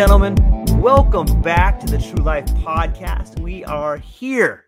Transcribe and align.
Gentlemen, 0.00 0.34
welcome 0.80 1.42
back 1.42 1.78
to 1.78 1.84
the 1.84 1.98
True 1.98 2.24
Life 2.24 2.46
Podcast. 2.64 3.38
We 3.38 3.66
are 3.66 3.98
here 3.98 4.64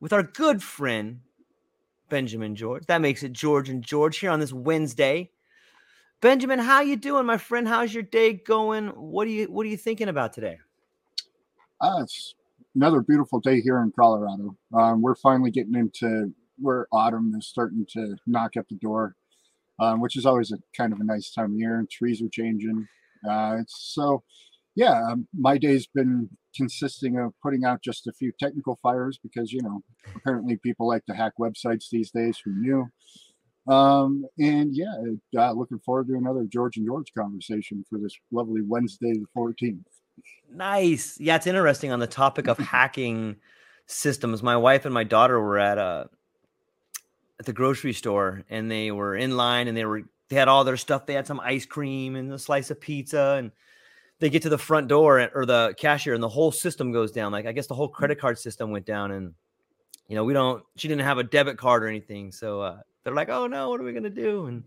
with 0.00 0.12
our 0.12 0.24
good 0.24 0.64
friend 0.64 1.20
Benjamin 2.08 2.56
George. 2.56 2.84
That 2.86 3.00
makes 3.00 3.22
it 3.22 3.32
George 3.32 3.68
and 3.68 3.84
George 3.84 4.18
here 4.18 4.32
on 4.32 4.40
this 4.40 4.52
Wednesday. 4.52 5.30
Benjamin, 6.20 6.58
how 6.58 6.80
you 6.80 6.96
doing, 6.96 7.24
my 7.24 7.38
friend? 7.38 7.68
How's 7.68 7.94
your 7.94 8.02
day 8.02 8.32
going? 8.32 8.88
What 8.88 9.28
are 9.28 9.30
you 9.30 9.44
What 9.44 9.64
are 9.64 9.68
you 9.68 9.76
thinking 9.76 10.08
about 10.08 10.32
today? 10.32 10.58
Uh, 11.80 12.00
it's 12.02 12.34
another 12.74 13.00
beautiful 13.00 13.38
day 13.38 13.60
here 13.60 13.78
in 13.78 13.92
Colorado. 13.92 14.56
Um, 14.76 15.02
we're 15.02 15.14
finally 15.14 15.52
getting 15.52 15.76
into 15.76 16.34
where 16.58 16.88
autumn 16.90 17.32
is 17.38 17.46
starting 17.46 17.86
to 17.90 18.16
knock 18.26 18.56
at 18.56 18.68
the 18.68 18.74
door, 18.74 19.14
um, 19.78 20.00
which 20.00 20.16
is 20.16 20.26
always 20.26 20.50
a 20.50 20.56
kind 20.76 20.92
of 20.92 20.98
a 20.98 21.04
nice 21.04 21.30
time 21.30 21.52
of 21.52 21.58
year. 21.60 21.78
And 21.78 21.88
trees 21.88 22.20
are 22.20 22.28
changing. 22.28 22.88
Uh, 23.24 23.58
it's 23.60 23.92
so, 23.94 24.22
yeah. 24.74 25.00
Um, 25.10 25.28
my 25.36 25.58
day's 25.58 25.86
been 25.86 26.30
consisting 26.56 27.18
of 27.18 27.32
putting 27.42 27.64
out 27.64 27.82
just 27.82 28.06
a 28.06 28.12
few 28.12 28.32
technical 28.38 28.78
fires 28.82 29.18
because 29.22 29.52
you 29.52 29.62
know 29.62 29.82
apparently 30.16 30.56
people 30.56 30.88
like 30.88 31.04
to 31.06 31.14
hack 31.14 31.32
websites 31.38 31.88
these 31.90 32.10
days. 32.10 32.38
Who 32.44 32.52
knew? 32.52 32.86
Um, 33.72 34.26
and 34.38 34.70
yeah, 34.72 34.94
uh, 35.38 35.52
looking 35.52 35.78
forward 35.78 36.08
to 36.08 36.14
another 36.14 36.44
George 36.44 36.76
and 36.76 36.86
George 36.86 37.12
conversation 37.16 37.84
for 37.88 37.98
this 37.98 38.14
lovely 38.30 38.60
Wednesday 38.66 39.12
the 39.12 39.26
fourteenth. 39.32 39.86
Nice. 40.52 41.18
Yeah, 41.18 41.36
it's 41.36 41.46
interesting 41.46 41.92
on 41.92 41.98
the 41.98 42.06
topic 42.06 42.46
of 42.46 42.58
hacking 42.58 43.36
systems. 43.86 44.42
My 44.42 44.56
wife 44.56 44.84
and 44.84 44.94
my 44.94 45.04
daughter 45.04 45.40
were 45.40 45.58
at 45.58 45.78
a 45.78 46.08
at 47.40 47.46
the 47.46 47.52
grocery 47.52 47.92
store 47.92 48.44
and 48.48 48.70
they 48.70 48.90
were 48.90 49.16
in 49.16 49.36
line 49.36 49.66
and 49.66 49.76
they 49.76 49.84
were 49.84 50.02
they 50.28 50.36
had 50.36 50.48
all 50.48 50.64
their 50.64 50.76
stuff. 50.76 51.06
They 51.06 51.14
had 51.14 51.26
some 51.26 51.40
ice 51.40 51.66
cream 51.66 52.16
and 52.16 52.32
a 52.32 52.38
slice 52.38 52.70
of 52.70 52.80
pizza 52.80 53.36
and 53.38 53.52
they 54.20 54.30
get 54.30 54.42
to 54.42 54.48
the 54.48 54.58
front 54.58 54.88
door 54.88 55.30
or 55.34 55.46
the 55.46 55.74
cashier 55.78 56.14
and 56.14 56.22
the 56.22 56.28
whole 56.28 56.52
system 56.52 56.92
goes 56.92 57.12
down. 57.12 57.32
Like 57.32 57.46
I 57.46 57.52
guess 57.52 57.66
the 57.66 57.74
whole 57.74 57.88
credit 57.88 58.18
card 58.20 58.38
system 58.38 58.70
went 58.70 58.86
down 58.86 59.10
and 59.12 59.34
you 60.08 60.16
know, 60.16 60.24
we 60.24 60.34
don't 60.34 60.64
she 60.76 60.88
didn't 60.88 61.04
have 61.04 61.18
a 61.18 61.24
debit 61.24 61.58
card 61.58 61.84
or 61.84 61.88
anything. 61.88 62.32
So 62.32 62.60
uh 62.60 62.78
they're 63.04 63.14
like, 63.14 63.28
"Oh 63.30 63.46
no, 63.46 63.70
what 63.70 63.80
are 63.80 63.84
we 63.84 63.92
going 63.92 64.04
to 64.04 64.10
do?" 64.10 64.46
And 64.46 64.64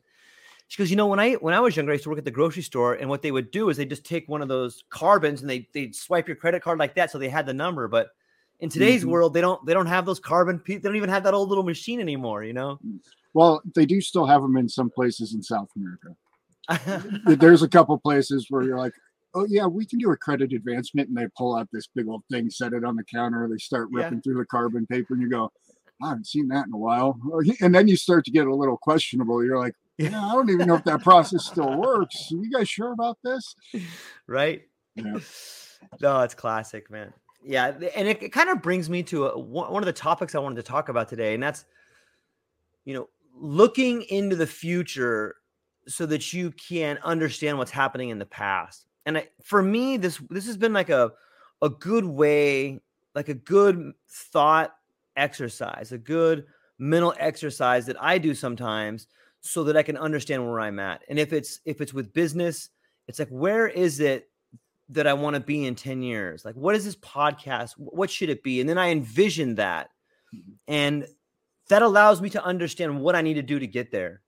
she 0.67 0.77
goes, 0.81 0.89
"You 0.91 0.97
know, 0.97 1.07
when 1.07 1.19
I 1.19 1.33
when 1.35 1.53
I 1.53 1.59
was 1.59 1.75
younger, 1.75 1.91
I 1.91 1.95
used 1.95 2.03
to 2.05 2.09
work 2.09 2.19
at 2.19 2.25
the 2.25 2.31
grocery 2.31 2.63
store 2.63 2.95
and 2.95 3.09
what 3.09 3.21
they 3.21 3.31
would 3.31 3.51
do 3.51 3.69
is 3.69 3.77
they 3.77 3.85
just 3.85 4.05
take 4.05 4.27
one 4.29 4.41
of 4.41 4.47
those 4.49 4.83
carbons 4.89 5.41
and 5.41 5.49
they 5.49 5.67
they'd 5.73 5.95
swipe 5.95 6.27
your 6.27 6.37
credit 6.37 6.63
card 6.63 6.79
like 6.79 6.95
that 6.95 7.11
so 7.11 7.17
they 7.19 7.29
had 7.29 7.45
the 7.45 7.53
number, 7.53 7.87
but 7.87 8.09
in 8.59 8.69
today's 8.69 9.03
Mhm. 9.03 9.09
world, 9.09 9.33
they 9.33 9.41
don't 9.41 9.65
they 9.65 9.73
don't 9.73 9.87
have 9.87 10.05
those 10.05 10.19
carbon 10.19 10.61
they 10.67 10.79
don't 10.79 10.95
even 10.95 11.09
have 11.09 11.23
that 11.23 11.33
old 11.33 11.49
little 11.49 11.63
machine 11.63 11.99
anymore, 12.01 12.43
you 12.43 12.53
know? 12.53 12.79
Well, 13.33 13.61
they 13.75 13.85
do 13.85 14.01
still 14.01 14.25
have 14.25 14.41
them 14.41 14.57
in 14.57 14.67
some 14.69 14.89
places 14.89 15.33
in 15.33 15.43
South 15.43 15.69
America. 15.75 16.15
There's 17.39 17.63
a 17.63 17.67
couple 17.69 17.97
places 17.99 18.47
where 18.49 18.63
you're 18.63 18.77
like, 18.77 18.93
oh 19.37 19.45
yeah, 19.49 19.65
we 19.65 19.85
can 19.85 19.99
do 19.99 20.11
a 20.11 20.17
credit 20.17 20.53
advancement, 20.53 21.09
and 21.09 21.17
they 21.17 21.27
pull 21.37 21.55
out 21.55 21.67
this 21.71 21.87
big 21.95 22.07
old 22.07 22.23
thing, 22.31 22.49
set 22.49 22.73
it 22.73 22.83
on 22.83 22.95
the 22.95 23.03
counter, 23.03 23.47
they 23.49 23.57
start 23.57 23.89
Yeah. 23.91 24.03
ripping 24.03 24.21
through 24.21 24.37
the 24.37 24.45
carbon 24.45 24.85
paper, 24.87 25.13
and 25.13 25.21
you 25.21 25.29
go, 25.29 25.51
I 26.01 26.09
haven't 26.09 26.27
seen 26.27 26.47
that 26.49 26.67
in 26.67 26.73
a 26.73 26.77
while. 26.77 27.19
Oh, 27.31 27.41
and 27.61 27.73
then 27.73 27.87
you 27.87 27.97
start 27.97 28.25
to 28.25 28.31
get 28.31 28.47
a 28.47 28.53
little 28.53 28.77
questionable. 28.77 29.43
You're 29.43 29.57
like, 29.59 29.73
yeah, 29.97 30.23
I 30.23 30.33
don't 30.33 30.49
even 30.49 30.67
know 30.67 30.75
if 30.75 30.83
that 30.83 31.01
process 31.01 31.45
still 31.45 31.75
works. 31.75 32.31
Are 32.31 32.35
you 32.37 32.51
guys 32.51 32.69
sure 32.69 32.91
about 32.91 33.17
this? 33.23 33.55
right? 34.27 34.61
Yeah. 34.95 35.17
No, 36.01 36.21
it's 36.21 36.33
classic, 36.33 36.89
man. 36.89 37.13
Yeah, 37.43 37.67
and 37.67 38.07
it, 38.07 38.23
it 38.23 38.29
kind 38.33 38.49
of 38.49 38.63
brings 38.63 38.89
me 38.89 39.03
to 39.03 39.27
a, 39.27 39.39
one 39.39 39.71
one 39.71 39.83
of 39.83 39.85
the 39.85 39.93
topics 39.93 40.33
I 40.33 40.39
wanted 40.39 40.55
to 40.55 40.63
talk 40.63 40.89
about 40.89 41.07
today, 41.07 41.35
and 41.35 41.41
that's, 41.41 41.65
you 42.83 42.95
know, 42.95 43.07
looking 43.35 44.01
into 44.09 44.35
the 44.35 44.47
future 44.47 45.35
so 45.87 46.07
that 46.07 46.33
you 46.33 46.51
can 46.51 46.97
understand 47.03 47.59
what's 47.59 47.69
happening 47.71 48.09
in 48.09 48.17
the 48.17 48.25
past. 48.25 48.87
And 49.07 49.17
I, 49.19 49.29
for 49.41 49.63
me, 49.63 49.95
this 49.97 50.21
this 50.29 50.45
has 50.47 50.57
been 50.57 50.73
like 50.73 50.89
a 50.89 51.11
a 51.61 51.69
good 51.69 52.05
way, 52.05 52.79
like 53.15 53.29
a 53.29 53.33
good 53.33 53.93
thought 54.09 54.75
exercise, 55.15 55.93
a 55.93 55.97
good 55.97 56.45
mental 56.77 57.13
exercise 57.17 57.85
that 57.87 57.95
I 58.03 58.17
do 58.17 58.35
sometimes, 58.35 59.07
so 59.39 59.63
that 59.63 59.77
I 59.77 59.81
can 59.81 59.97
understand 59.97 60.45
where 60.45 60.59
I'm 60.59 60.77
at. 60.77 61.03
And 61.07 61.17
if 61.17 61.31
it's 61.31 61.61
if 61.63 61.79
it's 61.79 61.93
with 61.93 62.13
business, 62.13 62.69
it's 63.07 63.17
like 63.17 63.29
where 63.29 63.67
is 63.67 64.01
it 64.01 64.29
that 64.89 65.07
I 65.07 65.13
want 65.13 65.35
to 65.35 65.39
be 65.39 65.65
in 65.65 65.75
10 65.75 66.01
years? 66.01 66.43
Like, 66.43 66.55
what 66.55 66.75
is 66.75 66.83
this 66.83 66.95
podcast? 66.97 67.71
What 67.77 68.11
should 68.11 68.29
it 68.29 68.43
be? 68.43 68.59
And 68.59 68.69
then 68.69 68.77
I 68.77 68.89
envision 68.89 69.55
that. 69.55 69.89
Mhm. 70.35 70.57
And 70.67 71.07
that 71.69 71.81
allows 71.81 72.21
me 72.21 72.29
to 72.31 72.43
understand 72.43 73.01
what 73.01 73.15
I 73.15 73.21
need 73.21 73.35
to 73.35 73.41
do 73.41 73.57
to 73.57 73.67
get 73.67 73.91
there. 73.91 74.21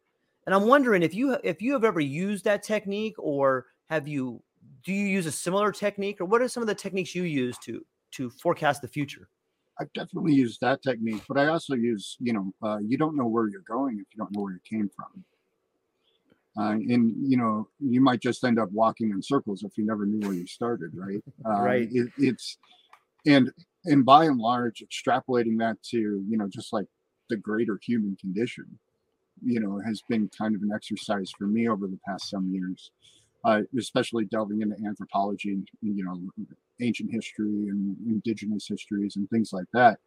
And 0.46 0.56
I'm 0.56 0.68
wondering 0.68 1.04
if 1.04 1.14
you 1.14 1.38
if 1.44 1.62
you 1.62 1.74
have 1.74 1.84
ever 1.84 2.00
used 2.00 2.46
that 2.46 2.64
technique 2.64 3.16
or 3.18 3.68
have 3.90 4.08
you 4.08 4.42
do 4.84 4.94
you 4.94 5.06
use 5.06 5.26
a 5.26 5.32
similar 5.32 5.72
technique 5.72 6.22
or 6.22 6.26
what 6.26 6.42
are 6.42 6.48
some 6.48 6.62
of 6.62 6.68
the 6.68 6.76
techniques 6.76 7.16
you 7.16 7.24
use 7.24 7.58
to 7.60 7.86
to 8.12 8.30
forecast 8.30 8.82
the 8.82 8.88
future? 8.88 9.30
I've 9.80 9.94
definitely 9.94 10.34
used 10.34 10.60
that 10.62 10.82
technique, 10.82 11.24
but 11.28 11.38
I 11.38 11.48
also 11.48 11.74
use, 11.74 12.18
you 12.20 12.34
know, 12.34 12.54
uh, 12.62 12.80
you 12.80 12.98
don't 12.98 13.16
know 13.16 13.28
where 13.28 13.48
you're 13.48 13.62
going 13.62 14.00
if 14.00 14.08
you 14.14 14.18
don't 14.18 14.32
know 14.34 14.42
where 14.42 14.54
you 14.54 14.60
came 14.70 14.90
from. 14.90 15.24
Uh, 16.58 16.72
and 16.72 17.14
you 17.30 17.38
know, 17.38 17.70
you 17.80 18.02
might 18.02 18.20
just 18.20 18.44
end 18.44 18.60
up 18.60 18.70
walking 18.72 19.12
in 19.12 19.22
circles 19.22 19.64
if 19.64 19.78
you 19.78 19.86
never 19.86 20.06
knew 20.06 20.28
where 20.28 20.36
you 20.36 20.48
started, 20.48 20.92
right? 20.94 21.24
Uh, 21.46 21.62
Right. 21.62 21.88
It, 21.92 22.12
it's 22.18 22.58
and 23.26 23.52
and 23.86 24.06
by 24.06 24.26
and 24.26 24.40
large, 24.40 24.84
extrapolating 24.84 25.58
that 25.60 25.82
to 25.92 25.98
you 25.98 26.38
know 26.38 26.50
just 26.50 26.74
like 26.74 26.88
the 27.30 27.38
greater 27.38 27.80
human 27.82 28.18
condition, 28.18 28.80
you 29.42 29.60
know, 29.60 29.80
has 29.86 30.02
been 30.10 30.30
kind 30.38 30.56
of 30.56 30.62
an 30.62 30.72
exercise 30.74 31.32
for 31.38 31.48
me 31.48 31.70
over 31.70 31.88
the 31.88 32.00
past 32.06 32.30
some 32.30 32.52
years, 32.52 32.92
uh, 33.44 33.62
especially 33.78 34.26
delving 34.26 34.62
into 34.62 34.76
anthropology 34.86 35.52
and 35.52 35.68
you 35.82 36.04
know 36.04 36.20
ancient 36.82 37.12
history 37.12 37.70
and 37.70 37.98
indigenous 38.06 38.68
histories 38.68 39.16
and 39.16 39.30
things 39.30 39.52
like 39.54 39.68
that, 39.74 40.00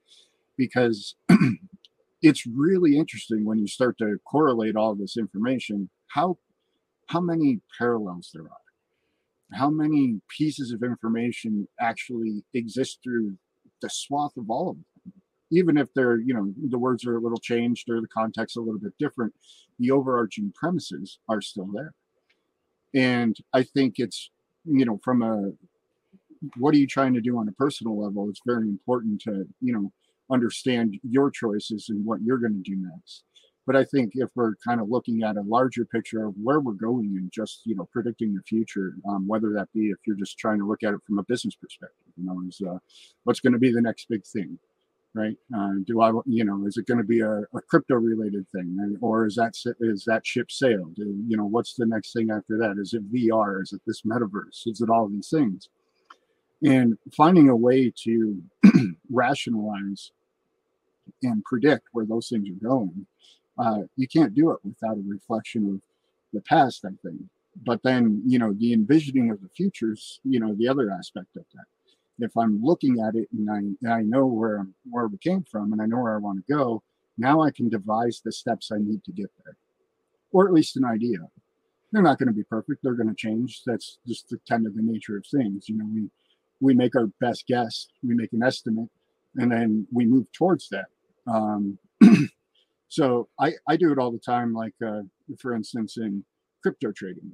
because 0.56 1.14
it's 2.22 2.46
really 2.46 2.96
interesting 2.96 3.44
when 3.44 3.58
you 3.58 3.66
start 3.66 3.98
to 3.98 4.18
correlate 4.24 4.76
all 4.76 4.94
this 4.94 5.16
information 5.16 5.88
how 6.08 6.36
how 7.06 7.20
many 7.20 7.60
parallels 7.78 8.30
there 8.32 8.44
are. 8.44 9.58
How 9.58 9.68
many 9.68 10.20
pieces 10.28 10.72
of 10.72 10.82
information 10.82 11.68
actually 11.78 12.42
exist 12.54 13.00
through 13.02 13.36
the 13.82 13.90
swath 13.90 14.36
of 14.38 14.48
all 14.48 14.70
of 14.70 14.76
them. 14.76 15.12
Even 15.50 15.76
if 15.76 15.92
they're 15.94 16.18
you 16.18 16.32
know 16.32 16.54
the 16.70 16.78
words 16.78 17.04
are 17.04 17.16
a 17.16 17.20
little 17.20 17.38
changed 17.38 17.90
or 17.90 18.00
the 18.00 18.08
context 18.08 18.56
a 18.56 18.60
little 18.60 18.80
bit 18.80 18.94
different 18.98 19.34
the 19.78 19.90
overarching 19.90 20.52
premises 20.54 21.18
are 21.28 21.42
still 21.42 21.68
there 21.74 21.92
and 22.94 23.36
i 23.52 23.62
think 23.62 23.94
it's 23.98 24.30
you 24.64 24.84
know 24.84 25.00
from 25.02 25.22
a 25.22 25.52
what 26.56 26.74
are 26.74 26.78
you 26.78 26.86
trying 26.86 27.14
to 27.14 27.20
do 27.20 27.38
on 27.38 27.48
a 27.48 27.52
personal 27.52 28.00
level? 28.00 28.28
It's 28.28 28.40
very 28.46 28.68
important 28.68 29.20
to 29.22 29.46
you 29.60 29.72
know 29.72 29.92
understand 30.30 30.98
your 31.02 31.30
choices 31.30 31.86
and 31.88 32.04
what 32.04 32.20
you're 32.22 32.38
going 32.38 32.54
to 32.54 32.70
do 32.70 32.76
next. 32.76 33.24
But 33.64 33.76
I 33.76 33.84
think 33.84 34.12
if 34.14 34.28
we're 34.34 34.54
kind 34.66 34.80
of 34.80 34.88
looking 34.88 35.22
at 35.22 35.36
a 35.36 35.42
larger 35.42 35.84
picture 35.84 36.26
of 36.26 36.34
where 36.42 36.58
we're 36.58 36.72
going 36.72 37.14
and 37.16 37.30
just 37.32 37.60
you 37.64 37.76
know 37.76 37.88
predicting 37.92 38.34
the 38.34 38.42
future, 38.42 38.94
um, 39.08 39.26
whether 39.26 39.52
that 39.52 39.68
be 39.72 39.90
if 39.90 39.98
you're 40.06 40.16
just 40.16 40.38
trying 40.38 40.58
to 40.58 40.66
look 40.66 40.82
at 40.82 40.94
it 40.94 41.00
from 41.06 41.18
a 41.18 41.24
business 41.24 41.54
perspective, 41.54 42.12
you 42.16 42.24
know, 42.24 42.40
is 42.48 42.60
uh, 42.66 42.78
what's 43.24 43.40
going 43.40 43.52
to 43.52 43.58
be 43.58 43.72
the 43.72 43.80
next 43.80 44.08
big 44.08 44.24
thing, 44.26 44.58
right? 45.14 45.36
Uh, 45.56 45.72
do 45.86 46.00
I, 46.00 46.12
you 46.26 46.44
know, 46.44 46.66
is 46.66 46.76
it 46.76 46.86
going 46.86 46.98
to 46.98 47.04
be 47.04 47.20
a, 47.20 47.40
a 47.54 47.60
crypto 47.68 47.96
related 47.96 48.46
thing, 48.50 48.98
or 49.00 49.26
is 49.26 49.36
that 49.36 49.54
is 49.80 50.04
that 50.06 50.26
ship 50.26 50.50
sailed? 50.50 50.94
You 50.96 51.36
know, 51.36 51.46
what's 51.46 51.74
the 51.74 51.86
next 51.86 52.12
thing 52.12 52.30
after 52.30 52.58
that? 52.58 52.76
Is 52.78 52.94
it 52.94 53.12
VR? 53.12 53.62
Is 53.62 53.72
it 53.72 53.82
this 53.86 54.02
metaverse? 54.02 54.66
Is 54.66 54.80
it 54.80 54.90
all 54.90 55.08
these 55.08 55.28
things? 55.28 55.68
And 56.64 56.96
finding 57.16 57.48
a 57.48 57.56
way 57.56 57.92
to 58.04 58.42
rationalize 59.10 60.12
and 61.22 61.44
predict 61.44 61.88
where 61.92 62.06
those 62.06 62.28
things 62.28 62.48
are 62.48 62.68
going 62.68 63.06
uh, 63.58 63.80
you 63.96 64.08
can't 64.08 64.34
do 64.34 64.50
it 64.50 64.58
without 64.64 64.96
a 64.96 65.02
reflection 65.06 65.68
of 65.74 65.80
the 66.32 66.40
past, 66.42 66.84
I 66.84 66.90
think. 67.06 67.20
But 67.64 67.82
then, 67.82 68.22
you 68.26 68.38
know, 68.38 68.54
the 68.54 68.72
envisioning 68.72 69.30
of 69.30 69.40
the 69.42 69.48
futures, 69.48 70.20
you 70.24 70.40
know, 70.40 70.54
the 70.54 70.68
other 70.68 70.90
aspect 70.90 71.36
of 71.36 71.44
that. 71.54 71.66
If 72.22 72.36
I'm 72.36 72.62
looking 72.62 73.00
at 73.00 73.14
it 73.14 73.28
and 73.32 73.50
I, 73.50 73.58
and 73.58 73.92
I 73.92 74.02
know 74.02 74.26
where 74.26 74.66
where 74.90 75.08
we 75.08 75.18
came 75.18 75.44
from 75.44 75.72
and 75.72 75.82
I 75.82 75.86
know 75.86 76.00
where 76.00 76.14
I 76.14 76.18
want 76.18 76.44
to 76.44 76.52
go, 76.52 76.82
now 77.18 77.42
I 77.42 77.50
can 77.50 77.68
devise 77.68 78.22
the 78.24 78.32
steps 78.32 78.70
I 78.72 78.78
need 78.78 79.04
to 79.04 79.12
get 79.12 79.30
there, 79.44 79.56
or 80.32 80.46
at 80.46 80.54
least 80.54 80.76
an 80.76 80.84
idea. 80.84 81.18
They're 81.92 82.02
not 82.02 82.18
going 82.18 82.28
to 82.28 82.34
be 82.34 82.44
perfect. 82.44 82.82
They're 82.82 82.94
going 82.94 83.10
to 83.10 83.14
change. 83.14 83.62
That's 83.66 83.98
just 84.06 84.28
the 84.30 84.38
kind 84.48 84.66
of 84.66 84.74
the 84.74 84.82
nature 84.82 85.16
of 85.16 85.26
things. 85.26 85.68
You 85.68 85.78
know, 85.78 85.86
we 85.92 86.10
we 86.60 86.74
make 86.74 86.96
our 86.96 87.08
best 87.20 87.46
guess, 87.46 87.88
we 88.02 88.14
make 88.14 88.32
an 88.32 88.42
estimate, 88.42 88.88
and 89.36 89.52
then 89.52 89.86
we 89.92 90.06
move 90.06 90.30
towards 90.32 90.68
that. 90.70 90.86
Um, 91.26 91.78
So 92.92 93.30
I, 93.40 93.52
I 93.66 93.76
do 93.76 93.90
it 93.90 93.98
all 93.98 94.12
the 94.12 94.18
time, 94.18 94.52
like 94.52 94.74
uh, 94.86 95.00
for 95.38 95.54
instance, 95.54 95.96
in 95.96 96.26
crypto 96.62 96.92
trading. 96.92 97.32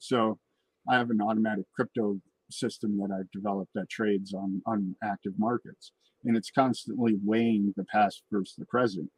So 0.00 0.40
I 0.88 0.96
have 0.96 1.10
an 1.10 1.22
automatic 1.22 1.66
crypto 1.72 2.20
system 2.52 2.98
that 2.98 3.10
I've 3.10 3.30
developed 3.30 3.72
that 3.74 3.88
trades 3.88 4.34
on, 4.34 4.62
on 4.66 4.94
active 5.02 5.32
markets. 5.38 5.92
And 6.24 6.36
it's 6.36 6.50
constantly 6.50 7.16
weighing 7.24 7.74
the 7.76 7.84
past 7.84 8.22
versus 8.30 8.54
the 8.56 8.66
present 8.66 9.10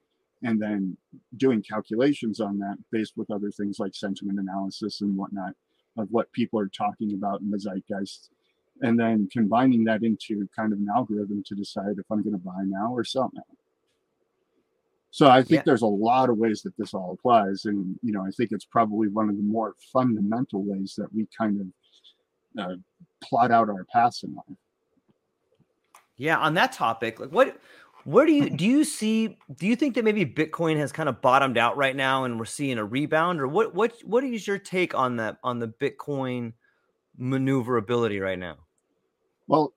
and 0.43 0.61
then 0.61 0.97
doing 1.37 1.63
calculations 1.63 2.41
on 2.41 2.59
that 2.59 2.77
based 2.91 3.15
with 3.17 3.31
other 3.31 3.51
things 3.51 3.79
like 3.79 3.95
sentiment 3.95 4.39
analysis 4.39 5.01
and 5.01 5.17
whatnot 5.17 5.55
of 5.97 6.09
what 6.11 6.33
people 6.33 6.59
are 6.59 6.69
talking 6.69 7.13
about 7.15 7.41
in 7.41 7.51
the 7.51 7.59
zeitgeist 7.59 8.31
and 8.83 8.99
then 8.99 9.29
combining 9.33 9.85
that 9.85 10.03
into 10.03 10.49
kind 10.55 10.73
of 10.73 10.79
an 10.79 10.89
algorithm 10.95 11.43
to 11.47 11.55
decide 11.55 11.97
if 11.99 12.07
I'm 12.11 12.23
going 12.23 12.35
to 12.35 12.39
buy 12.39 12.63
now 12.65 12.93
or 12.93 13.05
sell 13.05 13.31
now. 13.35 13.43
So 15.11 15.29
I 15.29 15.43
think 15.43 15.61
yeah. 15.61 15.63
there's 15.67 15.83
a 15.83 15.87
lot 15.87 16.29
of 16.29 16.39
ways 16.39 16.63
that 16.63 16.77
this 16.77 16.93
all 16.93 17.13
applies, 17.13 17.67
and 17.67 17.97
you 18.03 18.13
know, 18.13 18.27
I 18.27 18.31
think 18.31 18.51
it's 18.51 18.65
probably 18.65 19.07
one 19.07 19.29
of 19.29 19.37
the 19.37 19.45
more 19.45 19.75
fundamental 19.93 20.65
ways 20.65 20.95
that 20.99 21.15
we 21.15 21.29
kind 21.39 21.61
of 21.61 22.63
uh, 22.65 22.75
plot 23.25 23.50
out 23.50 23.69
our 23.69 23.85
paths 23.93 24.23
in 24.23 24.35
life. 24.35 24.44
Yeah, 26.17 26.38
on 26.38 26.55
that 26.55 26.73
topic, 26.73 27.19
like 27.19 27.31
what, 27.31 27.59
where 28.05 28.26
do 28.26 28.32
you 28.32 28.50
do 28.50 28.65
you 28.65 28.85
see? 28.85 29.38
Do 29.56 29.67
you 29.67 29.76
think 29.76 29.94
that 29.94 30.05
maybe 30.05 30.25
Bitcoin 30.25 30.76
has 30.76 30.93
kind 30.93 31.09
of 31.09 31.21
bottomed 31.21 31.59
out 31.59 31.76
right 31.76 31.97
now, 31.97 32.25
and 32.25 32.38
we're 32.38 32.44
seeing 32.44 32.79
a 32.79 32.85
rebound, 32.85 33.41
or 33.41 33.49
what? 33.49 33.75
What 33.75 33.94
what 34.05 34.23
is 34.23 34.47
your 34.47 34.59
take 34.59 34.94
on 34.94 35.17
that 35.17 35.38
on 35.43 35.59
the 35.59 35.69
Bitcoin 35.69 36.53
maneuverability 37.17 38.21
right 38.21 38.38
now? 38.38 38.59
Well, 39.49 39.73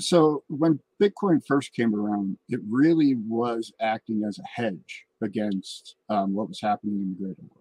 so 0.00 0.42
when 0.48 0.80
Bitcoin 1.00 1.40
first 1.46 1.72
came 1.74 1.94
around, 1.94 2.38
it 2.48 2.60
really 2.68 3.16
was 3.28 3.72
acting 3.80 4.24
as 4.26 4.38
a 4.38 4.46
hedge 4.60 5.04
against 5.22 5.96
um, 6.08 6.34
what 6.34 6.48
was 6.48 6.60
happening 6.60 6.96
in 6.96 7.16
the 7.18 7.24
greater. 7.24 7.55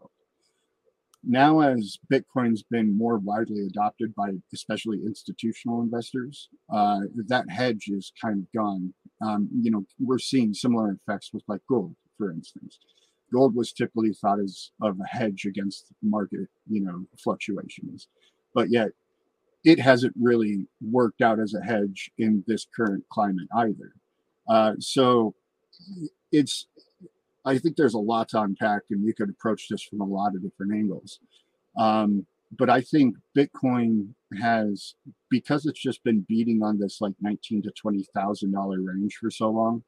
Now, 1.28 1.62
as 1.62 1.98
Bitcoin's 2.12 2.64
been 2.64 2.96
more 2.96 3.18
widely 3.18 3.66
adopted 3.66 4.14
by 4.14 4.32
especially 4.54 5.02
institutional 5.06 5.82
investors, 5.82 6.50
uh, 6.72 7.02
that 7.28 7.50
hedge 7.50 7.88
is 7.88 8.12
kind 8.22 8.40
of 8.40 8.52
gone. 8.56 8.94
Um, 9.26 9.50
you 9.62 9.72
know, 9.72 9.86
we're 10.00 10.20
seeing 10.20 10.54
similar 10.54 10.92
effects 10.92 11.32
with 11.34 11.44
like 11.48 11.62
gold, 11.68 11.96
for 12.18 12.32
instance. 12.32 12.80
Gold 13.34 13.56
was 13.56 13.74
typically 13.74 14.14
thought 14.14 14.40
as 14.40 14.72
of 14.82 15.00
a 15.00 15.08
hedge 15.08 15.46
against 15.46 15.88
market, 16.04 16.48
you 16.70 16.82
know, 16.82 17.06
fluctuations, 17.24 18.08
but 18.54 18.70
yet 18.70 18.90
it 19.64 19.80
hasn't 19.80 20.14
really 20.20 20.68
worked 20.80 21.22
out 21.22 21.40
as 21.40 21.56
a 21.56 21.64
hedge 21.64 22.12
in 22.20 22.44
this 22.46 22.68
current 22.76 23.04
climate 23.12 23.48
either. 23.58 23.94
Uh, 24.48 24.74
so 24.80 25.34
it's, 26.32 26.68
I 27.46 27.58
think 27.58 27.76
there's 27.76 27.94
a 27.94 28.00
lot 28.00 28.30
to 28.30 28.42
unpack, 28.42 28.82
and 28.90 29.06
you 29.06 29.14
could 29.14 29.30
approach 29.30 29.68
this 29.70 29.84
from 29.84 30.02
a 30.02 30.06
lot 30.06 30.36
of 30.36 30.42
different 30.44 30.74
angles. 30.74 31.20
Um, 31.78 32.26
but 32.58 32.70
I 32.70 32.82
think 32.82 33.16
Bitcoin 33.38 34.10
has, 34.40 34.96
because 35.30 35.66
it's 35.66 35.82
just 35.82 36.04
been 36.04 36.26
beating 36.28 36.64
on 36.64 36.80
this 36.80 37.02
like 37.02 37.14
nineteen 37.22 37.62
to 37.64 37.72
twenty 37.72 38.06
thousand 38.16 38.52
dollar 38.52 38.82
range 38.82 39.18
for 39.20 39.30
so 39.30 39.50
long. 39.50 39.84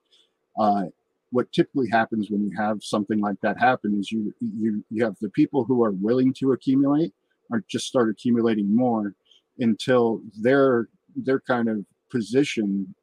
Uh, 0.60 0.86
what 1.32 1.52
typically 1.52 1.90
happens 1.90 2.30
when 2.30 2.44
you 2.44 2.52
have 2.58 2.78
something 2.82 3.20
like 3.20 3.38
that 3.42 3.60
happen 3.60 3.98
is 4.00 4.12
you 4.12 4.34
you 4.40 4.84
you 4.90 5.04
have 5.04 5.16
the 5.22 5.30
people 5.30 5.64
who 5.64 5.84
are 5.84 5.92
willing 5.92 6.34
to 6.34 6.52
accumulate 6.52 7.14
or 7.52 7.64
just 7.70 7.86
start 7.88 8.10
accumulating 8.10 8.74
more 8.76 9.14
until 9.60 10.22
their 10.42 10.88
their 11.16 11.40
kind 11.40 11.68
of 11.68 11.86
position 12.10 12.94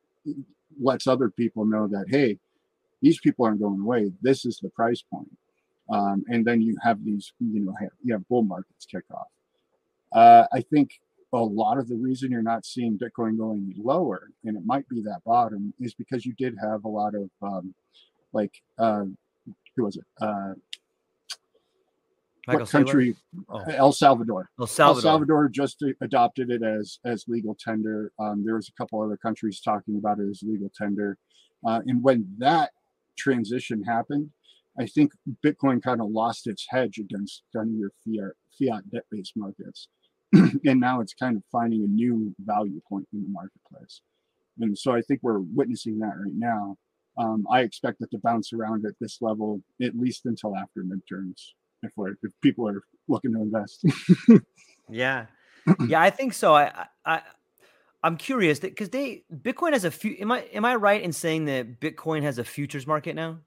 lets 0.80 1.06
other 1.06 1.30
people 1.30 1.64
know 1.64 1.86
that 1.86 2.06
hey 2.08 2.38
these 3.02 3.18
people 3.20 3.44
aren't 3.44 3.60
going 3.60 3.80
away 3.80 4.10
this 4.22 4.44
is 4.44 4.58
the 4.58 4.70
price 4.70 5.02
point 5.02 5.30
um, 5.90 6.24
and 6.28 6.44
then 6.44 6.60
you 6.60 6.76
have 6.82 7.04
these 7.04 7.32
you 7.38 7.60
know 7.60 7.74
you 8.02 8.12
have 8.12 8.26
bull 8.28 8.42
markets 8.42 8.86
kick 8.86 9.04
off 9.12 9.28
uh, 10.12 10.46
i 10.52 10.60
think 10.60 11.00
a 11.32 11.36
lot 11.36 11.78
of 11.78 11.88
the 11.88 11.96
reason 11.96 12.30
you're 12.30 12.42
not 12.42 12.64
seeing 12.64 12.98
bitcoin 12.98 13.36
going 13.36 13.74
lower 13.76 14.30
and 14.44 14.56
it 14.56 14.62
might 14.64 14.88
be 14.88 15.02
that 15.02 15.20
bottom 15.24 15.74
is 15.80 15.94
because 15.94 16.24
you 16.24 16.32
did 16.38 16.54
have 16.60 16.84
a 16.84 16.88
lot 16.88 17.14
of 17.14 17.28
um, 17.42 17.74
like 18.32 18.62
uh, 18.78 19.04
who 19.76 19.84
was 19.84 19.96
it 19.96 20.04
uh, 20.20 20.54
Michael 22.46 22.60
what 22.60 22.70
country? 22.70 23.16
Oh. 23.48 23.58
El 23.68 23.92
Salvador. 23.92 24.50
El 24.60 24.66
Salvador. 24.66 24.96
El 24.96 25.02
Salvador 25.02 25.48
just 25.48 25.82
adopted 26.00 26.50
it 26.50 26.62
as 26.62 26.98
as 27.04 27.24
legal 27.26 27.56
tender. 27.58 28.12
Um, 28.18 28.44
there 28.44 28.56
was 28.56 28.68
a 28.68 28.72
couple 28.72 29.00
other 29.00 29.16
countries 29.16 29.60
talking 29.60 29.96
about 29.96 30.18
it 30.18 30.28
as 30.28 30.42
legal 30.42 30.70
tender, 30.76 31.16
uh, 31.66 31.80
and 31.86 32.02
when 32.02 32.26
that 32.38 32.72
transition 33.16 33.82
happened, 33.82 34.30
I 34.78 34.86
think 34.86 35.12
Bitcoin 35.44 35.82
kind 35.82 36.00
of 36.00 36.10
lost 36.10 36.46
its 36.46 36.66
hedge 36.68 36.98
against 36.98 37.42
kind 37.54 37.78
your 37.78 37.90
fiat 38.04 38.32
fiat 38.58 38.90
debt 38.90 39.04
based 39.10 39.32
markets, 39.36 39.88
and 40.32 40.80
now 40.80 41.00
it's 41.00 41.14
kind 41.14 41.36
of 41.36 41.42
finding 41.52 41.84
a 41.84 41.88
new 41.88 42.34
value 42.40 42.80
point 42.88 43.06
in 43.12 43.22
the 43.22 43.28
marketplace. 43.28 44.00
And 44.60 44.76
so 44.76 44.92
I 44.92 45.00
think 45.02 45.20
we're 45.22 45.40
witnessing 45.40 45.98
that 46.00 46.14
right 46.16 46.34
now. 46.34 46.76
Um, 47.16 47.46
I 47.50 47.60
expect 47.60 48.00
it 48.00 48.10
to 48.10 48.18
bounce 48.18 48.52
around 48.52 48.84
at 48.86 48.94
this 49.00 49.18
level 49.20 49.60
at 49.80 49.94
least 49.96 50.26
until 50.26 50.56
after 50.56 50.82
midterms 50.82 51.40
if, 51.84 51.92
if 52.22 52.32
people 52.42 52.68
are 52.68 52.82
looking 53.08 53.32
to 53.34 53.40
invest. 53.40 53.84
yeah, 54.88 55.26
yeah, 55.86 56.00
I 56.00 56.10
think 56.10 56.32
so. 56.32 56.54
I, 56.54 56.86
I, 57.04 57.22
I'm 58.04 58.18
curious 58.18 58.60
because 58.60 58.90
they 58.90 59.24
Bitcoin 59.34 59.72
has 59.72 59.84
a 59.84 59.90
few. 59.90 60.14
Am 60.20 60.30
I 60.30 60.40
am 60.52 60.64
I 60.64 60.74
right 60.76 61.00
in 61.02 61.12
saying 61.12 61.46
that 61.46 61.80
Bitcoin 61.80 62.22
has 62.22 62.38
a 62.38 62.44
futures 62.44 62.86
market 62.86 63.16
now? 63.16 63.38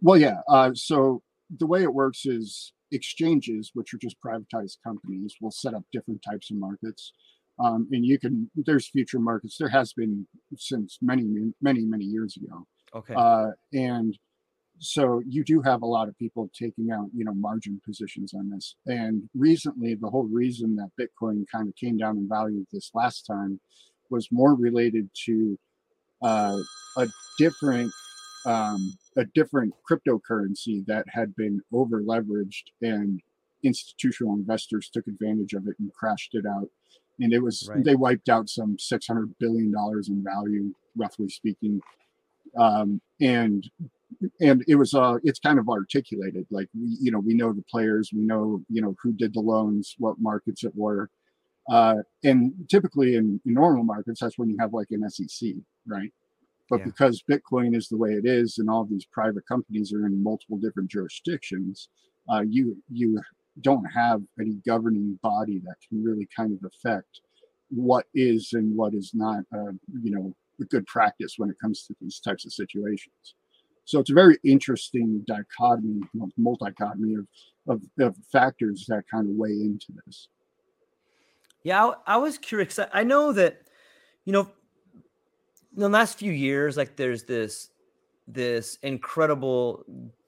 Well, 0.00 0.16
yeah. 0.16 0.38
Uh, 0.48 0.70
so 0.74 1.22
the 1.58 1.66
way 1.66 1.82
it 1.82 1.92
works 1.92 2.24
is 2.24 2.72
exchanges, 2.92 3.70
which 3.74 3.92
are 3.92 3.98
just 3.98 4.16
privatized 4.24 4.78
companies, 4.82 5.36
will 5.40 5.50
set 5.50 5.74
up 5.74 5.84
different 5.92 6.22
types 6.22 6.50
of 6.50 6.56
markets. 6.56 7.12
Um, 7.62 7.86
and 7.92 8.06
you 8.06 8.18
can 8.18 8.50
there's 8.56 8.88
future 8.88 9.20
markets. 9.20 9.58
There 9.58 9.68
has 9.68 9.92
been 9.92 10.26
since 10.56 10.98
many 11.02 11.24
many 11.60 11.84
many 11.84 12.04
years 12.04 12.38
ago. 12.38 12.66
Okay. 12.94 13.14
Uh, 13.14 13.48
and 13.74 14.18
so 14.82 15.22
you 15.26 15.44
do 15.44 15.62
have 15.62 15.82
a 15.82 15.86
lot 15.86 16.08
of 16.08 16.18
people 16.18 16.50
taking 16.58 16.90
out 16.90 17.06
you 17.14 17.24
know 17.24 17.34
margin 17.34 17.80
positions 17.84 18.34
on 18.34 18.50
this 18.50 18.76
and 18.86 19.22
recently 19.34 19.94
the 19.94 20.10
whole 20.10 20.28
reason 20.30 20.76
that 20.76 20.90
bitcoin 21.00 21.44
kind 21.50 21.68
of 21.68 21.76
came 21.76 21.96
down 21.96 22.16
in 22.16 22.28
value 22.28 22.64
this 22.72 22.90
last 22.94 23.22
time 23.22 23.60
was 24.10 24.28
more 24.32 24.54
related 24.54 25.08
to 25.26 25.58
uh, 26.22 26.58
a 26.98 27.08
different 27.38 27.92
um, 28.44 28.92
a 29.16 29.24
different 29.34 29.72
cryptocurrency 29.88 30.84
that 30.86 31.04
had 31.08 31.34
been 31.36 31.60
over 31.72 32.02
leveraged 32.02 32.64
and 32.80 33.20
institutional 33.62 34.34
investors 34.34 34.90
took 34.92 35.06
advantage 35.06 35.52
of 35.52 35.66
it 35.68 35.76
and 35.78 35.92
crashed 35.92 36.34
it 36.34 36.44
out. 36.46 36.68
And 37.20 37.32
it 37.32 37.40
was 37.40 37.68
Right. 37.68 37.84
they 37.84 37.94
wiped 37.94 38.28
out 38.28 38.48
some 38.48 38.78
six 38.78 39.06
hundred 39.06 39.36
billion 39.38 39.70
dollars 39.70 40.08
in 40.08 40.24
value, 40.24 40.74
roughly 40.96 41.28
speaking. 41.28 41.80
Um, 42.56 43.00
and 43.20 43.68
and 44.40 44.64
it 44.68 44.76
was 44.76 44.94
uh 44.94 45.16
it's 45.22 45.38
kind 45.38 45.58
of 45.58 45.68
articulated 45.68 46.46
like 46.50 46.68
we 46.74 46.96
you 47.00 47.10
know 47.10 47.18
we 47.20 47.34
know 47.34 47.52
the 47.52 47.64
players 47.70 48.10
we 48.12 48.20
know 48.22 48.62
you 48.68 48.82
know 48.82 48.94
who 49.02 49.12
did 49.12 49.34
the 49.34 49.40
loans 49.40 49.94
what 49.98 50.16
markets 50.20 50.64
it 50.64 50.72
were. 50.74 51.10
Uh 51.70 51.96
and 52.24 52.52
typically 52.70 53.16
in, 53.16 53.40
in 53.46 53.54
normal 53.54 53.84
markets 53.84 54.20
that's 54.20 54.38
when 54.38 54.50
you 54.50 54.56
have 54.60 54.72
like 54.72 54.88
an 54.90 55.08
sec 55.10 55.40
right? 55.86 56.12
But 56.70 56.80
Yeah. 56.80 56.84
because 56.86 57.22
bitcoin 57.30 57.76
is 57.76 57.88
the 57.88 57.96
way 57.96 58.12
it 58.12 58.26
is 58.26 58.58
and 58.58 58.68
all 58.70 58.84
these 58.84 59.06
private 59.06 59.46
companies 59.46 59.92
are 59.92 60.06
in 60.06 60.22
multiple 60.22 60.58
different 60.58 60.90
jurisdictions 60.90 61.88
uh 62.32 62.42
you 62.48 62.82
you 62.90 63.20
don't 63.60 63.84
have 63.84 64.22
any 64.40 64.56
governing 64.66 65.18
body 65.22 65.60
that 65.64 65.76
can 65.86 66.02
really 66.02 66.26
kind 66.34 66.52
of 66.52 66.64
affect 66.64 67.20
what 67.68 68.06
is 68.14 68.52
and 68.52 68.76
what 68.76 68.94
is 68.94 69.12
not 69.14 69.44
uh, 69.54 69.72
you 70.02 70.10
know 70.10 70.34
a 70.60 70.64
good 70.64 70.86
practice 70.86 71.34
when 71.38 71.50
it 71.50 71.56
comes 71.60 71.86
to 71.86 71.94
these 72.00 72.20
types 72.20 72.44
of 72.44 72.52
situations 72.52 73.34
so 73.84 74.00
it's 74.00 74.10
a 74.10 74.14
very 74.14 74.38
interesting 74.44 75.24
dichotomy, 75.26 76.00
multichotomy 76.38 77.18
of, 77.18 77.26
of, 77.68 77.82
of 78.00 78.16
factors 78.30 78.84
that 78.88 79.04
kind 79.10 79.28
of 79.28 79.36
weigh 79.36 79.50
into 79.50 79.92
this. 80.06 80.28
Yeah, 81.64 81.84
I, 81.84 82.14
I 82.14 82.16
was 82.16 82.38
curious. 82.38 82.78
I 82.78 82.88
I 82.92 83.02
know 83.04 83.32
that, 83.32 83.62
you 84.24 84.32
know, 84.32 84.50
in 85.74 85.80
the 85.80 85.88
last 85.88 86.18
few 86.18 86.32
years, 86.32 86.76
like 86.76 86.96
there's 86.96 87.24
this 87.24 87.70
this 88.26 88.78
incredible 88.82 89.84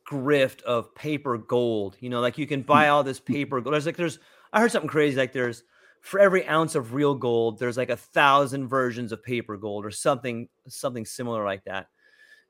grift 0.08 0.62
of 0.62 0.94
paper 0.94 1.38
gold. 1.38 1.96
You 2.00 2.10
know, 2.10 2.20
like 2.20 2.38
you 2.38 2.46
can 2.46 2.62
buy 2.62 2.88
all 2.88 3.02
this 3.02 3.18
hmm. 3.18 3.32
paper 3.32 3.60
gold. 3.60 3.74
There's 3.74 3.86
like 3.86 3.96
there's 3.96 4.18
I 4.52 4.60
heard 4.60 4.72
something 4.72 4.88
crazy. 4.88 5.16
Like 5.16 5.32
there's 5.32 5.64
for 6.00 6.20
every 6.20 6.46
ounce 6.46 6.74
of 6.74 6.92
real 6.92 7.14
gold, 7.14 7.58
there's 7.58 7.76
like 7.76 7.90
a 7.90 7.96
thousand 7.96 8.68
versions 8.68 9.10
of 9.10 9.22
paper 9.22 9.56
gold 9.56 9.84
or 9.84 9.90
something 9.90 10.48
something 10.68 11.04
similar 11.04 11.44
like 11.44 11.64
that. 11.64 11.88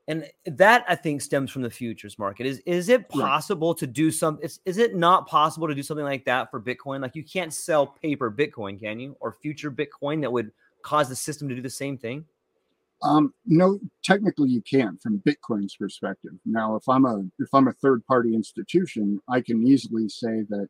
And 0.07 0.29
that 0.45 0.85
I 0.87 0.95
think 0.95 1.21
stems 1.21 1.49
from 1.49 1.63
the 1.63 1.69
futures 1.69 2.19
market. 2.19 2.45
Is 2.45 2.59
is 2.67 2.89
it 2.89 3.09
possible 3.09 3.73
to 3.73 3.87
do 3.87 4.11
some? 4.11 4.37
Is, 4.43 4.59
is 4.63 4.77
it 4.77 4.95
not 4.95 5.27
possible 5.27 5.67
to 5.67 5.73
do 5.73 5.81
something 5.81 6.05
like 6.05 6.25
that 6.25 6.51
for 6.51 6.61
Bitcoin? 6.61 7.01
Like 7.01 7.15
you 7.15 7.23
can't 7.23 7.51
sell 7.51 7.87
paper 7.87 8.29
Bitcoin, 8.29 8.79
can 8.79 8.99
you? 8.99 9.17
Or 9.19 9.31
future 9.31 9.71
Bitcoin 9.71 10.21
that 10.21 10.31
would 10.31 10.51
cause 10.83 11.09
the 11.09 11.15
system 11.15 11.49
to 11.49 11.55
do 11.55 11.61
the 11.61 11.69
same 11.69 11.97
thing? 11.97 12.23
Um, 13.01 13.33
no, 13.45 13.79
technically 14.03 14.49
you 14.49 14.61
can 14.61 14.97
from 15.01 15.19
Bitcoin's 15.19 15.75
perspective. 15.75 16.33
Now, 16.45 16.75
if 16.75 16.87
I'm 16.87 17.05
a 17.05 17.23
if 17.39 17.49
I'm 17.53 17.67
a 17.67 17.73
third 17.73 18.05
party 18.05 18.33
institution, 18.33 19.19
I 19.27 19.41
can 19.41 19.65
easily 19.65 20.07
say 20.07 20.43
that, 20.49 20.67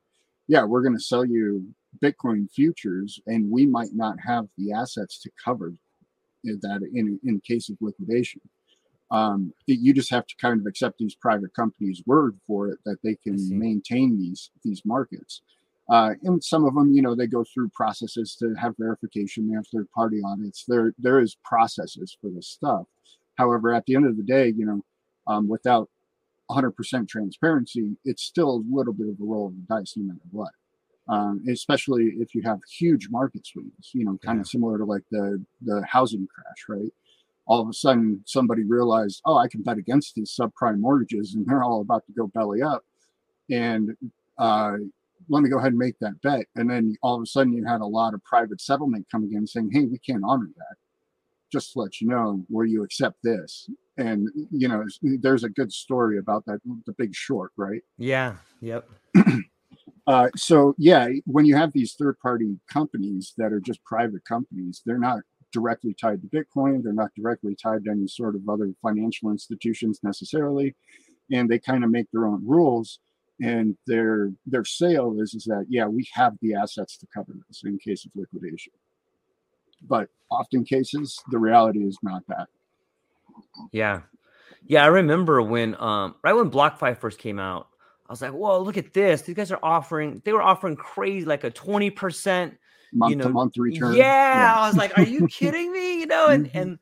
yeah, 0.47 0.63
we're 0.63 0.81
going 0.81 0.97
to 0.97 1.03
sell 1.03 1.25
you 1.25 1.67
Bitcoin 2.01 2.49
futures, 2.51 3.19
and 3.27 3.49
we 3.49 3.65
might 3.65 3.93
not 3.93 4.15
have 4.25 4.47
the 4.57 4.73
assets 4.73 5.19
to 5.21 5.31
cover 5.43 5.73
that 6.43 6.81
in 6.93 7.19
in 7.23 7.39
case 7.41 7.69
of 7.69 7.77
liquidation. 7.81 8.41
Um, 9.11 9.53
that 9.67 9.75
you 9.77 9.93
just 9.93 10.09
have 10.09 10.25
to 10.27 10.35
kind 10.41 10.59
of 10.59 10.65
accept 10.65 10.97
these 10.97 11.15
private 11.15 11.53
companies' 11.53 12.01
word 12.07 12.39
for 12.47 12.69
it 12.69 12.79
that 12.85 12.97
they 13.03 13.15
can 13.15 13.37
maintain 13.57 14.17
these 14.17 14.51
these 14.63 14.81
markets. 14.85 15.41
Uh, 15.87 16.15
and 16.23 16.43
some 16.43 16.65
of 16.65 16.73
them, 16.73 16.91
you 16.93 17.01
know, 17.03 17.13
they 17.13 17.27
go 17.27 17.43
through 17.43 17.69
processes 17.69 18.35
to 18.39 18.55
have 18.55 18.73
verification. 18.79 19.47
They 19.47 19.53
have 19.55 19.67
third 19.67 19.89
party 19.91 20.21
audits. 20.25 20.65
There 20.67 20.93
there 20.97 21.19
is 21.19 21.37
processes 21.43 22.17
for 22.19 22.29
this 22.31 22.47
stuff. 22.47 22.87
However, 23.35 23.73
at 23.73 23.85
the 23.85 23.95
end 23.95 24.07
of 24.07 24.17
the 24.17 24.23
day, 24.23 24.47
you 24.57 24.65
know, 24.65 24.81
um, 25.27 25.47
without 25.47 25.89
100% 26.49 27.07
transparency, 27.07 27.97
it's 28.05 28.23
still 28.23 28.49
a 28.51 28.63
little 28.75 28.93
bit 28.93 29.07
of 29.09 29.15
a 29.19 29.23
roll 29.23 29.47
of 29.47 29.55
the 29.55 29.61
dice, 29.67 29.93
no 29.97 30.05
matter 30.05 30.19
what. 30.31 30.51
Um, 31.07 31.43
especially 31.49 32.05
if 32.19 32.33
you 32.33 32.41
have 32.43 32.59
huge 32.79 33.09
market 33.11 33.45
swings, 33.45 33.91
you 33.93 34.05
know, 34.05 34.17
kind 34.25 34.39
Yeah. 34.39 34.41
of 34.41 34.47
similar 34.47 34.77
to 34.79 34.85
like 34.85 35.03
the 35.11 35.43
the 35.61 35.83
housing 35.87 36.27
crash, 36.27 36.65
right? 36.69 36.91
All 37.47 37.61
of 37.61 37.69
a 37.69 37.73
sudden, 37.73 38.21
somebody 38.25 38.63
realized, 38.63 39.21
oh, 39.25 39.37
I 39.37 39.47
can 39.47 39.61
bet 39.61 39.77
against 39.77 40.15
these 40.15 40.35
subprime 40.39 40.79
mortgages, 40.79 41.35
and 41.35 41.45
they're 41.45 41.63
all 41.63 41.81
about 41.81 42.05
to 42.07 42.13
go 42.13 42.27
belly 42.27 42.61
up, 42.61 42.83
and 43.51 43.95
uh, 44.37 44.73
let 45.29 45.43
me 45.43 45.49
go 45.49 45.57
ahead 45.57 45.71
and 45.71 45.77
make 45.77 45.99
that 45.99 46.21
bet. 46.21 46.45
And 46.55 46.69
then 46.69 46.95
all 47.01 47.15
of 47.15 47.21
a 47.21 47.25
sudden, 47.25 47.53
you 47.53 47.65
had 47.65 47.81
a 47.81 47.85
lot 47.85 48.13
of 48.13 48.23
private 48.23 48.61
settlement 48.61 49.07
coming 49.11 49.33
in 49.33 49.47
saying, 49.47 49.69
hey, 49.71 49.85
we 49.85 49.99
can't 49.99 50.23
honor 50.25 50.49
that. 50.57 50.75
Just 51.51 51.73
to 51.73 51.79
let 51.79 52.01
you 52.01 52.07
know, 52.07 52.43
will 52.49 52.67
you 52.67 52.83
accept 52.83 53.17
this? 53.23 53.69
And 53.97 54.27
you 54.51 54.67
know, 54.67 54.83
there's 55.01 55.43
a 55.43 55.49
good 55.49 55.71
story 55.71 56.17
about 56.17 56.45
that, 56.45 56.59
the 56.85 56.93
Big 56.93 57.15
Short, 57.15 57.51
right? 57.55 57.81
Yeah. 57.97 58.35
Yep. 58.61 58.89
Uh, 60.07 60.29
so 60.35 60.75
yeah, 60.77 61.07
when 61.25 61.45
you 61.45 61.55
have 61.55 61.73
these 61.73 61.93
third-party 61.93 62.59
companies 62.71 63.33
that 63.37 63.51
are 63.51 63.59
just 63.59 63.83
private 63.83 64.23
companies, 64.23 64.83
they're 64.85 64.99
not 64.99 65.21
directly 65.51 65.93
tied 65.93 66.21
to 66.21 66.27
Bitcoin. 66.27 66.83
They're 66.83 66.93
not 66.93 67.11
directly 67.15 67.55
tied 67.55 67.85
to 67.85 67.91
any 67.91 68.07
sort 68.07 68.35
of 68.35 68.47
other 68.49 68.73
financial 68.81 69.31
institutions 69.31 69.99
necessarily, 70.03 70.75
and 71.31 71.49
they 71.49 71.59
kind 71.59 71.83
of 71.83 71.89
make 71.89 72.09
their 72.11 72.27
own 72.27 72.45
rules. 72.45 72.99
And 73.41 73.75
their 73.85 74.31
their 74.45 74.63
sale 74.63 75.17
is 75.19 75.33
is 75.33 75.43
that 75.43 75.65
yeah, 75.67 75.87
we 75.87 76.07
have 76.13 76.37
the 76.41 76.53
assets 76.55 76.97
to 76.97 77.07
cover 77.13 77.33
this 77.47 77.63
in 77.65 77.77
case 77.77 78.05
of 78.05 78.11
liquidation. 78.15 78.71
But 79.81 80.09
often 80.31 80.63
cases, 80.63 81.21
the 81.31 81.37
reality 81.37 81.79
is 81.85 81.97
not 82.01 82.23
that. 82.27 82.47
Yeah. 83.71 84.01
Yeah. 84.65 84.83
I 84.83 84.87
remember 84.87 85.41
when, 85.41 85.79
um, 85.81 86.15
right 86.23 86.33
when 86.33 86.49
BlockFi 86.49 86.97
first 86.97 87.19
came 87.19 87.39
out, 87.39 87.67
I 88.07 88.13
was 88.13 88.21
like, 88.21 88.33
whoa, 88.33 88.61
look 88.61 88.77
at 88.77 88.93
this. 88.93 89.23
These 89.23 89.35
guys 89.35 89.51
are 89.51 89.59
offering, 89.63 90.21
they 90.25 90.33
were 90.33 90.41
offering 90.41 90.75
crazy, 90.75 91.25
like 91.25 91.43
a 91.43 91.51
20% 91.51 92.55
Month 92.95 93.17
know, 93.17 93.23
to 93.23 93.29
month 93.29 93.57
return. 93.57 93.95
Yeah, 93.97 94.53
I 94.57 94.67
was 94.67 94.77
like, 94.77 94.97
"Are 94.97 95.03
you 95.03 95.23
kidding 95.27 95.71
me?" 95.71 95.99
You 95.99 96.05
know, 96.07 96.29
and 96.29 96.47
Mhm. 96.47 96.55
and 96.55 96.79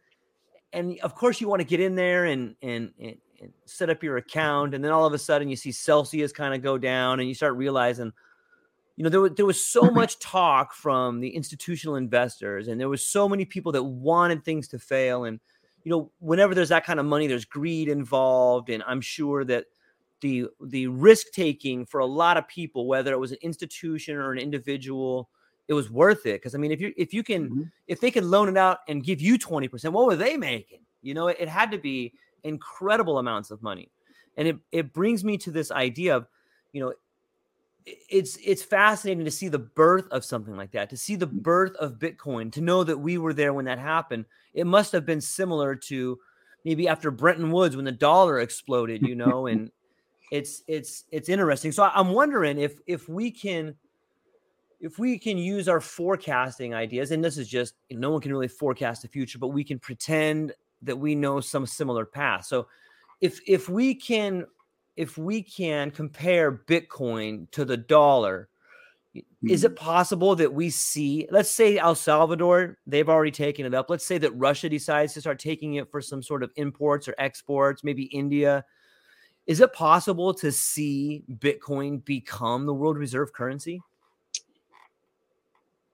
and 0.74 1.00
of 1.02 1.16
course 1.16 1.42
you 1.42 1.48
want 1.48 1.62
to 1.62 1.68
get 1.68 1.80
in 1.80 1.96
there 1.96 2.26
and, 2.26 2.56
and 2.62 2.94
and 3.00 3.18
and 3.42 3.54
set 3.66 3.90
up 3.90 4.04
your 4.04 4.18
account, 4.18 4.74
and 4.76 4.84
then 4.84 4.92
all 4.92 5.06
of 5.06 5.14
a 5.14 5.20
sudden 5.20 5.50
you 5.50 5.56
see 5.56 5.72
Celsius 5.72 6.32
kind 6.32 6.54
of 6.56 6.62
go 6.64 6.78
down, 6.78 7.20
and 7.20 7.30
you 7.30 7.36
start 7.36 7.56
realizing, 7.56 8.14
you 8.96 9.04
know, 9.04 9.10
there 9.10 9.22
was 9.22 9.32
there 9.36 9.46
was 9.46 9.66
so 9.66 9.92
much 9.92 10.20
talk 10.20 10.74
from 10.74 11.20
the 11.20 11.30
institutional 11.36 11.96
investors, 11.96 12.68
and 12.68 12.80
there 12.80 12.90
was 12.90 13.06
so 13.06 13.28
many 13.28 13.46
people 13.46 13.72
that 13.74 13.84
wanted 13.84 14.46
things 14.46 14.68
to 14.70 14.80
fail, 14.80 15.26
and 15.26 15.40
you 15.84 15.92
know, 15.92 16.12
whenever 16.20 16.56
there's 16.56 16.70
that 16.70 16.86
kind 16.86 17.00
of 17.00 17.06
money, 17.06 17.28
there's 17.28 17.46
greed 17.46 17.90
involved, 17.90 18.70
and 18.70 18.84
I'm 18.86 19.02
sure 19.02 19.44
that 19.46 19.66
the 20.22 20.48
the 20.64 20.88
risk 20.88 21.28
taking 21.34 21.86
for 21.86 22.00
a 22.00 22.06
lot 22.06 22.38
of 22.38 22.48
people, 22.48 22.88
whether 22.88 23.12
it 23.14 23.20
was 23.20 23.32
an 23.32 23.40
institution 23.42 24.16
or 24.18 24.32
an 24.32 24.40
individual, 24.40 25.30
it 25.68 25.74
was 25.74 25.90
worth 25.90 26.26
it. 26.26 26.34
Because 26.34 26.56
I 26.56 26.58
mean, 26.58 26.72
if 26.72 26.82
you 26.82 26.94
if 26.98 27.14
you 27.14 27.24
can 27.24 27.52
Mhm. 27.52 27.72
if 27.88 28.00
they 28.00 28.12
could 28.12 28.24
loan 28.26 28.50
it 28.50 28.58
out 28.58 28.80
and 28.88 29.04
give 29.04 29.22
you 29.22 29.38
20%, 29.38 29.94
what 29.94 30.06
were 30.06 30.16
they 30.16 30.38
making? 30.38 30.86
You 31.02 31.14
know, 31.14 31.28
it, 31.28 31.38
it 31.40 31.50
had 31.50 31.72
to 31.72 31.78
be 31.78 32.14
incredible 32.44 33.18
amounts 33.20 33.52
of 33.52 33.62
money. 33.62 33.92
And 34.38 34.48
it 34.48 34.58
it 34.72 34.94
brings 34.94 35.24
me 35.24 35.38
to 35.40 35.52
this 35.52 35.72
idea 35.72 36.16
of, 36.18 36.28
you 36.72 36.82
know, 36.82 36.94
it's 37.86 38.38
it's 38.38 38.64
fascinating 38.64 39.26
to 39.26 39.32
see 39.32 39.50
the 39.50 39.60
birth 39.60 40.08
of 40.12 40.24
something 40.24 40.56
like 40.56 40.72
that, 40.72 40.90
to 40.90 40.98
see 40.98 41.16
the 41.16 41.28
birth 41.28 41.76
of 41.76 42.00
Bitcoin, 42.00 42.52
to 42.54 42.62
know 42.62 42.84
that 42.84 42.98
we 42.98 43.18
were 43.18 43.34
there 43.34 43.54
when 43.54 43.66
that 43.66 43.80
happened. 43.80 44.26
It 44.54 44.66
must 44.66 44.92
have 44.94 45.06
been 45.06 45.20
similar 45.20 45.76
to 45.76 46.20
maybe 46.64 46.88
after 46.88 47.12
Bretton 47.12 47.52
Woods 47.52 47.76
when 47.76 47.84
the 47.86 47.92
dollar 47.92 48.40
exploded, 48.40 49.04
you 49.04 49.16
know, 49.16 49.48
and 49.48 49.70
it's 50.32 50.64
it's 50.68 51.06
it's 51.12 51.30
interesting. 51.30 51.72
So 51.72 51.84
I'm 51.84 52.10
wondering 52.10 52.60
if 52.60 52.80
if 52.88 53.10
we 53.10 53.32
can 53.32 53.76
if 54.84 55.00
we 55.00 55.18
can 55.18 55.38
use 55.38 55.70
our 55.70 55.80
forecasting 55.80 56.74
ideas, 56.74 57.12
and 57.12 57.24
this 57.24 57.38
is 57.38 57.48
just 57.48 57.76
no 57.90 58.12
one 58.12 58.20
can 58.20 58.34
really 58.34 58.50
forecast 58.50 59.02
the 59.02 59.08
future, 59.08 59.40
but 59.40 59.48
we 59.48 59.64
can 59.64 59.80
pretend 59.80 60.52
that 60.82 60.98
we 60.98 61.16
know 61.16 61.40
some 61.40 61.66
similar 61.66 62.06
path. 62.06 62.46
So 62.46 62.68
if 63.22 63.40
if 63.48 63.70
we 63.70 63.96
can 63.96 64.46
if 64.98 65.18
we 65.18 65.42
can 65.42 65.90
compare 65.90 66.52
Bitcoin 66.52 67.50
to 67.52 67.64
the 67.64 67.78
dollar, 67.78 68.50
y- 69.16 69.22
is 69.44 69.64
it 69.64 69.74
mm-hmm. 69.74 69.86
possible 69.86 70.36
that 70.36 70.54
we 70.54 70.70
see, 70.70 71.30
let's 71.32 71.50
say 71.50 71.78
El 71.78 71.96
Salvador, 71.96 72.78
they've 72.86 73.08
already 73.08 73.32
taken 73.32 73.66
it 73.66 73.74
up. 73.74 73.90
Let's 73.90 74.06
say 74.06 74.18
that 74.18 74.32
Russia 74.32 74.68
decides 74.68 75.14
to 75.14 75.22
start 75.22 75.40
taking 75.40 75.76
it 75.76 75.90
for 75.90 76.02
some 76.02 76.22
sort 76.22 76.44
of 76.44 76.52
imports 76.58 77.08
or 77.08 77.16
exports, 77.18 77.86
maybe 77.86 78.04
India. 78.04 78.66
Is 79.48 79.62
it 79.62 79.72
possible 79.72 80.34
to 80.34 80.52
see 80.52 81.24
Bitcoin 81.38 82.04
become 82.04 82.66
the 82.66 82.74
world 82.74 82.98
reserve 82.98 83.32
currency? 83.32 83.82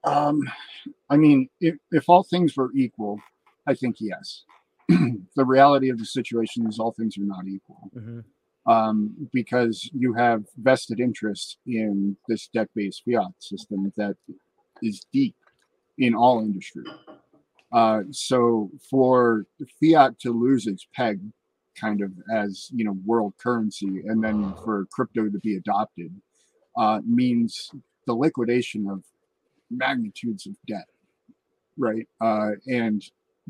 Um, 0.03 0.41
I 1.09 1.17
mean, 1.17 1.49
if, 1.59 1.75
if 1.91 2.07
all 2.07 2.23
things 2.23 2.55
were 2.55 2.71
equal, 2.75 3.19
I 3.67 3.73
think 3.73 3.97
yes. 3.99 4.43
the 4.87 5.45
reality 5.45 5.89
of 5.89 5.99
the 5.99 6.05
situation 6.05 6.67
is 6.67 6.79
all 6.79 6.91
things 6.91 7.17
are 7.17 7.21
not 7.23 7.47
equal 7.47 7.91
Mhm. 7.95 8.23
um, 8.65 9.29
because 9.33 9.89
you 9.93 10.13
have 10.13 10.45
vested 10.57 10.99
interest 10.99 11.57
in 11.65 12.17
this 12.27 12.47
debt-based 12.53 13.03
fiat 13.05 13.33
system 13.39 13.91
that 13.97 14.15
is 14.81 15.05
deep 15.13 15.35
in 15.97 16.15
all 16.15 16.39
industry. 16.41 16.85
Uh, 17.71 18.01
so 18.11 18.71
for 18.89 19.45
fiat 19.79 20.17
to 20.19 20.31
lose 20.31 20.65
its 20.65 20.87
peg, 20.95 21.19
kind 21.79 22.01
of 22.01 22.11
as 22.33 22.69
you 22.73 22.83
know, 22.83 22.97
world 23.05 23.33
currency, 23.37 24.01
and 24.07 24.23
then 24.23 24.55
for 24.63 24.87
crypto 24.91 25.29
to 25.29 25.39
be 25.39 25.55
adopted, 25.55 26.11
uh, 26.77 26.99
means 27.05 27.69
the 28.07 28.13
liquidation 28.15 28.89
of 28.89 29.03
magnitudes 29.69 30.45
of 30.47 30.55
debt, 30.67 30.87
right? 31.77 32.07
Uh, 32.21 32.51
and 32.67 33.03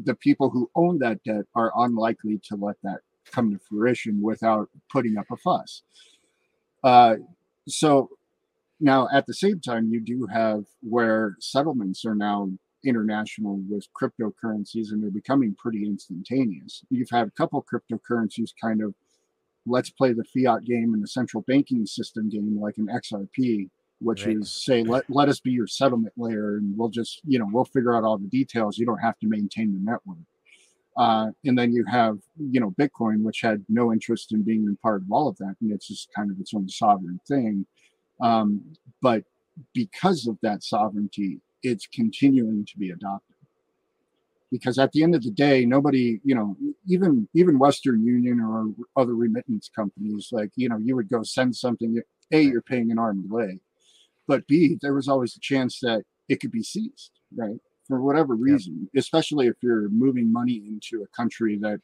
the 0.04 0.16
people 0.16 0.50
who 0.50 0.70
own 0.76 1.00
that 1.00 1.24
debt 1.24 1.46
are 1.56 1.72
unlikely 1.78 2.40
to 2.50 2.56
let 2.56 2.76
that 2.84 3.00
come 3.32 3.52
to 3.52 3.60
fruition 3.60 4.22
without 4.22 4.70
putting 4.92 5.18
up 5.18 5.26
a 5.32 5.38
fuss. 5.38 5.84
Uh, 6.84 7.16
so 7.68 8.10
now, 8.80 9.08
at 9.14 9.26
the 9.26 9.34
same 9.34 9.60
time, 9.60 9.90
you 9.92 10.00
do 10.00 10.26
have 10.32 10.64
where 10.82 11.36
settlements 11.40 12.06
are 12.06 12.16
now 12.16 12.50
international 12.86 13.60
with 13.70 13.86
cryptocurrencies 14.00 14.92
and 14.92 15.04
they're 15.04 15.12
becoming 15.12 15.54
pretty 15.58 15.86
instantaneous. 15.86 16.84
You've 16.90 17.10
had 17.10 17.28
a 17.28 17.32
couple 17.32 17.66
cryptocurrencies 17.72 18.52
kind 18.62 18.82
of 18.82 18.96
let's 19.66 19.90
play 19.90 20.14
the 20.14 20.24
fiat 20.24 20.64
game 20.64 20.94
and 20.94 21.04
the 21.04 21.08
central 21.08 21.44
banking 21.46 21.86
system 21.86 22.30
game 22.30 22.58
like 22.60 22.78
an 22.78 22.88
XRP, 22.88 23.70
which 24.00 24.26
right. 24.26 24.38
is 24.38 24.52
say 24.52 24.84
let 24.84 25.04
let 25.10 25.30
us 25.30 25.40
be 25.40 25.52
your 25.52 25.68
settlement 25.68 26.14
layer 26.18 26.58
and 26.58 26.78
we'll 26.78 26.90
just 26.90 27.22
you 27.26 27.38
know 27.38 27.48
we'll 27.52 27.66
figure 27.66 27.96
out 27.96 28.04
all 28.04 28.18
the 28.18 28.28
details. 28.28 28.78
You 28.78 28.86
don't 28.86 29.00
have 29.00 29.18
to 29.20 29.28
maintain 29.28 29.74
the 29.74 29.80
network. 29.80 30.18
Uh, 30.98 31.32
and 31.46 31.58
then 31.58 31.72
you 31.72 31.86
have 31.86 32.20
you 32.38 32.60
know 32.60 32.72
Bitcoin, 32.80 33.24
which 33.24 33.42
had 33.42 33.64
no 33.70 33.94
interest 33.94 34.34
in 34.34 34.44
being 34.44 34.68
a 34.70 34.76
part 34.82 35.02
of 35.02 35.12
all 35.12 35.28
of 35.28 35.38
that, 35.38 35.56
and 35.62 35.72
it's 35.72 35.88
just 35.88 36.14
kind 36.14 36.30
of 36.30 36.40
its 36.40 36.54
own 36.54 36.68
sovereign 36.68 37.20
thing. 37.28 37.66
Um, 38.22 38.62
but 39.02 39.24
because 39.74 40.28
of 40.28 40.38
that 40.42 40.64
sovereignty, 40.64 41.40
it's 41.64 41.88
continuing 41.88 42.66
to 42.66 42.78
be 42.78 42.92
adopted. 42.92 43.36
Because 44.52 44.80
at 44.80 44.92
the 44.92 45.04
end 45.04 45.14
of 45.14 45.24
the 45.24 45.32
day, 45.32 45.64
nobody, 45.64 46.20
you 46.24 46.34
know, 46.34 46.58
even 46.88 47.28
even 47.36 47.60
Western 47.60 48.04
Union 48.04 48.42
or 48.42 48.74
other 49.00 49.14
remittance 49.14 49.70
companies, 49.74 50.30
like 50.32 50.52
you 50.56 50.70
know, 50.70 50.78
you 50.78 50.96
would 50.96 51.10
go 51.10 51.22
send 51.24 51.56
something. 51.56 52.02
A, 52.32 52.42
you're 52.42 52.62
paying 52.62 52.92
an 52.92 53.00
arm 53.00 53.20
and 53.20 53.32
leg, 53.32 53.60
but 54.30 54.46
B, 54.46 54.78
there 54.80 54.94
was 54.94 55.08
always 55.08 55.36
a 55.36 55.40
chance 55.40 55.80
that 55.82 56.04
it 56.30 56.40
could 56.40 56.52
be 56.52 56.62
seized, 56.62 57.10
right? 57.36 57.60
For 57.88 58.00
whatever 58.00 58.36
reason, 58.36 58.88
yep. 58.94 59.02
especially 59.02 59.48
if 59.48 59.56
you're 59.64 59.90
moving 59.90 60.32
money 60.32 60.62
into 60.68 61.04
a 61.04 61.08
country 61.18 61.58
that, 61.64 61.82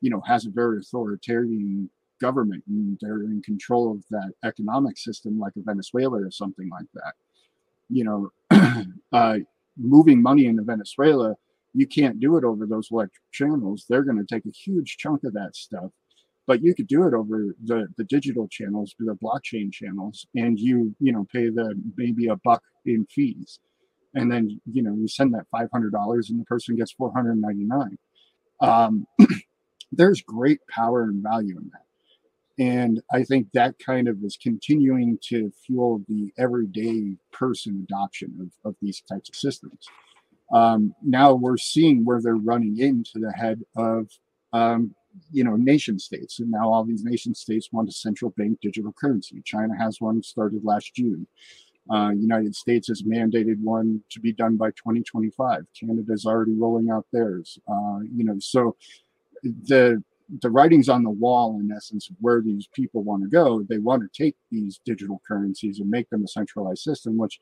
you 0.00 0.08
know, 0.08 0.22
has 0.24 0.46
a 0.46 0.50
very 0.50 0.78
authoritarian 0.78 1.90
government 2.20 2.62
and 2.68 2.96
they're 3.00 3.24
in 3.24 3.42
control 3.42 3.90
of 3.90 4.04
that 4.10 4.30
economic 4.44 4.98
system 4.98 5.40
like 5.40 5.54
a 5.56 5.62
Venezuela 5.62 6.22
or 6.22 6.30
something 6.30 6.70
like 6.70 6.86
that. 6.94 7.14
You 7.88 8.04
know, 8.04 8.84
uh, 9.12 9.38
moving 9.76 10.22
money 10.22 10.46
into 10.46 10.62
Venezuela, 10.62 11.34
you 11.74 11.88
can't 11.88 12.20
do 12.20 12.36
it 12.36 12.44
over 12.44 12.66
those 12.66 12.88
electric 12.92 13.24
channels. 13.32 13.84
They're 13.88 14.04
going 14.04 14.24
to 14.24 14.32
take 14.32 14.46
a 14.46 14.56
huge 14.56 14.96
chunk 14.96 15.24
of 15.24 15.32
that 15.32 15.56
stuff. 15.56 15.90
But 16.46 16.62
you 16.62 16.74
could 16.74 16.88
do 16.88 17.06
it 17.06 17.14
over 17.14 17.54
the, 17.64 17.86
the 17.96 18.04
digital 18.04 18.48
channels, 18.48 18.94
the 18.98 19.16
blockchain 19.22 19.72
channels, 19.72 20.26
and 20.34 20.58
you 20.58 20.94
you 21.00 21.12
know 21.12 21.26
pay 21.32 21.48
the 21.48 21.74
maybe 21.96 22.26
a 22.26 22.36
buck 22.36 22.62
in 22.86 23.06
fees, 23.06 23.60
and 24.14 24.30
then 24.30 24.60
you 24.70 24.82
know 24.82 24.94
you 24.94 25.06
send 25.08 25.34
that 25.34 25.46
five 25.50 25.68
hundred 25.72 25.92
dollars 25.92 26.30
and 26.30 26.40
the 26.40 26.44
person 26.44 26.76
gets 26.76 26.92
four 26.92 27.12
hundred 27.12 27.40
ninety 27.40 27.64
nine. 27.64 27.98
Um, 28.60 29.06
there's 29.92 30.22
great 30.22 30.60
power 30.68 31.04
and 31.04 31.22
value 31.22 31.56
in 31.56 31.70
that. 31.72 31.84
And 32.60 33.00
I 33.10 33.24
think 33.24 33.48
that 33.54 33.78
kind 33.78 34.06
of 34.06 34.22
is 34.22 34.36
continuing 34.40 35.18
to 35.28 35.50
fuel 35.64 36.02
the 36.08 36.30
everyday 36.38 37.16
person 37.32 37.86
adoption 37.88 38.36
of, 38.64 38.70
of 38.70 38.76
these 38.82 39.02
types 39.08 39.30
of 39.30 39.34
systems. 39.34 39.86
Um, 40.52 40.94
now 41.02 41.32
we're 41.32 41.56
seeing 41.56 42.04
where 42.04 42.20
they're 42.20 42.34
running 42.34 42.78
into 42.78 43.12
the 43.14 43.32
head 43.32 43.62
of, 43.76 44.08
um, 44.52 44.94
you 45.32 45.44
know, 45.44 45.56
nation 45.56 45.98
states. 45.98 46.40
And 46.40 46.50
now 46.50 46.70
all 46.70 46.84
these 46.84 47.04
nation 47.04 47.34
states 47.34 47.70
want 47.72 47.88
a 47.88 47.92
central 47.92 48.30
bank 48.36 48.58
digital 48.60 48.92
currency. 48.92 49.42
China 49.44 49.76
has 49.76 50.00
one 50.00 50.22
started 50.22 50.64
last 50.64 50.94
June. 50.94 51.26
Uh, 51.90 52.10
United 52.10 52.54
States 52.54 52.88
has 52.88 53.02
mandated 53.02 53.60
one 53.60 54.02
to 54.10 54.20
be 54.20 54.32
done 54.32 54.56
by 54.56 54.68
2025. 54.70 55.66
Canada's 55.78 56.26
already 56.26 56.54
rolling 56.54 56.90
out 56.90 57.06
theirs. 57.12 57.58
Uh, 57.66 58.00
you 58.14 58.24
know, 58.24 58.36
so 58.38 58.76
the 59.42 60.02
the 60.42 60.50
writing's 60.50 60.88
on 60.88 61.02
the 61.02 61.10
wall 61.10 61.58
in 61.58 61.72
essence 61.72 62.08
of 62.08 62.16
where 62.20 62.40
these 62.40 62.68
people 62.72 63.02
want 63.02 63.22
to 63.22 63.28
go 63.28 63.62
they 63.62 63.78
want 63.78 64.00
to 64.00 64.22
take 64.22 64.36
these 64.50 64.80
digital 64.84 65.20
currencies 65.26 65.80
and 65.80 65.90
make 65.90 66.08
them 66.10 66.22
a 66.22 66.28
centralized 66.28 66.82
system 66.82 67.16
which 67.16 67.40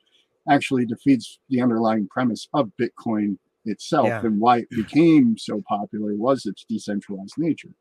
actually 0.49 0.85
defeats 0.85 1.37
the 1.49 1.61
underlying 1.61 2.07
premise 2.07 2.47
of 2.53 2.71
bitcoin 2.81 3.37
itself 3.65 4.07
yeah. 4.07 4.21
and 4.21 4.39
why 4.39 4.59
it 4.59 4.69
became 4.69 5.37
so 5.37 5.61
popular 5.67 6.15
was 6.15 6.45
its 6.45 6.65
decentralized 6.67 7.37
nature. 7.37 7.73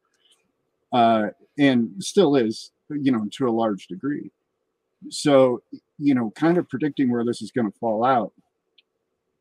Uh, 0.93 1.29
and 1.59 1.91
still 2.03 2.35
is 2.37 2.73
you 2.91 3.13
know 3.13 3.27
to 3.33 3.49
a 3.49 3.51
large 3.51 3.87
degree. 3.87 4.31
So 5.11 5.63
you 5.99 6.15
know 6.15 6.31
kind 6.31 6.59
of 6.59 6.69
predicting 6.69 7.11
where 7.11 7.25
this 7.25 7.43
is 7.43 7.51
going 7.51 7.71
to 7.71 7.79
fall 7.79 8.05
out 8.05 8.33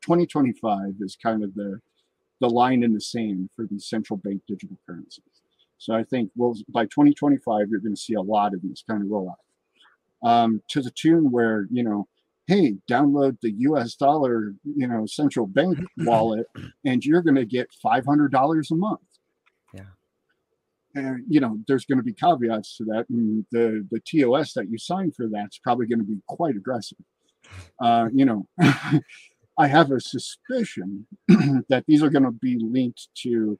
2025 0.02 0.94
is 1.00 1.16
kind 1.22 1.42
of 1.42 1.54
the 1.54 1.80
the 2.40 2.48
line 2.48 2.84
in 2.84 2.94
the 2.94 3.00
sand 3.00 3.50
for 3.56 3.66
these 3.66 3.86
central 3.86 4.16
bank 4.16 4.42
digital 4.46 4.78
currencies. 4.86 5.24
So 5.78 5.94
I 5.94 6.04
think 6.04 6.30
well 6.36 6.54
by 6.68 6.84
2025 6.84 7.68
you're 7.68 7.80
going 7.80 7.94
to 7.94 8.00
see 8.00 8.14
a 8.14 8.20
lot 8.20 8.54
of 8.54 8.62
these 8.62 8.84
kind 8.88 9.02
of 9.02 9.10
roll 9.10 9.30
out. 9.30 10.28
Um, 10.28 10.62
to 10.68 10.82
the 10.82 10.90
tune 10.90 11.30
where 11.30 11.66
you 11.70 11.82
know, 11.82 12.08
hey, 12.48 12.74
download 12.90 13.38
the 13.40 13.52
U.S. 13.58 13.94
dollar 13.94 14.54
you 14.64 14.88
know 14.88 15.06
central 15.06 15.46
bank 15.46 15.78
wallet, 15.98 16.46
and 16.84 17.04
you're 17.04 17.22
going 17.22 17.36
to 17.36 17.44
get 17.44 17.68
$500 17.84 18.70
a 18.70 18.74
month. 18.74 19.00
Yeah. 19.72 19.80
And 20.94 21.22
you 21.28 21.40
know, 21.40 21.58
there's 21.68 21.84
going 21.84 21.98
to 21.98 22.04
be 22.04 22.12
caveats 22.12 22.76
to 22.78 22.84
that, 22.86 23.06
and 23.08 23.44
the 23.52 23.86
the 23.90 24.00
TOS 24.00 24.54
that 24.54 24.68
you 24.70 24.78
sign 24.78 25.12
for 25.12 25.28
that's 25.28 25.58
probably 25.58 25.86
going 25.86 26.00
to 26.00 26.04
be 26.04 26.20
quite 26.26 26.56
aggressive. 26.56 26.98
Uh, 27.80 28.08
you 28.12 28.24
know. 28.24 28.46
I 29.60 29.66
have 29.66 29.90
a 29.90 29.98
suspicion 29.98 31.08
that 31.68 31.82
these 31.88 32.00
are 32.00 32.10
going 32.10 32.22
to 32.22 32.30
be 32.30 32.60
linked 32.60 33.08
to 33.24 33.58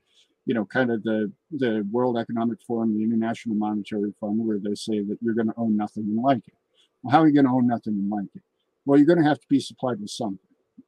you 0.48 0.54
know, 0.54 0.64
kind 0.64 0.90
of 0.90 1.02
the 1.02 1.30
the 1.50 1.86
World 1.92 2.16
Economic 2.16 2.58
Forum, 2.66 2.96
the 2.96 3.04
International 3.04 3.54
Monetary 3.54 4.14
Fund, 4.18 4.38
where 4.44 4.58
they 4.58 4.74
say 4.74 5.00
that 5.00 5.18
you're 5.20 5.34
going 5.34 5.48
to 5.48 5.58
own 5.58 5.76
nothing 5.76 6.04
and 6.04 6.22
like 6.22 6.38
it. 6.38 6.54
Well, 7.02 7.12
how 7.12 7.20
are 7.20 7.28
you 7.28 7.34
going 7.34 7.44
to 7.44 7.52
own 7.52 7.66
nothing 7.66 7.92
and 7.92 8.10
like 8.10 8.30
it? 8.34 8.42
Well, 8.88 8.98
you're 8.98 9.06
going 9.06 9.22
to 9.22 9.28
have 9.28 9.38
to 9.38 9.46
be 9.50 9.60
supplied 9.60 10.00
with 10.00 10.08
something, 10.08 10.38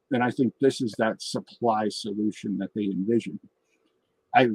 and 0.09 0.23
I 0.23 0.31
think 0.31 0.55
this 0.59 0.81
is 0.81 0.95
that 0.97 1.21
supply 1.21 1.87
solution 1.89 2.57
that 2.57 2.71
they 2.73 2.85
envision. 2.85 3.39
I, 4.35 4.47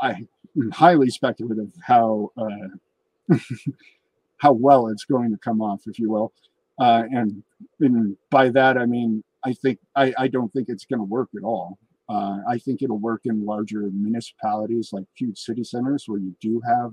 I 0.00 0.26
am 0.56 0.70
highly 0.70 1.10
speculative 1.10 1.72
how 1.84 2.30
uh, 2.36 3.34
how 4.36 4.52
well 4.52 4.86
it's 4.86 5.04
going 5.04 5.32
to 5.32 5.38
come 5.38 5.60
off, 5.60 5.82
if 5.86 5.98
you 5.98 6.08
will, 6.08 6.32
uh, 6.78 7.02
and 7.10 7.42
and 7.80 8.16
by 8.30 8.48
that 8.50 8.78
I 8.78 8.86
mean 8.86 9.24
I 9.44 9.54
think 9.54 9.80
I, 9.96 10.14
I 10.16 10.28
don't 10.28 10.52
think 10.52 10.68
it's 10.68 10.84
going 10.84 11.00
to 11.00 11.04
work 11.04 11.30
at 11.36 11.42
all. 11.42 11.80
Uh, 12.08 12.38
I 12.48 12.58
think 12.58 12.80
it'll 12.80 13.00
work 13.00 13.22
in 13.24 13.44
larger 13.44 13.90
municipalities 13.92 14.90
like 14.92 15.06
huge 15.16 15.38
city 15.40 15.64
centers 15.64 16.04
where 16.06 16.20
you 16.20 16.36
do 16.40 16.62
have, 16.64 16.92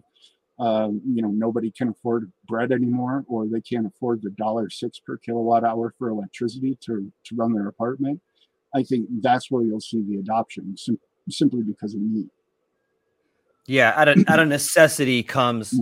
uh, 0.57 0.89
you 1.05 1.21
know, 1.21 1.29
nobody 1.29 1.69
can 1.69 1.89
afford 1.89 2.31
bread 2.47 2.71
anymore, 2.71 3.25
or 3.27 3.45
they 3.47 3.61
can't 3.61 3.85
afford 3.85 4.21
the 4.21 4.29
dollar 4.31 4.69
six 4.69 4.99
per 4.99 5.17
kilowatt 5.17 5.63
hour 5.65 5.93
for 5.97 6.09
electricity 6.09 6.77
to, 6.81 7.11
to 7.25 7.35
run 7.35 7.53
their 7.53 7.67
apartment. 7.67 8.21
I 8.73 8.83
think 8.83 9.07
that's 9.21 9.51
where 9.51 9.63
you'll 9.63 9.81
see 9.81 10.03
the 10.07 10.17
adoption 10.19 10.75
sim- 10.77 10.99
simply 11.29 11.61
because 11.61 11.93
of 11.93 12.01
need. 12.01 12.29
Yeah, 13.67 13.93
out 13.95 14.07
of 14.07 14.23
out 14.27 14.39
of 14.39 14.47
necessity 14.49 15.23
comes, 15.23 15.79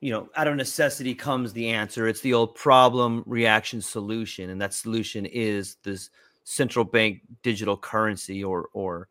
you 0.00 0.12
know, 0.12 0.28
out 0.36 0.46
of 0.46 0.56
necessity 0.56 1.14
comes 1.14 1.52
the 1.52 1.68
answer. 1.68 2.06
It's 2.08 2.20
the 2.20 2.34
old 2.34 2.54
problem, 2.54 3.22
reaction, 3.26 3.82
solution, 3.82 4.50
and 4.50 4.60
that 4.62 4.72
solution 4.72 5.26
is 5.26 5.76
this 5.82 6.10
central 6.44 6.84
bank 6.84 7.20
digital 7.42 7.76
currency 7.76 8.44
or 8.44 8.68
or 8.72 9.08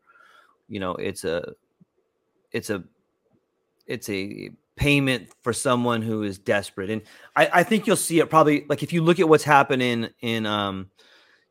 you 0.68 0.80
know 0.80 0.92
it's 0.92 1.24
a 1.24 1.52
it's 2.50 2.70
a 2.70 2.82
it's 3.86 4.08
a 4.08 4.50
payment 4.76 5.28
for 5.42 5.52
someone 5.52 6.02
who 6.02 6.22
is 6.22 6.38
desperate 6.38 6.90
and 6.90 7.02
i 7.34 7.48
i 7.54 7.62
think 7.62 7.86
you'll 7.86 7.96
see 7.96 8.20
it 8.20 8.28
probably 8.28 8.66
like 8.68 8.82
if 8.82 8.92
you 8.92 9.02
look 9.02 9.18
at 9.18 9.28
what's 9.28 9.44
happening 9.44 10.08
in 10.20 10.44
um 10.44 10.90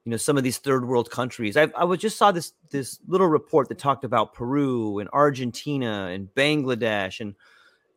you 0.04 0.12
know 0.12 0.18
some 0.18 0.38
of 0.38 0.44
these 0.44 0.60
third 0.60 0.88
world 0.88 1.10
countries 1.10 1.58
i 1.58 1.68
i 1.76 1.84
was 1.84 2.00
just 2.00 2.18
saw 2.18 2.32
this 2.32 2.54
this 2.70 3.00
little 3.08 3.28
report 3.28 3.68
that 3.68 3.80
talked 3.80 4.04
about 4.04 4.34
peru 4.34 5.00
and 5.00 5.10
argentina 5.12 6.10
and 6.12 6.28
bangladesh 6.36 7.20
and 7.20 7.34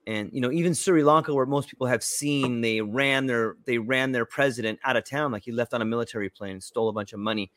and 0.08 0.30
you 0.32 0.40
know 0.40 0.50
even 0.50 0.72
Sri 0.72 1.04
Lanka, 1.04 1.34
where 1.34 1.44
most 1.44 1.68
people 1.68 1.86
have 1.86 2.02
seen, 2.02 2.62
they 2.62 2.80
ran 2.80 3.26
their 3.26 3.56
they 3.66 3.76
ran 3.76 4.10
their 4.10 4.24
president 4.24 4.78
out 4.82 4.96
of 4.96 5.04
town, 5.04 5.30
like 5.32 5.42
he 5.42 5.52
left 5.52 5.74
on 5.74 5.82
a 5.82 5.84
military 5.84 6.30
plane, 6.30 6.52
and 6.52 6.62
stole 6.62 6.88
a 6.88 6.94
bunch 6.94 7.12
of 7.12 7.20
money. 7.20 7.52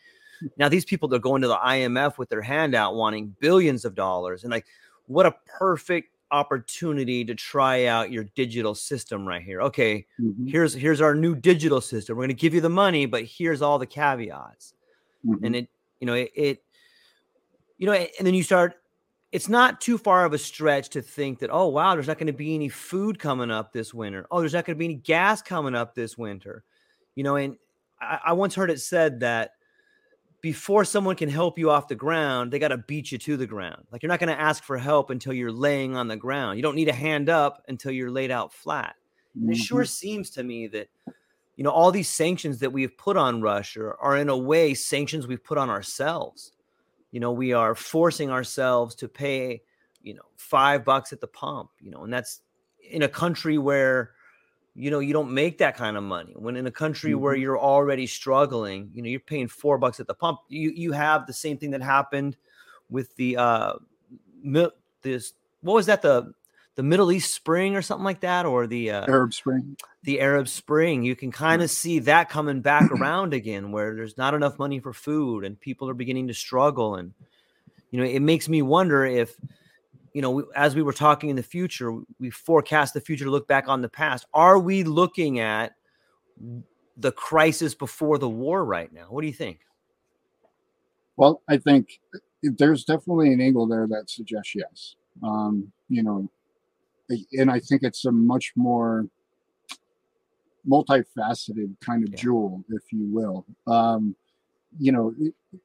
Now 0.57 0.67
these 0.67 0.84
people 0.84 1.07
they're 1.07 1.19
going 1.19 1.41
to 1.43 1.47
the 1.47 1.55
IMF 1.55 2.17
with 2.17 2.27
their 2.27 2.41
hand 2.41 2.75
out 2.75 2.95
wanting 2.95 3.36
billions 3.39 3.86
of 3.86 3.95
dollars. 3.95 4.43
And 4.43 4.51
like 4.51 4.65
what 5.07 5.25
a 5.25 5.36
perfect 5.45 6.11
opportunity 6.32 7.24
to 7.26 7.36
try 7.36 7.86
out 7.86 8.12
your 8.12 8.26
digital 8.36 8.74
system 8.74 9.28
right 9.28 9.44
here. 9.44 9.62
Okay, 9.62 10.06
mm-hmm. 10.20 10.48
here's 10.48 10.74
here's 10.74 11.02
our 11.02 11.15
new 11.15 11.36
digital 11.36 11.82
system. 11.82 12.15
We're 12.17 12.24
going 12.24 12.36
to 12.36 12.41
give 12.41 12.54
you 12.54 12.62
the 12.62 12.70
money, 12.70 13.06
but 13.06 13.24
here's 13.24 13.62
all 13.62 13.80
the 13.80 13.86
caveats. 13.86 14.74
Mm-hmm. 15.26 15.46
And 15.46 15.56
it 15.56 15.70
you 16.00 16.08
know 16.08 16.13
it, 16.13 16.32
it 16.36 16.63
you 17.78 17.86
know 17.86 17.94
and 17.94 18.28
then 18.28 18.34
you 18.34 18.44
start 18.44 18.76
it's 19.32 19.48
not 19.48 19.80
too 19.80 19.98
far 19.98 20.26
of 20.26 20.34
a 20.34 20.38
stretch 20.38 20.89
to 20.89 21.02
think 21.02 21.39
that 21.39 21.50
oh 21.52 21.67
wow 21.67 21.94
there's 21.94 22.08
not 22.08 22.17
going 22.17 22.28
to 22.28 22.34
be 22.34 22.54
any 22.54 22.67
food 22.67 23.17
coming 23.17 23.50
up 23.50 23.72
this 23.72 23.94
winter 23.94 24.28
oh 24.32 24.39
there's 24.39 24.54
not 24.54 24.65
going 24.65 24.76
to 24.76 24.80
be 24.80 24.86
any 24.86 24.96
gas 24.96 25.41
coming 25.41 25.76
up 25.76 25.96
this 25.96 26.17
winter 26.17 26.63
You 27.15 27.24
know, 27.24 27.36
and 27.36 27.58
I, 28.00 28.20
I 28.28 28.34
once 28.34 28.56
heard 28.56 28.72
it 28.72 28.82
said 28.82 29.20
that 29.22 29.52
before 30.41 30.84
someone 30.84 31.15
can 31.15 31.30
help 31.30 31.60
you 31.60 31.69
off 31.69 31.88
the 31.88 31.95
ground, 31.95 32.51
they 32.51 32.60
got 32.60 32.69
to 32.69 32.77
beat 32.77 33.12
you 33.12 33.17
to 33.19 33.38
the 33.38 33.45
ground. 33.45 33.86
Like 33.91 34.01
you're 34.01 34.10
not 34.10 34.19
going 34.19 34.36
to 34.36 34.41
ask 34.41 34.63
for 34.63 34.77
help 34.77 35.12
until 35.12 35.34
you're 35.34 35.51
laying 35.51 35.95
on 35.95 36.08
the 36.08 36.17
ground. 36.17 36.58
You 36.58 36.63
don't 36.63 36.75
need 36.75 36.89
a 36.89 36.93
hand 36.93 37.30
up 37.30 37.63
until 37.67 37.91
you're 37.91 38.12
laid 38.12 38.32
out 38.32 38.51
flat. 38.51 38.95
And 39.36 39.51
it 39.51 39.58
sure 39.58 39.84
mm-hmm. 39.84 39.88
seems 39.88 40.30
to 40.32 40.43
me 40.43 40.67
that 40.67 40.89
you 41.56 41.63
know 41.63 41.69
all 41.69 41.91
these 41.91 42.10
sanctions 42.10 42.60
that 42.60 42.73
we've 42.73 42.97
put 42.97 43.17
on 43.17 43.41
Russia 43.41 43.93
are 43.99 44.17
in 44.17 44.30
a 44.30 44.38
way 44.38 44.73
sanctions 44.73 45.27
we've 45.27 45.43
put 45.43 45.58
on 45.58 45.69
ourselves. 45.69 46.51
You 47.12 47.19
know, 47.19 47.32
we 47.32 47.54
are 47.54 47.75
forcing 47.75 48.30
ourselves 48.30 48.95
to 48.95 49.08
pay, 49.08 49.62
you 50.01 50.13
know, 50.13 50.23
5 50.38 50.84
bucks 50.84 51.13
at 51.13 51.21
the 51.21 51.27
pump, 51.27 51.69
you 51.80 51.91
know, 51.91 52.04
and 52.04 52.13
that's 52.13 52.41
in 52.89 53.04
a 53.04 53.10
country 53.10 53.58
where 53.58 54.12
you 54.75 54.89
know 54.89 54.99
you 54.99 55.13
don't 55.13 55.34
make 55.34 55.57
that 55.57 55.75
kind 55.75 55.97
of 55.97 56.03
money. 56.03 56.34
When 56.36 56.55
in 56.55 56.67
a 56.67 56.71
country 56.71 57.12
mm-hmm. 57.12 57.21
where 57.21 57.36
you're 57.36 57.60
already 57.60 58.07
struggling 58.07 58.91
you 58.93 59.01
know 59.01 59.10
you're 59.10 59.19
paying 59.19 59.47
four 59.47 59.77
bucks 59.77 59.99
at 59.99 60.07
the 60.07 60.13
pump 60.13 60.39
you 60.47 60.71
you 60.71 60.91
have 60.91 61.27
the 61.27 61.34
same 61.34 61.57
thing 61.57 61.71
that 61.71 61.81
happened 61.81 62.38
with 62.89 63.15
the 63.15 63.38
uh 63.38 63.73
mil- 64.43 64.71
this 65.01 65.34
what 65.62 65.73
was 65.73 65.86
that 65.88 66.01
the 66.01 66.34
the 66.75 66.84
middle 66.84 67.12
east 67.12 67.34
spring 67.34 67.75
or 67.75 67.81
something 67.81 68.05
like 68.05 68.21
that 68.21 68.45
or 68.45 68.65
the 68.65 68.91
uh, 68.91 69.05
arab 69.07 69.34
spring. 69.34 69.75
the 70.03 70.19
arab 70.19 70.47
spring. 70.47 71.03
You 71.03 71.15
can 71.15 71.31
kind 71.31 71.62
of 71.62 71.69
see 71.69 71.99
that 71.99 72.29
coming 72.29 72.62
back 72.62 72.91
around 72.99 73.34
again 73.34 73.71
where 73.71 73.93
there's 73.95 74.17
not 74.17 74.34
enough 74.34 74.57
money 74.57 74.79
for 74.79 74.93
food 74.93 75.43
and 75.43 75.60
people 75.60 75.89
are 75.89 75.93
beginning 75.93 76.27
to 76.27 76.34
struggle 76.34 76.95
and 76.95 77.13
you 77.91 77.99
know 77.99 78.05
it 78.05 78.21
makes 78.21 78.47
me 78.47 78.62
wonder 78.62 79.05
if 79.05 79.36
you 80.13 80.21
know, 80.21 80.50
as 80.56 80.76
we 80.76 80.82
were 80.82 80.93
talking 80.93 81.30
in 81.30 81.36
the 81.36 81.43
future, 81.43 81.93
we 82.19 82.30
forecast 82.30 82.93
the 82.93 83.02
future 83.02 83.26
to 83.26 83.32
look 83.32 83.47
back 83.47 83.67
on 83.67 83.82
the 83.82 83.89
past. 83.89 84.26
Are 84.34 84.60
we 84.60 84.84
looking 84.84 85.39
at 85.39 85.74
the 86.97 87.12
crisis 87.12 87.74
before 87.74 88.17
the 88.17 88.30
war 88.30 88.65
right 88.65 88.91
now? 88.91 89.06
What 89.10 89.21
do 89.21 89.28
you 89.28 89.34
think? 89.34 89.60
Well, 91.15 91.41
I 91.47 91.58
think 91.58 92.00
there's 92.43 92.84
definitely 92.84 93.32
an 93.32 93.41
angle 93.41 93.67
there 93.67 93.88
that 93.88 94.10
suggests 94.10 94.56
yes. 94.56 94.95
Um, 95.24 95.71
you 95.88 96.04
know, 96.04 96.30
and 97.34 97.52
I 97.52 97.60
think 97.60 97.84
it's 97.84 98.06
a 98.06 98.12
much 98.12 98.54
more 98.56 99.08
multifaceted 100.67 101.76
kind 101.82 102.04
of 102.04 102.10
yeah. 102.12 102.15
jewel, 102.17 102.63
if 102.69 102.84
you 102.91 103.06
will. 103.12 103.45
Um, 103.67 104.15
you 104.80 104.91
know, 104.91 105.13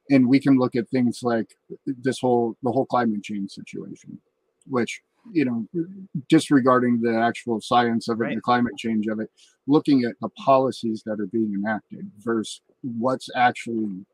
and 0.09 0.27
we 0.27 0.39
can 0.39 0.57
look 0.57 0.75
at 0.75 0.89
things 0.89 1.21
like 1.23 1.55
this 1.85 2.19
whole 2.19 2.57
the 2.61 2.71
whole 2.71 2.85
climate 2.85 3.23
change 3.23 3.51
situation 3.51 4.19
which 4.69 5.01
you 5.31 5.45
know 5.45 5.65
disregarding 6.29 7.01
the 7.01 7.17
actual 7.17 7.59
science 7.59 8.07
of 8.07 8.19
it 8.19 8.23
right. 8.23 8.31
and 8.31 8.37
the 8.37 8.41
climate 8.41 8.77
change 8.77 9.07
of 9.07 9.19
it 9.19 9.29
looking 9.67 10.03
at 10.03 10.15
the 10.21 10.29
policies 10.29 11.03
that 11.05 11.19
are 11.19 11.27
being 11.27 11.53
enacted 11.53 12.09
versus 12.19 12.61
what's 12.81 13.29
actually 13.35 14.05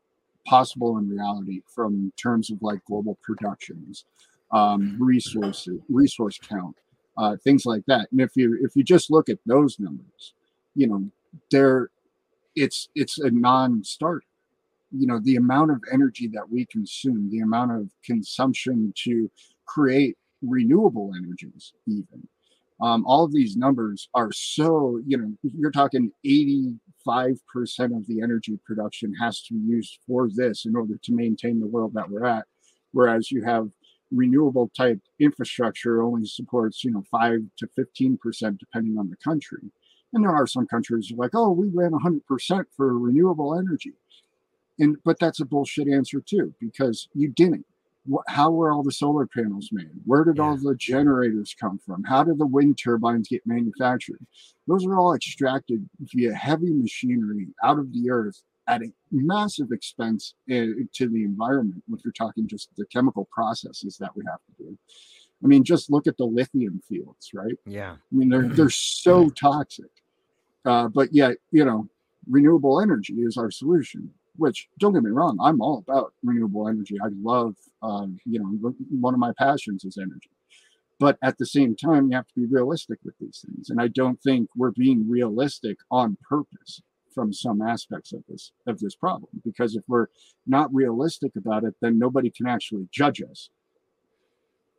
possible 0.46 0.98
in 0.98 1.08
reality 1.08 1.60
from 1.72 2.12
terms 2.20 2.50
of 2.50 2.58
like 2.62 2.84
global 2.86 3.18
productions 3.22 4.04
um, 4.52 4.96
resources 5.00 5.80
resource 5.88 6.38
count 6.38 6.76
uh, 7.16 7.36
things 7.44 7.64
like 7.64 7.82
that 7.86 8.08
and 8.10 8.20
if 8.20 8.30
you 8.34 8.58
if 8.62 8.74
you 8.74 8.82
just 8.82 9.10
look 9.10 9.28
at 9.28 9.38
those 9.46 9.78
numbers 9.78 10.34
you 10.74 10.86
know 10.86 11.04
they're 11.50 11.90
it's 12.56 12.88
it's 12.94 13.18
a 13.18 13.30
non-starter 13.30 14.26
you 14.96 15.06
know 15.06 15.18
the 15.22 15.36
amount 15.36 15.70
of 15.70 15.82
energy 15.92 16.28
that 16.28 16.48
we 16.50 16.66
consume 16.66 17.30
the 17.30 17.40
amount 17.40 17.72
of 17.72 17.90
consumption 18.04 18.92
to 18.96 19.30
create 19.66 20.16
renewable 20.48 21.12
energies 21.16 21.72
even. 21.86 22.28
Um, 22.80 23.04
all 23.06 23.24
of 23.24 23.32
these 23.32 23.56
numbers 23.56 24.08
are 24.14 24.32
so 24.32 25.00
you 25.06 25.16
know 25.16 25.32
you're 25.42 25.70
talking 25.70 26.10
85% 26.26 26.76
of 27.96 28.06
the 28.06 28.20
energy 28.20 28.58
production 28.64 29.14
has 29.20 29.42
to 29.42 29.54
be 29.54 29.60
used 29.60 29.98
for 30.06 30.28
this 30.28 30.64
in 30.66 30.74
order 30.74 30.98
to 31.02 31.12
maintain 31.12 31.60
the 31.60 31.66
world 31.66 31.94
that 31.94 32.10
we're 32.10 32.24
at. 32.24 32.44
Whereas 32.92 33.30
you 33.30 33.44
have 33.44 33.70
renewable 34.10 34.70
type 34.76 35.00
infrastructure 35.18 36.02
only 36.02 36.26
supports 36.26 36.84
you 36.84 36.90
know 36.90 37.04
5 37.10 37.40
to 37.58 37.68
15% 37.78 38.58
depending 38.58 38.98
on 38.98 39.08
the 39.08 39.16
country. 39.16 39.70
And 40.12 40.24
there 40.24 40.34
are 40.34 40.46
some 40.46 40.66
countries 40.66 41.12
like 41.16 41.34
oh 41.34 41.52
we 41.52 41.68
ran 41.68 41.92
100% 41.92 42.64
for 42.76 42.98
renewable 42.98 43.56
energy. 43.56 43.92
And 44.80 44.96
but 45.04 45.20
that's 45.20 45.40
a 45.40 45.44
bullshit 45.44 45.88
answer 45.88 46.20
too 46.20 46.54
because 46.60 47.08
you 47.14 47.28
didn't 47.28 47.66
how 48.28 48.50
were 48.50 48.70
all 48.70 48.82
the 48.82 48.92
solar 48.92 49.26
panels 49.26 49.70
made? 49.72 49.90
Where 50.04 50.24
did 50.24 50.36
yeah. 50.36 50.44
all 50.44 50.56
the 50.56 50.74
generators 50.74 51.54
come 51.58 51.78
from? 51.78 52.04
How 52.04 52.22
did 52.22 52.38
the 52.38 52.46
wind 52.46 52.78
turbines 52.78 53.28
get 53.28 53.46
manufactured? 53.46 54.24
Those 54.66 54.84
are 54.86 54.98
all 54.98 55.14
extracted 55.14 55.88
via 56.00 56.34
heavy 56.34 56.72
machinery 56.72 57.48
out 57.62 57.78
of 57.78 57.92
the 57.92 58.10
earth 58.10 58.42
at 58.66 58.82
a 58.82 58.92
massive 59.10 59.72
expense 59.72 60.34
eh, 60.50 60.66
to 60.94 61.08
the 61.08 61.24
environment. 61.24 61.82
If 61.92 62.00
you're 62.04 62.12
talking 62.12 62.46
just 62.46 62.70
the 62.76 62.86
chemical 62.86 63.28
processes 63.30 63.96
that 63.98 64.14
we 64.16 64.24
have 64.26 64.40
to 64.46 64.64
do, 64.64 64.78
I 65.42 65.46
mean, 65.46 65.64
just 65.64 65.90
look 65.90 66.06
at 66.06 66.16
the 66.16 66.24
lithium 66.24 66.80
fields, 66.88 67.30
right? 67.34 67.58
Yeah. 67.66 67.92
I 67.92 68.14
mean, 68.14 68.28
they're 68.30 68.48
they're 68.48 68.70
so 68.70 69.28
toxic, 69.28 69.90
uh, 70.64 70.88
but 70.88 71.12
yet 71.12 71.36
you 71.50 71.64
know, 71.64 71.88
renewable 72.28 72.80
energy 72.80 73.14
is 73.14 73.36
our 73.36 73.50
solution 73.50 74.10
which 74.36 74.68
don't 74.78 74.92
get 74.92 75.02
me 75.02 75.10
wrong, 75.10 75.38
I'm 75.40 75.60
all 75.60 75.78
about 75.86 76.12
renewable 76.22 76.68
energy. 76.68 76.96
I 77.02 77.08
love, 77.22 77.54
um, 77.82 78.18
you 78.24 78.38
know, 78.38 78.74
one 78.90 79.14
of 79.14 79.20
my 79.20 79.32
passions 79.38 79.84
is 79.84 79.98
energy. 79.98 80.30
But 81.00 81.18
at 81.22 81.38
the 81.38 81.46
same 81.46 81.74
time, 81.74 82.08
you 82.08 82.16
have 82.16 82.28
to 82.28 82.34
be 82.34 82.46
realistic 82.46 82.98
with 83.04 83.14
these 83.18 83.44
things. 83.44 83.70
And 83.70 83.80
I 83.80 83.88
don't 83.88 84.20
think 84.22 84.48
we're 84.56 84.70
being 84.70 85.08
realistic 85.08 85.78
on 85.90 86.16
purpose 86.28 86.82
from 87.14 87.32
some 87.32 87.62
aspects 87.62 88.12
of 88.12 88.24
this 88.28 88.52
of 88.66 88.78
this 88.80 88.94
problem. 88.94 89.30
Because 89.44 89.76
if 89.76 89.84
we're 89.88 90.06
not 90.46 90.72
realistic 90.72 91.32
about 91.36 91.64
it, 91.64 91.74
then 91.80 91.98
nobody 91.98 92.30
can 92.30 92.46
actually 92.46 92.88
judge 92.92 93.22
us. 93.22 93.50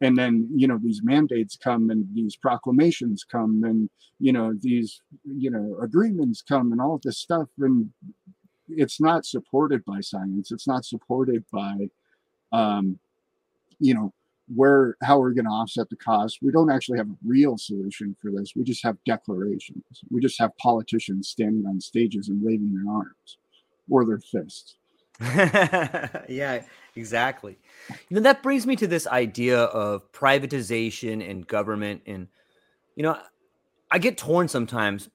And 0.01 0.17
then, 0.17 0.49
you 0.53 0.67
know, 0.67 0.77
these 0.81 1.01
mandates 1.03 1.55
come 1.55 1.89
and 1.89 2.05
these 2.13 2.35
proclamations 2.35 3.23
come 3.23 3.63
and, 3.63 3.89
you 4.19 4.33
know, 4.33 4.53
these, 4.59 5.01
you 5.23 5.49
know, 5.49 5.77
agreements 5.81 6.41
come 6.41 6.73
and 6.73 6.81
all 6.81 6.99
this 7.01 7.17
stuff. 7.17 7.47
And 7.59 7.91
it's 8.69 8.99
not 8.99 9.25
supported 9.25 9.83
by 9.85 10.01
science. 10.01 10.51
It's 10.51 10.67
not 10.67 10.85
supported 10.85 11.43
by, 11.51 11.89
um, 12.51 12.99
you 13.79 13.93
know, 13.93 14.13
where 14.53 14.95
how 15.01 15.19
we're 15.19 15.33
going 15.33 15.45
to 15.45 15.51
offset 15.51 15.89
the 15.89 15.95
cost. 15.95 16.39
We 16.41 16.51
don't 16.51 16.69
actually 16.69 16.97
have 16.99 17.09
a 17.09 17.17
real 17.25 17.57
solution 17.57 18.15
for 18.21 18.31
this. 18.31 18.53
We 18.55 18.63
just 18.63 18.83
have 18.83 18.97
declarations. 19.05 19.83
We 20.11 20.21
just 20.21 20.39
have 20.39 20.55
politicians 20.57 21.29
standing 21.29 21.65
on 21.65 21.81
stages 21.81 22.29
and 22.29 22.41
waving 22.43 22.73
their 22.73 22.93
arms 22.93 23.37
or 23.89 24.05
their 24.05 24.19
fists. 24.19 24.75
yeah, 25.21 26.63
exactly. 26.95 27.57
You 28.09 28.15
know, 28.15 28.21
that 28.21 28.43
brings 28.43 28.67
me 28.67 28.75
to 28.75 28.87
this 28.87 29.07
idea 29.07 29.59
of 29.59 30.11
privatization 30.11 31.27
and 31.27 31.47
government. 31.47 32.01
And, 32.05 32.27
you 32.95 33.03
know, 33.03 33.17
I 33.89 33.97
get 33.97 34.17
torn 34.17 34.47
sometimes. 34.47 35.09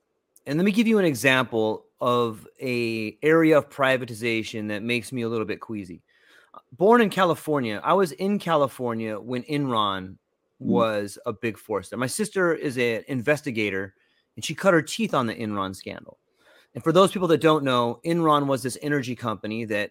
And 0.46 0.58
let 0.58 0.64
me 0.64 0.72
give 0.72 0.88
you 0.88 0.98
an 0.98 1.04
example 1.04 1.84
of 2.00 2.46
a 2.60 3.16
area 3.22 3.58
of 3.58 3.68
privatization 3.68 4.68
that 4.68 4.82
makes 4.82 5.12
me 5.12 5.22
a 5.22 5.28
little 5.28 5.46
bit 5.46 5.60
queasy. 5.60 6.02
Born 6.72 7.00
in 7.00 7.10
California, 7.10 7.80
I 7.84 7.92
was 7.92 8.12
in 8.12 8.38
California 8.38 9.18
when 9.20 9.42
Enron 9.44 10.08
mm. 10.08 10.16
was 10.58 11.18
a 11.26 11.32
big 11.32 11.58
force 11.58 11.88
there. 11.88 11.98
My 11.98 12.06
sister 12.06 12.54
is 12.54 12.76
an 12.78 13.04
investigator, 13.08 13.94
and 14.36 14.44
she 14.44 14.54
cut 14.54 14.74
her 14.74 14.82
teeth 14.82 15.14
on 15.14 15.26
the 15.26 15.34
Enron 15.34 15.76
scandal. 15.76 16.18
And 16.74 16.82
for 16.82 16.92
those 16.92 17.12
people 17.12 17.28
that 17.28 17.40
don't 17.40 17.64
know, 17.64 18.00
Enron 18.04 18.46
was 18.46 18.62
this 18.62 18.78
energy 18.82 19.16
company 19.16 19.64
that 19.66 19.90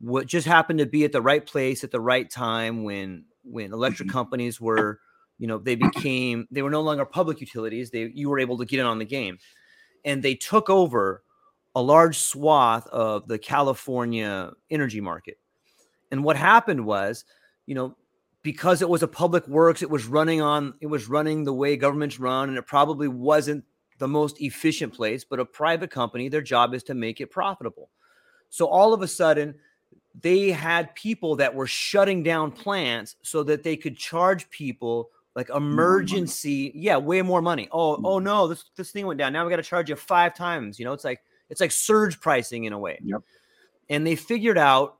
what 0.00 0.26
just 0.26 0.46
happened 0.46 0.78
to 0.78 0.86
be 0.86 1.04
at 1.04 1.12
the 1.12 1.22
right 1.22 1.44
place 1.44 1.84
at 1.84 1.90
the 1.90 2.00
right 2.00 2.28
time 2.30 2.84
when 2.84 3.24
when 3.44 3.72
electric 3.72 4.08
mm-hmm. 4.08 4.18
companies 4.18 4.60
were, 4.60 5.00
you 5.38 5.46
know, 5.46 5.58
they 5.58 5.74
became 5.74 6.48
they 6.50 6.62
were 6.62 6.70
no 6.70 6.80
longer 6.80 7.04
public 7.04 7.40
utilities. 7.40 7.90
They 7.90 8.10
you 8.14 8.28
were 8.28 8.38
able 8.38 8.58
to 8.58 8.64
get 8.64 8.80
in 8.80 8.86
on 8.86 8.98
the 8.98 9.04
game, 9.04 9.38
and 10.04 10.22
they 10.22 10.34
took 10.34 10.68
over 10.68 11.23
a 11.74 11.82
large 11.82 12.18
swath 12.18 12.86
of 12.88 13.26
the 13.26 13.38
California 13.38 14.52
energy 14.70 15.00
market. 15.00 15.38
And 16.10 16.22
what 16.22 16.36
happened 16.36 16.84
was, 16.86 17.24
you 17.66 17.74
know, 17.74 17.96
because 18.42 18.82
it 18.82 18.88
was 18.88 19.02
a 19.02 19.08
public 19.08 19.48
works, 19.48 19.82
it 19.82 19.90
was 19.90 20.06
running 20.06 20.40
on, 20.40 20.74
it 20.80 20.86
was 20.86 21.08
running 21.08 21.44
the 21.44 21.52
way 21.52 21.76
governments 21.76 22.20
run, 22.20 22.50
and 22.50 22.58
it 22.58 22.66
probably 22.66 23.08
wasn't 23.08 23.64
the 23.98 24.08
most 24.08 24.40
efficient 24.40 24.92
place, 24.92 25.24
but 25.24 25.40
a 25.40 25.44
private 25.44 25.90
company, 25.90 26.28
their 26.28 26.42
job 26.42 26.74
is 26.74 26.82
to 26.84 26.94
make 26.94 27.20
it 27.20 27.30
profitable. 27.30 27.88
So 28.50 28.66
all 28.66 28.92
of 28.92 29.02
a 29.02 29.08
sudden, 29.08 29.54
they 30.20 30.50
had 30.50 30.94
people 30.94 31.36
that 31.36 31.54
were 31.54 31.66
shutting 31.66 32.22
down 32.22 32.52
plants 32.52 33.16
so 33.22 33.42
that 33.44 33.62
they 33.62 33.76
could 33.76 33.96
charge 33.96 34.48
people 34.50 35.10
like 35.34 35.50
emergency, 35.50 36.70
yeah, 36.74 36.96
way 36.96 37.20
more 37.22 37.42
money. 37.42 37.68
Oh, 37.72 37.96
oh 37.96 38.16
mm-hmm. 38.16 38.24
no, 38.24 38.46
this 38.46 38.64
this 38.76 38.92
thing 38.92 39.06
went 39.06 39.18
down. 39.18 39.32
Now 39.32 39.44
we 39.44 39.50
got 39.50 39.56
to 39.56 39.62
charge 39.62 39.88
you 39.88 39.96
five 39.96 40.34
times. 40.34 40.78
You 40.78 40.84
know, 40.84 40.92
it's 40.92 41.02
like 41.04 41.20
it's 41.54 41.60
like 41.60 41.72
surge 41.72 42.20
pricing 42.20 42.64
in 42.64 42.72
a 42.72 42.78
way. 42.78 42.98
Yep. 43.04 43.22
And 43.88 44.04
they 44.04 44.16
figured 44.16 44.58
out, 44.58 44.96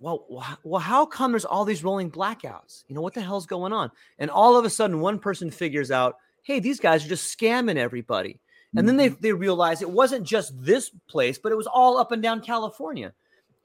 well, 0.00 0.24
well, 0.62 0.80
how 0.80 1.04
come 1.04 1.32
there's 1.32 1.44
all 1.44 1.64
these 1.64 1.84
rolling 1.84 2.10
blackouts? 2.10 2.84
You 2.88 2.94
know, 2.94 3.02
what 3.02 3.12
the 3.14 3.20
hell's 3.20 3.46
going 3.46 3.72
on? 3.72 3.90
And 4.18 4.30
all 4.30 4.56
of 4.56 4.64
a 4.64 4.70
sudden, 4.70 5.00
one 5.00 5.18
person 5.18 5.50
figures 5.50 5.90
out, 5.90 6.16
hey, 6.42 6.60
these 6.60 6.80
guys 6.80 7.04
are 7.04 7.08
just 7.08 7.36
scamming 7.36 7.76
everybody. 7.76 8.40
And 8.76 8.86
then 8.86 8.96
they, 8.96 9.10
mm-hmm. 9.10 9.20
they 9.20 9.32
realized 9.32 9.82
it 9.82 9.90
wasn't 9.90 10.26
just 10.26 10.52
this 10.56 10.90
place, 11.08 11.38
but 11.38 11.52
it 11.52 11.56
was 11.56 11.66
all 11.66 11.98
up 11.98 12.12
and 12.12 12.22
down 12.22 12.40
California. 12.40 13.12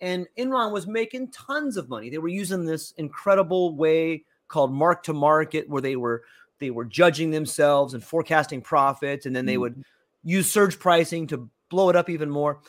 And 0.02 0.28
Enron 0.38 0.72
was 0.72 0.88
making 0.88 1.32
tons 1.32 1.78
of 1.78 1.90
money. 1.90 2.10
They 2.10 2.18
were 2.18 2.30
using 2.30 2.66
this 2.66 2.92
incredible 2.98 3.76
way 3.76 4.26
called 4.48 4.74
mark 4.74 5.04
to 5.04 5.14
market, 5.14 5.70
where 5.70 5.82
they 5.82 5.96
were 5.96 6.24
they 6.60 6.72
were 6.72 6.86
judging 6.86 7.32
themselves 7.32 7.94
and 7.94 8.04
forecasting 8.04 8.62
profits, 8.62 9.26
and 9.26 9.36
then 9.36 9.46
they 9.46 9.58
would 9.58 9.74
mm-hmm. 9.74 10.30
use 10.30 10.52
surge 10.52 10.80
pricing 10.80 11.28
to 11.28 11.50
blow 11.74 11.90
it 11.90 11.96
up 11.96 12.08
even 12.08 12.30
more. 12.30 12.62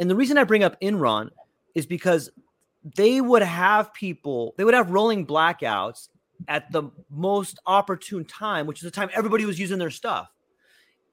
And 0.00 0.10
the 0.10 0.16
reason 0.16 0.36
I 0.36 0.44
bring 0.44 0.64
up 0.64 0.80
Enron 0.80 1.30
is 1.76 1.86
because 1.86 2.30
they 2.96 3.20
would 3.20 3.42
have 3.42 3.94
people, 3.94 4.54
they 4.58 4.64
would 4.64 4.74
have 4.74 4.90
rolling 4.90 5.24
blackouts 5.24 6.08
at 6.48 6.72
the 6.72 6.90
most 7.08 7.60
opportune 7.64 8.24
time, 8.24 8.66
which 8.66 8.78
is 8.78 8.82
the 8.82 8.90
time 8.90 9.08
everybody 9.14 9.44
was 9.44 9.60
using 9.60 9.78
their 9.78 9.90
stuff. 9.90 10.28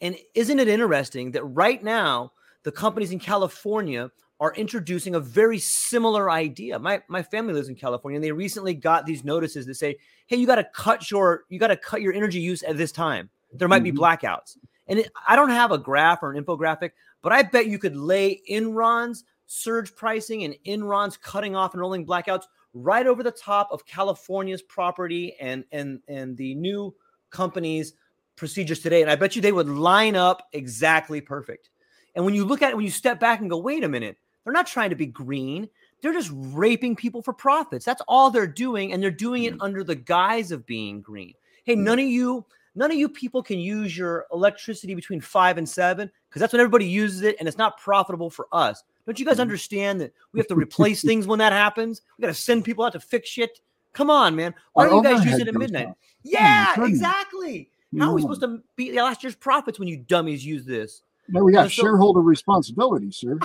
And 0.02 0.18
isn't 0.34 0.60
it 0.60 0.68
interesting 0.68 1.32
that 1.34 1.44
right 1.44 1.84
now 1.84 2.32
the 2.64 2.72
companies 2.72 3.12
in 3.12 3.20
California 3.20 4.10
are 4.40 4.54
introducing 4.56 5.14
a 5.14 5.20
very 5.20 5.60
similar 5.60 6.32
idea. 6.32 6.80
My 6.80 7.02
my 7.08 7.22
family 7.22 7.54
lives 7.54 7.70
in 7.70 7.76
California 7.76 8.18
and 8.18 8.24
they 8.24 8.32
recently 8.32 8.74
got 8.74 9.06
these 9.06 9.24
notices 9.24 9.66
that 9.66 9.76
say, 9.76 9.98
"Hey, 10.28 10.38
you 10.38 10.48
got 10.48 10.56
to 10.56 10.68
cut 10.76 11.10
your 11.12 11.44
you 11.50 11.60
got 11.60 11.68
to 11.68 11.78
cut 11.78 12.02
your 12.02 12.14
energy 12.14 12.40
use 12.40 12.64
at 12.64 12.78
this 12.78 12.92
time. 12.92 13.30
There 13.54 13.68
might 13.68 13.84
be 13.84 13.92
mm-hmm. 13.92 14.04
blackouts." 14.04 14.58
And 14.88 15.00
it, 15.00 15.12
I 15.28 15.36
don't 15.36 15.50
have 15.50 15.72
a 15.72 15.78
graph 15.78 16.20
or 16.22 16.32
an 16.32 16.44
infographic, 16.44 16.92
but 17.28 17.36
I 17.36 17.44
bet 17.44 17.68
you 17.68 17.78
could 17.78 17.98
lay 17.98 18.42
Enron's 18.50 19.26
surge 19.48 19.94
pricing 19.94 20.46
and 20.46 20.56
Enron's 20.66 21.18
cutting 21.18 21.58
off 21.58 21.74
and 21.74 21.82
rolling 21.82 22.06
blackouts 22.06 22.44
right 22.74 23.06
over 23.06 23.22
the 23.22 23.32
top 23.32 23.68
of 23.70 23.86
California's 23.86 24.62
property 24.62 25.36
and 25.42 25.66
and 25.74 26.00
and 26.08 26.38
the 26.38 26.56
new 26.56 26.96
companies 27.30 27.96
procedures 28.38 28.80
today 28.80 29.02
and 29.02 29.12
I 29.12 29.18
bet 29.18 29.36
you 29.36 29.42
they 29.42 29.52
would 29.52 29.68
line 29.68 30.16
up 30.16 30.48
exactly 30.54 31.20
perfect. 31.20 31.70
And 32.16 32.24
when 32.24 32.34
you 32.34 32.46
look 32.46 32.62
at 32.62 32.70
it 32.70 32.78
when 32.78 32.86
you 32.86 32.92
step 32.92 33.20
back 33.20 33.42
and 33.42 33.50
go, 33.50 33.58
"Wait 33.58 33.84
a 33.84 33.90
minute, 33.90 34.16
they're 34.46 34.54
not 34.54 34.66
trying 34.66 34.92
to 34.92 34.96
be 34.96 35.08
green. 35.08 35.68
They're 36.02 36.14
just 36.14 36.32
raping 36.34 36.96
people 36.96 37.22
for 37.22 37.34
profits. 37.34 37.84
That's 37.84 38.02
all 38.08 38.30
they're 38.30 38.48
doing. 38.48 38.94
And 38.94 39.04
they're 39.04 39.12
doing 39.12 39.44
it 39.44 39.56
mm. 39.56 39.58
under 39.60 39.84
the 39.84 39.96
guise 39.96 40.54
of 40.54 40.66
being 40.66 41.02
green. 41.02 41.34
Hey, 41.66 41.76
mm. 41.76 41.80
none 41.80 42.00
of 42.00 42.06
you, 42.06 42.46
none 42.78 42.92
of 42.92 42.98
you 42.98 43.10
people 43.10 43.42
can 43.42 43.60
use 43.60 43.98
your 43.98 44.28
electricity 44.32 44.96
between 44.96 45.20
five 45.20 45.58
and 45.58 45.68
seven 45.68 46.10
because 46.30 46.40
that's 46.40 46.54
when 46.54 46.60
everybody 46.62 46.86
uses 46.86 47.24
it 47.24 47.36
and 47.40 47.48
it's 47.48 47.58
not 47.58 47.78
profitable 47.78 48.30
for 48.30 48.48
us. 48.52 48.84
Don't 49.06 49.20
you 49.20 49.26
guys 49.26 49.38
mm. 49.38 49.42
understand 49.42 50.00
that 50.02 50.14
we 50.32 50.40
have 50.40 50.48
to 50.48 50.56
replace 50.56 51.02
things 51.02 51.28
when 51.28 51.40
that 51.40 51.52
happens? 51.52 52.02
We 52.18 52.22
got 52.22 52.28
to 52.28 52.34
send 52.34 52.64
people 52.64 52.86
out 52.86 52.94
to 52.94 53.00
fix 53.00 53.30
shit. 53.30 53.60
Come 53.94 54.10
on, 54.10 54.36
man. 54.36 54.54
Why 54.74 54.86
don't 54.86 55.04
you 55.04 55.10
guys 55.10 55.26
use 55.26 55.40
it 55.40 55.48
at 55.48 55.56
midnight? 55.56 55.90
Yeah, 56.24 56.84
exactly. 56.84 57.70
How 57.98 58.12
are 58.12 58.14
we 58.14 58.22
supposed 58.22 58.42
to 58.42 58.62
beat 58.76 58.94
last 58.94 59.24
year's 59.24 59.36
profits 59.36 59.80
when 59.80 59.88
you 59.88 59.98
dummies 59.98 60.46
use 60.46 60.66
this? 60.66 61.02
No, 61.30 61.44
we 61.44 61.52
got 61.52 61.72
shareholder 61.72 62.22
responsibility, 62.22 63.12
sir. 63.12 63.40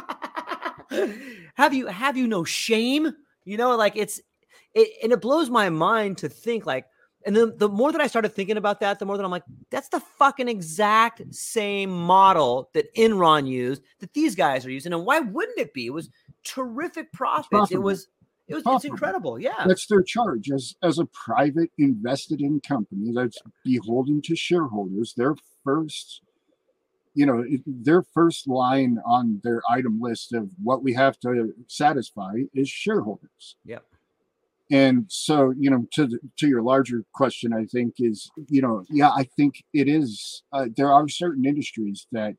have 1.55 1.73
you 1.73 1.87
have 1.87 2.17
you 2.17 2.27
no 2.27 2.45
shame? 2.45 3.15
You 3.45 3.57
know, 3.57 3.77
like 3.77 3.97
it's 3.97 4.21
it, 4.75 4.89
and 5.03 5.13
it 5.13 5.21
blows 5.21 5.49
my 5.49 5.71
mind 5.71 6.19
to 6.19 6.29
think 6.29 6.67
like 6.67 6.87
and 7.27 7.37
then 7.37 7.53
the 7.57 7.69
more 7.69 7.93
that 7.93 8.01
I 8.01 8.07
started 8.07 8.31
thinking 8.31 8.57
about 8.57 8.81
that, 8.81 8.99
the 8.99 9.05
more 9.05 9.17
that 9.17 9.25
I'm 9.25 9.31
like, 9.31 9.45
that's 9.71 9.89
the 9.89 10.01
fucking 10.01 10.49
exact 10.49 11.23
same 11.35 11.91
model 11.91 12.71
that 12.75 12.95
Enron 12.95 13.47
used 13.47 13.83
that 14.01 14.13
these 14.15 14.35
guys 14.35 14.67
are 14.67 14.71
using. 14.71 14.93
And 14.93 15.05
why 15.05 15.21
wouldn't 15.21 15.59
it 15.59 15.73
be? 15.73 15.87
It 15.87 15.93
was 15.93 16.11
terrific 16.45 17.13
profits. 17.13 17.71
It 17.73 17.83
was 17.83 18.09
it 18.49 18.55
was 18.55 18.65
it's 18.67 18.85
incredible. 18.85 19.39
Yeah. 19.39 19.65
That's 19.67 19.87
their 19.87 20.03
charge 20.03 20.51
as 20.51 20.75
as 20.83 20.99
a 20.99 21.07
private 21.07 21.71
invested 21.79 22.41
in 22.41 22.61
company 22.61 23.13
that's 23.15 23.39
beholden 23.65 24.21
to 24.23 24.37
shareholders. 24.37 25.15
Their 25.17 25.37
first 25.65 26.23
you 27.15 27.27
know 27.27 27.45
their 27.67 28.03
first 28.03 28.49
line 28.49 28.99
on 29.07 29.41
their 29.45 29.63
item 29.71 30.01
list 30.01 30.33
of 30.33 30.51
what 30.63 30.83
we 30.83 30.95
have 30.95 31.19
to 31.21 31.53
satisfy 31.67 32.33
is 32.55 32.69
shareholders 32.69 33.57
yep 33.65 33.85
and 34.73 35.05
so 35.09 35.53
you 35.57 35.71
know 35.71 35.87
to 35.93 36.07
the, 36.07 36.19
to 36.39 36.49
your 36.49 36.63
larger 36.63 37.05
question 37.15 37.53
i 37.53 37.65
think 37.67 37.95
is 37.99 38.31
you 38.49 38.61
know 38.61 38.85
yeah 38.91 39.11
i 39.11 39.23
think 39.37 39.63
it 39.73 39.89
is 39.89 40.43
uh, 40.53 40.67
there 40.77 40.93
are 40.93 41.09
certain 41.09 41.45
industries 41.45 42.07
that 42.11 42.35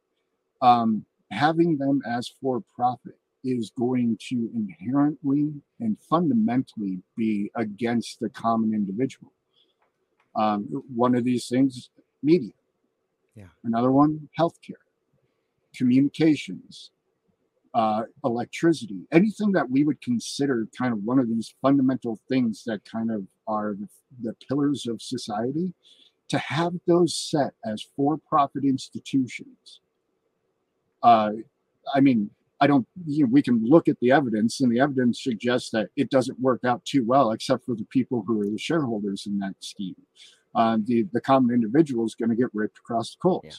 um, 0.62 1.06
having 1.32 1.78
them 1.78 2.02
as 2.06 2.32
for 2.42 2.64
profit 2.76 3.18
is 3.44 3.72
going 3.78 4.18
to 4.30 4.50
inherently 4.56 5.52
and 5.80 5.98
fundamentally 6.10 7.00
be 7.18 7.52
against 7.56 8.20
the 8.20 8.30
common 8.30 8.74
individual. 8.74 9.34
Um, 10.36 10.84
one 10.96 11.16
of 11.16 11.24
these 11.24 11.48
things 11.48 11.90
media. 12.24 12.54
Yeah. 13.36 13.48
Another 13.64 13.92
one, 13.92 14.30
healthcare, 14.40 14.84
communications, 15.76 16.92
uh, 17.74 18.04
electricity, 18.24 19.08
anything 19.12 19.52
that 19.52 19.70
we 19.70 19.84
would 19.84 20.02
consider 20.02 20.68
kind 20.78 20.94
of 20.94 21.04
one 21.04 21.20
of 21.20 21.28
these 21.28 21.56
fundamental 21.62 22.20
things 22.30 22.64
that 22.66 22.82
kind 22.86 23.12
of 23.12 23.24
are 23.48 23.76
the, 23.80 23.88
the 24.22 24.36
pillars 24.48 24.86
of 24.86 25.02
society, 25.02 25.74
to 26.30 26.38
have 26.38 26.74
those 26.88 27.16
set 27.16 27.54
as 27.66 27.86
for 27.96 28.18
profit 28.18 28.64
institutions. 28.64 29.82
Uh, 31.02 31.32
I 31.94 32.00
mean, 32.00 32.30
I 32.62 32.68
don't, 32.68 32.88
you 33.06 33.26
know, 33.26 33.30
we 33.32 33.42
can 33.42 33.66
look 33.66 33.88
at 33.88 34.00
the 34.00 34.12
evidence, 34.12 34.62
and 34.62 34.72
the 34.72 34.80
evidence 34.80 35.22
suggests 35.22 35.70
that 35.72 35.90
it 35.98 36.10
doesn't 36.10 36.40
work 36.40 36.64
out 36.64 36.86
too 36.86 37.04
well, 37.06 37.32
except 37.32 37.66
for 37.66 37.76
the 37.76 37.86
people 37.86 38.24
who 38.26 38.42
are 38.42 38.50
the 38.50 38.58
shareholders 38.58 39.26
in 39.26 39.40
that 39.40 39.56
scheme 39.60 39.96
uh, 40.56 40.78
the 40.84 41.08
the 41.14 41.22
common 41.22 41.54
individual 41.54 42.06
is 42.06 42.16
going 42.16 42.30
to 42.30 42.36
get 42.36 42.50
ripped 42.54 42.78
across 42.78 43.12
the 43.12 43.18
coals. 43.22 43.44
Yeah. 43.44 43.52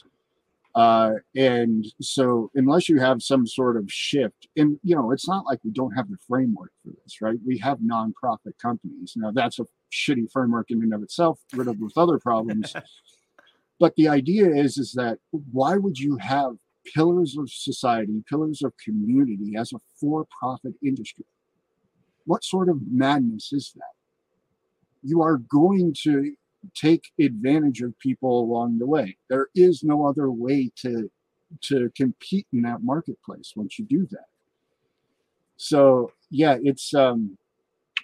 Uh, 0.75 1.13
and 1.37 1.85
so, 2.01 2.51
unless 2.53 2.89
you 2.89 2.99
have 2.99 3.21
some 3.21 3.47
sort 3.47 3.77
of 3.77 3.89
shift, 3.89 4.47
and 4.57 4.77
you 4.83 4.93
know, 4.93 5.11
it's 5.11 5.27
not 5.27 5.45
like 5.45 5.59
we 5.63 5.71
don't 5.71 5.93
have 5.93 6.09
the 6.09 6.17
framework 6.27 6.71
for 6.83 6.91
this, 6.91 7.21
right? 7.21 7.37
We 7.45 7.57
have 7.59 7.77
nonprofit 7.79 8.57
companies. 8.61 9.13
Now, 9.15 9.31
that's 9.31 9.57
a 9.57 9.65
shitty 9.93 10.29
framework 10.33 10.69
in 10.69 10.83
and 10.83 10.93
of 10.93 11.01
itself, 11.01 11.39
riddled 11.53 11.79
with 11.79 11.97
other 11.97 12.19
problems. 12.19 12.73
but 13.79 13.95
the 13.95 14.09
idea 14.09 14.49
is, 14.49 14.77
is 14.77 14.91
that 14.93 15.19
why 15.31 15.77
would 15.77 15.97
you 15.97 16.17
have 16.17 16.55
pillars 16.93 17.37
of 17.37 17.49
society, 17.49 18.21
pillars 18.29 18.61
of 18.61 18.73
community 18.83 19.53
as 19.57 19.71
a 19.71 19.79
for-profit 19.99 20.73
industry? 20.83 21.25
What 22.25 22.43
sort 22.43 22.67
of 22.67 22.79
madness 22.91 23.53
is 23.53 23.71
that? 23.75 23.93
You 25.03 25.21
are 25.21 25.37
going 25.37 25.95
to 26.03 26.33
take 26.73 27.11
advantage 27.19 27.81
of 27.81 27.97
people 27.99 28.39
along 28.39 28.79
the 28.79 28.85
way. 28.85 29.17
There 29.29 29.47
is 29.55 29.83
no 29.83 30.05
other 30.05 30.31
way 30.31 30.71
to 30.77 31.09
to 31.61 31.91
compete 31.95 32.47
in 32.51 32.63
that 32.63 32.83
marketplace 32.83 33.53
once 33.55 33.77
you 33.77 33.85
do 33.85 34.07
that. 34.11 34.25
So 35.57 36.11
yeah, 36.29 36.57
it's 36.61 36.93
um, 36.93 37.37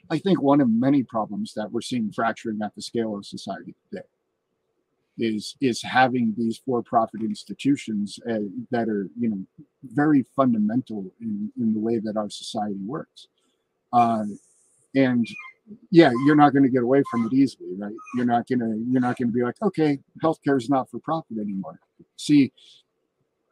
I 0.10 0.18
think 0.20 0.42
one 0.42 0.62
of 0.62 0.70
many 0.70 1.04
problems 1.04 1.54
that 1.56 1.72
we're 1.72 1.82
seeing 1.82 2.12
fracturing 2.12 2.60
at 2.64 2.76
the 2.76 2.82
scale 2.82 3.16
of 3.16 3.26
society 3.26 3.76
today 3.90 4.06
is 5.18 5.56
is 5.62 5.82
having 5.82 6.34
these 6.38 6.62
for-profit 6.66 7.22
institutions 7.22 8.20
uh, 8.30 8.40
that 8.72 8.88
are 8.90 9.10
you 9.20 9.30
know 9.30 9.46
very 9.84 10.26
fundamental 10.36 11.12
in, 11.20 11.52
in 11.60 11.74
the 11.74 11.80
way 11.80 12.00
that 12.00 12.18
our 12.18 12.30
society 12.30 12.80
works. 12.86 13.28
Uh, 13.94 14.24
and 14.96 15.28
yeah, 15.90 16.12
you're 16.26 16.36
not 16.36 16.54
going 16.54 16.64
to 16.64 16.70
get 16.70 16.84
away 16.84 17.04
from 17.10 17.26
it 17.26 17.34
easily, 17.34 17.70
right? 17.78 17.94
You're 18.16 18.26
not 18.26 18.48
going 18.48 18.60
to 18.60 18.84
you're 18.90 19.02
not 19.02 19.18
going 19.18 19.30
to 19.30 19.34
be 19.34 19.44
like, 19.44 19.62
okay, 19.62 20.00
healthcare 20.24 20.58
is 20.58 20.70
not 20.70 20.90
for 20.90 21.00
profit 21.00 21.38
anymore. 21.38 21.80
See, 22.18 22.52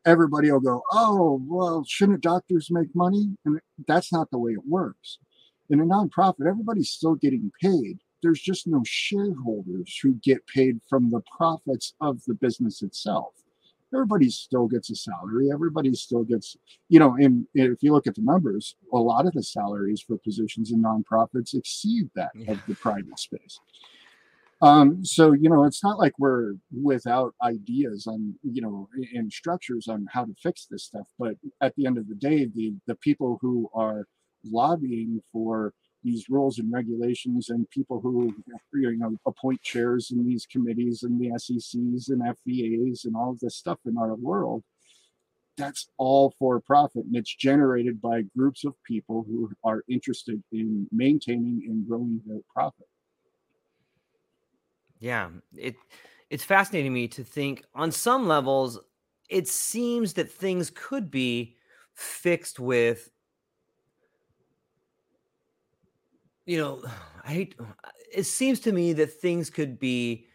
everybody 0.05 0.51
will 0.51 0.59
go, 0.59 0.81
oh, 0.91 1.41
well, 1.45 1.83
shouldn't 1.87 2.21
doctors 2.21 2.69
make 2.71 2.93
money? 2.95 3.37
And 3.45 3.59
that's 3.87 4.11
not 4.11 4.31
the 4.31 4.37
way 4.37 4.51
it 4.51 4.67
works. 4.67 5.19
In 5.69 5.79
a 5.79 5.85
nonprofit, 5.85 6.47
everybody's 6.47 6.89
still 6.89 7.15
getting 7.15 7.51
paid. 7.61 7.99
There's 8.21 8.41
just 8.41 8.67
no 8.67 8.81
shareholders 8.85 9.97
who 10.01 10.13
get 10.15 10.45
paid 10.47 10.81
from 10.89 11.09
the 11.09 11.21
profits 11.37 11.93
of 12.01 12.21
the 12.25 12.33
business 12.33 12.81
itself 12.81 13.33
everybody 13.93 14.29
still 14.29 14.67
gets 14.67 14.89
a 14.89 14.95
salary. 14.95 15.49
Everybody 15.51 15.93
still 15.93 16.23
gets, 16.23 16.55
you 16.89 16.99
know, 16.99 17.15
and 17.15 17.45
if 17.53 17.81
you 17.81 17.93
look 17.93 18.07
at 18.07 18.15
the 18.15 18.21
numbers, 18.21 18.75
a 18.93 18.97
lot 18.97 19.25
of 19.25 19.33
the 19.33 19.43
salaries 19.43 20.01
for 20.01 20.17
positions 20.17 20.71
in 20.71 20.81
nonprofits 20.81 21.53
exceed 21.53 22.09
that 22.15 22.31
yeah. 22.35 22.51
of 22.51 22.61
the 22.67 22.75
private 22.75 23.19
space. 23.19 23.59
Um, 24.61 25.05
so 25.05 25.31
you 25.31 25.49
know, 25.49 25.63
it's 25.63 25.83
not 25.83 25.99
like 25.99 26.13
we're 26.19 26.55
without 26.83 27.33
ideas 27.41 28.07
on, 28.07 28.35
you 28.43 28.61
know, 28.61 28.89
and 29.13 29.31
structures 29.31 29.87
on 29.87 30.05
how 30.11 30.25
to 30.25 30.33
fix 30.41 30.67
this 30.69 30.83
stuff. 30.83 31.07
But 31.17 31.35
at 31.61 31.75
the 31.75 31.85
end 31.85 31.97
of 31.97 32.09
the 32.09 32.15
day, 32.15 32.45
the 32.45 32.73
the 32.85 32.95
people 32.95 33.37
who 33.41 33.69
are 33.73 34.05
lobbying 34.43 35.21
for 35.31 35.73
these 36.03 36.29
rules 36.29 36.59
and 36.59 36.71
regulations 36.71 37.49
and 37.49 37.69
people 37.69 37.99
who 37.99 38.33
you 38.73 38.97
know 38.97 39.15
appoint 39.25 39.61
chairs 39.61 40.11
in 40.11 40.25
these 40.25 40.45
committees 40.45 41.03
and 41.03 41.19
the 41.19 41.29
SECs 41.37 42.09
and 42.09 42.21
FVAs 42.21 43.05
and 43.05 43.15
all 43.15 43.31
of 43.31 43.39
this 43.39 43.55
stuff 43.55 43.79
in 43.85 43.97
our 43.97 44.15
world 44.15 44.63
that's 45.59 45.89
all 45.97 46.33
for 46.39 46.59
profit. 46.61 47.05
And 47.05 47.15
it's 47.15 47.35
generated 47.35 48.01
by 48.01 48.23
groups 48.35 48.63
of 48.63 48.73
people 48.83 49.25
who 49.27 49.51
are 49.63 49.83
interested 49.87 50.41
in 50.51 50.87
maintaining 50.91 51.63
and 51.67 51.87
growing 51.87 52.21
their 52.25 52.39
profit. 52.51 52.87
Yeah 54.99 55.29
it 55.55 55.75
it's 56.29 56.43
fascinating 56.43 56.93
me 56.93 57.07
to 57.07 57.23
think 57.23 57.63
on 57.73 57.91
some 57.91 58.27
levels 58.27 58.79
it 59.29 59.47
seems 59.47 60.13
that 60.13 60.31
things 60.31 60.71
could 60.73 61.09
be 61.09 61.55
fixed 61.93 62.59
with 62.59 63.09
you 66.49 66.57
know 66.57 66.81
i 67.25 67.31
hate 67.31 67.55
it 68.11 68.23
seems 68.23 68.59
to 68.59 68.71
me 68.71 68.91
that 68.91 69.13
things 69.21 69.51
could 69.51 69.77
be 69.77 70.25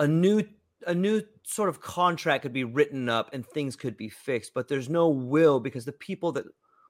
a 0.00 0.06
new 0.08 0.42
a 0.88 0.94
new 0.94 1.22
sort 1.44 1.68
of 1.68 1.80
contract 1.80 2.42
could 2.42 2.52
be 2.52 2.64
written 2.64 3.08
up 3.08 3.30
and 3.32 3.46
things 3.46 3.76
could 3.76 3.96
be 3.96 4.08
fixed 4.08 4.52
but 4.54 4.66
there's 4.66 4.88
no 4.88 5.08
will 5.08 5.60
because 5.60 5.84
the 5.84 5.92
people 5.92 6.32
that 6.32 6.44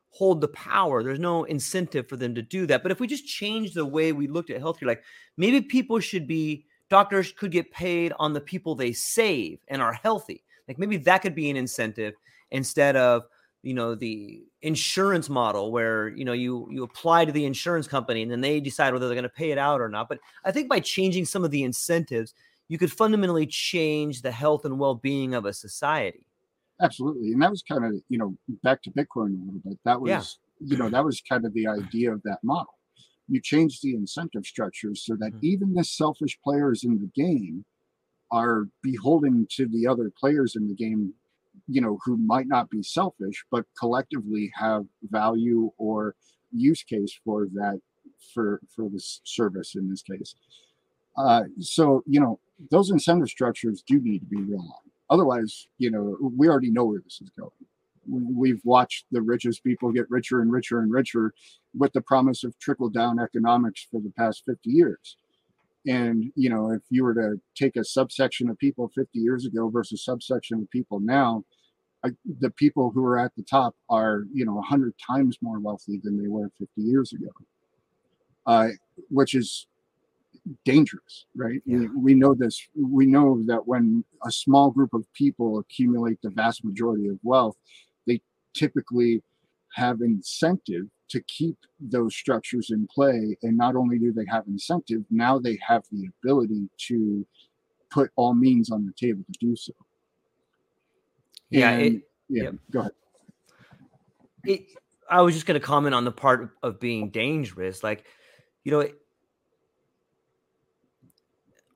hold 0.09 0.41
the 0.41 0.49
power 0.49 1.03
there's 1.03 1.19
no 1.19 1.45
incentive 1.45 2.09
for 2.09 2.17
them 2.17 2.35
to 2.35 2.43
do 2.43 2.67
that. 2.67 2.83
But 2.83 2.93
if 2.93 3.01
we 3.01 3.07
just 3.07 3.27
change 3.27 3.73
the 3.73 3.85
way 3.85 4.13
we 4.13 4.27
looked 4.29 4.51
at 4.51 4.61
healthcare 4.61 4.87
like 4.87 5.03
maybe 5.37 5.61
people 5.63 6.01
should 6.01 6.27
be 6.27 6.67
doctors 6.91 7.33
could 7.33 7.51
get 7.51 7.71
paid 7.73 8.13
on 8.19 8.35
the 8.35 8.41
people 8.41 8.75
they 8.75 8.93
save 8.93 9.59
and 9.69 9.81
are 9.81 9.95
healthy. 9.95 10.45
Like 10.69 10.79
maybe 10.79 10.99
that 10.99 11.23
could 11.23 11.35
be 11.35 11.49
an 11.49 11.57
incentive 11.57 12.15
instead 12.51 12.97
of 12.97 13.25
you 13.63 13.75
know 13.75 13.95
the 13.95 14.43
insurance 14.61 15.29
model 15.29 15.71
where 15.71 16.09
you 16.09 16.25
know 16.25 16.33
you 16.33 16.69
you 16.71 16.83
apply 16.83 17.25
to 17.25 17.33
the 17.33 17.45
insurance 17.45 17.87
company 17.87 18.23
and 18.23 18.31
then 18.31 18.41
they 18.41 18.61
decide 18.61 18.93
whether 18.93 19.07
they're 19.07 19.15
going 19.15 19.23
to 19.23 19.29
pay 19.29 19.51
it 19.51 19.59
out 19.59 19.81
or 19.81 19.89
not 19.89 20.09
but 20.09 20.19
i 20.45 20.53
think 20.53 20.69
by 20.69 20.81
changing 20.81 21.25
some 21.25 21.45
of 21.45 21.51
the 21.51 21.63
incentives 21.63 22.35
you 22.69 22.79
could 22.79 22.93
fundamentally 22.93 23.47
change 23.47 24.23
the 24.23 24.31
health 24.31 24.65
and 24.65 24.79
well-being 24.79 25.35
of 25.35 25.45
a 25.45 25.53
society 25.53 26.25
absolutely 26.81 27.33
and 27.33 27.43
that 27.43 27.51
was 27.51 27.63
kind 27.63 27.85
of 27.85 27.93
you 28.09 28.19
know 28.19 28.35
back 28.63 28.83
to 28.83 28.91
bitcoin 28.91 29.41
a 29.41 29.45
little 29.45 29.61
bit 29.65 29.79
that 29.85 30.01
was 30.01 30.11
yeah. 30.11 30.23
you 30.61 30.77
know 30.77 30.89
that 30.89 31.05
was 31.05 31.23
kind 31.29 31.45
of 31.45 31.53
the 31.55 31.67
idea 31.67 32.13
of 32.13 32.21
that 32.25 32.39
model 32.43 32.75
you 33.29 33.41
change 33.41 33.81
the 33.81 33.95
incentive 33.95 34.45
structures 34.45 35.05
so 35.05 35.15
that 35.17 35.33
mm-hmm. 35.33 35.47
even 35.47 35.75
the 35.75 35.85
selfish 35.85 36.39
players 36.45 36.85
in 36.85 36.99
the 36.99 37.11
game 37.15 37.65
are 38.31 38.69
beholden 38.83 39.47
to 39.51 39.67
the 39.69 39.87
other 39.87 40.11
players 40.19 40.57
in 40.57 40.67
the 40.67 40.75
game 40.75 41.13
you 41.69 41.81
know 41.81 41.99
who 42.05 42.17
might 42.17 42.47
not 42.47 42.71
be 42.71 42.83
selfish 42.83 43.45
but 43.51 43.65
collectively 43.79 44.51
have 44.55 44.85
value 45.11 45.71
or 45.79 46.15
use 46.53 46.83
case 46.83 47.19
for 47.25 47.47
that 47.55 47.81
for 48.35 48.61
for 48.75 48.89
this 48.89 49.21
service 49.25 49.75
in 49.75 49.89
this 49.89 50.03
case. 50.03 50.35
Uh, 51.17 51.45
so 51.61 52.03
you 52.07 52.21
know 52.21 52.39
those 52.71 52.91
incentive 52.91 53.29
structures 53.29 53.83
do 53.87 54.01
need 54.01 54.21
to 54.21 54.27
be 54.27 54.37
real 54.37 54.83
otherwise 55.11 55.69
you 55.79 55.91
know 55.91 56.17
we 56.37 56.49
already 56.49 56.71
know 56.71 56.85
where 56.85 57.01
this 57.03 57.21
is 57.21 57.31
going. 57.39 57.51
We've 58.09 58.61
watched 58.65 59.07
the 59.13 59.23
richest 59.23 59.63
people 59.63 59.93
get 59.93 60.11
richer 60.11 60.41
and 60.41 60.51
richer 60.51 60.81
and 60.81 60.93
richer 60.93 61.33
with 61.77 61.93
the 61.93 62.01
promise 62.01 62.43
of 62.43 62.59
trickle 62.59 62.89
down 62.89 63.21
economics 63.21 63.87
for 63.89 64.01
the 64.01 64.13
past 64.17 64.43
50 64.45 64.71
years 64.71 65.17
and 65.87 66.33
you 66.37 66.49
know, 66.49 66.71
if 66.71 66.83
you 66.91 67.05
were 67.05 67.15
to 67.15 67.41
take 67.55 67.77
a 67.77 67.85
subsection 67.85 68.49
of 68.49 68.59
people 68.59 68.91
50 68.95 69.19
years 69.19 69.47
ago 69.47 69.69
versus 69.69 70.05
subsection 70.05 70.61
of 70.61 70.71
people 70.71 71.01
now, 71.01 71.45
I, 72.05 72.11
the 72.41 72.51
people 72.51 72.91
who 72.91 73.05
are 73.05 73.19
at 73.19 73.33
the 73.37 73.43
top 73.43 73.75
are 73.89 74.25
you 74.33 74.45
know 74.45 74.55
100 74.55 74.95
times 74.99 75.39
more 75.41 75.59
wealthy 75.59 76.01
than 76.03 76.21
they 76.21 76.29
were 76.29 76.51
50 76.59 76.81
years 76.83 77.13
ago, 77.13 77.31
uh, 78.47 78.69
which 79.09 79.35
is 79.35 79.67
dangerous, 80.65 81.27
right? 81.37 81.61
Yeah. 81.65 81.79
We, 81.79 81.89
we 81.89 82.15
know 82.15 82.35
this. 82.35 82.61
We 82.77 83.07
know 83.07 83.43
that 83.47 83.67
when 83.67 84.05
a 84.25 84.31
small 84.31 84.71
group 84.71 84.95
of 84.95 85.05
people 85.13 85.59
accumulate 85.59 86.21
the 86.23 86.31
vast 86.31 86.65
majority 86.65 87.09
of 87.09 87.19
wealth, 87.23 87.57
they 88.07 88.21
typically 88.55 89.23
have 89.75 90.01
incentive 90.01 90.87
to 91.09 91.21
keep 91.23 91.57
those 91.81 92.15
structures 92.15 92.71
in 92.71 92.87
play. 92.87 93.37
And 93.43 93.57
not 93.57 93.77
only 93.77 93.99
do 93.99 94.13
they 94.13 94.27
have 94.31 94.45
incentive, 94.47 95.05
now 95.11 95.39
they 95.39 95.59
have 95.67 95.85
the 95.93 96.09
ability 96.23 96.69
to 96.89 97.27
put 97.91 98.11
all 98.17 98.35
means 98.35 98.71
on 98.71 98.87
the 98.87 98.93
table 98.93 99.23
to 99.31 99.39
do 99.39 99.55
so. 99.55 99.73
Yeah. 101.51 101.71
And, 101.71 101.97
it, 101.97 102.03
yeah. 102.29 102.51
Go 102.71 102.81
ahead. 102.81 102.93
It, 104.45 104.67
I 105.11 105.21
was 105.21 105.35
just 105.35 105.45
going 105.47 105.61
to 105.61 105.67
comment 105.67 105.95
on 105.95 106.05
the 106.05 106.13
part 106.13 106.57
of 106.63 106.81
being 106.81 107.11
dangerous. 107.11 107.83
Like, 107.83 108.07
you 108.65 108.73
know, 108.73 108.81
it, 108.81 108.97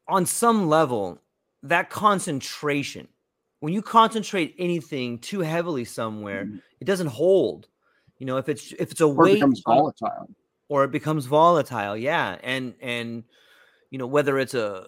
on 0.09 0.25
some 0.25 0.69
level, 0.69 1.21
that 1.63 1.91
concentration, 1.91 3.09
when 3.61 3.73
you 3.75 3.83
concentrate 3.83 4.55
anything 4.59 5.19
too 5.19 5.41
heavily 5.41 5.85
somewhere, 5.85 6.45
mm-hmm. 6.45 6.57
it 6.81 6.85
doesn't 6.85 7.09
hold. 7.09 7.69
You 8.19 8.27
know, 8.27 8.37
if 8.39 8.49
it's 8.49 8.73
if 8.73 8.93
it's 8.93 9.01
a 9.01 9.07
or 9.07 9.15
weight, 9.15 9.35
becomes 9.35 9.63
volatile, 9.65 10.29
or 10.69 10.85
it 10.85 10.91
becomes 10.91 11.27
volatile, 11.27 11.97
yeah, 11.97 12.39
and 12.43 12.75
and 12.81 13.25
you 13.91 13.99
know 13.99 14.07
whether 14.07 14.39
it's 14.39 14.55
a 14.55 14.87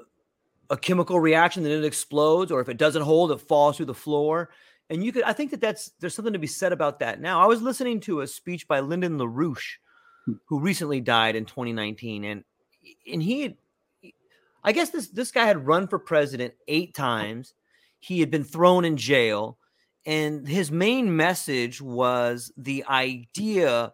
a 0.71 0.77
chemical 0.77 1.21
reaction 1.21 1.63
that 1.63 1.73
it 1.73 1.85
explodes, 1.85 2.51
or 2.51 2.61
if 2.61 2.69
it 2.69 2.77
doesn't 2.77 3.03
hold, 3.03 3.31
it 3.31 3.41
falls 3.41 3.77
through 3.77 3.87
the 3.87 3.95
floor. 3.95 4.51
And 4.91 5.05
you 5.05 5.13
could, 5.13 5.23
I 5.25 5.33
think 5.33 5.51
that 5.51 5.61
that's 5.61 5.93
there's 6.01 6.15
something 6.15 6.33
to 6.33 6.39
be 6.39 6.47
said 6.47 6.73
about 6.73 7.01
that. 7.01 7.21
Now, 7.21 7.43
I 7.43 7.47
was 7.47 7.61
listening 7.61 8.01
to 8.01 8.21
a 8.21 8.27
speech 8.27 8.67
by 8.67 8.81
Lyndon 8.81 9.19
LaRouche, 9.19 9.77
hmm. 10.25 10.35
who 10.47 10.61
recently 10.61 11.01
died 11.01 11.37
in 11.37 11.45
2019, 11.45 12.25
and 12.25 12.45
and 13.11 13.23
he 13.23 13.43
had, 13.43 13.57
I 14.65 14.73
guess 14.73 14.91
this 14.91 15.09
this 15.09 15.31
guy 15.31 15.45
had 15.45 15.67
run 15.67 15.87
for 15.87 15.99
president 15.99 16.55
eight 16.67 16.95
times. 16.95 17.53
He 17.99 18.21
had 18.21 18.31
been 18.31 18.45
thrown 18.45 18.85
in 18.85 18.97
jail 18.97 19.58
and 20.09 20.49
his 20.49 20.73
main 20.73 21.15
message 21.15 21.83
was 21.83 22.51
the 22.57 22.83
idea 22.87 23.93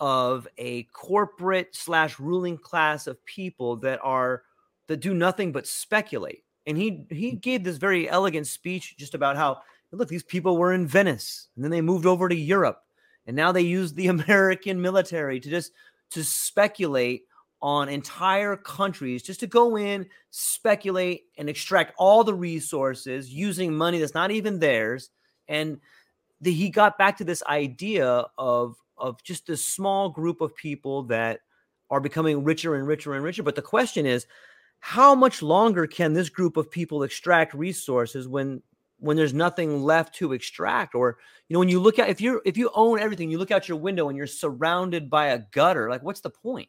of 0.00 0.48
a 0.58 0.82
corporate 0.92 1.68
slash 1.76 2.18
ruling 2.18 2.58
class 2.58 3.06
of 3.06 3.24
people 3.24 3.76
that 3.76 4.00
are 4.02 4.42
that 4.88 4.96
do 4.96 5.14
nothing 5.14 5.52
but 5.52 5.68
speculate. 5.68 6.42
And 6.66 6.76
he 6.76 7.06
he 7.10 7.32
mm. 7.32 7.40
gave 7.40 7.62
this 7.62 7.76
very 7.76 8.10
elegant 8.10 8.48
speech 8.48 8.96
just 8.96 9.14
about 9.14 9.36
how 9.36 9.62
look 9.92 10.08
these 10.08 10.24
people 10.24 10.56
were 10.56 10.72
in 10.72 10.86
venice 10.86 11.48
and 11.54 11.62
then 11.62 11.70
they 11.70 11.80
moved 11.80 12.06
over 12.06 12.28
to 12.28 12.34
europe 12.34 12.82
and 13.26 13.36
now 13.36 13.52
they 13.52 13.60
use 13.60 13.92
the 13.92 14.06
american 14.08 14.80
military 14.80 15.38
to 15.38 15.50
just 15.50 15.72
to 16.10 16.24
speculate 16.24 17.24
on 17.60 17.88
entire 17.88 18.56
countries 18.56 19.22
just 19.22 19.40
to 19.40 19.46
go 19.46 19.76
in 19.76 20.06
speculate 20.30 21.24
and 21.36 21.48
extract 21.48 21.92
all 21.98 22.24
the 22.24 22.34
resources 22.34 23.30
using 23.30 23.74
money 23.74 23.98
that's 23.98 24.14
not 24.14 24.30
even 24.30 24.58
theirs 24.58 25.10
and 25.48 25.80
the, 26.40 26.52
he 26.52 26.70
got 26.70 26.98
back 26.98 27.16
to 27.18 27.24
this 27.24 27.42
idea 27.44 28.26
of 28.36 28.76
of 28.98 29.22
just 29.22 29.46
this 29.46 29.64
small 29.64 30.08
group 30.10 30.40
of 30.40 30.54
people 30.54 31.02
that 31.04 31.40
are 31.90 32.00
becoming 32.00 32.44
richer 32.44 32.74
and 32.74 32.86
richer 32.86 33.14
and 33.14 33.24
richer. 33.24 33.42
But 33.42 33.56
the 33.56 33.62
question 33.62 34.06
is, 34.06 34.26
how 34.80 35.14
much 35.14 35.42
longer 35.42 35.86
can 35.86 36.12
this 36.12 36.28
group 36.28 36.56
of 36.56 36.70
people 36.70 37.02
extract 37.02 37.54
resources 37.54 38.28
when 38.28 38.62
when 38.98 39.16
there's 39.16 39.34
nothing 39.34 39.82
left 39.82 40.14
to 40.16 40.32
extract? 40.32 40.94
Or 40.94 41.18
you 41.48 41.54
know, 41.54 41.60
when 41.60 41.68
you 41.68 41.80
look 41.80 41.98
at 41.98 42.08
if 42.08 42.20
you're 42.20 42.42
if 42.44 42.56
you 42.56 42.70
own 42.74 42.98
everything, 42.98 43.30
you 43.30 43.38
look 43.38 43.50
out 43.50 43.68
your 43.68 43.78
window 43.78 44.08
and 44.08 44.16
you're 44.16 44.26
surrounded 44.26 45.08
by 45.10 45.28
a 45.28 45.38
gutter. 45.52 45.88
Like, 45.88 46.02
what's 46.02 46.20
the 46.20 46.30
point? 46.30 46.68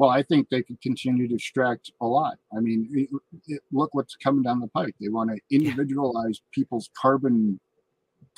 Well, 0.00 0.08
I 0.08 0.22
think 0.22 0.48
they 0.48 0.62
could 0.62 0.80
continue 0.80 1.28
to 1.28 1.34
extract 1.34 1.92
a 2.00 2.06
lot. 2.06 2.38
I 2.56 2.60
mean, 2.60 2.88
it, 2.90 3.10
it, 3.48 3.60
look 3.70 3.90
what's 3.92 4.16
coming 4.16 4.42
down 4.42 4.60
the 4.60 4.68
pike. 4.68 4.94
They 4.98 5.10
want 5.10 5.28
to 5.30 5.38
individualize 5.54 6.40
people's 6.54 6.88
carbon 6.98 7.60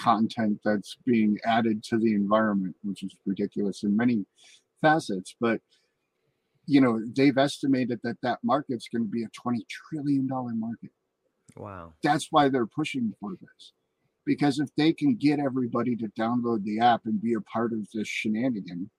content 0.01 0.59
that's 0.65 0.97
being 1.07 1.39
added 1.45 1.85
to 1.85 1.99
the 1.99 2.15
environment, 2.15 2.75
which 2.83 3.05
is 3.05 3.15
ridiculous 3.25 3.85
in 3.85 3.97
many 3.97 4.27
facets. 4.81 5.37
But 5.41 5.61
you 6.67 6.81
know, 6.81 7.01
they've 7.17 7.39
estimated 7.39 8.01
that 8.03 8.17
that 8.25 8.41
market's 8.43 8.89
going 8.89 9.05
to 9.05 9.09
be 9.09 9.23
a 9.23 9.29
twenty 9.29 9.65
trillion 9.71 10.27
dollar 10.27 10.55
market. 10.55 10.91
Wow! 11.57 11.93
That's 12.03 12.27
why 12.33 12.49
they're 12.49 12.67
pushing 12.67 13.15
for 13.21 13.37
this, 13.41 13.73
because 14.27 14.59
if 14.59 14.71
they 14.77 14.93
can 14.93 15.15
get 15.15 15.39
everybody 15.39 15.95
to 15.95 16.09
download 16.19 16.65
the 16.65 16.81
app 16.81 17.03
and 17.05 17.23
be 17.23 17.35
a 17.35 17.41
part 17.41 17.73
of 17.73 17.87
this 17.95 18.09
shenanigan 18.09 18.91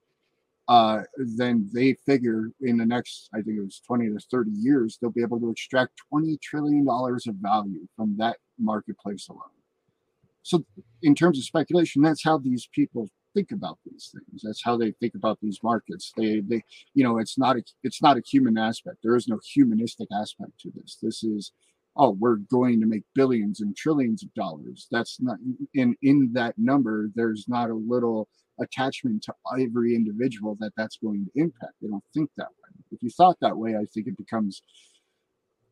uh, 0.67 1.01
then 1.17 1.69
they 1.73 1.95
figure 2.05 2.51
in 2.61 2.77
the 2.77 2.85
next, 2.85 3.29
I 3.33 3.41
think 3.41 3.57
it 3.57 3.63
was 3.63 3.81
20 3.85 4.07
to 4.09 4.19
30 4.31 4.51
years, 4.51 4.97
they'll 5.01 5.11
be 5.11 5.21
able 5.21 5.39
to 5.39 5.51
extract 5.51 6.01
$20 6.13 6.39
trillion 6.41 6.87
of 6.87 7.35
value 7.41 7.87
from 7.95 8.15
that 8.17 8.37
marketplace 8.57 9.27
alone. 9.29 9.41
So, 10.41 10.65
in 11.01 11.15
terms 11.15 11.37
of 11.37 11.45
speculation, 11.45 12.01
that's 12.01 12.23
how 12.23 12.37
these 12.37 12.67
people 12.73 13.09
think 13.33 13.51
about 13.51 13.79
these 13.85 14.13
things. 14.13 14.41
That's 14.43 14.63
how 14.63 14.77
they 14.77 14.91
think 14.91 15.15
about 15.15 15.39
these 15.41 15.59
markets. 15.63 16.11
They, 16.17 16.41
they, 16.41 16.63
you 16.93 17.03
know, 17.03 17.17
it's 17.17 17.37
not 17.37 17.57
a, 17.57 17.63
it's 17.83 18.01
not 18.01 18.17
a 18.17 18.23
human 18.25 18.57
aspect. 18.57 18.97
There 19.03 19.15
is 19.15 19.27
no 19.27 19.39
humanistic 19.53 20.09
aspect 20.13 20.51
to 20.61 20.71
this. 20.75 20.97
This 21.01 21.23
is, 21.23 21.51
oh, 21.95 22.11
we're 22.11 22.37
going 22.37 22.79
to 22.81 22.87
make 22.87 23.03
billions 23.15 23.61
and 23.61 23.75
trillions 23.75 24.23
of 24.23 24.33
dollars. 24.33 24.87
That's 24.91 25.19
not 25.21 25.37
in 25.73 25.95
in 26.01 26.31
that 26.33 26.55
number. 26.57 27.09
There's 27.15 27.45
not 27.47 27.69
a 27.69 27.75
little 27.75 28.27
attachment 28.59 29.23
to 29.23 29.33
every 29.59 29.95
individual 29.95 30.55
that 30.59 30.71
that's 30.77 30.97
going 30.97 31.25
to 31.25 31.31
impact. 31.41 31.73
They 31.81 31.87
don't 31.87 32.03
think 32.13 32.29
that 32.37 32.47
way. 32.47 32.83
If 32.91 33.01
you 33.01 33.09
thought 33.09 33.37
that 33.41 33.57
way, 33.57 33.75
I 33.75 33.85
think 33.93 34.07
it 34.07 34.17
becomes 34.17 34.61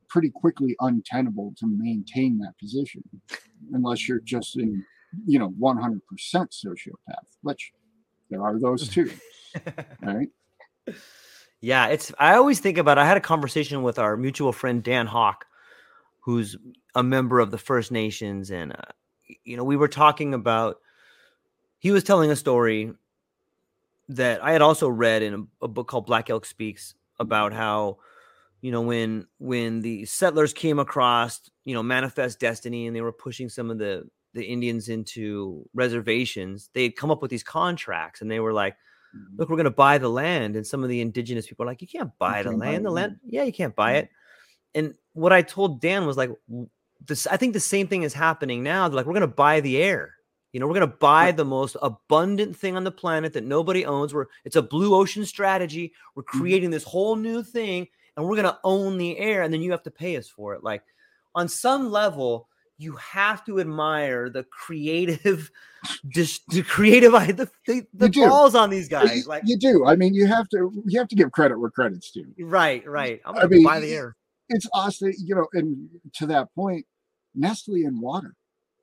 pretty 0.10 0.30
quickly 0.30 0.76
untenable 0.82 1.54
to 1.58 1.68
maintain 1.68 2.38
that 2.40 2.54
position 2.60 3.04
unless 3.72 4.08
you're 4.08 4.20
just 4.20 4.58
in, 4.58 4.84
you 5.26 5.40
know, 5.40 5.52
100% 5.52 6.02
sociopath, 6.34 7.38
which 7.42 7.72
there 8.30 8.44
are 8.44 8.60
those 8.60 8.90
too. 8.90 9.12
right. 10.02 10.30
Yeah, 11.62 11.88
it's. 11.88 12.12
I 12.18 12.36
always 12.36 12.60
think 12.60 12.80
about. 12.80 12.98
I 12.98 13.06
had 13.06 13.18
a 13.18 13.22
conversation 13.22 13.84
with 13.84 14.00
our 14.00 14.18
mutual 14.18 14.52
friend 14.52 14.82
Dan 14.82 15.06
Hawk, 15.06 15.46
who's 16.22 16.58
a 16.96 17.04
member 17.04 17.40
of 17.40 17.52
the 17.52 17.58
First 17.60 17.92
Nations, 17.92 18.50
and 18.50 18.74
uh, 18.74 18.92
you 19.44 19.56
know, 19.56 19.64
we 19.64 19.78
were 19.78 19.88
talking 19.88 20.34
about. 20.34 20.78
He 21.82 21.90
was 21.90 22.04
telling 22.04 22.30
a 22.30 22.36
story 22.36 22.94
that 24.10 24.44
I 24.44 24.52
had 24.52 24.62
also 24.62 24.88
read 24.88 25.24
in 25.24 25.34
a, 25.62 25.66
a 25.66 25.68
book 25.68 25.88
called 25.88 26.06
Black 26.06 26.30
Elk 26.30 26.46
Speaks 26.46 26.94
about 27.20 27.54
how 27.54 27.98
you 28.62 28.72
know 28.72 28.82
when 28.82 29.26
when 29.40 29.82
the 29.82 30.06
settlers 30.06 30.54
came 30.54 30.78
across 30.78 31.50
you 31.66 31.74
know 31.74 31.82
manifest 31.82 32.40
destiny 32.40 32.86
and 32.86 32.96
they 32.96 33.02
were 33.02 33.12
pushing 33.12 33.50
some 33.50 33.72
of 33.72 33.80
the 33.80 34.08
the 34.36 34.44
indians 34.44 34.90
into 34.90 35.68
reservations 35.74 36.70
they 36.74 36.84
had 36.84 36.96
come 36.96 37.10
up 37.10 37.22
with 37.24 37.32
these 37.32 37.44
contracts 37.44 38.22
and 38.22 38.30
they 38.30 38.40
were 38.40 38.54
like 38.54 38.76
Mhm. 39.16 39.40
look 39.40 39.50
we're 39.50 39.58
going 39.58 39.66
to 39.66 39.72
buy 39.72 39.98
the 39.98 40.08
land 40.10 40.56
and 40.56 40.66
some 40.66 40.84
of 40.84 40.90
the 40.90 41.02
indigenous 41.02 41.46
people 41.48 41.64
are 41.64 41.68
like 41.68 41.82
you 41.82 41.88
can't 41.88 42.12
buy 42.20 42.44
the 42.44 42.50
can't 42.50 42.60
land 42.60 42.86
the 42.86 42.90
the 42.90 42.94
land 42.94 43.12
land." 43.14 43.20
yeah 43.26 43.44
you 43.44 43.52
can't 43.52 43.76
buy 43.76 43.94
Yeah. 43.94 43.98
it 44.00 44.10
and 44.76 44.94
what 45.14 45.34
i 45.34 45.42
told 45.42 45.82
dan 45.82 46.06
was 46.06 46.16
like 46.18 46.30
this 47.08 47.26
i 47.28 47.36
think 47.38 47.54
the 47.54 47.60
same 47.60 47.88
thing 47.88 48.04
is 48.04 48.14
happening 48.14 48.62
now 48.64 48.88
they're 48.88 48.96
like 48.96 49.06
we're 49.08 49.14
going 49.14 49.22
to 49.22 49.28
buy 49.28 49.60
the 49.62 49.78
air 49.82 50.16
you 50.54 50.60
know 50.60 50.68
we're 50.68 50.74
going 50.76 50.90
to 50.90 50.98
buy 50.98 51.32
the 51.32 51.46
most 51.46 51.78
abundant 51.82 52.56
thing 52.56 52.76
on 52.76 52.84
the 52.84 52.92
planet 52.92 53.34
that 53.34 53.44
nobody 53.46 53.86
owns 53.86 54.14
we're 54.14 54.26
it's 54.46 54.56
a 54.56 54.62
blue 54.62 54.94
ocean 54.96 55.26
strategy 55.26 55.94
we're 56.16 56.24
Mhm. 56.24 56.40
creating 56.40 56.70
this 56.72 56.84
whole 56.84 57.16
new 57.16 57.42
thing 57.44 57.88
and 58.18 58.26
we're 58.26 58.36
going 58.36 58.44
to 58.52 58.60
own 58.64 58.98
the 58.98 59.18
air 59.18 59.44
and 59.44 59.54
then 59.54 59.62
you 59.62 59.72
have 59.72 59.84
to 59.84 59.92
pay 59.92 60.18
us 60.18 60.28
for 60.28 60.54
it 60.54 60.64
like 60.64 60.84
on 61.36 61.48
some 61.48 61.90
level 61.92 62.50
you 62.78 62.96
have 62.96 63.46
to 63.46 63.60
admire 63.60 64.30
the 64.30 64.44
creative 64.46 65.52
just 66.10 66.42
the 66.50 66.64
creative 66.64 67.12
the, 67.14 67.50
the, 67.68 67.86
the 67.94 68.10
balls 68.10 68.56
on 68.56 68.70
these 68.70 68.90
guys 68.90 69.18
you, 69.18 69.24
like 69.30 69.44
you 69.46 69.58
do. 69.58 69.86
I 69.86 69.96
mean, 69.96 70.14
you 70.14 70.26
have 70.28 70.50
to 70.50 70.72
you 70.86 71.00
have 71.00 71.08
to 71.10 71.16
give 71.16 71.32
credit 71.32 71.60
where 71.60 71.70
credit's 71.70 72.12
due. 72.12 72.26
right 72.40 72.86
right 72.88 73.22
i'm 73.26 73.36
going 73.36 73.50
to 73.50 73.56
mean, 73.56 73.64
buy 73.64 73.80
the 73.80 73.94
air 73.94 74.16
It's 74.50 74.68
awesome, 74.74 75.14
you 75.18 75.34
know. 75.36 75.48
And 75.54 75.90
to 76.16 76.26
that 76.28 76.54
point, 76.56 76.86
Nestle 77.36 77.86
and 77.86 78.02
water. 78.02 78.36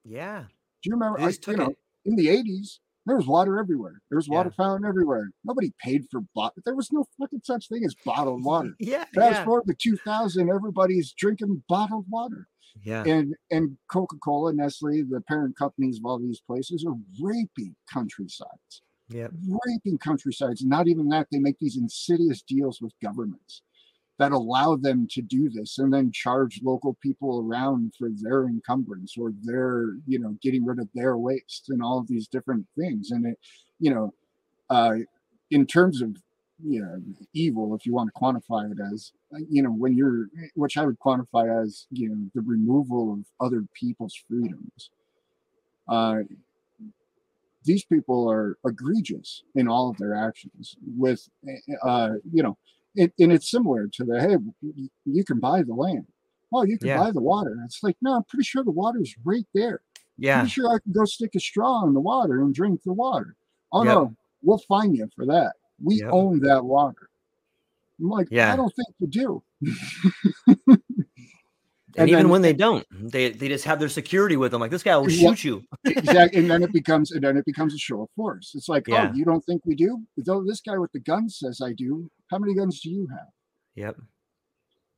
yeah 0.04 0.44
you 0.88 0.94
remember? 0.94 1.20
I, 1.20 1.32
you 1.46 1.56
know, 1.56 1.70
it 1.70 1.78
in 2.04 2.16
the 2.16 2.26
'80s, 2.28 2.78
there 3.06 3.16
was 3.16 3.26
water 3.26 3.58
everywhere. 3.58 4.00
There 4.10 4.16
was 4.16 4.28
water 4.28 4.50
Yeah. 4.56 4.64
fountain 4.64 4.86
everywhere. 4.88 5.30
Nobody 5.44 5.72
paid 5.82 6.02
for 6.10 6.20
bottled. 6.34 6.62
There 6.64 6.74
was 6.76 6.90
no 6.92 7.06
fucking 7.18 7.40
such 7.44 7.68
thing 7.68 7.84
as 7.84 7.94
bottled 8.04 8.44
water. 8.50 8.74
yeah 8.80 9.04
Fast 9.14 9.34
yeah 9.36 9.44
forward 9.44 9.66
to 9.68 9.74
2000, 9.74 10.50
everybody's 10.50 11.12
drinking 11.16 11.62
bottled 11.68 12.06
water. 12.08 12.48
yeah 12.82 13.02
and 13.04 13.34
and 13.50 13.76
Coca-Cola, 13.90 14.52
Nestle, 14.52 15.02
the 15.08 15.20
parent 15.22 15.56
companies 15.56 15.98
of 15.98 16.04
all 16.04 16.18
these 16.18 16.40
places 16.40 16.84
are 16.86 16.94
raping 17.20 17.74
countrysides, 17.92 18.82
yeah 19.08 19.28
raping 19.66 19.98
countrysides. 19.98 20.64
Not 20.64 20.88
even 20.88 21.08
that, 21.08 21.28
they 21.32 21.38
make 21.38 21.58
these 21.58 21.76
insidious 21.76 22.42
deals 22.42 22.80
with 22.80 22.92
governments 23.02 23.62
that 24.18 24.32
allow 24.32 24.76
them 24.76 25.06
to 25.12 25.22
do 25.22 25.48
this 25.48 25.78
and 25.78 25.92
then 25.92 26.10
charge 26.12 26.60
local 26.62 26.96
people 27.00 27.40
around 27.40 27.92
for 27.96 28.08
their 28.20 28.46
encumbrance 28.46 29.14
or 29.16 29.32
their, 29.42 29.94
you 30.06 30.18
know, 30.18 30.36
getting 30.42 30.64
rid 30.64 30.80
of 30.80 30.88
their 30.94 31.16
waste 31.16 31.66
and 31.68 31.82
all 31.82 31.98
of 31.98 32.08
these 32.08 32.26
different 32.26 32.66
things. 32.76 33.12
And 33.12 33.26
it, 33.26 33.38
you 33.78 33.94
know, 33.94 34.12
uh, 34.70 34.96
in 35.50 35.66
terms 35.66 36.02
of 36.02 36.16
you 36.64 36.80
know 36.80 37.00
evil 37.34 37.74
if 37.74 37.86
you 37.86 37.92
want 37.94 38.12
to 38.12 38.20
quantify 38.20 38.70
it 38.70 38.78
as 38.92 39.12
uh, 39.32 39.38
you 39.48 39.62
know 39.62 39.70
when 39.70 39.96
you're 39.96 40.26
which 40.54 40.76
i 40.76 40.84
would 40.84 40.98
quantify 40.98 41.62
as 41.62 41.86
you 41.90 42.08
know 42.08 42.16
the 42.34 42.40
removal 42.40 43.12
of 43.12 43.20
other 43.40 43.64
people's 43.74 44.20
freedoms 44.28 44.90
uh 45.88 46.16
these 47.64 47.84
people 47.84 48.28
are 48.28 48.58
egregious 48.66 49.44
in 49.54 49.68
all 49.68 49.90
of 49.90 49.96
their 49.98 50.14
actions 50.14 50.76
with 50.96 51.28
uh 51.84 52.14
you 52.32 52.42
know 52.42 52.58
it, 52.94 53.12
and 53.18 53.32
it's 53.32 53.50
similar 53.50 53.86
to 53.92 54.04
the 54.04 54.20
hey 54.20 54.36
you 55.04 55.24
can 55.24 55.38
buy 55.40 55.62
the 55.62 55.74
land 55.74 56.06
oh 56.52 56.64
you 56.64 56.78
can 56.78 56.88
Yeah. 56.88 56.98
buy 57.04 57.10
the 57.10 57.20
water 57.20 57.56
it's 57.64 57.82
like 57.82 57.96
no 58.02 58.14
i'm 58.14 58.24
pretty 58.24 58.44
sure 58.44 58.64
the 58.64 58.70
water's 58.70 59.14
right 59.24 59.46
there 59.54 59.80
yeah 60.16 60.38
pretty 60.40 60.50
sure 60.50 60.68
I 60.74 60.78
can 60.80 60.92
go 60.92 61.04
stick 61.04 61.30
a 61.36 61.40
straw 61.40 61.84
in 61.86 61.94
the 61.94 62.00
water 62.00 62.40
and 62.42 62.52
drink 62.54 62.82
the 62.84 62.92
water. 62.92 63.36
Oh 63.72 63.82
Yep. 63.84 63.94
no, 63.94 64.16
we'll 64.42 64.58
fine 64.58 64.94
you 64.94 65.08
for 65.14 65.24
that. 65.26 65.52
We 65.82 66.00
Yep. 66.00 66.10
own 66.12 66.40
that 66.40 66.64
water. 66.64 67.08
I'm 68.00 68.08
like, 68.10 68.28
Yeah. 68.30 68.52
I 68.52 68.56
don't 68.56 68.74
think 68.74 68.88
you 68.98 69.06
do. 69.06 69.42
and, 71.98 72.02
and 72.02 72.08
even 72.10 72.22
then- 72.24 72.28
when 72.30 72.42
they 72.42 72.52
don't 72.52 72.86
they 73.12 73.30
they 73.30 73.48
just 73.48 73.64
have 73.64 73.78
their 73.78 73.88
security 73.88 74.36
with 74.36 74.50
them 74.52 74.60
like 74.60 74.70
this 74.70 74.82
guy 74.82 74.96
will 74.96 75.10
Yeah. 75.10 75.28
shoot 75.30 75.44
you 75.44 75.64
exactly. 75.84 76.40
And 76.40 76.50
then 76.50 76.62
it 76.62 76.72
becomes 76.72 77.10
and 77.12 77.22
then 77.22 77.36
it 77.36 77.44
becomes 77.44 77.74
a 77.74 77.78
show 77.78 78.02
of 78.02 78.08
force. 78.16 78.52
It's 78.54 78.68
like, 78.68 78.86
Yeah. 78.88 79.10
oh, 79.12 79.16
you 79.16 79.24
don't 79.24 79.44
think 79.44 79.62
we 79.66 79.74
do? 79.74 80.02
Though 80.16 80.42
this 80.44 80.60
guy 80.60 80.76
with 80.78 80.92
the 80.92 81.00
gun 81.00 81.28
says 81.28 81.60
I 81.62 81.72
do. 81.72 82.10
How 82.30 82.38
many 82.38 82.54
guns 82.54 82.80
do 82.80 82.90
you 82.90 83.08
have? 83.16 83.28
yep 83.74 83.96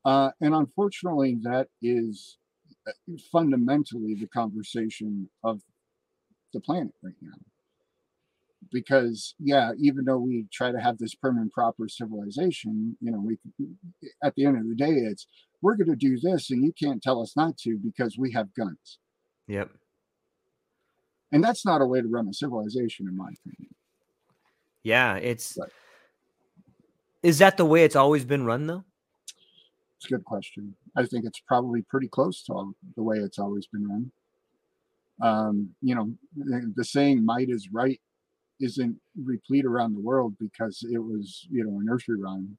Uh, 0.05 0.31
and 0.41 0.55
unfortunately, 0.55 1.39
that 1.43 1.69
is 1.83 2.39
uh, 2.89 2.93
fundamentally 3.31 4.15
the 4.15 4.29
conversation 4.29 5.29
of 5.45 5.61
the 6.55 6.61
planet 6.61 6.95
right 7.03 7.21
now. 7.21 7.39
Because, 8.73 9.35
yeah, 9.41 9.73
even 9.79 10.05
though 10.05 10.19
we 10.19 10.47
try 10.53 10.71
to 10.71 10.81
have 10.81 10.99
this 10.99 11.15
permanent, 11.15 11.53
proper 11.53 11.89
civilization, 11.89 12.97
you 13.01 13.11
know, 13.11 13.21
we 13.21 13.39
at 14.23 14.35
the 14.37 14.47
end 14.47 14.59
of 14.59 14.69
the 14.69 14.75
day, 14.77 14.93
it's 14.93 15.27
we're 15.63 15.77
going 15.77 15.91
to 15.91 15.97
do 15.97 16.19
this, 16.19 16.51
and 16.51 16.65
you 16.65 16.73
can't 16.73 17.03
tell 17.03 17.21
us 17.21 17.37
not 17.37 17.59
to 17.59 17.77
because 17.79 18.17
we 18.17 18.33
have 18.33 18.55
guns, 18.55 18.99
yep 19.49 19.71
and 21.33 21.43
that's 21.45 21.65
not 21.65 21.81
a 21.81 21.87
way 21.87 22.01
to 22.01 22.09
run 22.09 22.29
a 22.29 22.35
civilization, 22.35 23.07
in 23.09 23.17
my 23.17 23.29
opinion. 23.29 23.75
yeah 24.83 25.17
it's 25.17 25.57
Right. 25.59 25.71
is 27.23 27.39
that 27.39 27.57
the 27.57 27.65
way 27.65 27.85
it's 27.85 27.97
always 27.97 28.25
been 28.25 28.45
run 28.45 28.67
though 28.67 28.85
It's 29.97 30.07
a 30.07 30.15
good 30.15 30.25
question. 30.25 30.75
I 30.97 31.05
think 31.05 31.25
it's 31.25 31.41
probably 31.41 31.83
pretty 31.83 32.09
close 32.09 32.43
to 32.45 32.53
all, 32.53 32.73
the 32.97 33.03
way 33.03 33.19
it's 33.19 33.39
always 33.39 33.67
been 33.67 33.87
run. 33.87 34.13
Um, 35.23 35.75
you 35.83 35.95
know, 35.95 36.11
the, 36.35 36.73
the 36.75 36.85
saying 36.85 37.25
"might 37.25 37.51
is 37.51 37.69
right" 37.71 38.01
isn't 38.61 38.97
replete 39.25 39.65
around 39.65 39.95
the 39.95 40.01
world 40.01 40.35
because 40.39 40.85
it 40.91 40.99
was, 40.99 41.47
you 41.51 41.65
know, 41.65 41.79
a 41.81 41.85
nursery 41.85 42.21
rhyme. 42.21 42.57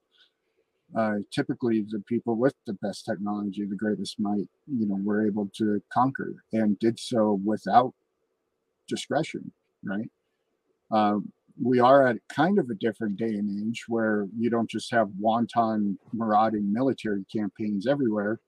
Uh, 0.97 1.17
typically, 1.31 1.85
the 1.89 2.01
people 2.07 2.35
with 2.35 2.53
the 2.67 2.73
best 2.81 3.05
technology, 3.05 3.65
the 3.65 3.75
greatest 3.75 4.19
might, 4.19 4.47
you 4.67 4.87
know, 4.87 4.99
were 5.03 5.25
able 5.25 5.49
to 5.55 5.81
conquer 5.93 6.43
and 6.51 6.77
did 6.79 6.99
so 6.99 7.39
without 7.45 7.93
discretion, 8.87 9.51
right? 9.83 10.09
Um, 10.91 11.31
we 11.61 11.79
are 11.79 12.07
at 12.07 12.17
kind 12.29 12.59
of 12.59 12.69
a 12.69 12.75
different 12.75 13.17
day 13.17 13.35
and 13.35 13.67
age 13.67 13.85
where 13.87 14.27
you 14.37 14.49
don't 14.49 14.69
just 14.69 14.91
have 14.91 15.09
wanton 15.19 15.97
marauding 16.13 16.71
military 16.71 17.25
campaigns 17.33 17.87
everywhere 17.87 18.39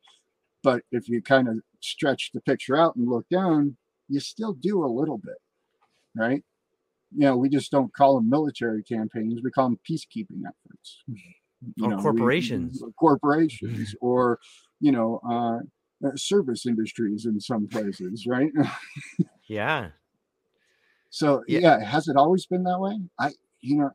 but 0.63 0.81
if 0.91 1.09
you 1.09 1.21
kind 1.21 1.47
of 1.47 1.59
stretch 1.81 2.31
the 2.33 2.41
picture 2.41 2.77
out 2.77 2.95
and 2.95 3.07
look 3.09 3.27
down 3.29 3.75
you 4.09 4.19
still 4.19 4.53
do 4.53 4.83
a 4.83 4.87
little 4.87 5.17
bit 5.17 5.37
right 6.15 6.43
you 7.15 7.25
know 7.27 7.37
we 7.37 7.49
just 7.49 7.71
don't 7.71 7.93
call 7.93 8.15
them 8.15 8.29
military 8.29 8.83
campaigns 8.83 9.41
we 9.43 9.51
call 9.51 9.69
them 9.69 9.79
peacekeeping 9.89 10.41
efforts 10.47 11.03
You 11.75 11.85
Or 11.85 11.89
know, 11.89 11.95
we- 11.97 12.01
corporations. 12.03 12.83
corporations 12.99 13.95
or 14.01 14.39
you 14.79 14.91
know 14.91 15.19
uh, 15.29 15.59
uh, 16.07 16.15
service 16.15 16.65
industries 16.65 17.25
in 17.25 17.39
some 17.39 17.67
places 17.67 18.25
right 18.27 18.51
yeah 19.47 19.89
So 21.09 21.43
Yeah. 21.47 21.59
yeah. 21.59 21.79
has 21.83 22.07
it 22.07 22.15
always 22.17 22.45
been 22.45 22.63
that 22.63 22.79
way? 22.79 22.97
I 23.19 23.31
you 23.61 23.77
know, 23.77 23.91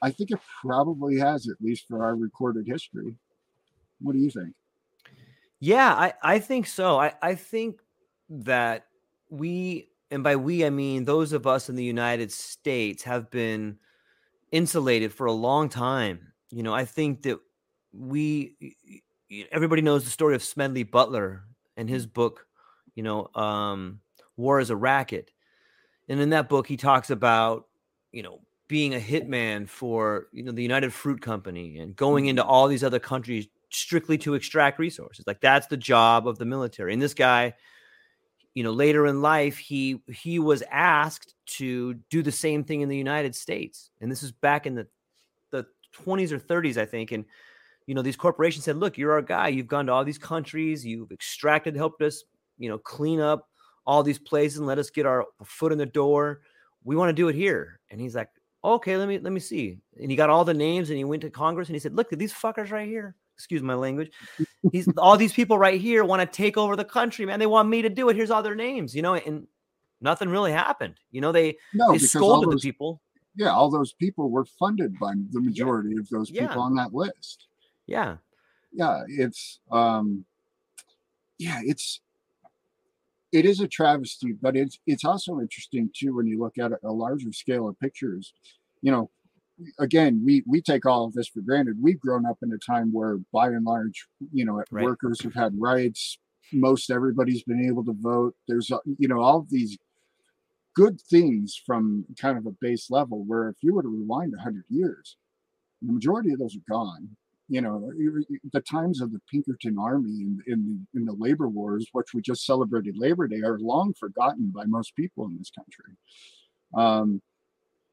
I 0.00 0.10
think 0.10 0.30
it 0.30 0.40
probably 0.62 1.18
has, 1.18 1.48
at 1.48 1.56
least 1.60 1.84
for 1.88 2.02
our 2.04 2.16
recorded 2.16 2.66
history. 2.66 3.16
What 4.00 4.12
do 4.14 4.18
you 4.20 4.30
think? 4.30 4.54
Yeah, 5.60 5.92
I, 5.94 6.14
I 6.22 6.38
think 6.38 6.66
so. 6.66 6.98
I, 6.98 7.12
I 7.22 7.34
think 7.34 7.80
that 8.30 8.86
we, 9.30 9.88
and 10.10 10.22
by 10.22 10.36
we, 10.36 10.64
I 10.64 10.70
mean 10.70 11.04
those 11.04 11.32
of 11.32 11.46
us 11.46 11.68
in 11.68 11.76
the 11.76 11.84
United 11.84 12.30
States 12.32 13.02
have 13.04 13.30
been 13.30 13.78
insulated 14.52 15.12
for 15.12 15.26
a 15.26 15.32
long 15.32 15.68
time. 15.68 16.32
You 16.50 16.62
know, 16.62 16.74
I 16.74 16.84
think 16.84 17.22
that 17.22 17.38
we, 17.92 18.56
everybody 19.50 19.82
knows 19.82 20.04
the 20.04 20.10
story 20.10 20.34
of 20.34 20.42
Smedley 20.42 20.84
Butler 20.84 21.42
and 21.76 21.88
his 21.88 22.06
book, 22.06 22.46
you 22.94 23.02
know, 23.02 23.28
um, 23.34 24.00
War 24.36 24.60
is 24.60 24.70
a 24.70 24.76
Racket. 24.76 25.32
And 26.08 26.20
in 26.20 26.30
that 26.30 26.48
book, 26.48 26.66
he 26.66 26.76
talks 26.76 27.10
about, 27.10 27.66
you 28.12 28.22
know, 28.22 28.40
being 28.68 28.94
a 28.94 29.00
hitman 29.00 29.68
for, 29.68 30.28
you 30.32 30.42
know, 30.42 30.52
the 30.52 30.62
United 30.62 30.92
Fruit 30.92 31.20
Company 31.20 31.78
and 31.78 31.96
going 31.96 32.26
into 32.26 32.44
all 32.44 32.68
these 32.68 32.84
other 32.84 32.98
countries 32.98 33.48
strictly 33.70 34.18
to 34.18 34.34
extract 34.34 34.78
resources. 34.78 35.24
Like 35.26 35.40
that's 35.40 35.66
the 35.66 35.76
job 35.76 36.28
of 36.28 36.38
the 36.38 36.44
military. 36.44 36.92
And 36.92 37.02
this 37.02 37.14
guy, 37.14 37.54
you 38.56 38.62
know, 38.62 38.72
later 38.72 39.06
in 39.06 39.20
life, 39.20 39.58
he 39.58 40.00
he 40.08 40.38
was 40.38 40.62
asked 40.70 41.34
to 41.58 41.92
do 42.08 42.22
the 42.22 42.32
same 42.32 42.64
thing 42.64 42.80
in 42.80 42.88
the 42.88 42.96
United 42.96 43.34
States. 43.34 43.90
And 44.00 44.10
this 44.10 44.22
is 44.22 44.32
back 44.32 44.66
in 44.66 44.74
the 44.74 44.86
the 45.50 45.66
20s 45.94 46.32
or 46.32 46.38
30s, 46.38 46.78
I 46.78 46.86
think. 46.86 47.12
And 47.12 47.26
you 47.84 47.94
know, 47.94 48.00
these 48.00 48.16
corporations 48.16 48.64
said, 48.64 48.78
"Look, 48.78 48.96
you're 48.96 49.12
our 49.12 49.20
guy. 49.20 49.48
You've 49.48 49.66
gone 49.66 49.84
to 49.86 49.92
all 49.92 50.06
these 50.06 50.16
countries. 50.16 50.86
You've 50.86 51.12
extracted, 51.12 51.76
helped 51.76 52.00
us, 52.00 52.24
you 52.56 52.70
know, 52.70 52.78
clean 52.78 53.20
up 53.20 53.46
all 53.86 54.02
these 54.02 54.18
places 54.18 54.56
and 54.56 54.66
let 54.66 54.78
us 54.78 54.88
get 54.88 55.04
our 55.04 55.26
foot 55.44 55.70
in 55.70 55.76
the 55.76 55.84
door. 55.84 56.40
We 56.82 56.96
want 56.96 57.10
to 57.10 57.12
do 57.12 57.28
it 57.28 57.34
here." 57.34 57.78
And 57.90 58.00
he's 58.00 58.14
like, 58.14 58.30
"Okay, 58.64 58.96
let 58.96 59.06
me 59.06 59.18
let 59.18 59.34
me 59.34 59.40
see." 59.40 59.76
And 60.00 60.10
he 60.10 60.16
got 60.16 60.30
all 60.30 60.46
the 60.46 60.54
names 60.54 60.88
and 60.88 60.96
he 60.96 61.04
went 61.04 61.20
to 61.22 61.30
Congress 61.30 61.68
and 61.68 61.76
he 61.76 61.80
said, 61.80 61.94
"Look 61.94 62.10
at 62.10 62.18
these 62.18 62.32
fuckers 62.32 62.70
right 62.70 62.88
here." 62.88 63.16
Excuse 63.36 63.62
my 63.62 63.74
language. 63.74 64.10
He's 64.72 64.88
all 64.96 65.16
these 65.18 65.32
people 65.34 65.58
right 65.58 65.78
here 65.78 66.04
want 66.04 66.20
to 66.22 66.26
take 66.26 66.56
over 66.56 66.74
the 66.74 66.84
country, 66.86 67.26
man. 67.26 67.38
They 67.38 67.46
want 67.46 67.68
me 67.68 67.82
to 67.82 67.90
do 67.90 68.08
it. 68.08 68.16
Here's 68.16 68.30
all 68.30 68.42
their 68.42 68.54
names, 68.54 68.94
you 68.96 69.02
know. 69.02 69.14
And 69.14 69.46
nothing 70.00 70.30
really 70.30 70.52
happened. 70.52 70.94
You 71.10 71.20
know, 71.20 71.32
they 71.32 71.58
No, 71.74 71.92
they 71.92 71.98
scolded 71.98 72.50
those 72.50 72.62
the 72.62 72.68
people. 72.68 73.02
yeah, 73.34 73.50
all 73.50 73.70
those 73.70 73.92
people 73.92 74.30
were 74.30 74.46
funded 74.46 74.98
by 74.98 75.12
the 75.32 75.40
majority 75.40 75.96
of 75.98 76.08
those 76.08 76.30
people 76.30 76.44
Yeah. 76.46 76.56
on 76.56 76.74
that 76.76 76.94
list. 76.94 77.46
Yeah. 77.86 78.16
Yeah, 78.72 79.02
it's 79.06 79.60
um 79.70 80.24
yeah, 81.38 81.60
it's 81.62 82.00
it 83.32 83.44
is 83.44 83.60
a 83.60 83.68
travesty, 83.68 84.32
but 84.32 84.56
it's 84.56 84.78
it's 84.86 85.04
also 85.04 85.40
interesting 85.40 85.90
too 85.94 86.16
when 86.16 86.26
you 86.26 86.38
look 86.38 86.56
at 86.56 86.72
a 86.82 86.90
larger 86.92 87.32
scale 87.32 87.68
of 87.68 87.78
pictures. 87.80 88.32
You 88.80 88.92
know, 88.92 89.10
again, 89.78 90.22
we 90.24 90.42
we 90.46 90.60
take 90.60 90.86
all 90.86 91.04
of 91.04 91.12
this 91.14 91.28
for 91.28 91.40
granted. 91.40 91.76
We've 91.82 92.00
grown 92.00 92.26
up 92.26 92.38
in 92.42 92.52
a 92.52 92.58
time 92.58 92.92
where, 92.92 93.18
by 93.32 93.48
and 93.48 93.64
large, 93.64 94.06
you 94.32 94.44
know, 94.44 94.62
Right. 94.70 94.84
workers 94.84 95.20
have 95.22 95.34
had 95.34 95.58
rights. 95.60 96.18
Most 96.52 96.90
everybody's 96.90 97.42
been 97.42 97.64
able 97.66 97.84
to 97.84 97.92
vote. 97.98 98.34
There's 98.48 98.70
you 98.98 99.08
know 99.08 99.20
all 99.20 99.46
these 99.48 99.76
good 100.74 101.00
things 101.00 101.60
from 101.66 102.04
kind 102.20 102.36
of 102.38 102.46
a 102.46 102.52
base 102.60 102.90
level. 102.90 103.24
Where 103.24 103.48
if 103.48 103.56
you 103.62 103.74
were 103.74 103.82
to 103.82 103.88
rewind 103.88 104.34
hundred 104.40 104.64
years, 104.68 105.16
the 105.82 105.92
majority 105.92 106.32
of 106.32 106.38
those 106.38 106.56
are 106.56 106.70
gone. 106.72 107.16
You 107.48 107.60
know, 107.60 107.92
the 108.52 108.60
times 108.60 109.00
of 109.00 109.12
the 109.12 109.20
Pinkerton 109.30 109.78
Army 109.78 110.10
in, 110.22 110.40
in 110.48 110.66
the 110.66 110.98
in 110.98 111.04
the 111.06 111.12
labor 111.12 111.48
wars, 111.48 111.86
which 111.92 112.12
we 112.12 112.20
just 112.20 112.44
celebrated 112.44 112.96
Labor 112.98 113.28
Day, 113.28 113.40
are 113.42 113.58
long 113.60 113.94
forgotten 113.94 114.50
by 114.54 114.64
most 114.66 114.96
people 114.96 115.26
in 115.26 115.38
this 115.38 115.50
country. 115.50 115.94
Um, 116.74 117.22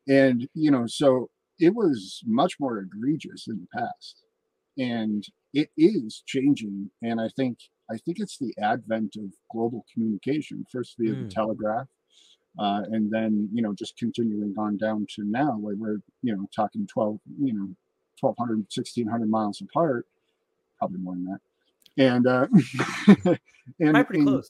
and 0.07 0.47
you 0.53 0.71
know, 0.71 0.87
so 0.87 1.29
it 1.67 1.73
was 1.81 2.21
much 2.25 2.53
more 2.59 2.75
egregious 2.79 3.47
in 3.47 3.57
the 3.61 3.67
past, 3.79 4.15
and 4.77 5.21
it 5.53 5.69
is 5.77 6.23
changing. 6.25 6.89
And 7.01 7.17
I 7.21 7.29
think 7.37 7.55
I 7.93 7.97
think 8.03 8.17
it's 8.19 8.37
the 8.37 8.53
advent 8.73 9.15
of 9.23 9.27
global 9.51 9.81
communication, 9.93 10.65
first 10.71 10.95
via 10.99 11.13
Mm. 11.13 11.21
the 11.27 11.29
telegraph, 11.39 11.87
uh, 12.63 12.81
and 12.93 13.03
then 13.15 13.31
you 13.55 13.61
know 13.63 13.73
just 13.73 13.97
continuing 13.97 14.53
on 14.57 14.77
down 14.77 15.05
to 15.15 15.23
now 15.41 15.51
where 15.63 15.75
we're 15.83 15.99
you 16.21 16.33
know 16.35 16.45
talking 16.55 16.85
12 16.87 17.19
you 17.47 17.53
know 17.57 17.69
1200 18.21 18.57
1600 18.73 19.29
miles 19.29 19.61
apart 19.61 20.05
probably 20.77 20.99
more 20.99 21.15
than 21.15 21.25
that 21.31 21.41
and 21.97 22.25
uh 22.27 22.47
and, 23.79 23.93
pretty 24.07 24.19
and- 24.19 24.27
close. 24.27 24.49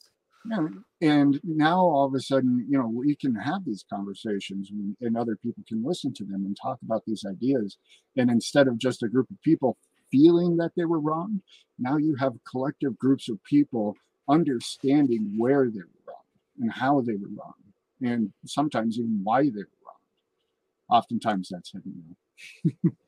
And 1.00 1.40
now 1.42 1.78
all 1.78 2.06
of 2.06 2.14
a 2.14 2.20
sudden 2.20 2.66
you 2.68 2.78
know 2.78 2.86
we 2.86 3.14
can 3.14 3.34
have 3.34 3.64
these 3.64 3.84
conversations 3.88 4.70
and, 4.70 4.96
and 5.00 5.16
other 5.16 5.36
people 5.36 5.62
can 5.66 5.82
listen 5.82 6.12
to 6.12 6.24
them 6.24 6.44
and 6.44 6.56
talk 6.60 6.78
about 6.82 7.02
these 7.06 7.24
ideas 7.28 7.78
and 8.16 8.30
instead 8.30 8.68
of 8.68 8.78
just 8.78 9.02
a 9.02 9.08
group 9.08 9.30
of 9.30 9.40
people 9.42 9.76
feeling 10.10 10.56
that 10.56 10.72
they 10.76 10.84
were 10.84 11.00
wrong 11.00 11.40
now 11.78 11.96
you 11.96 12.14
have 12.14 12.32
collective 12.48 12.98
groups 12.98 13.28
of 13.28 13.42
people 13.44 13.94
understanding 14.28 15.32
where 15.36 15.70
they 15.70 15.80
were 15.80 16.02
wrong 16.06 16.16
and 16.60 16.72
how 16.72 17.00
they 17.00 17.14
were 17.14 17.30
wrong 17.36 17.54
and 18.02 18.32
sometimes 18.46 18.98
even 18.98 19.20
why 19.22 19.44
they 19.44 19.50
were 19.50 19.78
wrong 19.86 20.98
oftentimes 20.98 21.48
that's 21.50 21.72
know. 21.74 22.90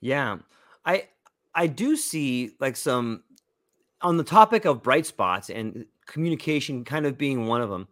Yeah. 0.00 0.38
I 0.84 1.08
I 1.54 1.66
do 1.66 1.96
see 1.96 2.52
like 2.60 2.76
some 2.76 3.22
on 4.00 4.16
the 4.16 4.24
topic 4.24 4.64
of 4.64 4.82
bright 4.82 5.06
spots 5.06 5.50
and 5.50 5.86
communication 6.08 6.84
kind 6.84 7.06
of 7.06 7.16
being 7.16 7.46
one 7.46 7.62
of 7.62 7.70
them. 7.70 7.86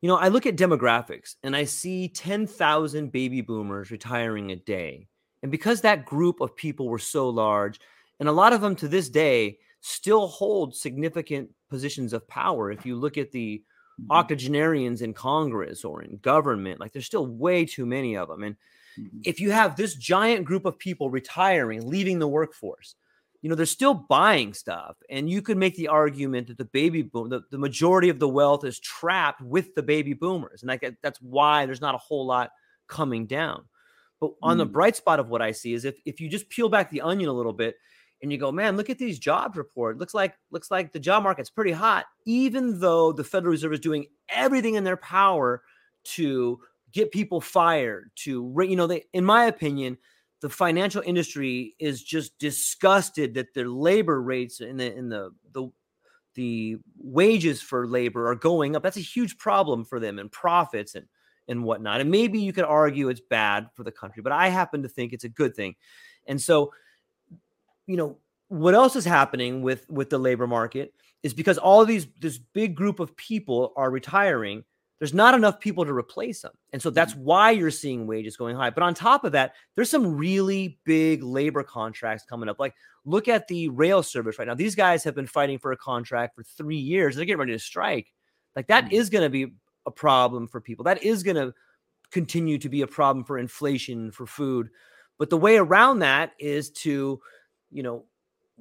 You 0.00 0.08
know, 0.08 0.16
I 0.16 0.28
look 0.28 0.46
at 0.46 0.56
demographics 0.56 1.36
and 1.42 1.54
I 1.54 1.64
see 1.64 2.08
10,000 2.08 3.12
baby 3.12 3.42
boomers 3.42 3.90
retiring 3.90 4.50
a 4.50 4.56
day. 4.56 5.08
And 5.42 5.52
because 5.52 5.82
that 5.82 6.06
group 6.06 6.40
of 6.40 6.56
people 6.56 6.88
were 6.88 6.98
so 6.98 7.28
large, 7.28 7.80
and 8.18 8.28
a 8.28 8.32
lot 8.32 8.52
of 8.52 8.60
them 8.60 8.76
to 8.76 8.88
this 8.88 9.08
day 9.08 9.58
still 9.80 10.26
hold 10.26 10.74
significant 10.76 11.50
positions 11.68 12.12
of 12.12 12.26
power. 12.28 12.70
If 12.70 12.84
you 12.84 12.96
look 12.96 13.16
at 13.18 13.30
the 13.32 13.64
Mm-hmm. 14.00 14.12
octogenarians 14.16 15.02
in 15.02 15.12
Congress 15.14 15.84
or 15.84 16.02
in 16.02 16.16
government, 16.18 16.80
like 16.80 16.92
there's 16.92 17.06
still 17.06 17.26
way 17.26 17.66
too 17.66 17.86
many 17.86 18.16
of 18.16 18.28
them. 18.28 18.42
And 18.42 18.56
Mhm. 18.96 19.22
if 19.24 19.40
you 19.40 19.50
have 19.52 19.76
this 19.76 19.94
giant 19.94 20.46
group 20.46 20.64
of 20.64 20.78
people 20.78 21.10
retiring, 21.10 21.88
leaving 21.88 22.18
the 22.18 22.28
workforce, 22.28 22.96
you 23.42 23.48
know, 23.48 23.54
they're 23.56 23.66
still 23.66 23.94
buying 23.94 24.52
stuff. 24.52 24.96
And 25.08 25.30
you 25.30 25.40
could 25.42 25.56
make 25.56 25.74
the 25.76 25.88
argument 25.88 26.48
that 26.48 26.58
the 26.58 26.64
baby 26.66 27.02
boom, 27.02 27.28
the, 27.30 27.42
the 27.50 27.58
majority 27.58 28.08
of 28.10 28.18
the 28.18 28.28
wealth 28.28 28.64
is 28.64 28.78
trapped 28.80 29.40
with 29.40 29.74
the 29.74 29.82
baby 29.82 30.12
boomers. 30.12 30.62
And 30.62 30.68
like 30.68 30.84
that's 31.02 31.20
why 31.22 31.66
there's 31.66 31.80
not 31.80 31.94
a 31.94 31.98
whole 31.98 32.26
lot 32.26 32.50
coming 32.86 33.26
down. 33.26 33.64
But 34.20 34.32
on 34.42 34.58
the 34.58 34.66
Mm. 34.66 34.72
bright 34.72 34.96
spot 34.96 35.20
of 35.20 35.28
what 35.30 35.40
I 35.42 35.52
see 35.52 35.72
is 35.72 35.84
if 35.84 35.96
if 36.04 36.20
you 36.20 36.28
just 36.28 36.50
peel 36.50 36.68
back 36.68 36.90
the 36.90 37.00
onion 37.00 37.30
a 37.30 37.32
little 37.32 37.54
bit 37.54 37.76
and 38.22 38.30
you 38.30 38.36
go, 38.36 38.52
man, 38.52 38.76
look 38.76 38.90
at 38.90 38.98
these 38.98 39.18
jobs 39.18 39.56
report. 39.56 39.96
Looks 39.96 40.12
like 40.12 40.34
looks 40.50 40.70
like 40.70 40.92
the 40.92 41.00
job 41.00 41.22
market's 41.22 41.48
pretty 41.48 41.72
hot, 41.72 42.04
even 42.26 42.78
though 42.78 43.12
the 43.12 43.24
Federal 43.24 43.52
Reserve 43.52 43.72
is 43.72 43.80
doing 43.80 44.06
everything 44.28 44.74
in 44.74 44.84
their 44.84 44.98
power 44.98 45.62
to 46.04 46.60
get 46.92 47.12
people 47.12 47.40
fired. 47.40 48.10
To 48.16 48.54
you 48.68 48.76
know, 48.76 48.86
they, 48.86 49.04
in 49.14 49.24
my 49.24 49.44
opinion, 49.46 49.96
the 50.40 50.48
financial 50.48 51.02
industry 51.04 51.74
is 51.78 52.02
just 52.02 52.38
disgusted 52.38 53.34
that 53.34 53.54
their 53.54 53.68
labor 53.68 54.20
rates 54.20 54.60
in 54.60 54.76
the 54.76 54.94
in 54.94 55.08
the 55.08 55.30
the 55.52 55.70
the 56.34 56.76
wages 56.96 57.60
for 57.60 57.86
labor 57.86 58.28
are 58.28 58.36
going 58.36 58.76
up. 58.76 58.82
That's 58.82 58.96
a 58.96 59.00
huge 59.00 59.36
problem 59.36 59.84
for 59.84 60.00
them 60.00 60.18
and 60.18 60.30
profits 60.30 60.94
and 60.94 61.06
and 61.48 61.64
whatnot. 61.64 62.00
And 62.00 62.10
maybe 62.10 62.38
you 62.38 62.52
could 62.52 62.64
argue 62.64 63.08
it's 63.08 63.20
bad 63.20 63.68
for 63.74 63.82
the 63.82 63.90
country, 63.90 64.22
but 64.22 64.32
I 64.32 64.48
happen 64.48 64.82
to 64.82 64.88
think 64.88 65.12
it's 65.12 65.24
a 65.24 65.28
good 65.28 65.54
thing. 65.54 65.74
And 66.26 66.40
so, 66.40 66.72
you 67.86 67.96
know, 67.96 68.18
what 68.48 68.74
else 68.74 68.96
is 68.96 69.04
happening 69.04 69.62
with 69.62 69.88
with 69.90 70.10
the 70.10 70.18
labor 70.18 70.46
market 70.46 70.94
is 71.22 71.34
because 71.34 71.58
all 71.58 71.84
these 71.84 72.06
this 72.20 72.38
big 72.38 72.74
group 72.74 73.00
of 73.00 73.16
people 73.16 73.72
are 73.76 73.90
retiring 73.90 74.64
there's 75.00 75.12
not 75.12 75.34
enough 75.34 75.58
people 75.58 75.84
to 75.84 75.92
replace 75.92 76.42
them 76.42 76.52
and 76.72 76.80
so 76.80 76.90
that's 76.90 77.16
why 77.16 77.50
you're 77.50 77.70
seeing 77.72 78.06
wages 78.06 78.36
going 78.36 78.54
high. 78.54 78.70
But 78.70 78.84
on 78.84 78.94
top 78.94 79.24
of 79.24 79.32
that 79.32 79.54
there's 79.74 79.90
some 79.90 80.16
really 80.16 80.78
big 80.84 81.24
labor 81.24 81.64
contracts 81.64 82.24
coming 82.24 82.48
up. 82.48 82.60
Like 82.60 82.74
look 83.04 83.26
at 83.26 83.48
the 83.48 83.68
rail 83.70 84.02
service 84.04 84.38
right 84.38 84.46
now. 84.46 84.54
These 84.54 84.76
guys 84.76 85.02
have 85.02 85.16
been 85.16 85.26
fighting 85.26 85.58
for 85.58 85.72
a 85.72 85.76
contract 85.76 86.36
for 86.36 86.44
three 86.44 86.76
years 86.76 87.16
they're 87.16 87.24
getting 87.24 87.40
ready 87.40 87.52
to 87.52 87.58
strike. 87.58 88.12
Like 88.54 88.68
that 88.68 88.84
Mhm. 88.84 88.92
is 88.92 89.10
going 89.10 89.24
to 89.24 89.30
be 89.30 89.52
a 89.86 89.90
problem 89.90 90.46
for 90.46 90.60
people. 90.60 90.84
That 90.84 91.02
is 91.02 91.22
going 91.22 91.36
to 91.36 91.52
continue 92.10 92.58
to 92.58 92.68
be 92.68 92.82
a 92.82 92.86
problem 92.86 93.24
for 93.24 93.38
inflation 93.38 94.10
for 94.12 94.26
food. 94.26 94.68
But 95.18 95.30
the 95.30 95.36
way 95.38 95.56
around 95.56 96.00
that 96.00 96.32
is 96.38 96.70
to 96.70 97.20
you 97.70 97.82
know 97.82 98.04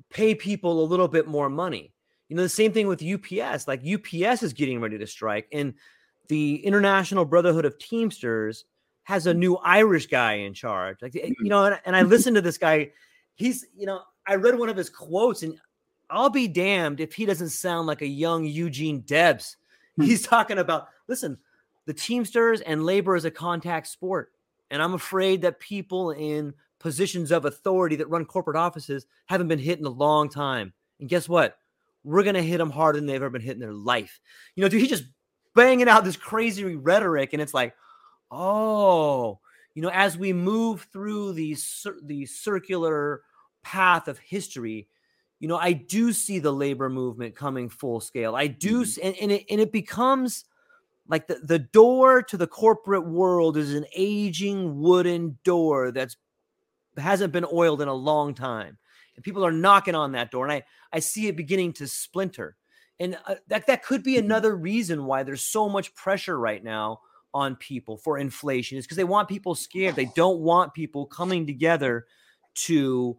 pay 0.10 0.34
people 0.36 0.82
a 0.82 0.86
little 0.88 1.08
bit 1.08 1.28
more 1.28 1.50
money. 1.50 1.94
You 2.30 2.36
know 2.36 2.44
the 2.44 2.50
same 2.50 2.72
thing 2.72 2.88
with 2.88 3.04
ups 3.04 3.68
like 3.68 3.82
ups 3.86 4.44
is 4.44 4.54
getting 4.54 4.80
ready 4.80 4.98
to 4.98 5.08
strike 5.08 5.48
and 5.52 5.74
the 6.30 6.66
international 6.66 7.26
brotherhood 7.26 7.66
of 7.66 7.78
teamsters 7.78 8.66
has 9.04 9.28
a 9.28 9.34
mm. 9.34 9.38
new 9.38 9.58
irish 9.58 10.08
guy 10.08 10.34
in 10.34 10.54
charge. 10.54 11.02
Like 11.02 11.16
eh, 11.16 11.28
you 11.28 11.46
mm. 11.46 11.50
know 11.50 11.66
and, 11.66 11.80
and 11.86 11.96
i 11.96 12.02
listened 12.02 12.36
to 12.36 12.42
this 12.42 12.58
guy. 12.58 12.92
He's 13.36 13.66
you 13.76 13.86
know 13.86 14.02
i 14.26 14.36
read 14.36 14.58
one 14.58 14.70
of 14.70 14.78
his 14.78 14.90
quotes 14.90 15.44
and 15.44 15.60
i'll 16.10 16.30
be 16.30 16.48
damned 16.48 17.00
if 17.00 17.14
he 17.14 17.26
doesn't 17.26 17.50
sound 17.50 17.88
like 17.88 18.02
a 18.02 18.08
young 18.08 18.46
eugene 18.46 19.02
debs. 19.02 19.58
Hmm. 19.96 20.04
he's 20.04 20.26
talking 20.26 20.58
about 20.58 20.88
listen 21.08 21.38
the 21.86 21.94
teamsters 21.94 22.62
and 22.62 22.86
labor 22.86 23.16
is 23.16 23.26
a 23.26 23.32
contact 23.32 23.88
sport 23.88 24.32
and 24.72 24.82
i'm 24.82 24.94
afraid 24.94 25.42
that 25.44 25.60
people 25.60 26.12
in 26.12 26.54
positions 26.80 27.32
of 27.32 27.46
authority 27.46 27.98
that 27.98 28.10
run 28.10 28.26
corporate 28.26 28.58
offices 28.58 29.06
haven't 29.28 29.50
been 29.50 29.60
hit 29.60 29.80
in 29.80 29.86
a 29.86 29.90
long 29.90 30.30
time. 30.30 30.74
And 31.00 31.10
guess 31.10 31.30
what? 31.30 31.58
We're 32.04 32.24
going 32.24 32.36
to 32.36 32.42
hit 32.42 32.58
them 32.58 32.72
harder 32.72 32.98
than 32.98 33.06
they've 33.06 33.16
ever 33.16 33.30
been 33.30 33.42
hit 33.42 33.54
in 33.54 33.60
their 33.60 33.74
life. 33.74 34.20
You 34.56 34.64
know 34.64 34.70
dude, 34.70 34.82
he's 34.82 34.90
just 34.90 35.04
banging 35.60 35.90
out 35.90 36.04
this 36.04 36.16
crazy 36.16 36.64
rhetoric 36.76 37.34
and 37.34 37.42
it's 37.42 37.54
like 37.54 37.76
oh 38.32 39.40
you 39.76 39.82
know 39.82 39.92
as 39.94 40.18
we 40.18 40.32
move 40.32 40.88
through 40.94 41.34
the 41.34 41.56
the 42.04 42.26
circular 42.26 43.22
path 43.62 44.08
of 44.08 44.18
history 44.20 44.88
you 45.40 45.48
know 45.48 45.58
i 45.58 45.74
do 45.74 46.14
see 46.14 46.40
the 46.40 46.52
labor 46.52 46.90
movement 46.90 47.36
coming 47.36 47.68
full 47.70 48.00
scale 48.00 48.36
i 48.36 48.48
do 48.48 48.82
Mhm. 48.84 49.00
and, 49.04 49.16
and, 49.18 49.32
it, 49.32 49.46
and 49.50 49.60
it 49.60 49.72
becomes 49.72 50.46
like 51.08 51.28
the, 51.28 51.42
the 51.44 51.60
door 51.60 52.22
to 52.22 52.38
the 52.38 52.48
corporate 52.48 53.06
world 53.06 53.58
is 53.58 53.74
an 53.74 53.86
aging 53.96 54.80
wooden 54.80 55.38
door 55.44 55.92
that's 55.92 56.16
hasn't 56.98 57.34
been 57.34 57.46
oiled 57.52 57.82
in 57.82 57.88
a 57.88 57.94
long 57.94 58.34
time 58.34 58.78
and 59.16 59.24
people 59.26 59.46
are 59.46 59.52
knocking 59.52 59.96
on 59.96 60.14
that 60.14 60.32
door 60.32 60.46
and 60.46 60.54
i 60.54 60.64
i 60.94 61.00
see 61.00 61.28
it 61.28 61.36
beginning 61.36 61.74
to 61.74 61.88
splinter 61.88 62.56
and 63.00 63.18
uh, 63.28 63.36
that 63.48 63.68
that 63.68 63.84
could 63.84 64.04
be 64.04 64.16
Mhm. 64.16 64.20
another 64.26 64.56
reason 64.56 65.06
why 65.06 65.24
there's 65.24 65.44
so 65.44 65.70
much 65.70 65.94
pressure 65.96 66.40
right 66.40 66.64
now 66.64 67.00
on 67.34 67.56
people 67.58 67.98
for 67.98 68.18
inflation 68.18 68.78
is 68.78 68.86
because 68.86 68.98
they 68.98 69.04
want 69.04 69.30
people 69.30 69.54
scared. 69.56 69.96
They 69.96 70.10
don't 70.16 70.40
want 70.40 70.74
people 70.74 71.06
coming 71.06 71.46
together 71.46 72.06
to 72.56 73.18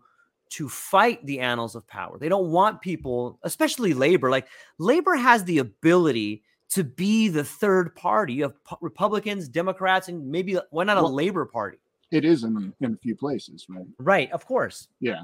to 0.50 0.68
fight 0.68 1.24
the 1.26 1.38
annals 1.38 1.76
of 1.76 1.86
power. 1.86 2.18
They 2.18 2.28
don't 2.28 2.50
want 2.50 2.80
people 2.80 3.38
especially 3.44 3.94
labor 3.94 4.30
like 4.30 4.48
labor 4.78 5.14
has 5.14 5.44
the 5.44 5.58
ability 5.58 6.42
to 6.70 6.82
be 6.84 7.28
the 7.28 7.44
third 7.44 7.94
party. 7.94 8.42
Of 8.42 8.54
republicans 8.80 9.48
democrats 9.48 10.08
and 10.08 10.28
maybe 10.30 10.58
why 10.70 10.84
not 10.84 10.98
a 10.98 11.02
Well- 11.02 11.14
labor 11.14 11.46
party? 11.46 11.78
It 12.10 12.24
is 12.24 12.42
in, 12.42 12.74
in 12.80 12.94
a 12.94 12.96
few 12.96 13.14
places 13.14 13.66
right? 13.68 13.86
Right 14.00 14.30
of 14.32 14.44
course. 14.44 14.88
Yeah. 14.98 15.22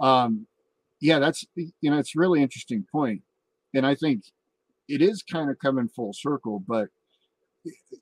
Um 0.00 0.46
yeah 1.00 1.18
that's 1.18 1.44
you 1.56 1.90
know 1.90 1.98
it's 1.98 2.16
a 2.16 2.18
really 2.18 2.40
interesting 2.42 2.86
point 2.90 3.22
and 3.74 3.86
i 3.86 3.94
think 3.94 4.24
it 4.88 5.02
is 5.02 5.22
kind 5.22 5.50
of 5.50 5.58
coming 5.58 5.86
full 5.86 6.14
circle, 6.14 6.62
but 6.66 6.88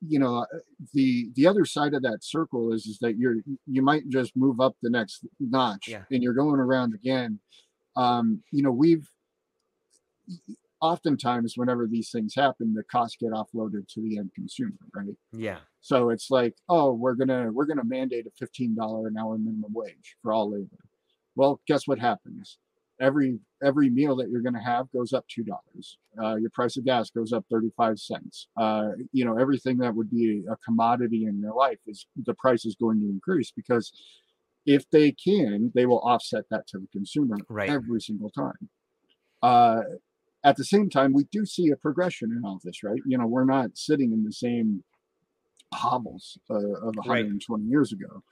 you 0.06 0.18
know 0.20 0.46
the 0.94 1.30
the 1.34 1.46
other 1.46 1.64
side 1.64 1.94
of 1.94 2.02
that 2.02 2.22
circle 2.22 2.72
is 2.72 2.86
is 2.86 2.98
that 3.00 3.16
you're 3.18 3.38
you 3.66 3.82
might 3.82 4.08
just 4.08 4.36
move 4.36 4.60
up 4.60 4.76
the 4.82 4.90
next 4.90 5.26
notch 5.40 5.88
Yeah. 5.88 6.02
and 6.12 6.22
you're 6.22 6.34
going 6.34 6.60
around 6.60 6.94
again 6.94 7.40
um 7.96 8.42
you 8.52 8.62
know 8.62 8.70
we've 8.70 9.08
oftentimes 10.80 11.54
whenever 11.56 11.86
these 11.86 12.10
things 12.10 12.34
happen 12.34 12.74
the 12.74 12.84
costs 12.84 13.16
get 13.18 13.32
offloaded 13.32 13.88
to 13.88 14.00
the 14.02 14.18
end 14.18 14.30
consumer 14.34 14.76
right 14.94 15.16
Yeah. 15.32 15.58
so 15.80 16.10
it's 16.10 16.30
like 16.30 16.54
oh 16.68 16.92
we're 16.92 17.14
gonna 17.14 17.50
we're 17.50 17.64
gonna 17.64 17.84
mandate 17.84 18.26
a 18.26 18.44
$15 18.44 19.06
an 19.06 19.16
hour 19.18 19.38
minimum 19.38 19.72
wage 19.72 20.16
for 20.22 20.32
all 20.32 20.50
labor 20.50 20.84
well 21.34 21.60
guess 21.66 21.88
what 21.88 21.98
happens 21.98 22.58
every 23.00 23.38
every 23.62 23.90
meal 23.90 24.16
that 24.16 24.28
you're 24.30 24.42
going 24.42 24.54
to 24.54 24.60
have 24.60 24.90
goes 24.92 25.12
up 25.12 25.24
two 25.28 25.44
dollars. 25.44 25.98
Uh, 26.22 26.36
your 26.36 26.50
price 26.50 26.76
of 26.76 26.84
gas 26.84 27.10
goes 27.10 27.32
up 27.32 27.44
thirty 27.50 27.70
five 27.76 27.98
cents. 27.98 28.48
Uh, 28.56 28.88
you 29.12 29.24
know 29.24 29.36
everything 29.38 29.76
that 29.78 29.94
would 29.94 30.10
be 30.10 30.42
a 30.50 30.56
commodity 30.64 31.26
in 31.26 31.40
your 31.40 31.54
life 31.54 31.78
is 31.86 32.06
the 32.24 32.34
price 32.34 32.64
is 32.64 32.74
going 32.76 33.00
to 33.00 33.08
increase 33.08 33.50
because 33.50 33.92
if 34.64 34.88
they 34.90 35.12
can, 35.12 35.70
they 35.74 35.86
will 35.86 36.00
offset 36.00 36.44
that 36.50 36.66
to 36.66 36.78
the 36.78 36.88
consumer 36.92 37.36
Right. 37.48 37.70
every 37.70 38.00
single 38.00 38.30
time. 38.30 38.68
Uh, 39.40 39.82
at 40.42 40.56
the 40.56 40.64
same 40.64 40.90
time, 40.90 41.12
we 41.12 41.24
do 41.30 41.46
see 41.46 41.70
a 41.70 41.76
progression 41.76 42.32
in 42.32 42.44
all 42.44 42.60
this, 42.64 42.82
right? 42.82 43.00
You 43.06 43.16
know, 43.18 43.26
we're 43.26 43.44
not 43.44 43.70
sitting 43.78 44.12
in 44.12 44.24
the 44.24 44.32
same 44.32 44.82
hovels 45.72 46.38
uh, 46.50 46.54
of 46.54 46.96
120 46.96 47.64
years 47.64 47.92
ago. 47.92 48.22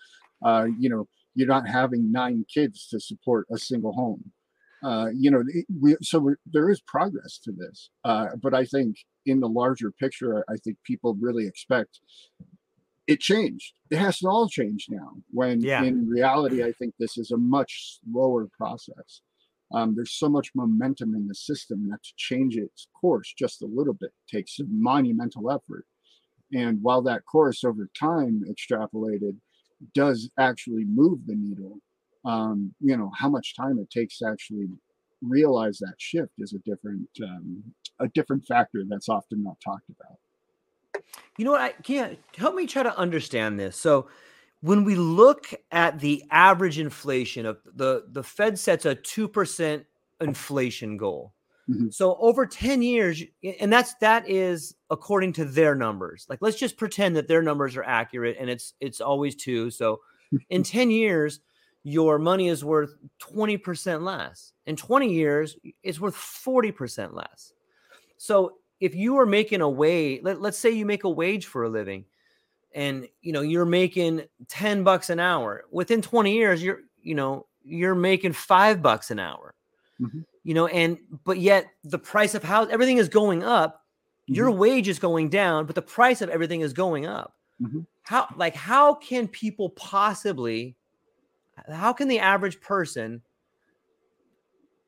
Uh, 0.44 0.66
you 0.78 0.88
know, 0.88 1.06
you're 1.34 1.48
not 1.48 1.68
having 1.68 2.10
nine 2.12 2.44
kids 2.52 2.86
to 2.88 3.00
support 3.00 3.46
a 3.52 3.58
single 3.58 3.92
home. 3.92 4.32
Uh, 4.84 5.08
you 5.14 5.30
know, 5.30 5.42
we, 5.80 5.96
so 6.02 6.18
we 6.18 6.34
there 6.44 6.68
is 6.70 6.80
progress 6.82 7.38
to 7.38 7.52
this, 7.52 7.90
uh, 8.04 8.28
but 8.42 8.52
I 8.54 8.64
think 8.66 8.96
in 9.24 9.40
the 9.40 9.48
larger 9.48 9.90
picture, 9.90 10.44
I 10.48 10.56
think 10.62 10.76
people 10.84 11.16
really 11.18 11.46
expect 11.46 12.00
it 13.06 13.20
changed. 13.20 13.74
It 13.90 13.98
has 13.98 14.18
to 14.18 14.28
all 14.28 14.48
change 14.48 14.86
now. 14.88 15.12
When 15.30 15.60
Yeah. 15.60 15.82
in 15.84 16.08
reality, 16.08 16.62
I 16.62 16.72
think 16.72 16.94
this 16.98 17.16
is 17.18 17.30
a 17.30 17.36
much 17.36 18.00
slower 18.00 18.48
process. 18.56 19.22
Um, 19.72 19.94
there's 19.94 20.12
so 20.12 20.28
much 20.28 20.54
momentum 20.54 21.14
in 21.14 21.26
the 21.26 21.34
system 21.34 21.88
that 21.88 22.02
to 22.02 22.12
change 22.16 22.56
its 22.56 22.88
course 22.98 23.32
just 23.36 23.62
a 23.62 23.66
little 23.66 23.94
bit 23.94 24.12
takes 24.30 24.58
a 24.60 24.64
monumental 24.68 25.50
effort. 25.50 25.86
And 26.52 26.82
while 26.82 27.02
that 27.02 27.24
course 27.24 27.64
over 27.64 27.88
time 27.98 28.42
extrapolated 28.48 29.36
does 29.94 30.30
actually 30.38 30.84
move 30.84 31.26
the 31.26 31.34
needle, 31.34 31.80
um, 32.24 32.74
you 32.80 32.96
know, 32.96 33.10
how 33.16 33.28
much 33.28 33.54
time 33.56 33.78
it 33.78 33.90
takes 33.90 34.18
to 34.18 34.26
actually 34.26 34.68
realize 35.22 35.78
that 35.78 35.94
shift 35.98 36.32
is 36.38 36.52
a 36.52 36.58
different 36.58 37.08
um, 37.22 37.62
a 38.00 38.08
different 38.08 38.44
factor 38.46 38.82
that's 38.88 39.08
often 39.08 39.42
not 39.42 39.56
talked 39.64 39.88
about. 39.88 41.02
You 41.36 41.44
know 41.44 41.52
what? 41.52 41.60
I 41.60 41.70
can't 41.70 42.18
help 42.36 42.54
me 42.54 42.66
try 42.66 42.82
to 42.82 42.96
understand 42.96 43.58
this. 43.58 43.76
So, 43.76 44.08
when 44.60 44.84
we 44.84 44.94
look 44.94 45.52
at 45.72 46.00
the 46.00 46.24
average 46.30 46.78
inflation 46.78 47.46
of 47.46 47.58
the 47.74 48.04
the 48.10 48.22
Fed 48.22 48.58
sets 48.58 48.84
a 48.84 48.94
two 48.94 49.28
percent 49.28 49.84
inflation 50.20 50.96
goal. 50.96 51.34
Mhm. 51.68 51.92
So 51.92 52.16
over 52.16 52.46
ten 52.46 52.82
years, 52.82 53.22
and 53.60 53.72
that's 53.72 53.94
that 53.96 54.28
is 54.28 54.74
according 54.90 55.34
to 55.34 55.44
their 55.44 55.74
numbers. 55.74 56.26
Like 56.28 56.40
let's 56.42 56.58
just 56.58 56.76
pretend 56.76 57.16
that 57.16 57.28
their 57.28 57.42
numbers 57.42 57.76
are 57.76 57.84
accurate, 57.84 58.36
and 58.38 58.50
it's 58.50 58.74
it's 58.80 59.00
always 59.00 59.34
two. 59.34 59.70
So 59.70 60.00
in 60.50 60.62
ten 60.62 60.90
years, 60.90 61.40
your 61.84 62.18
money 62.18 62.48
is 62.48 62.64
worth 62.64 62.94
twenty 63.18 63.56
percent 63.56 64.02
less. 64.02 64.52
In 64.66 64.74
twenty 64.76 65.12
years, 65.12 65.56
it's 65.82 66.00
worth 66.00 66.16
forty 66.16 66.72
percent 66.72 67.14
less. 67.14 67.52
So 68.16 68.56
if 68.80 68.94
you 68.94 69.16
are 69.18 69.26
making 69.26 69.60
a 69.60 69.68
wage, 69.68 70.20
let, 70.24 70.40
let's 70.40 70.58
say 70.58 70.70
you 70.70 70.84
make 70.86 71.04
a 71.04 71.10
wage 71.10 71.46
for 71.46 71.64
a 71.64 71.68
living 71.68 72.04
and 72.74 73.06
you 73.22 73.32
know 73.32 73.40
you're 73.42 73.64
making 73.64 74.22
10 74.48 74.82
bucks 74.82 75.08
an 75.08 75.20
hour 75.20 75.64
within 75.70 76.02
20 76.02 76.32
years 76.34 76.60
you're 76.60 76.80
you 77.00 77.14
know 77.14 77.46
you're 77.62 77.94
making 77.94 78.32
5 78.32 78.82
bucks 78.82 79.12
an 79.12 79.20
hour 79.20 79.54
Mhm. 80.00 80.24
you 80.42 80.54
know 80.54 80.66
and 80.66 80.98
but 81.24 81.38
yet 81.38 81.66
the 81.84 82.00
price 82.00 82.34
of 82.34 82.42
house 82.42 82.66
everything 82.72 82.98
is 82.98 83.08
going 83.08 83.44
up 83.44 83.84
your 84.26 84.50
wage 84.50 84.88
is 84.88 84.98
going 84.98 85.28
down 85.28 85.66
but 85.66 85.76
the 85.76 85.82
price 85.82 86.20
of 86.20 86.28
everything 86.30 86.62
is 86.62 86.72
going 86.72 87.06
up 87.06 87.36
Mhm. 87.62 87.86
how 88.02 88.26
like 88.36 88.56
how 88.56 88.94
can 88.94 89.28
people 89.28 89.70
possibly 89.70 90.76
how 91.70 91.92
can 91.92 92.08
the 92.08 92.18
average 92.18 92.60
person 92.60 93.22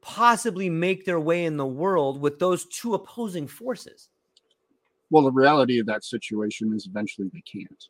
possibly 0.03 0.71
make 0.71 1.05
their 1.05 1.21
way 1.21 1.45
in 1.45 1.57
the 1.57 1.67
world 1.67 2.21
with 2.21 2.39
those 2.39 2.67
two 2.67 2.95
opposing 2.95 3.49
forces 3.49 4.09
Well, 5.11 5.25
the 5.25 5.33
reality 5.33 5.79
of 5.79 5.87
that 5.87 6.05
situation 6.05 6.73
is 6.75 6.87
eventually 6.87 7.29
they 7.33 7.43
can't. 7.43 7.89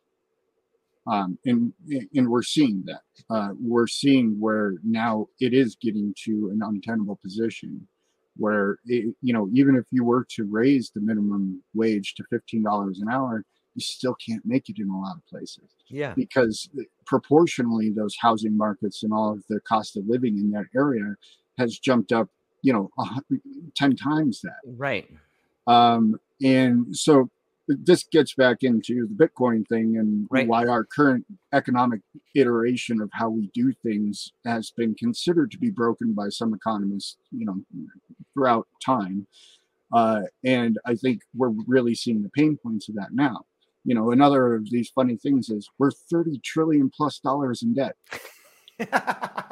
Um, 1.05 1.39
and 1.45 1.73
and 2.13 2.27
we're 2.29 2.43
seeing 2.43 2.83
that. 2.85 3.01
Uh, 3.29 3.53
we're 3.61 3.87
seeing 3.87 4.37
where 4.39 4.73
now 4.83 5.27
it 5.39 5.53
is 5.53 5.77
getting 5.81 6.13
to 6.25 6.49
an 6.51 6.61
untenable 6.61 7.15
position 7.23 7.87
where 8.35 8.77
it, 8.85 9.15
you 9.21 9.33
know 9.33 9.49
even 9.53 9.75
if 9.75 9.85
you 9.89 10.03
were 10.03 10.25
to 10.31 10.43
raise 10.43 10.91
the 10.91 10.99
minimum 11.01 11.63
wage 11.73 12.13
to 12.15 12.23
fifteen 12.29 12.61
dollars 12.61 12.99
an 12.99 13.07
hour, 13.09 13.45
you 13.77 13.81
still 13.81 14.15
can't 14.15 14.45
make 14.45 14.67
it 14.69 14.79
in 14.79 14.89
a 14.89 14.99
lot 14.99 15.15
of 15.15 15.25
places 15.27 15.69
yeah 15.87 16.13
because 16.15 16.69
proportionally 17.05 17.89
those 17.89 18.15
housing 18.19 18.57
markets 18.57 19.03
and 19.03 19.13
all 19.13 19.31
of 19.31 19.43
the 19.49 19.59
cost 19.61 19.95
of 19.95 20.03
living 20.07 20.37
in 20.37 20.51
that 20.51 20.65
area 20.75 21.15
has 21.57 21.77
jumped 21.77 22.11
up 22.11 22.27
you 22.63 22.73
know 22.73 22.89
10 23.75 23.95
times 23.95 24.41
that 24.41 24.59
right 24.65 25.09
um, 25.67 26.19
and 26.41 26.95
so 26.95 27.29
this 27.67 28.03
gets 28.05 28.33
back 28.33 28.63
into 28.63 29.07
the 29.07 29.27
Bitcoin 29.27 29.67
thing 29.67 29.97
and 29.97 30.27
Right. 30.31 30.47
why 30.47 30.67
our 30.67 30.85
current 30.85 31.25
economic 31.53 31.99
iteration 32.33 33.01
of 33.01 33.09
how 33.11 33.29
we 33.29 33.49
do 33.53 33.73
things 33.73 34.31
has 34.45 34.71
been 34.71 34.95
considered 34.95 35.51
to 35.51 35.57
be 35.57 35.69
broken 35.69 36.13
by 36.13 36.29
some 36.29 36.53
economists, 36.53 37.17
you 37.31 37.45
know, 37.45 37.57
throughout 38.33 38.67
time. 38.83 39.27
Uh, 39.91 40.23
and 40.43 40.77
I 40.85 40.95
think 40.95 41.21
we're 41.35 41.53
really 41.67 41.95
seeing 41.95 42.21
the 42.21 42.29
pain 42.29 42.57
points 42.61 42.87
of 42.89 42.95
that 42.95 43.13
now. 43.13 43.45
You 43.87 43.95
know, 43.95 44.11
another 44.11 44.53
of 44.53 44.69
these 44.69 44.89
funny 44.89 45.15
things 45.15 45.49
is 45.49 45.69
we're 45.79 45.91
30 45.91 46.41
trillion 46.43 46.91
plus 46.95 47.19
dollars 47.19 47.63
in 47.63 47.73
debt. 47.73 47.95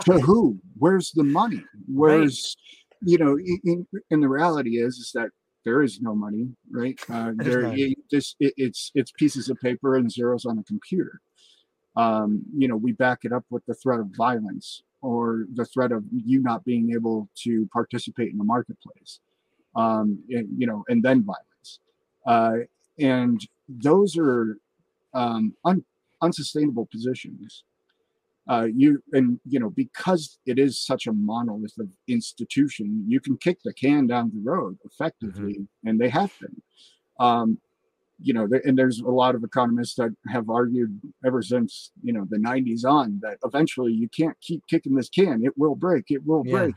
To 0.06 0.20
who? 0.20 0.60
Where's 0.78 1.12
the 1.14 1.24
money? 1.24 1.64
Where's, 1.88 2.56
you 3.02 3.18
know, 3.18 3.40
in, 3.64 3.88
and 4.12 4.22
the 4.22 4.30
reality 4.30 4.78
is, 4.78 4.98
is 4.98 5.12
that 5.16 5.30
there 5.64 5.82
is 5.82 6.00
no 6.00 6.14
money, 6.14 6.50
right? 6.70 7.00
Uh, 7.10 7.32
there, 7.38 7.74
it, 7.74 7.98
this, 8.12 8.36
it, 8.40 8.54
it's 8.56 8.92
it's 8.94 9.12
pieces 9.18 9.50
of 9.50 9.58
paper 9.62 9.96
and 9.96 10.12
zeros 10.12 10.46
on 10.46 10.60
a 10.60 10.64
computer. 10.64 11.22
Um, 11.96 12.44
you 12.56 12.68
know, 12.68 12.76
we 12.76 12.92
back 12.92 13.20
it 13.24 13.32
up 13.34 13.46
with 13.50 13.66
the 13.66 13.74
threat 13.74 14.00
of 14.00 14.08
violence 14.16 14.84
or 15.02 15.46
the 15.56 15.66
threat 15.66 15.92
of 15.92 16.04
you 16.14 16.44
not 16.44 16.64
being 16.64 16.92
able 16.94 17.28
to 17.46 17.68
participate 17.74 18.32
in 18.32 18.38
the 18.38 18.44
marketplace. 18.44 19.22
Um, 19.76 20.20
and, 20.30 20.48
you 20.56 20.68
know, 20.68 20.84
and 20.88 21.02
then 21.02 21.26
violence, 21.26 21.80
uh, 22.28 22.58
and 23.00 23.42
those 23.68 24.18
are 24.18 24.58
um, 25.14 25.56
un, 25.66 25.84
unsustainable 26.22 26.88
positions. 26.92 27.64
Uh, 28.48 28.68
you 28.76 29.02
and 29.14 29.40
you 29.46 29.60
know 29.60 29.72
because 29.72 30.38
it 30.46 30.60
is 30.60 30.80
such 30.80 31.08
a 31.08 31.12
monolith 31.14 31.74
of 31.80 31.90
institution 32.08 33.04
you 33.08 33.20
can 33.20 33.36
kick 33.38 33.58
the 33.66 33.74
can 33.74 34.06
down 34.06 34.32
the 34.32 34.42
road 34.44 34.78
effectively 34.86 35.58
and 35.84 36.00
they 36.00 36.10
have 36.10 36.30
been. 36.40 36.62
Um, 37.20 37.60
you 38.20 38.34
know 38.34 38.48
there, 38.48 38.62
and 38.66 38.78
there's 38.78 39.00
a 39.00 39.10
lot 39.10 39.36
of 39.36 39.44
economists 39.44 39.96
that 39.96 40.16
have 40.30 40.50
argued 40.50 41.02
ever 41.26 41.42
since 41.42 41.92
you 42.04 42.14
know 42.14 42.26
the 42.30 42.38
90s 42.38 42.86
on 42.86 43.20
that 43.22 43.38
eventually 43.44 43.94
you 43.94 44.08
can't 44.10 44.40
keep 44.42 44.64
kicking 44.70 44.96
this 44.96 45.10
can. 45.10 45.44
It 45.44 45.58
will 45.58 45.76
break. 45.76 46.06
It 46.10 46.26
will 46.26 46.44
Yeah. 46.46 46.52
break. 46.52 46.76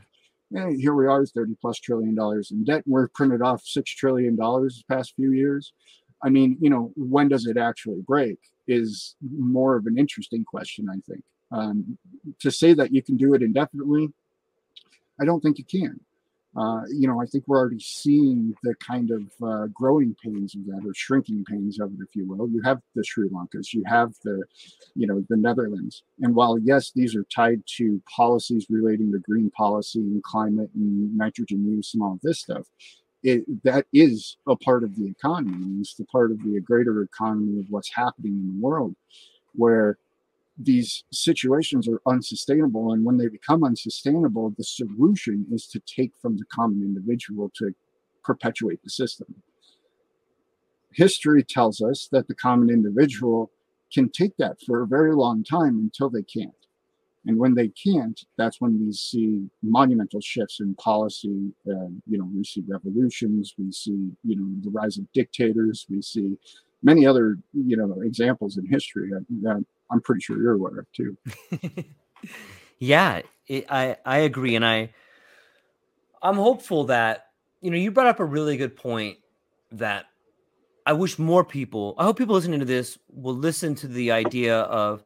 Yeah, 0.51 0.71
here 0.71 0.95
we 0.95 1.05
are 1.05 1.25
30 1.25 1.55
plus 1.61 1.79
trillion 1.79 2.15
dollars 2.15 2.49
in 2.51 2.63
debt. 2.63 2.83
And 2.85 2.93
we're 2.93 3.07
printed 3.09 3.41
off 3.43 3.61
six 3.63 3.91
trillion 3.91 4.35
dollars 4.35 4.83
the 4.87 4.95
past 4.95 5.13
few 5.15 5.31
years 5.31 5.73
i 6.23 6.29
mean 6.29 6.57
you 6.59 6.69
know 6.69 6.91
when 6.95 7.27
does 7.27 7.45
it 7.45 7.57
actually 7.57 8.01
break 8.01 8.37
is 8.67 9.15
more 9.37 9.75
of 9.75 9.85
an 9.85 9.97
interesting 9.97 10.43
question 10.43 10.87
i 10.89 10.99
think 11.09 11.23
um, 11.51 11.97
to 12.39 12.51
say 12.51 12.73
that 12.73 12.93
you 12.93 13.01
can 13.01 13.17
do 13.17 13.33
it 13.33 13.41
indefinitely, 13.41 14.11
I 15.19 15.25
don't 15.25 15.41
think 15.41 15.57
you 15.57 15.65
can. 15.65 15.99
Uh, 16.57 16.81
you 16.89 17.07
know, 17.07 17.21
I 17.21 17.25
think 17.25 17.43
we're 17.47 17.59
already 17.59 17.79
seeing 17.79 18.55
the 18.63 18.73
kind 18.75 19.11
of 19.11 19.21
uh, 19.43 19.67
growing 19.67 20.15
pains 20.23 20.55
of 20.55 20.65
that, 20.65 20.81
or 20.83 20.93
shrinking 20.95 21.45
pains 21.45 21.79
of 21.79 21.93
it, 21.93 21.99
if 22.01 22.15
you 22.15 22.27
will. 22.27 22.49
You 22.49 22.61
have 22.63 22.81
the 22.95 23.03
Sri 23.03 23.29
Lankas, 23.29 23.71
you 23.71 23.83
have 23.85 24.13
the, 24.23 24.43
you 24.95 25.05
know, 25.05 25.23
the 25.29 25.37
Netherlands, 25.37 26.03
and 26.21 26.33
while 26.33 26.57
yes, 26.57 26.91
these 26.91 27.15
are 27.15 27.23
tied 27.33 27.61
to 27.77 28.01
policies 28.13 28.65
relating 28.69 29.11
to 29.11 29.19
green 29.19 29.51
policy 29.51 29.99
and 29.99 30.23
climate 30.23 30.71
and 30.73 31.15
nitrogen 31.15 31.65
use 31.65 31.93
and 31.93 32.01
all 32.01 32.13
of 32.13 32.21
this 32.21 32.39
stuff, 32.39 32.65
it 33.23 33.63
that 33.63 33.85
is 33.93 34.37
a 34.47 34.55
part 34.55 34.83
of 34.83 34.95
the 34.95 35.07
economy. 35.07 35.79
It's 35.81 35.95
the 35.95 36.05
part 36.05 36.31
of 36.31 36.43
the 36.43 36.59
greater 36.61 37.01
economy 37.01 37.59
of 37.59 37.65
what's 37.69 37.93
happening 37.93 38.33
in 38.33 38.47
the 38.59 38.65
world, 38.65 38.95
where 39.53 39.97
these 40.57 41.05
situations 41.11 41.87
are 41.87 42.01
unsustainable 42.05 42.91
and 42.91 43.05
when 43.05 43.17
they 43.17 43.27
become 43.27 43.63
unsustainable 43.63 44.53
the 44.57 44.63
solution 44.63 45.45
is 45.51 45.65
to 45.67 45.79
take 45.79 46.11
from 46.21 46.37
the 46.37 46.43
common 46.53 46.81
individual 46.81 47.49
to 47.55 47.73
perpetuate 48.23 48.83
the 48.83 48.89
system. 48.89 49.35
History 50.91 51.43
tells 51.43 51.81
us 51.81 52.09
that 52.11 52.27
the 52.27 52.35
common 52.35 52.69
individual 52.69 53.51
can 53.93 54.09
take 54.09 54.35
that 54.37 54.57
for 54.65 54.81
a 54.81 54.87
very 54.87 55.15
long 55.15 55.43
time 55.43 55.79
until 55.79 56.09
they 56.09 56.23
can't. 56.23 56.58
And 57.29 57.37
when 57.37 57.53
they 57.53 57.67
can't, 57.67 58.19
that's 58.39 58.59
when 58.59 58.83
we 58.83 58.91
see 58.91 59.47
monumental 59.61 60.19
shifts 60.19 60.59
in 60.61 60.73
policy. 60.73 61.53
Uh, 61.69 61.93
you 62.07 62.17
know, 62.17 62.27
we 62.35 62.43
see 62.43 62.63
revolutions, 62.67 63.53
we 63.55 63.71
see, 63.71 64.09
you 64.23 64.35
know, 64.35 64.47
the 64.63 64.71
rise 64.71 64.97
of 64.97 65.05
dictators, 65.13 65.85
we 65.91 66.01
see 66.01 66.39
many 66.81 67.05
other, 67.05 67.37
you 67.53 67.77
know, 67.77 68.01
examples 68.01 68.57
in 68.57 68.65
history 68.65 69.11
that, 69.43 69.63
I'm 69.91 70.01
pretty 70.01 70.21
sure 70.21 70.41
you're 70.41 70.53
aware 70.53 70.79
of 70.79 70.91
too. 70.91 71.17
yeah, 72.79 73.21
it, 73.47 73.65
I 73.69 73.97
I 74.05 74.19
agree, 74.19 74.55
and 74.55 74.63
I 74.63 74.91
I'm 76.21 76.35
hopeful 76.35 76.83
that 76.85 77.25
you 77.59 77.71
know 77.71 77.77
you 77.77 77.89
brought 77.89 78.05
up 78.05 78.19
a 78.19 78.25
really 78.25 78.55
good 78.55 78.75
point 78.75 79.17
that 79.71 80.05
I 80.85 80.93
wish 80.93 81.17
more 81.17 81.43
people. 81.43 81.95
I 81.97 82.03
hope 82.03 82.19
people 82.19 82.35
listening 82.35 82.59
to 82.59 82.67
this 82.67 82.99
will 83.11 83.33
listen 83.33 83.73
to 83.75 83.87
the 83.87 84.11
idea 84.11 84.59
of 84.59 85.03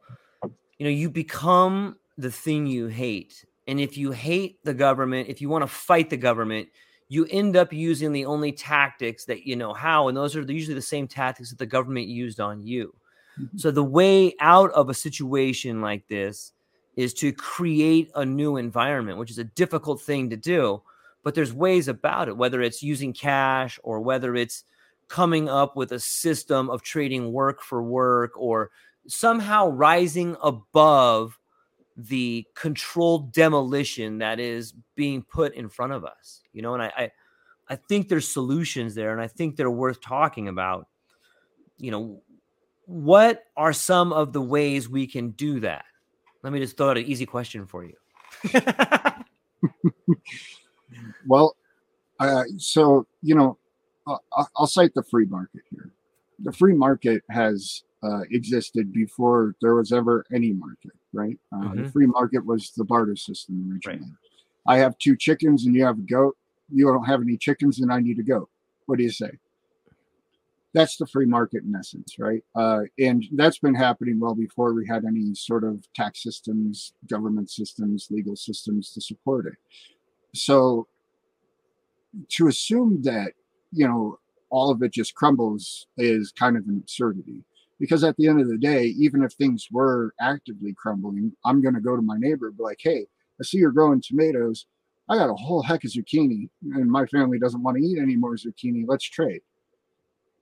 you 0.77 0.83
know 0.83 0.89
you 0.89 1.09
become 1.09 1.95
the 2.17 2.31
thing 2.31 2.67
you 2.67 2.87
hate. 2.87 3.45
And 3.67 3.79
if 3.79 3.97
you 3.97 4.11
hate 4.11 4.63
the 4.63 4.73
government, 4.73 5.29
if 5.29 5.41
you 5.41 5.49
want 5.49 5.63
to 5.63 5.67
fight 5.67 6.09
the 6.09 6.17
government, 6.17 6.67
you 7.07 7.25
end 7.29 7.55
up 7.55 7.71
using 7.71 8.11
the 8.11 8.25
only 8.25 8.51
tactics 8.51 9.25
that 9.25 9.45
you 9.45 9.55
know 9.55 9.73
how. 9.73 10.07
And 10.07 10.17
those 10.17 10.35
are 10.35 10.41
usually 10.41 10.75
the 10.75 10.81
same 10.81 11.07
tactics 11.07 11.49
that 11.49 11.59
the 11.59 11.65
government 11.65 12.07
used 12.07 12.39
on 12.39 12.61
you. 12.65 12.93
Mm-hmm. 13.39 13.57
So 13.57 13.71
the 13.71 13.83
way 13.83 14.33
out 14.39 14.71
of 14.71 14.89
a 14.89 14.93
situation 14.93 15.81
like 15.81 16.07
this 16.07 16.53
is 16.95 17.13
to 17.15 17.31
create 17.31 18.11
a 18.15 18.25
new 18.25 18.57
environment, 18.57 19.17
which 19.17 19.31
is 19.31 19.39
a 19.39 19.43
difficult 19.43 20.01
thing 20.01 20.29
to 20.29 20.37
do. 20.37 20.81
But 21.23 21.35
there's 21.35 21.53
ways 21.53 21.87
about 21.87 22.27
it, 22.27 22.37
whether 22.37 22.61
it's 22.61 22.83
using 22.83 23.13
cash 23.13 23.79
or 23.83 24.01
whether 24.01 24.35
it's 24.35 24.63
coming 25.07 25.47
up 25.47 25.75
with 25.75 25.91
a 25.91 25.99
system 25.99 26.69
of 26.69 26.81
trading 26.81 27.31
work 27.31 27.61
for 27.61 27.81
work 27.81 28.31
or 28.35 28.71
somehow 29.07 29.67
rising 29.67 30.35
above 30.41 31.39
the 31.95 32.45
controlled 32.55 33.31
demolition 33.31 34.17
that 34.17 34.39
is 34.39 34.73
being 34.95 35.21
put 35.23 35.53
in 35.53 35.69
front 35.69 35.93
of 35.93 36.03
us 36.03 36.41
you 36.53 36.61
know 36.61 36.73
and 36.73 36.83
I, 36.83 36.91
I 36.97 37.11
i 37.69 37.75
think 37.75 38.09
there's 38.09 38.27
solutions 38.27 38.95
there 38.95 39.11
and 39.11 39.21
i 39.21 39.27
think 39.27 39.55
they're 39.55 39.69
worth 39.71 40.01
talking 40.01 40.47
about. 40.47 40.87
You 41.77 41.91
know 41.91 42.21
what 42.85 43.43
are 43.55 43.73
some 43.73 44.13
of 44.13 44.33
the 44.33 44.41
ways 44.41 44.89
we 44.89 45.07
can 45.07 45.31
do 45.31 45.59
that? 45.61 45.85
Let 46.43 46.53
me 46.53 46.59
just 46.59 46.77
throw 46.77 46.89
out 46.89 46.97
an 46.97 47.05
easy 47.05 47.25
question 47.25 47.65
for 47.65 47.83
you. 47.85 47.95
Well 51.25 51.55
uh, 52.19 52.43
so 52.57 53.07
you 53.21 53.35
know 53.35 53.57
I'll, 54.05 54.49
I'll 54.57 54.67
cite 54.67 54.93
the 54.93 55.03
free 55.03 55.25
market 55.25 55.61
here. 55.69 55.91
The 56.43 56.51
free 56.51 56.73
market 56.73 57.23
has 57.29 57.83
uh, 58.03 58.21
existed 58.31 58.93
before 58.93 59.55
there 59.61 59.75
was 59.75 59.91
ever 59.91 60.25
any 60.31 60.51
market, 60.51 60.91
right? 61.13 61.37
Uh, 61.51 61.57
mm-hmm. 61.57 61.83
The 61.83 61.91
free 61.91 62.07
market 62.07 62.45
was 62.45 62.71
the 62.71 62.83
barter 62.83 63.15
system 63.15 63.69
originally. 63.71 63.99
Right. 63.99 64.75
I 64.75 64.77
have 64.77 64.97
two 64.97 65.15
chickens 65.15 65.65
and 65.65 65.75
you 65.75 65.85
have 65.85 65.99
a 65.99 66.01
goat. 66.01 66.37
You 66.69 66.85
don't 66.85 67.05
have 67.05 67.21
any 67.21 67.37
chickens 67.37 67.79
and 67.79 67.91
I 67.91 67.99
need 67.99 68.19
a 68.19 68.23
goat. 68.23 68.49
What 68.85 68.97
do 68.97 69.03
you 69.03 69.11
say? 69.11 69.31
That's 70.73 70.97
the 70.97 71.05
free 71.05 71.27
market 71.27 71.63
in 71.63 71.75
essence, 71.75 72.15
right? 72.17 72.43
Uh, 72.55 72.81
and 72.97 73.23
that's 73.33 73.59
been 73.59 73.75
happening 73.75 74.19
well 74.19 74.33
before 74.33 74.73
we 74.73 74.87
had 74.87 75.05
any 75.05 75.35
sort 75.35 75.63
of 75.63 75.85
tax 75.93 76.23
systems, 76.23 76.93
government 77.07 77.51
systems, 77.51 78.07
legal 78.09 78.35
systems 78.35 78.91
to 78.93 79.01
support 79.01 79.45
it. 79.45 79.53
So 80.33 80.87
to 82.29 82.47
assume 82.47 83.03
that, 83.03 83.33
you 83.71 83.87
know, 83.87 84.17
all 84.49 84.71
of 84.71 84.81
it 84.81 84.93
just 84.93 85.13
crumbles 85.13 85.87
is 85.97 86.31
kind 86.31 86.57
of 86.57 86.67
an 86.67 86.77
absurdity 86.77 87.43
because 87.79 88.03
at 88.03 88.15
the 88.17 88.27
end 88.27 88.39
of 88.39 88.47
the 88.47 88.57
day 88.57 88.85
even 88.97 89.23
if 89.23 89.33
things 89.33 89.67
were 89.71 90.13
actively 90.19 90.73
crumbling 90.77 91.31
i'm 91.45 91.61
going 91.61 91.75
to 91.75 91.81
go 91.81 91.95
to 91.95 92.01
my 92.01 92.17
neighbor 92.17 92.47
and 92.47 92.57
be 92.57 92.63
like 92.63 92.79
hey 92.81 93.05
i 93.39 93.43
see 93.43 93.57
you're 93.57 93.71
growing 93.71 94.01
tomatoes. 94.01 94.65
I 95.09 95.17
got 95.17 95.29
a 95.29 95.35
whole 95.35 95.61
heck 95.61 95.83
of 95.83 95.91
zucchini 95.91 96.49
and 96.63 96.89
my 96.89 97.05
family 97.07 97.37
doesn't 97.37 97.61
want 97.61 97.77
to 97.77 97.83
eat 97.83 97.99
any 97.99 98.15
more 98.15 98.35
zucchini. 98.35 98.85
Let's 98.87 99.03
trade 99.03 99.41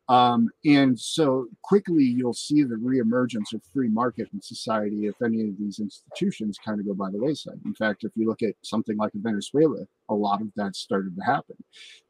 um, 0.09 0.49
and 0.65 0.99
so 0.99 1.47
quickly 1.61 2.03
you'll 2.03 2.33
see 2.33 2.63
the 2.63 2.75
reemergence 2.75 3.53
of 3.53 3.61
free 3.73 3.87
market 3.87 4.27
in 4.33 4.41
society 4.41 5.05
if 5.05 5.21
any 5.21 5.41
of 5.41 5.57
these 5.57 5.79
institutions 5.79 6.57
kind 6.63 6.79
of 6.79 6.85
go 6.85 6.93
by 6.93 7.09
the 7.11 7.17
wayside. 7.17 7.59
In 7.65 7.73
fact, 7.73 8.03
if 8.03 8.11
you 8.15 8.27
look 8.27 8.41
at 8.41 8.55
something 8.61 8.97
like 8.97 9.11
Venezuela, 9.13 9.85
a 10.09 10.13
lot 10.13 10.41
of 10.41 10.49
that 10.55 10.75
started 10.75 11.15
to 11.15 11.23
happen. 11.23 11.55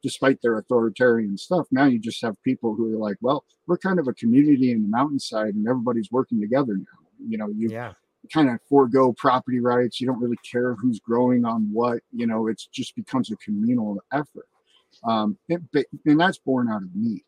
Despite 0.02 0.42
their 0.42 0.58
authoritarian 0.58 1.38
stuff, 1.38 1.68
now 1.72 1.86
you 1.86 2.00
just 2.00 2.22
have 2.24 2.42
people 2.44 2.74
who 2.74 2.96
are 2.96 2.98
like, 2.98 3.18
well, 3.22 3.44
we're 3.68 3.78
kind 3.78 4.00
of 4.00 4.08
a 4.08 4.14
community 4.14 4.72
in 4.72 4.82
the 4.82 4.88
mountainside 4.88 5.54
and 5.54 5.68
everybody's 5.68 6.12
working 6.12 6.42
together 6.42 6.74
now. 6.78 6.86
You 7.28 7.38
know, 7.38 7.50
you 7.50 7.70
yeah. 7.70 7.94
kind 8.34 8.50
of 8.50 8.60
forego 8.68 9.14
property 9.14 9.60
rights. 9.60 10.02
You 10.02 10.08
don't 10.08 10.20
really 10.20 10.40
care 10.50 10.74
who's 10.74 11.00
growing 11.00 11.46
on 11.46 11.70
what, 11.72 12.00
you 12.12 12.26
know, 12.26 12.48
it 12.48 12.64
just 12.72 12.96
becomes 12.96 13.32
a 13.32 13.36
communal 13.36 14.02
effort. 14.12 14.48
Um, 15.04 15.38
it, 15.48 15.62
and 16.06 16.20
that's 16.20 16.40
born 16.40 16.68
out 16.68 16.82
of 16.82 16.90
need 16.96 17.24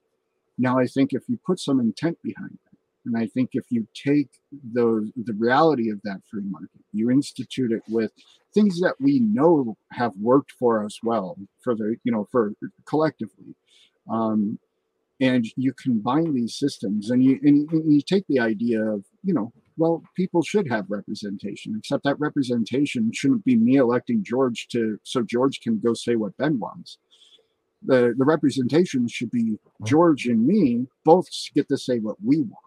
now, 0.58 0.78
I 0.78 0.86
think 0.86 1.14
if 1.14 1.24
you 1.28 1.39
put 1.45 1.60
some 1.60 1.80
intent 1.80 2.18
behind 2.22 2.51
it, 2.54 2.78
and 3.06 3.18
I 3.18 3.28
think 3.28 3.49
if 3.54 3.66
you 3.70 3.88
take 3.93 4.30
the 4.74 5.12
the 5.18 5.34
reality 5.34 5.89
of 5.89 6.01
that 6.04 6.22
free 6.30 6.43
market, 6.45 6.82
you 6.93 7.10
institute 7.10 7.72
it 7.72 7.84
with 7.89 8.12
things 8.54 8.80
that 8.80 8.95
we 8.99 9.20
know 9.20 9.76
have 9.91 10.14
worked 10.18 10.51
for 10.51 10.86
us 10.86 10.99
well 11.04 11.38
for 11.62 11.76
the 11.76 11.97
you 12.04 12.12
know 12.12 12.28
for 12.32 12.54
collectively, 12.86 13.56
um, 14.10 14.60
and 15.20 15.45
you 15.58 15.74
combine 15.74 16.34
these 16.34 16.56
systems, 16.56 17.10
and 17.10 17.24
you 17.24 17.39
and 17.43 17.68
you 17.91 18.01
take 18.01 18.26
the 18.28 18.39
idea 18.39 18.82
of 18.82 19.04
you 19.24 19.34
know 19.34 19.51
well 19.76 20.04
people 20.16 20.43
should 20.43 20.70
have 20.70 20.86
representation, 20.89 21.76
except 21.78 22.04
that 22.04 22.20
representation 22.20 23.12
shouldn't 23.12 23.43
be 23.43 23.58
me 23.58 23.78
electing 23.78 24.24
George 24.24 24.68
to 24.70 24.97
so 25.04 25.24
George 25.24 25.60
can 25.62 25.80
go 25.80 25.93
say 25.93 26.16
what 26.16 26.38
Ben 26.38 26.60
wants 26.60 26.99
the 27.86 28.14
the 28.18 28.26
representation 28.26 29.08
should 29.08 29.32
be 29.32 29.58
George 29.84 30.26
and 30.28 30.46
me 30.46 30.88
both 31.04 31.28
get 31.54 31.68
to 31.70 31.78
say 31.78 32.00
what 32.00 32.18
we 32.24 32.42
want 32.42 32.60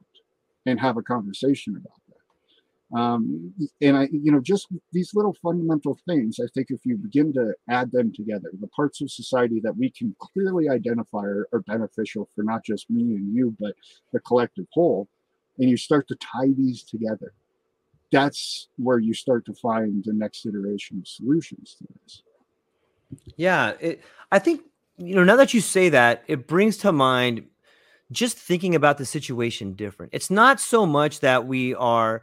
and 0.67 0.81
have 0.81 0.97
a 0.97 1.03
conversation 1.03 1.77
about 1.77 2.01
that. 2.09 2.99
Um, 2.99 3.53
and 3.81 3.97
I, 3.97 4.09
you 4.12 4.31
know, 4.31 4.41
just 4.41 4.69
these 4.93 5.14
little 5.14 5.35
fundamental 5.43 5.99
things. 6.07 6.39
I 6.39 6.47
think 6.55 6.71
if 6.71 6.85
you 6.85 6.97
begin 6.97 7.33
to 7.33 7.55
add 7.69 7.91
them 7.91 8.12
together, 8.12 8.51
the 8.61 8.69
parts 8.69 9.01
of 9.01 9.11
society 9.11 9.61
that 9.61 9.77
we 9.77 9.91
can 9.91 10.14
clearly 10.21 10.69
identify 10.69 11.25
are, 11.25 11.49
are 11.53 11.61
beneficial 11.61 12.29
for 12.35 12.45
not 12.45 12.64
just 12.64 12.89
me 12.89 13.17
and 13.17 13.35
you, 13.35 13.57
but 13.59 13.75
the 14.12 14.21
collective 14.21 14.67
whole, 14.73 15.09
and 15.59 15.69
you 15.69 15.77
start 15.77 16.07
to 16.09 16.17
tie 16.17 16.53
these 16.57 16.85
together, 16.85 17.33
that's 18.12 18.69
where 18.77 18.99
you 18.99 19.14
start 19.14 19.45
to 19.47 19.55
find 19.55 20.05
the 20.05 20.12
next 20.12 20.47
iteration 20.47 20.99
of 20.99 21.09
solutions 21.09 21.77
to 21.79 21.87
this. 22.03 22.23
Yeah, 23.37 23.73
it, 23.81 24.03
I 24.31 24.39
think 24.39 24.62
you 24.99 25.14
know, 25.14 25.24
now 25.24 25.36
that 25.36 25.55
you 25.55 25.61
say 25.61 25.88
that, 25.90 26.24
it 26.26 26.47
brings 26.47 26.76
to 26.78 26.92
mind 26.92 27.47
just 28.12 28.38
thinking 28.38 28.74
about 28.74 28.99
the 28.99 29.07
situation 29.07 29.74
different. 29.74 30.12
It's 30.14 30.30
not 30.30 30.61
so 30.61 30.86
much 30.86 31.20
that 31.20 31.47
we 31.47 31.74
are 31.74 32.22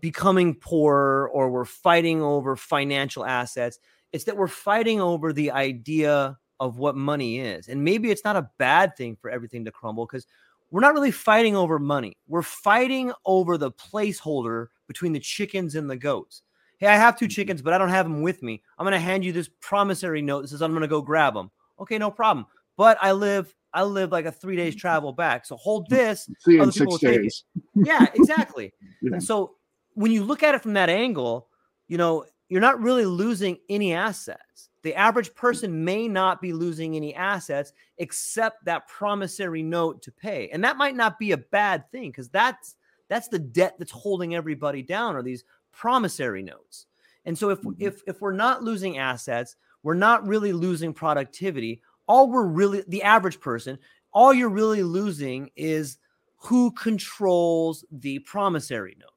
becoming 0.00 0.54
poorer 0.54 1.28
or 1.28 1.50
we're 1.50 1.64
fighting 1.64 2.22
over 2.22 2.56
financial 2.56 3.24
assets. 3.24 3.78
It's 4.12 4.24
that 4.24 4.36
we're 4.36 4.48
fighting 4.48 5.00
over 5.00 5.32
the 5.32 5.52
idea 5.52 6.38
of 6.58 6.78
what 6.78 6.96
money 6.96 7.38
is. 7.38 7.68
And 7.68 7.84
maybe 7.84 8.10
it's 8.10 8.24
not 8.24 8.36
a 8.36 8.50
bad 8.58 8.96
thing 8.96 9.16
for 9.16 9.30
everything 9.30 9.64
to 9.64 9.70
crumble 9.70 10.06
because 10.06 10.26
we're 10.70 10.80
not 10.80 10.94
really 10.94 11.10
fighting 11.10 11.56
over 11.56 11.78
money. 11.78 12.16
We're 12.26 12.42
fighting 12.42 13.12
over 13.24 13.56
the 13.56 13.70
placeholder 13.70 14.68
between 14.88 15.12
the 15.12 15.20
chickens 15.20 15.74
and 15.74 15.88
the 15.88 15.96
goats. 15.96 16.42
Hey, 16.78 16.88
I 16.88 16.96
have 16.96 17.18
two 17.18 17.26
mm-hmm. 17.26 17.30
chickens, 17.30 17.62
but 17.62 17.72
I 17.72 17.78
don't 17.78 17.88
have 17.88 18.06
them 18.06 18.22
with 18.22 18.42
me. 18.42 18.62
I'm 18.78 18.84
going 18.84 18.92
to 18.92 18.98
hand 18.98 19.24
you 19.24 19.32
this 19.32 19.50
promissory 19.60 20.22
note 20.22 20.42
that 20.42 20.48
says 20.48 20.62
I'm 20.62 20.72
going 20.72 20.82
to 20.82 20.88
go 20.88 21.00
grab 21.00 21.34
them. 21.34 21.50
Okay, 21.80 21.98
no 21.98 22.10
problem. 22.10 22.46
But 22.76 22.98
I 23.00 23.12
live 23.12 23.54
I 23.72 23.82
live 23.82 24.10
like 24.10 24.24
a 24.24 24.32
three 24.32 24.56
days 24.56 24.74
travel 24.74 25.12
back. 25.12 25.44
So 25.44 25.56
hold 25.56 25.88
this. 25.90 26.30
See 26.40 26.58
in 26.58 26.72
six 26.72 26.98
days. 26.98 27.44
Yeah, 27.74 28.06
exactly. 28.14 28.72
yeah. 29.02 29.14
And 29.14 29.22
so 29.22 29.56
when 29.94 30.12
you 30.12 30.24
look 30.24 30.42
at 30.42 30.54
it 30.54 30.62
from 30.62 30.72
that 30.74 30.88
angle, 30.88 31.48
you 31.88 31.98
know, 31.98 32.24
you're 32.48 32.60
not 32.60 32.80
really 32.80 33.04
losing 33.04 33.58
any 33.68 33.92
assets. 33.92 34.70
The 34.82 34.94
average 34.94 35.34
person 35.34 35.84
may 35.84 36.06
not 36.06 36.40
be 36.40 36.52
losing 36.52 36.96
any 36.96 37.14
assets 37.14 37.72
except 37.98 38.64
that 38.64 38.88
promissory 38.88 39.62
note 39.62 40.00
to 40.02 40.12
pay. 40.12 40.48
And 40.52 40.62
that 40.64 40.76
might 40.76 40.94
not 40.94 41.18
be 41.18 41.32
a 41.32 41.36
bad 41.36 41.90
thing 41.90 42.10
because 42.10 42.28
that's 42.28 42.76
that's 43.08 43.28
the 43.28 43.38
debt 43.38 43.74
that's 43.78 43.92
holding 43.92 44.34
everybody 44.34 44.82
down 44.82 45.16
are 45.16 45.22
these 45.22 45.44
promissory 45.72 46.42
notes. 46.42 46.86
And 47.24 47.36
so 47.36 47.50
if 47.50 47.60
mm-hmm. 47.60 47.72
if 47.78 48.02
if 48.06 48.20
we're 48.20 48.32
not 48.32 48.62
losing 48.62 48.98
assets, 48.98 49.56
we're 49.86 49.94
not 49.94 50.26
really 50.26 50.52
losing 50.52 50.92
productivity. 50.92 51.80
All 52.08 52.28
we're 52.28 52.44
really, 52.44 52.82
the 52.88 53.04
average 53.04 53.38
person, 53.38 53.78
all 54.12 54.34
you're 54.34 54.48
really 54.48 54.82
losing 54.82 55.48
is 55.54 55.98
who 56.38 56.72
controls 56.72 57.84
the 57.92 58.18
promissory 58.18 58.96
note. 58.98 59.10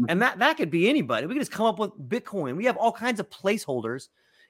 Mm-hmm. 0.00 0.06
And 0.08 0.22
that, 0.22 0.40
that 0.40 0.56
could 0.56 0.68
be 0.68 0.88
anybody. 0.88 1.28
We 1.28 1.34
can 1.34 1.40
just 1.40 1.52
come 1.52 1.66
up 1.66 1.78
with 1.78 1.92
Bitcoin. 2.08 2.56
We 2.56 2.64
have 2.64 2.76
all 2.76 2.90
kinds 2.90 3.20
of 3.20 3.30
placeholders. 3.30 4.08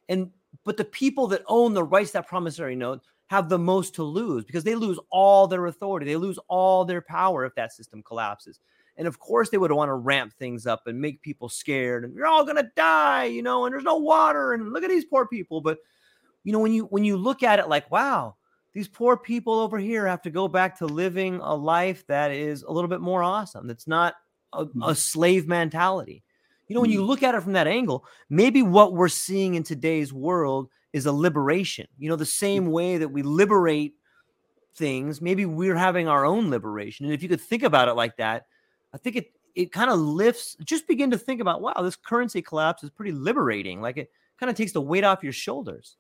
And 0.09 0.31
but 0.65 0.79
the 0.79 0.85
people 0.85 1.27
that 1.27 1.43
own 1.47 1.75
the 1.75 1.85
rights 1.85 2.13
to 2.13 2.15
that 2.15 2.27
promissory 2.27 2.75
note 2.75 3.03
have 3.27 3.51
the 3.51 3.59
most 3.59 3.95
to 3.97 4.03
lose 4.03 4.47
because 4.47 4.65
they 4.65 4.77
lose 4.77 4.99
all 5.11 5.47
their 5.47 5.67
authority, 5.67 6.07
they 6.07 6.17
lose 6.17 6.39
all 6.49 6.87
their 6.87 7.03
power 7.03 7.45
if 7.45 7.55
that 7.57 7.75
system 7.75 8.03
collapses. 8.03 8.61
And 8.97 9.07
of 9.07 9.19
course, 9.19 9.51
they 9.51 9.59
would 9.59 9.73
want 9.73 9.91
to 9.91 9.95
ramp 9.95 10.33
things 10.39 10.67
up 10.67 10.87
and 10.87 11.01
make 11.01 11.23
people 11.23 11.49
scared, 11.49 12.05
and 12.05 12.15
you're 12.15 12.27
all 12.27 12.45
gonna 12.45 12.71
die, 12.77 13.25
you 13.25 13.43
know, 13.43 13.67
and 13.67 13.73
there's 13.73 13.85
no 13.85 13.97
water, 13.97 14.53
and 14.53 14.73
look 14.73 14.85
at 14.85 14.91
these 14.91 15.05
poor 15.05 15.27
people. 15.27 15.61
But 15.61 15.79
you 16.45 16.53
know, 16.53 16.61
when 16.61 16.73
you 16.73 16.85
when 16.87 17.05
you 17.05 17.17
look 17.17 17.43
at 17.43 17.59
it 17.59 17.69
like, 17.69 17.91
wow, 17.91 18.37
these 18.73 18.89
poor 18.89 19.17
people 19.17 19.55
over 19.55 19.79
here 19.79 20.07
have 20.07 20.23
to 20.23 20.31
go 20.31 20.49
back 20.49 20.79
to 20.79 20.87
living 20.87 21.41
a 21.43 21.55
life 21.55 22.07
that 22.09 22.31
is 22.31 22.63
a 22.63 22.71
little 22.71 22.89
bit 22.89 23.01
more 23.01 23.23
awesome. 23.23 23.67
That's 23.67 23.87
not 23.87 24.15
a, 24.53 24.59
a 24.59 24.67
mm-hmm. 24.67 24.93
slave 24.93 25.49
mentality. 25.49 26.23
You 26.69 26.75
know, 26.75 26.81
when 26.81 26.91
you 26.91 27.01
mm-hmm. 27.01 27.09
look 27.09 27.23
at 27.23 27.35
it 27.35 27.43
from 27.43 27.55
that 27.55 27.67
angle, 27.67 28.05
maybe 28.29 28.63
what 28.63 28.93
we're 28.93 29.09
seeing 29.09 29.55
in 29.55 29.63
today's 29.63 30.13
world 30.13 30.69
is 30.93 31.07
a 31.07 31.13
liberation. 31.13 31.87
You 31.99 32.09
know, 32.09 32.17
the 32.17 32.27
same 32.27 32.67
way 32.67 32.99
that 32.99 33.09
we 33.09 33.23
liberate 33.23 33.95
things, 34.75 35.21
maybe 35.23 35.47
we're 35.47 35.77
having 35.77 36.09
our 36.09 36.25
own 36.25 36.51
liberation. 36.51 37.07
And 37.07 37.15
if 37.15 37.23
you 37.23 37.29
could 37.29 37.41
think 37.41 37.63
about 37.63 37.89
it 37.89 37.95
like 37.95 38.17
that, 38.17 38.47
I 38.97 38.99
think 38.99 39.17
it 39.17 39.33
it 39.55 39.73
kind 39.73 39.91
of 39.91 39.99
lifts. 39.99 40.57
Just 40.65 40.89
begin 40.89 41.11
to 41.11 41.19
think 41.19 41.43
about, 41.43 41.61
wow, 41.61 41.75
this 41.83 41.97
currency 41.97 42.41
collapse 42.41 42.83
is 42.83 42.89
pretty 42.89 43.13
liberating. 43.13 43.83
Like 43.83 43.99
it 43.99 44.11
kind 44.41 44.49
of 44.49 44.57
takes 44.57 44.73
the 44.73 44.81
weight 44.81 45.05
off 45.05 45.23
your 45.23 45.35
shoulders. 45.35 45.97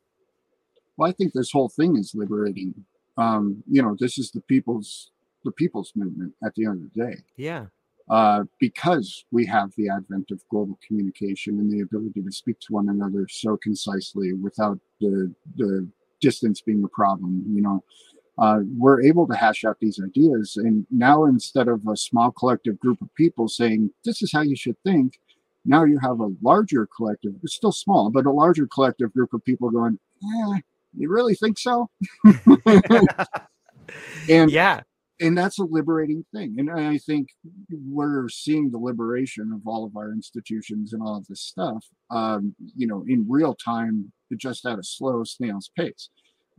Well, 0.96 1.08
I 1.08 1.12
think 1.12 1.34
this 1.34 1.52
whole 1.52 1.68
thing 1.68 1.98
is 1.98 2.14
liberating. 2.14 2.74
Um, 3.18 3.62
you 3.70 3.82
know, 3.82 3.94
this 4.00 4.16
is 4.16 4.30
the 4.30 4.40
people's 4.40 5.10
the 5.44 5.52
people's 5.52 5.92
movement 5.94 6.32
at 6.42 6.54
the 6.54 6.64
end 6.64 6.84
of 6.84 6.92
the 6.94 7.04
day. 7.04 7.16
Yeah. 7.36 7.66
Uh, 8.08 8.44
because 8.60 9.26
we 9.30 9.44
have 9.44 9.72
the 9.76 9.90
advent 9.90 10.30
of 10.30 10.40
global 10.48 10.78
communication 10.86 11.58
and 11.58 11.70
the 11.70 11.80
ability 11.80 12.22
to 12.22 12.32
speak 12.32 12.58
to 12.60 12.72
one 12.72 12.88
another 12.88 13.26
so 13.28 13.58
concisely 13.58 14.32
without 14.32 14.78
the 15.02 15.30
the 15.56 15.86
distance 16.20 16.62
being 16.62 16.82
a 16.82 16.88
problem. 16.88 17.44
You 17.46 17.60
know, 17.60 17.84
uh, 18.38 18.60
we're 18.76 19.02
able 19.02 19.26
to 19.26 19.34
hash 19.34 19.64
out 19.64 19.78
these 19.80 20.00
ideas, 20.02 20.56
and 20.56 20.86
now 20.90 21.24
instead 21.24 21.68
of 21.68 21.86
a 21.86 21.96
small 21.96 22.30
collective 22.30 22.78
group 22.78 23.00
of 23.00 23.14
people 23.14 23.48
saying 23.48 23.90
this 24.04 24.22
is 24.22 24.30
how 24.32 24.42
you 24.42 24.56
should 24.56 24.76
think, 24.84 25.18
now 25.64 25.84
you 25.84 25.98
have 25.98 26.20
a 26.20 26.30
larger 26.42 26.86
collective. 26.94 27.32
It's 27.42 27.54
still 27.54 27.72
small, 27.72 28.10
but 28.10 28.26
a 28.26 28.30
larger 28.30 28.66
collective 28.66 29.12
group 29.12 29.32
of 29.32 29.44
people 29.44 29.70
going, 29.70 29.98
"Yeah, 30.20 30.58
you 30.96 31.10
really 31.10 31.34
think 31.34 31.58
so?" 31.58 31.90
and 34.28 34.50
yeah, 34.50 34.82
and 35.20 35.36
that's 35.36 35.58
a 35.58 35.64
liberating 35.64 36.24
thing. 36.32 36.56
And 36.58 36.70
I 36.70 36.98
think 36.98 37.28
we're 37.70 38.28
seeing 38.28 38.70
the 38.70 38.78
liberation 38.78 39.52
of 39.52 39.66
all 39.66 39.84
of 39.84 39.96
our 39.96 40.12
institutions 40.12 40.92
and 40.92 41.02
all 41.02 41.16
of 41.16 41.26
this 41.26 41.40
stuff, 41.40 41.84
um, 42.10 42.54
you 42.76 42.86
know, 42.86 43.04
in 43.08 43.26
real 43.28 43.54
time, 43.54 44.12
just 44.36 44.66
at 44.66 44.78
a 44.78 44.82
slow 44.82 45.24
snail's 45.24 45.70
pace. 45.76 46.10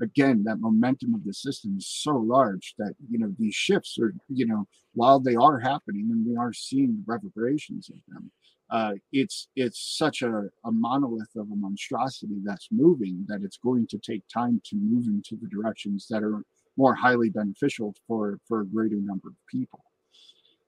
Again, 0.02 0.44
that 0.44 0.60
momentum 0.60 1.16
of 1.16 1.24
the 1.26 1.34
system 1.34 1.76
is 1.78 1.88
so 1.88 2.16
large 2.16 2.76
that 2.78 2.94
you 3.10 3.18
know 3.18 3.34
these 3.40 3.56
shifts 3.56 3.98
are, 4.00 4.14
you 4.30 4.46
know, 4.46 4.68
while 4.94 5.20
they 5.20 5.36
are 5.36 5.60
happening 5.60 6.10
and 6.12 6.26
we 6.26 6.36
are 6.38 6.54
seeing 6.54 6.98
the 6.98 7.04
reverberations 7.12 7.90
of 7.90 7.98
them, 8.08 8.32
uh, 8.70 8.94
it's 9.12 9.48
it's 9.56 9.96
such 9.98 10.22
a, 10.22 10.50
a 10.66 10.72
monolith 10.72 11.36
of 11.36 11.50
a 11.52 11.56
monstrosity 11.56 12.38
that's 12.44 12.68
moving 12.72 13.26
that 13.28 13.42
it's 13.42 13.58
going 13.58 13.88
to 13.88 13.98
take 13.98 14.24
time 14.28 14.62
to 14.66 14.76
move 14.76 15.06
into 15.08 15.38
the 15.42 15.48
directions 15.48 16.08
that 16.10 16.22
are 16.22 16.44
more 16.76 16.94
highly 16.94 17.30
beneficial 17.30 17.96
for 18.08 18.40
for 18.48 18.62
a 18.62 18.66
greater 18.66 18.98
number 18.98 19.30
of 19.30 19.36
people. 19.50 19.84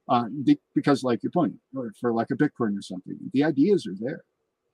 Uh, 0.08 0.26
because, 0.74 1.04
like 1.04 1.22
your 1.22 1.32
point, 1.32 1.54
or 1.76 1.92
for 2.00 2.12
like 2.12 2.32
a 2.32 2.36
Bitcoin 2.36 2.76
or 2.76 2.82
something, 2.82 3.16
the 3.34 3.44
ideas 3.44 3.86
are 3.86 3.96
there, 4.00 4.24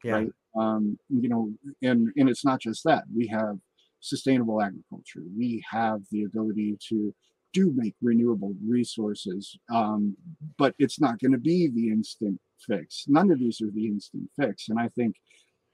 yeah. 0.03 0.12
right? 0.14 0.32
Um, 0.56 0.97
you 1.10 1.28
know, 1.28 1.51
and 1.82 2.10
and 2.16 2.30
it's 2.30 2.45
not 2.45 2.62
just 2.62 2.84
that. 2.86 3.03
We 3.14 3.28
have 3.28 3.58
sustainable 4.06 4.62
agriculture. 4.62 5.24
We 5.38 5.64
have 5.70 6.01
the 6.12 6.24
ability 6.24 6.78
to 6.89 7.14
do 7.53 7.72
make 7.76 7.95
renewable 8.01 8.53
resources, 8.66 9.58
um, 9.74 10.16
but 10.58 10.76
it's 10.78 10.99
not 10.99 11.20
going 11.20 11.32
to 11.32 11.38
be 11.38 11.70
the 11.70 11.89
instant 11.89 12.39
fix. 12.60 13.06
None 13.08 13.32
of 13.32 13.39
these 13.39 13.62
are 13.62 13.72
the 13.72 13.88
instant 13.88 14.30
fix, 14.38 14.70
and 14.70 14.80
I 14.80 14.89
think 14.89 15.16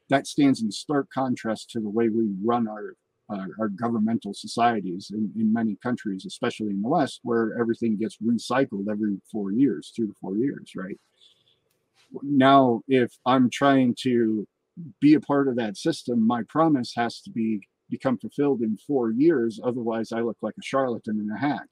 that 0.09 0.27
stands 0.27 0.61
in 0.61 0.71
stark 0.71 1.07
contrast 1.13 1.69
to 1.71 1.79
the 1.79 1.89
way 1.89 2.09
we 2.09 2.29
run 2.43 2.67
our 2.67 2.95
uh, 3.31 3.47
our 3.59 3.69
governmental 3.69 4.33
societies 4.33 5.11
in, 5.13 5.31
in 5.39 5.53
many 5.53 5.77
countries, 5.81 6.25
especially 6.25 6.67
in 6.67 6.81
the 6.81 6.87
West, 6.87 7.21
where 7.23 7.57
everything 7.57 7.95
gets 7.97 8.17
recycled 8.17 8.89
every 8.91 9.21
four 9.31 9.53
years, 9.53 9.91
two 9.95 10.07
to 10.07 10.13
four 10.19 10.35
years, 10.35 10.73
right? 10.75 10.99
Now, 12.23 12.81
if 12.89 13.11
I'm 13.25 13.49
trying 13.49 13.95
to 14.01 14.45
be 14.99 15.13
a 15.13 15.21
part 15.21 15.47
of 15.47 15.55
that 15.55 15.77
system, 15.77 16.25
my 16.25 16.43
promise 16.49 16.93
has 16.95 17.21
to 17.21 17.29
be 17.29 17.61
become 17.91 18.17
fulfilled 18.17 18.61
in 18.61 18.77
four 18.77 19.11
years. 19.11 19.59
Otherwise, 19.63 20.11
I 20.11 20.21
look 20.21 20.37
like 20.41 20.55
a 20.57 20.63
charlatan 20.63 21.19
and 21.19 21.31
a 21.31 21.37
hack. 21.37 21.67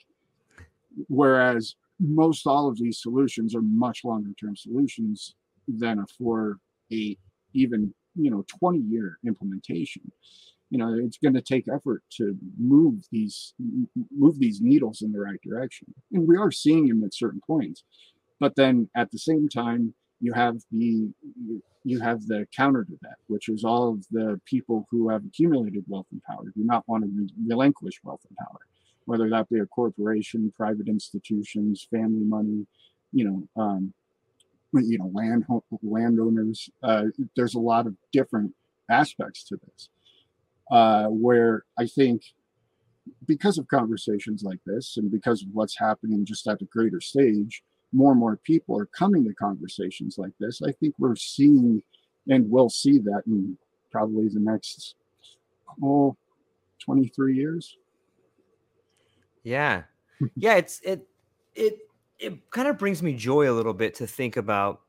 Whereas 1.08 1.76
most 2.00 2.46
all 2.46 2.68
of 2.68 2.78
these 2.78 3.02
solutions 3.02 3.56
are 3.56 3.62
much 3.62 4.04
longer 4.04 4.32
term 4.40 4.56
solutions 4.56 5.36
than 5.68 6.00
a 6.00 6.06
four, 6.18 6.60
eight, 6.92 7.20
even 7.54 7.94
you 8.16 8.30
know, 8.30 8.46
20 8.60 8.80
year 8.80 9.18
implementation 9.26 10.12
you 10.70 10.78
know 10.78 10.94
it's 10.94 11.18
going 11.18 11.34
to 11.34 11.42
take 11.42 11.66
effort 11.68 12.04
to 12.12 12.38
move 12.58 13.04
these 13.12 13.54
move 14.16 14.40
these 14.40 14.62
needles 14.62 15.02
in 15.02 15.12
the 15.12 15.20
right 15.20 15.40
direction 15.44 15.88
and 16.14 16.28
we 16.28 16.38
are 16.38 16.52
seeing 16.52 16.88
them 16.88 17.04
at 17.04 17.14
certain 17.14 17.42
points 17.46 17.84
but 18.40 18.56
then 18.56 18.90
at 18.96 19.12
the 19.12 19.18
same 19.18 19.50
time 19.50 19.94
you 20.20 20.34
have 20.34 20.58
the 20.72 21.10
you 21.86 22.00
have 22.00 22.26
the 22.28 22.46
counter 22.56 22.84
to 22.84 22.98
that 23.02 23.16
which 23.28 23.50
is 23.50 23.64
all 23.64 23.94
of 23.94 24.06
the 24.12 24.40
people 24.46 24.88
who 24.92 25.10
have 25.10 25.24
accumulated 25.26 25.84
wealth 25.88 26.08
and 26.12 26.22
power 26.24 26.44
do 26.56 26.64
not 26.64 26.88
want 26.88 27.04
to 27.04 27.28
relinquish 27.48 28.00
wealth 28.04 28.22
and 28.28 28.38
power. 28.38 28.60
Whether 29.06 29.30
that 29.30 29.50
be 29.50 29.60
a 29.60 29.66
corporation 29.66 30.54
private 30.56 30.88
institutions 30.88 31.88
family 31.90 32.24
money 32.24 32.68
you 33.12 33.26
know 33.26 33.62
um, 33.62 33.94
you 34.74 34.98
know 35.00 35.10
land 35.14 35.46
landowners 35.82 36.70
uh, 36.84 37.06
there's 37.36 37.56
a 37.56 37.60
lot 37.60 37.88
of 37.88 37.96
different 38.12 38.54
aspects 38.90 39.44
to 39.46 39.58
this 39.66 39.90
uh, 40.72 41.06
where 41.06 41.64
I 41.78 41.88
think 41.88 42.24
because 43.26 43.58
of 43.58 43.68
conversations 43.68 44.44
like 44.44 44.60
this 44.66 44.98
and 44.98 45.12
because 45.12 45.42
of 45.42 45.50
what's 45.52 45.78
happening 45.78 46.26
just 46.26 46.48
at 46.48 46.60
the 46.60 46.66
greater 46.66 47.02
stage, 47.02 47.64
more 47.92 48.12
and 48.12 48.20
more 48.20 48.38
people 48.38 48.78
are 48.78 48.86
coming 48.88 49.24
to 49.26 49.34
conversations 49.34 50.18
like 50.18 50.34
this. 50.40 50.62
I 50.62 50.72
think 50.74 50.96
we're 50.98 51.16
seeing 51.16 51.82
and 52.28 52.50
will 52.50 52.70
see 52.70 53.00
that 53.00 53.24
in 53.26 53.58
probably 53.92 54.28
the 54.28 54.40
next 54.40 54.96
oh 55.84 56.16
23 56.84 57.36
years. 57.36 57.78
Yeah. 59.44 59.84
Yeah, 60.36 60.56
it's 60.56 60.82
it 60.84 61.08
it 61.56 61.78
it 62.20 62.52
kind 62.52 62.68
of 62.68 62.78
brings 62.78 63.02
me 63.02 63.14
joy 63.14 63.50
a 63.50 63.54
little 63.54 63.74
bit 63.74 63.96
to 63.96 64.06
think 64.06 64.36
about 64.36 64.82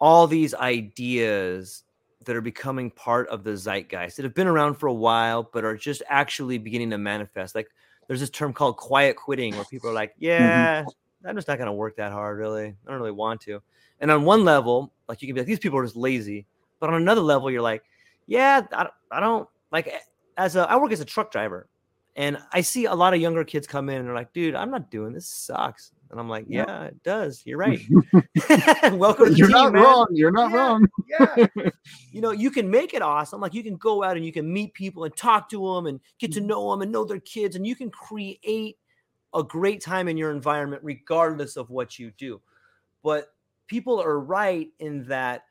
all 0.00 0.28
these 0.28 0.54
ideas 0.54 1.82
that 2.24 2.36
are 2.36 2.40
becoming 2.40 2.88
part 2.90 3.28
of 3.28 3.42
the 3.42 3.56
zeitgeist 3.56 4.16
that 4.16 4.22
have 4.24 4.34
been 4.34 4.46
around 4.46 4.74
for 4.74 4.86
a 4.86 4.94
while, 4.94 5.42
but 5.42 5.64
are 5.64 5.76
just 5.76 6.04
actually 6.08 6.56
beginning 6.56 6.90
to 6.90 6.98
manifest. 6.98 7.56
Like 7.56 7.68
there's 8.06 8.20
this 8.20 8.30
term 8.30 8.52
called 8.52 8.76
quiet 8.76 9.16
quitting 9.16 9.56
where 9.56 9.64
people 9.64 9.90
are 9.90 9.94
like, 9.94 10.10
mm-hmm. 10.10 10.24
yeah, 10.24 10.80
mm-hmm. 10.82 10.88
I'm 11.24 11.36
just 11.36 11.48
not 11.48 11.58
going 11.58 11.66
to 11.66 11.72
work 11.72 11.96
that 11.96 12.12
hard, 12.12 12.38
really. 12.38 12.66
I 12.66 12.90
don't 12.90 12.98
really 12.98 13.10
want 13.10 13.40
to. 13.42 13.60
And 14.00 14.10
on 14.10 14.24
one 14.24 14.44
level, 14.44 14.92
like 15.08 15.20
you 15.20 15.28
can 15.28 15.34
be 15.34 15.40
like, 15.40 15.48
these 15.48 15.58
people 15.58 15.78
are 15.78 15.84
just 15.84 15.96
lazy. 15.96 16.46
But 16.78 16.90
on 16.90 16.96
another 16.96 17.20
level, 17.20 17.50
you're 17.50 17.62
like, 17.62 17.82
yeah, 18.26 18.62
I, 18.72 18.88
I 19.10 19.20
don't 19.20 19.48
like 19.70 19.92
as 20.36 20.56
a, 20.56 20.60
I 20.70 20.76
work 20.76 20.92
as 20.92 21.00
a 21.00 21.04
truck 21.04 21.30
driver 21.30 21.68
and 22.16 22.38
I 22.52 22.60
see 22.60 22.86
a 22.86 22.94
lot 22.94 23.14
of 23.14 23.20
younger 23.20 23.44
kids 23.44 23.66
come 23.66 23.88
in 23.88 23.96
and 23.96 24.06
they're 24.06 24.14
like, 24.14 24.32
dude, 24.32 24.54
I'm 24.54 24.70
not 24.70 24.90
doing 24.90 25.12
this. 25.12 25.28
Sucks. 25.28 25.92
And 26.10 26.18
I'm 26.18 26.28
like, 26.28 26.46
yeah, 26.48 26.64
yeah. 26.66 26.84
it 26.84 27.02
does. 27.04 27.42
You're 27.44 27.58
right. 27.58 27.80
Welcome 28.92 29.26
to 29.26 29.30
the 29.30 29.36
You're 29.36 29.46
team, 29.46 29.56
not 29.56 29.72
man. 29.72 29.82
wrong. 29.82 30.06
You're 30.10 30.32
not 30.32 30.50
yeah, 30.50 30.56
wrong. 30.56 30.88
yeah. 31.08 31.70
You 32.10 32.20
know, 32.20 32.32
you 32.32 32.50
can 32.50 32.68
make 32.68 32.94
it 32.94 33.02
awesome. 33.02 33.40
Like 33.40 33.54
you 33.54 33.62
can 33.62 33.76
go 33.76 34.02
out 34.02 34.16
and 34.16 34.26
you 34.26 34.32
can 34.32 34.52
meet 34.52 34.74
people 34.74 35.04
and 35.04 35.16
talk 35.16 35.48
to 35.50 35.74
them 35.74 35.86
and 35.86 36.00
get 36.18 36.32
to 36.32 36.40
mm-hmm. 36.40 36.48
know 36.48 36.70
them 36.70 36.82
and 36.82 36.90
know 36.90 37.04
their 37.04 37.20
kids. 37.20 37.54
And 37.54 37.66
you 37.66 37.76
can 37.76 37.90
create 37.90 38.76
a 39.34 39.42
great 39.42 39.80
time 39.80 40.08
in 40.08 40.16
your 40.16 40.30
environment, 40.30 40.82
regardless 40.84 41.56
of 41.56 41.70
what 41.70 41.98
you 41.98 42.12
do. 42.18 42.40
But 43.02 43.28
people 43.66 44.00
are 44.00 44.18
right 44.18 44.68
in 44.78 45.04
that 45.04 45.44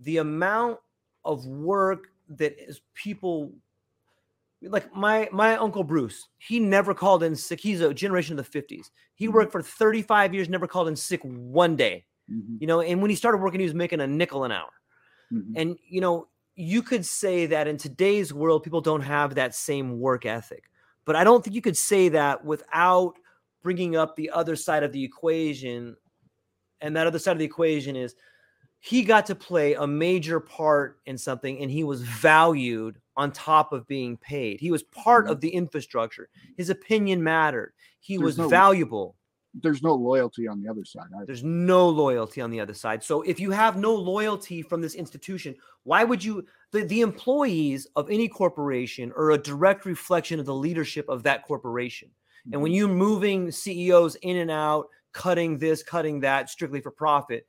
the 0.00 0.18
amount 0.18 0.78
of 1.24 1.46
work 1.46 2.08
that 2.28 2.56
is 2.58 2.80
people 2.94 3.52
like 4.62 4.94
my 4.94 5.28
my 5.32 5.56
uncle 5.56 5.84
Bruce, 5.84 6.28
he 6.38 6.58
never 6.58 6.94
called 6.94 7.22
in 7.22 7.36
sick. 7.36 7.60
He's 7.60 7.80
a 7.80 7.92
generation 7.92 8.38
of 8.38 8.50
the 8.50 8.62
50s. 8.62 8.90
He 9.14 9.26
mm-hmm. 9.26 9.34
worked 9.34 9.52
for 9.52 9.62
35 9.62 10.34
years, 10.34 10.48
never 10.48 10.66
called 10.66 10.88
in 10.88 10.96
sick 10.96 11.20
one 11.22 11.76
day. 11.76 12.04
Mm-hmm. 12.32 12.56
You 12.60 12.66
know, 12.66 12.80
and 12.80 13.02
when 13.02 13.10
he 13.10 13.16
started 13.16 13.38
working, 13.38 13.60
he 13.60 13.66
was 13.66 13.74
making 13.74 14.00
a 14.00 14.06
nickel 14.06 14.44
an 14.44 14.52
hour. 14.52 14.70
Mm-hmm. 15.32 15.52
And 15.56 15.78
you 15.86 16.00
know, 16.00 16.28
you 16.54 16.82
could 16.82 17.04
say 17.04 17.46
that 17.46 17.66
in 17.66 17.76
today's 17.76 18.32
world, 18.32 18.62
people 18.62 18.80
don't 18.80 19.02
have 19.02 19.34
that 19.34 19.54
same 19.54 19.98
work 19.98 20.24
ethic. 20.24 20.64
But 21.04 21.16
I 21.16 21.24
don't 21.24 21.44
think 21.44 21.54
you 21.54 21.62
could 21.62 21.76
say 21.76 22.08
that 22.10 22.44
without 22.44 23.18
bringing 23.64 23.96
up 23.96 24.14
the 24.14 24.30
other 24.30 24.54
side 24.54 24.84
of 24.84 24.92
the 24.92 25.02
equation. 25.02 25.96
And 26.80 26.94
that 26.94 27.08
other 27.08 27.18
side 27.18 27.32
of 27.32 27.38
the 27.38 27.44
equation 27.44 27.96
is 27.96 28.14
he 28.78 29.02
got 29.02 29.26
to 29.26 29.34
play 29.34 29.74
a 29.74 29.86
major 29.86 30.38
part 30.38 31.00
in 31.06 31.18
something 31.18 31.58
and 31.58 31.70
he 31.70 31.82
was 31.82 32.02
valued 32.02 33.00
on 33.16 33.32
top 33.32 33.72
of 33.72 33.88
being 33.88 34.18
paid. 34.18 34.60
He 34.60 34.70
was 34.70 34.82
part 34.84 35.24
mm-hmm. 35.24 35.32
of 35.32 35.40
the 35.40 35.48
infrastructure. 35.48 36.28
His 36.56 36.68
opinion 36.70 37.24
mattered. 37.24 37.72
He 37.98 38.18
There's 38.18 38.24
was 38.24 38.38
no- 38.38 38.48
valuable. 38.48 39.16
There's 39.62 39.84
no 39.84 39.94
loyalty 39.94 40.48
on 40.48 40.60
the 40.60 40.68
other 40.68 40.84
side. 40.84 41.06
either. 41.14 41.26
There's 41.26 41.44
no 41.44 41.88
loyalty 41.88 42.40
on 42.40 42.50
the 42.50 42.58
other 42.58 42.74
side. 42.74 43.04
So 43.04 43.22
if 43.22 43.38
you 43.38 43.52
have 43.52 43.76
no 43.76 43.94
loyalty 43.94 44.62
from 44.62 44.82
this 44.82 44.96
institution, 44.96 45.54
why 45.84 46.02
would 46.02 46.24
you 46.24 46.44
the, 46.72 46.82
the 46.82 47.02
employees 47.02 47.86
of 47.94 48.10
any 48.10 48.26
corporation 48.26 49.12
are 49.16 49.30
a 49.30 49.38
direct 49.38 49.86
reflection 49.86 50.40
of 50.40 50.46
the 50.46 50.54
leadership 50.54 51.08
of 51.08 51.22
that 51.22 51.44
corporation. 51.44 52.10
And 52.52 52.60
when 52.60 52.72
mm-hmm. 52.72 52.78
you're 52.78 52.88
moving 52.88 53.50
CEOs 53.50 54.16
in 54.16 54.36
and 54.36 54.50
out, 54.50 54.88
cutting 55.12 55.58
this, 55.58 55.82
cutting 55.82 56.20
that 56.20 56.50
strictly 56.50 56.80
for 56.80 56.90
profit, 56.90 57.46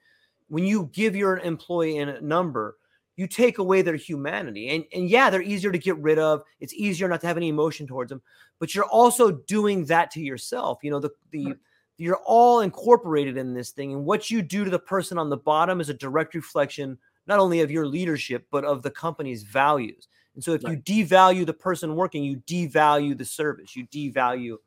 when 0.47 0.63
you 0.63 0.89
give 0.93 1.15
your 1.15 1.37
employee 1.39 1.97
a 1.97 2.21
number, 2.21 2.77
you 3.17 3.27
take 3.27 3.57
away 3.57 3.81
their 3.81 3.95
humanity. 3.95 4.69
And, 4.69 4.85
and 4.93 5.09
yeah, 5.09 5.29
they're 5.29 5.41
easier 5.41 5.71
to 5.71 5.77
get 5.77 5.97
rid 5.97 6.19
of. 6.19 6.43
It's 6.59 6.73
easier 6.73 7.07
not 7.07 7.21
to 7.21 7.27
have 7.27 7.37
any 7.37 7.49
emotion 7.49 7.87
towards 7.87 8.09
them, 8.09 8.21
but 8.59 8.75
you're 8.75 8.85
also 8.85 9.31
doing 9.31 9.85
that 9.85 10.11
to 10.11 10.21
yourself. 10.21 10.79
You 10.83 10.91
know, 10.91 10.99
the, 10.99 11.11
the, 11.31 11.55
you're 11.97 12.21
all 12.25 12.59
incorporated 12.59 13.37
in 13.37 13.53
this 13.53 13.71
thing. 13.71 13.93
And 13.93 14.05
what 14.05 14.29
you 14.29 14.41
do 14.41 14.65
to 14.65 14.69
the 14.69 14.79
person 14.79 15.17
on 15.17 15.29
the 15.29 15.37
bottom 15.37 15.79
is 15.79 15.89
a 15.89 15.93
direct 15.93 16.35
reflection, 16.35 16.97
not 17.25 17.39
only 17.39 17.61
of 17.61 17.71
your 17.71 17.85
leadership, 17.87 18.47
but 18.51 18.65
of 18.65 18.83
the 18.83 18.91
company's 18.91 19.43
values. 19.43 20.07
And 20.35 20.43
so 20.43 20.51
if 20.51 20.63
you 20.63 20.75
devalue 20.75 21.45
the 21.45 21.53
person 21.53 21.95
working, 21.95 22.23
you 22.23 22.37
devalue 22.45 23.17
the 23.17 23.23
service, 23.23 23.75
you 23.75 23.87
devalue 23.87 24.57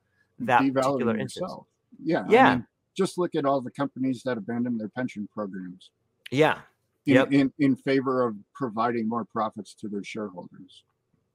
that 0.41 0.59
particular 0.59 1.17
instance. 1.17 1.37
yourself. 1.43 1.67
Yeah. 2.03 2.25
I 2.29 2.33
Yeah. 2.33 2.55
mean, 2.57 2.67
just 2.97 3.19
look 3.19 3.35
at 3.35 3.45
all 3.45 3.61
the 3.61 3.71
companies 3.71 4.23
that 4.25 4.39
abandon 4.39 4.77
their 4.79 4.89
pension 4.89 5.29
programs 5.33 5.91
Yeah. 6.31 6.61
in, 7.07 7.15
Yep. 7.15 7.33
in, 7.33 7.53
in 7.59 7.77
favor 7.77 8.25
of 8.27 8.37
providing 8.55 9.09
more 9.09 9.25
profits 9.25 9.75
to 9.75 9.89
their 9.89 10.05
shareholders. 10.05 10.85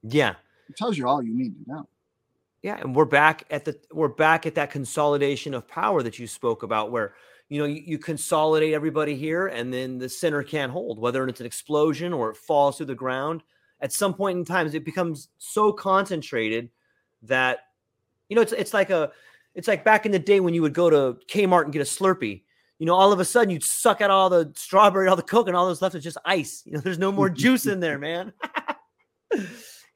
Yeah. 0.02 0.34
It 0.68 0.76
tells 0.76 0.96
you 0.96 1.06
all 1.06 1.22
you 1.22 1.34
need 1.34 1.54
to 1.64 1.70
know. 1.70 1.88
Yeah, 2.62 2.78
and 2.80 2.96
we're 2.96 3.04
back 3.04 3.44
at 3.50 3.66
the 3.66 3.78
we're 3.92 4.08
back 4.08 4.46
at 4.46 4.54
that 4.54 4.70
consolidation 4.70 5.52
of 5.52 5.68
power 5.68 6.02
that 6.02 6.18
you 6.18 6.26
spoke 6.26 6.62
about, 6.62 6.90
where 6.90 7.14
you 7.50 7.58
know 7.58 7.66
you, 7.66 7.82
you 7.84 7.98
consolidate 7.98 8.72
everybody 8.72 9.14
here, 9.16 9.48
and 9.48 9.70
then 9.70 9.98
the 9.98 10.08
center 10.08 10.42
can't 10.42 10.72
hold, 10.72 10.98
whether 10.98 11.28
it's 11.28 11.40
an 11.40 11.46
explosion 11.46 12.14
or 12.14 12.30
it 12.30 12.38
falls 12.38 12.78
to 12.78 12.86
the 12.86 12.94
ground. 12.94 13.42
At 13.82 13.92
some 13.92 14.14
point 14.14 14.38
in 14.38 14.46
time, 14.46 14.66
it 14.68 14.82
becomes 14.82 15.28
so 15.36 15.72
concentrated 15.74 16.70
that 17.24 17.58
you 18.28 18.36
know 18.36 18.42
it's 18.42 18.52
it's 18.52 18.74
like 18.74 18.90
a 18.90 19.10
it's 19.54 19.68
like 19.68 19.84
back 19.84 20.06
in 20.06 20.12
the 20.12 20.18
day 20.18 20.40
when 20.40 20.54
you 20.54 20.62
would 20.62 20.74
go 20.74 20.90
to 20.90 21.18
Kmart 21.28 21.64
and 21.64 21.72
get 21.72 21.82
a 21.82 21.84
Slurpee. 21.84 22.42
You 22.80 22.86
know, 22.86 22.94
all 22.94 23.12
of 23.12 23.20
a 23.20 23.24
sudden 23.24 23.50
you'd 23.50 23.62
suck 23.62 24.00
out 24.00 24.10
all 24.10 24.28
the 24.28 24.52
strawberry, 24.56 25.06
all 25.08 25.14
the 25.16 25.22
Coke, 25.22 25.46
and 25.46 25.56
all 25.56 25.68
that's 25.68 25.80
left 25.80 25.94
is 25.94 26.02
just 26.02 26.18
ice. 26.24 26.62
You 26.66 26.72
know, 26.72 26.80
there's 26.80 26.98
no 26.98 27.12
more 27.12 27.30
juice 27.30 27.66
in 27.66 27.78
there, 27.78 27.98
man. 27.98 28.32
and 29.30 29.46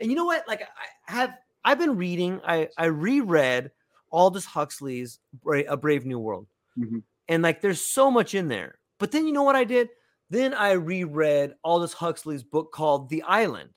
you 0.00 0.14
know 0.14 0.24
what? 0.24 0.46
Like 0.46 0.62
I 0.62 1.12
have 1.12 1.34
I've 1.64 1.78
been 1.78 1.96
reading, 1.96 2.40
I 2.46 2.68
I 2.76 2.86
reread 2.86 3.70
Aldous 4.12 4.44
Huxley's 4.44 5.18
Bra- 5.42 5.62
A 5.68 5.76
Brave 5.76 6.06
New 6.06 6.18
World. 6.18 6.46
Mhm. 6.78 7.02
And 7.28 7.42
like 7.42 7.60
there's 7.60 7.80
so 7.80 8.10
much 8.10 8.34
in 8.34 8.48
there. 8.48 8.78
But 8.98 9.10
then 9.12 9.26
you 9.26 9.32
know 9.32 9.42
what 9.42 9.56
I 9.56 9.64
did? 9.64 9.88
Then 10.30 10.54
I 10.54 10.72
reread 10.72 11.54
Aldous 11.64 11.92
Huxley's 11.92 12.42
book 12.42 12.72
called 12.72 13.08
The 13.08 13.22
Island. 13.22 13.70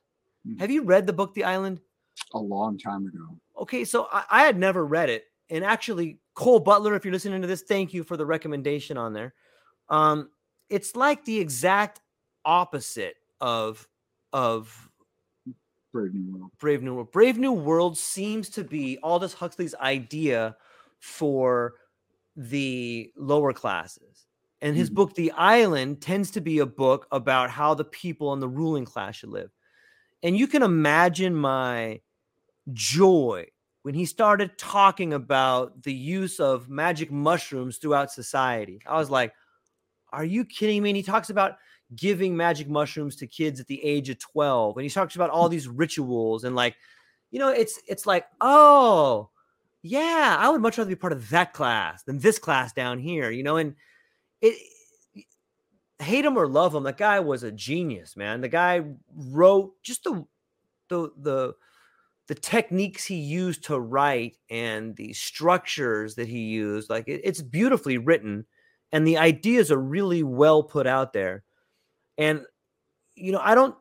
Mhm. 0.48 0.60
Have 0.60 0.72
you 0.72 0.84
read 0.84 1.08
the 1.08 1.14
book 1.14 1.34
The 1.34 1.44
Island? 1.44 1.82
A 2.34 2.40
long 2.40 2.78
time 2.78 3.08
ago. 3.08 3.38
Okay, 3.62 3.86
so 3.86 4.08
I, 4.12 4.24
I 4.32 4.44
had 4.44 4.58
never 4.58 4.86
read 4.86 5.10
it, 5.10 5.26
and 5.50 5.64
actually, 5.64 6.20
Cole 6.36 6.60
Butler, 6.60 6.96
if 6.96 7.06
you're 7.06 7.14
listening 7.14 7.42
to 7.42 7.48
this, 7.48 7.64
thank 7.64 7.94
you 7.94 8.04
for 8.04 8.18
the 8.18 8.26
recommendation 8.26 8.98
on 8.98 9.14
there. 9.14 9.36
Um, 9.90 10.32
it's 10.70 10.96
like 10.96 11.26
the 11.26 11.40
exact 11.40 12.02
opposite 12.46 13.16
of 13.42 13.88
of 14.34 14.90
Brave 15.94 16.14
New 16.14 16.32
World. 16.40 16.52
Brave 16.60 16.84
New 16.84 16.96
World. 16.96 17.12
Brave 17.12 17.38
New 17.38 17.52
World 17.52 17.98
seems 17.98 18.50
to 18.52 18.64
be 18.64 18.98
Aldous 19.04 19.34
Huxley's 19.34 19.76
idea 19.76 20.56
for 21.00 21.76
the 22.36 23.12
lower 23.18 23.54
classes. 23.54 24.26
And 24.62 24.76
his 24.76 24.90
Mhm. 24.90 24.96
book, 24.96 25.16
The 25.16 25.32
Island, 25.32 26.02
tends 26.02 26.32
to 26.32 26.42
be 26.42 26.60
a 26.60 26.66
book 26.66 27.08
about 27.12 27.50
how 27.50 27.74
the 27.74 27.84
people 27.84 28.32
in 28.34 28.40
the 28.40 28.48
ruling 28.48 28.86
class 28.86 29.16
should 29.18 29.30
live. 29.30 29.52
And 30.24 30.38
you 30.38 30.48
can 30.48 30.64
imagine 30.64 31.36
my 31.36 32.02
joy 32.74 33.46
when 33.84 33.96
he 33.96 34.06
started 34.06 34.58
talking 34.58 35.14
about 35.14 35.82
the 35.84 35.94
use 35.94 36.40
of 36.40 36.70
magic 36.70 37.12
mushrooms 37.12 37.78
throughout 37.78 38.12
society. 38.12 38.82
I 38.86 38.98
was 38.98 39.10
like, 39.10 39.34
are 40.14 40.26
you 40.26 40.46
kidding 40.46 40.84
me? 40.84 40.92
And 40.92 40.98
he 40.98 41.04
talks 41.04 41.30
about 41.30 41.56
giving 41.96 42.36
magic 42.36 42.70
mushrooms 42.70 43.16
to 43.18 43.28
kids 43.28 43.60
at 43.60 43.68
the 43.68 43.84
age 43.84 44.10
of 44.10 44.18
12 44.20 44.78
and 44.78 44.84
he 44.84 44.90
talks 44.90 45.16
about 45.16 45.30
all 45.30 45.50
these 45.50 45.68
rituals 45.68 46.44
and 46.46 46.56
like 46.56 46.76
you 47.32 47.40
know 47.40 47.50
it's 47.50 47.82
it's 47.88 48.06
like 48.06 48.26
oh 48.40 49.30
yeah 49.82 50.38
i 50.40 50.50
would 50.50 50.62
much 50.62 50.78
rather 50.78 50.90
be 50.90 50.96
part 50.96 51.12
of 51.12 51.30
that 51.30 51.52
class 51.52 52.04
than 52.04 52.18
this 52.20 52.40
class 52.40 52.72
down 52.72 52.98
here 52.98 53.30
you 53.30 53.44
know 53.44 53.58
and 53.58 53.76
it 54.42 54.56
hate 56.00 56.24
him 56.24 56.38
or 56.38 56.48
love 56.48 56.74
him 56.74 56.84
the 56.84 56.94
guy 56.94 57.20
was 57.20 57.44
a 57.44 57.52
genius 57.52 58.16
man 58.16 58.40
the 58.40 58.48
guy 58.48 58.82
wrote 59.14 59.74
just 59.84 60.04
the 60.06 60.26
the 60.88 61.12
the 61.18 61.54
the 62.28 62.36
techniques 62.36 63.06
he 63.06 63.16
used 63.16 63.64
to 63.66 63.80
write 63.80 64.38
and 64.50 64.96
the 64.96 65.14
structures 65.14 66.16
that 66.16 66.28
he 66.28 66.40
used 66.40 66.90
like 66.90 67.08
it- 67.08 67.22
it's 67.24 67.42
beautifully 67.42 67.98
written 67.98 68.46
and 68.92 69.08
the 69.08 69.18
ideas 69.18 69.72
are 69.72 69.80
really 69.80 70.24
well 70.24 70.64
put 70.64 70.88
out 70.88 71.14
there. 71.14 71.44
And 72.18 72.46
you 73.16 73.32
know 73.32 73.42
i 73.44 73.56
don't 73.56 73.76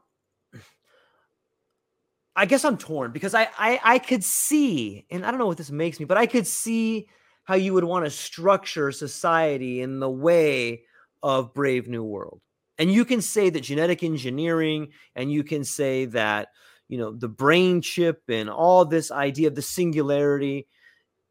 i 2.37 2.47
guess 2.47 2.65
i'm 2.65 2.77
torn 2.79 3.13
because 3.13 3.35
i 3.35 3.49
i, 3.59 3.81
I 3.83 3.99
could 3.99 4.25
see 4.25 5.07
and 5.11 5.25
i 5.25 5.31
don't 5.31 5.39
know 5.41 5.47
what 5.47 5.59
this 5.59 5.71
makes 5.71 5.99
me 6.01 6.07
but 6.07 6.19
i 6.19 6.27
could 6.27 6.47
see 6.47 7.09
how 7.45 7.55
you 7.57 7.75
would 7.75 7.85
want 7.85 8.05
to 8.05 8.11
structure 8.11 8.93
society 8.93 9.81
in 9.81 9.99
the 9.99 10.11
way 10.11 10.83
of 11.23 11.53
brave 11.53 11.89
new 11.89 12.05
world. 12.05 12.41
And 12.79 12.93
you 12.93 13.05
can 13.05 13.21
say 13.21 13.51
that 13.51 13.63
genetic 13.63 14.05
engineering 14.05 14.89
and 15.17 15.33
you 15.33 15.43
can 15.43 15.65
say 15.65 16.05
that 16.07 16.49
you 16.91 16.99
know 16.99 17.13
the 17.13 17.29
brain 17.29 17.81
chip 17.81 18.23
and 18.29 18.51
all 18.51 18.85
this 18.85 19.11
idea 19.11 19.49
of 19.49 19.55
the 19.55 19.63
singularity 19.63 20.67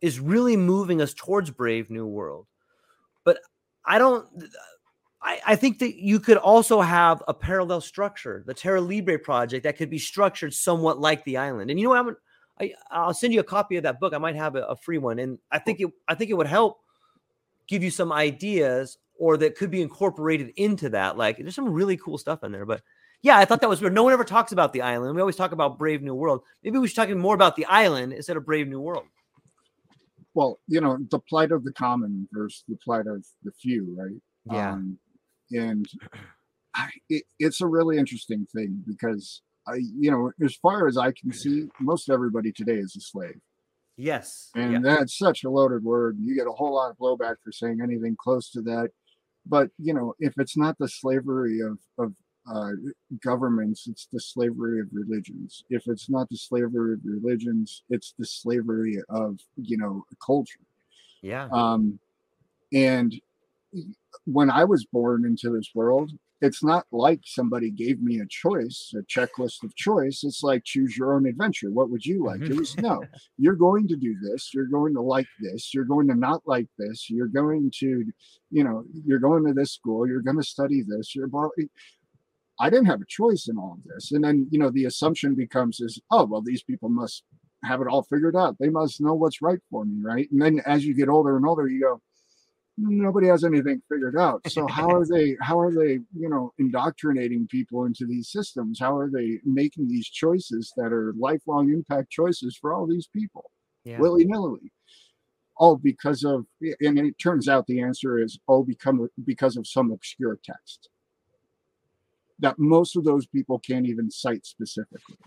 is 0.01 0.19
really 0.19 0.55
moving 0.55 1.01
us 1.01 1.13
towards 1.13 1.51
brave 1.51 1.89
new 1.89 2.07
world 2.07 2.47
but 3.23 3.39
i 3.85 3.97
don't 3.97 4.27
I, 5.21 5.39
I 5.47 5.55
think 5.55 5.79
that 5.79 5.95
you 6.01 6.19
could 6.19 6.37
also 6.37 6.79
have 6.81 7.21
a 7.27 7.33
parallel 7.33 7.81
structure, 7.81 8.43
the 8.45 8.53
Terra 8.53 8.79
Libre 8.79 9.19
project, 9.19 9.63
that 9.63 9.77
could 9.77 9.89
be 9.89 9.99
structured 9.99 10.53
somewhat 10.53 10.99
like 10.99 11.23
the 11.25 11.37
island. 11.37 11.69
And 11.69 11.79
you 11.79 11.85
know 11.85 11.89
what? 11.89 11.99
I'm, 11.99 12.17
I, 12.59 12.73
I'll 12.89 13.13
send 13.13 13.33
you 13.33 13.39
a 13.39 13.43
copy 13.43 13.77
of 13.77 13.83
that 13.83 13.99
book. 13.99 14.13
I 14.13 14.17
might 14.17 14.35
have 14.35 14.55
a, 14.55 14.63
a 14.63 14.75
free 14.75 14.97
one, 14.97 15.19
and 15.19 15.37
I 15.51 15.59
think 15.59 15.79
it. 15.79 15.89
I 16.07 16.15
think 16.15 16.29
it 16.29 16.35
would 16.35 16.47
help 16.47 16.79
give 17.67 17.83
you 17.83 17.91
some 17.91 18.11
ideas, 18.11 18.97
or 19.17 19.37
that 19.37 19.57
could 19.57 19.71
be 19.71 19.81
incorporated 19.81 20.53
into 20.55 20.89
that. 20.89 21.17
Like, 21.17 21.37
there's 21.37 21.55
some 21.55 21.71
really 21.71 21.97
cool 21.97 22.17
stuff 22.17 22.43
in 22.43 22.51
there. 22.51 22.65
But 22.65 22.81
yeah, 23.21 23.37
I 23.37 23.45
thought 23.45 23.61
that 23.61 23.69
was 23.69 23.81
weird. 23.81 23.93
No 23.93 24.03
one 24.03 24.13
ever 24.13 24.23
talks 24.23 24.51
about 24.51 24.71
the 24.71 24.81
island. 24.81 25.13
We 25.15 25.21
always 25.21 25.35
talk 25.35 25.51
about 25.51 25.77
Brave 25.77 26.01
New 26.01 26.15
World. 26.15 26.41
Maybe 26.63 26.79
we 26.79 26.87
should 26.87 26.95
talk 26.95 27.09
more 27.09 27.35
about 27.35 27.55
the 27.55 27.65
island 27.65 28.13
instead 28.13 28.37
of 28.37 28.45
Brave 28.45 28.67
New 28.67 28.79
World. 28.79 29.05
Well, 30.33 30.59
you 30.67 30.79
know, 30.79 30.97
the 31.09 31.19
plight 31.19 31.51
of 31.51 31.63
the 31.63 31.73
common 31.73 32.29
versus 32.31 32.63
the 32.67 32.77
plight 32.83 33.07
of 33.07 33.25
the 33.43 33.51
few, 33.51 33.95
right? 33.97 34.21
Yeah. 34.45 34.73
Um, 34.73 34.97
and 35.51 35.85
I, 36.75 36.89
it, 37.09 37.23
it's 37.39 37.61
a 37.61 37.67
really 37.67 37.97
interesting 37.97 38.45
thing 38.55 38.83
because 38.87 39.41
I, 39.67 39.75
you 39.75 40.11
know, 40.11 40.31
as 40.43 40.55
far 40.55 40.87
as 40.87 40.97
I 40.97 41.11
can 41.11 41.33
see, 41.33 41.69
most 41.81 42.09
everybody 42.09 42.51
today 42.51 42.77
is 42.77 42.95
a 42.95 43.01
slave. 43.01 43.39
yes. 43.97 44.49
And 44.55 44.71
yeah. 44.73 44.79
that's 44.81 45.17
such 45.17 45.43
a 45.43 45.49
loaded 45.49 45.83
word. 45.83 46.17
You 46.21 46.35
get 46.35 46.47
a 46.47 46.51
whole 46.51 46.73
lot 46.73 46.91
of 46.91 46.97
blowback 46.97 47.35
for 47.43 47.51
saying 47.51 47.79
anything 47.83 48.15
close 48.17 48.49
to 48.51 48.61
that. 48.61 48.91
But 49.45 49.71
you 49.77 49.93
know, 49.93 50.13
if 50.19 50.33
it's 50.37 50.55
not 50.55 50.77
the 50.77 50.87
slavery 50.87 51.59
of 51.59 51.79
of 51.97 52.13
uh, 52.51 52.71
governments, 53.23 53.87
it's 53.87 54.07
the 54.11 54.19
slavery 54.19 54.79
of 54.79 54.87
religions. 54.91 55.63
If 55.69 55.83
it's 55.87 56.09
not 56.09 56.29
the 56.29 56.37
slavery 56.37 56.93
of 56.93 56.99
religions, 57.03 57.83
it's 57.89 58.13
the 58.17 58.25
slavery 58.25 58.97
of 59.09 59.39
you 59.55 59.77
know 59.77 60.05
culture. 60.25 60.59
Yeah. 61.21 61.47
Um, 61.51 61.99
and 62.73 63.13
when 64.25 64.49
I 64.49 64.63
was 64.63 64.85
born 64.85 65.25
into 65.25 65.49
this 65.49 65.71
world, 65.75 66.11
it's 66.41 66.63
not 66.63 66.85
like 66.91 67.19
somebody 67.25 67.69
gave 67.69 68.01
me 68.01 68.19
a 68.19 68.25
choice, 68.25 68.93
a 68.97 69.01
checklist 69.03 69.63
of 69.63 69.75
choice. 69.75 70.23
It's 70.23 70.41
like 70.41 70.63
choose 70.63 70.97
your 70.97 71.13
own 71.13 71.25
adventure. 71.25 71.69
What 71.69 71.89
would 71.89 72.05
you 72.05 72.23
like? 72.23 72.41
It 72.41 72.55
was 72.55 72.77
no, 72.77 73.03
you're 73.37 73.55
going 73.55 73.87
to 73.89 73.97
do 73.97 74.15
this. 74.21 74.53
You're 74.53 74.67
going 74.67 74.93
to 74.93 75.01
like 75.01 75.27
this. 75.41 75.73
You're 75.73 75.83
going 75.85 76.07
to 76.07 76.15
not 76.15 76.41
like 76.45 76.67
this. 76.77 77.09
You're 77.09 77.27
going 77.27 77.71
to, 77.79 78.05
you 78.51 78.63
know, 78.63 78.85
you're 79.05 79.19
going 79.19 79.45
to 79.47 79.53
this 79.53 79.73
school. 79.73 80.07
You're 80.07 80.21
going 80.21 80.37
to 80.37 80.43
study 80.43 80.81
this. 80.81 81.13
You're. 81.15 81.29
I 82.59 82.69
didn't 82.69 82.87
have 82.87 83.01
a 83.01 83.05
choice 83.07 83.47
in 83.47 83.57
all 83.57 83.73
of 83.73 83.83
this. 83.83 84.11
And 84.11 84.23
then, 84.23 84.47
you 84.51 84.59
know, 84.59 84.69
the 84.69 84.85
assumption 84.85 85.35
becomes 85.35 85.79
is, 85.79 86.01
oh, 86.11 86.25
well, 86.25 86.41
these 86.41 86.63
people 86.63 86.89
must 86.89 87.23
have 87.63 87.81
it 87.81 87.87
all 87.87 88.03
figured 88.03 88.35
out. 88.35 88.57
They 88.59 88.69
must 88.69 89.01
know 89.01 89.13
what's 89.13 89.41
right 89.41 89.59
for 89.69 89.85
me, 89.85 90.01
right? 90.01 90.29
And 90.31 90.41
then 90.41 90.61
as 90.65 90.85
you 90.85 90.93
get 90.93 91.09
older 91.09 91.37
and 91.37 91.45
older, 91.45 91.67
you 91.67 91.81
go, 91.81 92.01
nobody 92.79 93.27
has 93.27 93.43
anything 93.43 93.81
figured 93.91 94.17
out 94.17 94.41
so 94.49 94.65
how 94.67 94.89
are 94.89 95.05
they 95.05 95.35
how 95.41 95.59
are 95.59 95.73
they 95.73 95.99
you 96.17 96.29
know 96.29 96.53
indoctrinating 96.59 97.47
people 97.47 97.85
into 97.85 98.05
these 98.05 98.31
systems 98.31 98.79
how 98.79 98.95
are 98.95 99.09
they 99.09 99.39
making 99.43 99.87
these 99.87 100.07
choices 100.07 100.71
that 100.77 100.93
are 100.93 101.13
lifelong 101.17 101.69
impact 101.71 102.09
choices 102.09 102.57
for 102.59 102.73
all 102.73 102.87
these 102.87 103.07
people 103.07 103.51
yeah. 103.83 103.99
willy-nilly 103.99 104.71
oh 105.59 105.75
because 105.75 106.23
of 106.23 106.45
and 106.79 106.97
it 106.97 107.17
turns 107.19 107.49
out 107.49 107.67
the 107.67 107.81
answer 107.81 108.17
is 108.17 108.39
oh 108.47 108.63
become 108.63 109.09
because 109.25 109.57
of 109.57 109.67
some 109.67 109.91
obscure 109.91 110.39
text 110.43 110.89
that 112.39 112.57
most 112.57 112.95
of 112.95 113.03
those 113.03 113.25
people 113.27 113.59
can't 113.59 113.85
even 113.85 114.09
cite 114.09 114.45
specifically 114.45 115.17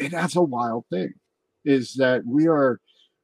and 0.00 0.10
that's 0.10 0.36
a 0.36 0.42
wild 0.42 0.84
thing 0.90 1.12
is 1.64 1.94
that 1.94 2.22
we 2.26 2.48
are 2.48 2.80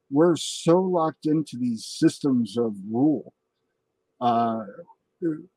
we're 0.09 0.35
so 0.37 0.79
locked 0.79 1.25
into 1.25 1.57
these 1.57 1.85
systems 1.85 2.57
of 2.57 2.73
rule. 2.89 3.33
Uh, 4.21 4.63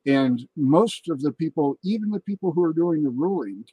and 0.06 0.48
most 0.56 1.08
of 1.08 1.20
the 1.20 1.32
people, 1.32 1.76
even 1.84 2.10
the 2.10 2.20
people 2.20 2.50
who 2.50 2.64
are 2.64 2.72
doing 2.72 3.04
the 3.04 3.10
ruling, 3.10 3.64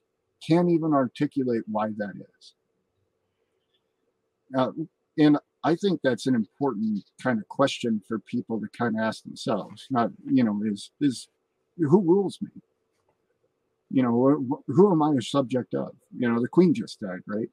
can't 0.47 0.70
even 0.70 0.93
articulate 0.93 1.63
why 1.65 1.88
that 1.97 2.13
is. 2.15 2.53
Uh, 4.55 4.72
and 5.18 5.39
I 5.63 5.76
think 5.76 6.01
that's 6.03 6.28
an 6.28 6.36
important 6.36 7.03
kind 7.22 7.39
of 7.39 7.47
question 7.47 8.01
for 8.07 8.20
people 8.20 8.59
to 8.59 8.68
kind 8.78 8.97
of 8.97 9.01
ask 9.01 9.24
themselves. 9.24 9.88
Not, 9.89 10.11
you 10.30 10.43
know, 10.43 10.61
is 10.63 10.91
is 11.01 11.28
who 11.78 12.01
rules 12.01 12.38
me? 12.41 12.49
You 13.89 14.03
know, 14.03 14.61
who 14.67 14.91
am 14.91 15.01
I 15.01 15.13
a 15.17 15.21
subject 15.21 15.73
of? 15.73 15.91
You 16.17 16.29
know, 16.29 16.41
the 16.41 16.47
queen 16.47 16.73
just 16.73 16.99
died, 16.99 17.21
right? 17.25 17.49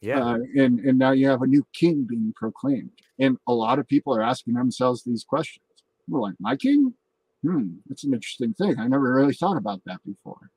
Yeah. 0.00 0.24
Uh, 0.24 0.38
and 0.56 0.80
and 0.80 0.98
now 0.98 1.12
you 1.12 1.28
have 1.28 1.42
a 1.42 1.46
new 1.46 1.66
king 1.72 2.04
being 2.08 2.32
proclaimed, 2.36 2.90
and 3.18 3.38
a 3.46 3.52
lot 3.52 3.78
of 3.78 3.86
people 3.86 4.14
are 4.14 4.22
asking 4.22 4.54
themselves 4.54 5.02
these 5.02 5.24
questions. 5.24 5.64
We're 6.08 6.20
like, 6.20 6.34
my 6.38 6.56
king? 6.56 6.94
Hmm, 7.42 7.74
that's 7.88 8.04
an 8.04 8.14
interesting 8.14 8.54
thing. 8.54 8.78
I 8.78 8.88
never 8.88 9.14
really 9.14 9.34
thought 9.34 9.56
about 9.56 9.80
that 9.86 10.00
before. 10.04 10.50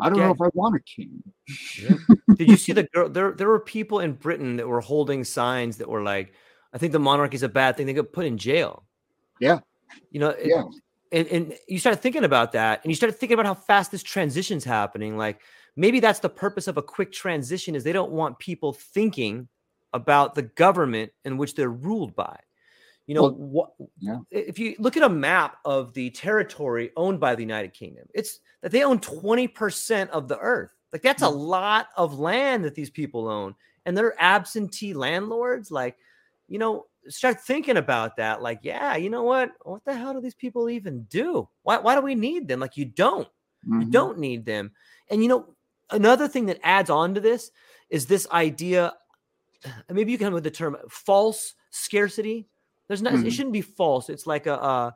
I 0.00 0.08
don't 0.08 0.18
yeah. 0.18 0.26
know 0.26 0.32
if 0.32 0.40
I 0.40 0.48
want 0.54 0.76
a 0.76 0.80
king. 0.80 1.22
Yeah. 1.80 1.96
Did 2.36 2.48
you 2.48 2.56
see 2.56 2.72
the 2.72 2.82
girl? 2.84 3.08
There, 3.08 3.32
there 3.32 3.48
were 3.48 3.60
people 3.60 4.00
in 4.00 4.14
Britain 4.14 4.56
that 4.56 4.66
were 4.66 4.80
holding 4.80 5.24
signs 5.24 5.76
that 5.76 5.88
were 5.88 6.02
like, 6.02 6.34
"I 6.72 6.78
think 6.78 6.92
the 6.92 6.98
monarchy 6.98 7.36
is 7.36 7.42
a 7.42 7.48
bad 7.48 7.76
thing." 7.76 7.86
They 7.86 7.92
got 7.92 8.12
put 8.12 8.26
in 8.26 8.36
jail. 8.36 8.84
Yeah. 9.40 9.60
You 10.10 10.20
know. 10.20 10.30
It, 10.30 10.48
yeah. 10.48 10.64
And, 11.14 11.28
and 11.28 11.54
you 11.68 11.78
started 11.78 12.02
thinking 12.02 12.24
about 12.24 12.52
that, 12.52 12.82
and 12.82 12.90
you 12.90 12.96
started 12.96 13.16
thinking 13.16 13.34
about 13.34 13.46
how 13.46 13.54
fast 13.54 13.92
this 13.92 14.02
transition's 14.02 14.64
happening. 14.64 15.16
Like, 15.16 15.40
maybe 15.76 16.00
that's 16.00 16.18
the 16.18 16.28
purpose 16.28 16.66
of 16.66 16.76
a 16.76 16.82
quick 16.82 17.12
transition 17.12 17.74
is 17.74 17.84
they 17.84 17.92
don't 17.92 18.12
want 18.12 18.38
people 18.38 18.72
thinking 18.72 19.48
about 19.92 20.34
the 20.34 20.42
government 20.42 21.12
in 21.24 21.36
which 21.36 21.54
they're 21.54 21.70
ruled 21.70 22.14
by 22.16 22.36
you 23.06 23.14
know 23.14 23.22
well, 23.22 23.32
what 23.32 23.70
yeah. 24.00 24.18
if 24.30 24.58
you 24.58 24.74
look 24.78 24.96
at 24.96 25.02
a 25.02 25.08
map 25.08 25.58
of 25.64 25.92
the 25.94 26.10
territory 26.10 26.90
owned 26.96 27.20
by 27.20 27.34
the 27.34 27.42
united 27.42 27.72
kingdom 27.72 28.04
it's 28.14 28.40
that 28.62 28.72
they 28.72 28.82
own 28.82 28.98
20% 28.98 30.08
of 30.08 30.26
the 30.26 30.38
earth 30.38 30.70
like 30.92 31.02
that's 31.02 31.22
a 31.22 31.30
hmm. 31.30 31.36
lot 31.36 31.88
of 31.96 32.18
land 32.18 32.64
that 32.64 32.74
these 32.74 32.90
people 32.90 33.28
own 33.28 33.54
and 33.86 33.96
they're 33.96 34.20
absentee 34.20 34.94
landlords 34.94 35.70
like 35.70 35.96
you 36.48 36.58
know 36.58 36.86
start 37.08 37.40
thinking 37.40 37.76
about 37.76 38.16
that 38.16 38.42
like 38.42 38.60
yeah 38.62 38.96
you 38.96 39.10
know 39.10 39.22
what? 39.22 39.50
What 39.62 39.84
the 39.84 39.96
hell 39.96 40.14
do 40.14 40.20
these 40.20 40.34
people 40.34 40.68
even 40.70 41.04
do? 41.04 41.48
Why, 41.62 41.78
why 41.78 41.94
do 41.94 42.00
we 42.00 42.14
need 42.14 42.48
them? 42.48 42.60
Like 42.60 42.76
you 42.76 42.84
don't. 42.84 43.28
Mm-hmm. 43.66 43.80
you 43.80 43.86
don't 43.90 44.18
need 44.18 44.44
them. 44.44 44.72
And 45.10 45.22
you 45.22 45.28
know 45.28 45.54
another 45.90 46.28
thing 46.28 46.46
that 46.46 46.60
adds 46.62 46.90
on 46.90 47.14
to 47.14 47.20
this 47.20 47.50
is 47.90 48.06
this 48.06 48.26
idea 48.30 48.92
maybe 49.90 50.12
you 50.12 50.18
can 50.18 50.26
come 50.26 50.34
with 50.34 50.44
the 50.44 50.50
term 50.50 50.76
false 50.88 51.54
scarcity. 51.70 52.48
There's 52.88 53.02
not 53.02 53.14
mm-hmm. 53.14 53.26
it 53.26 53.32
shouldn't 53.32 53.52
be 53.52 53.62
false. 53.62 54.08
It's 54.08 54.26
like 54.26 54.46
a, 54.46 54.54
a 54.54 54.94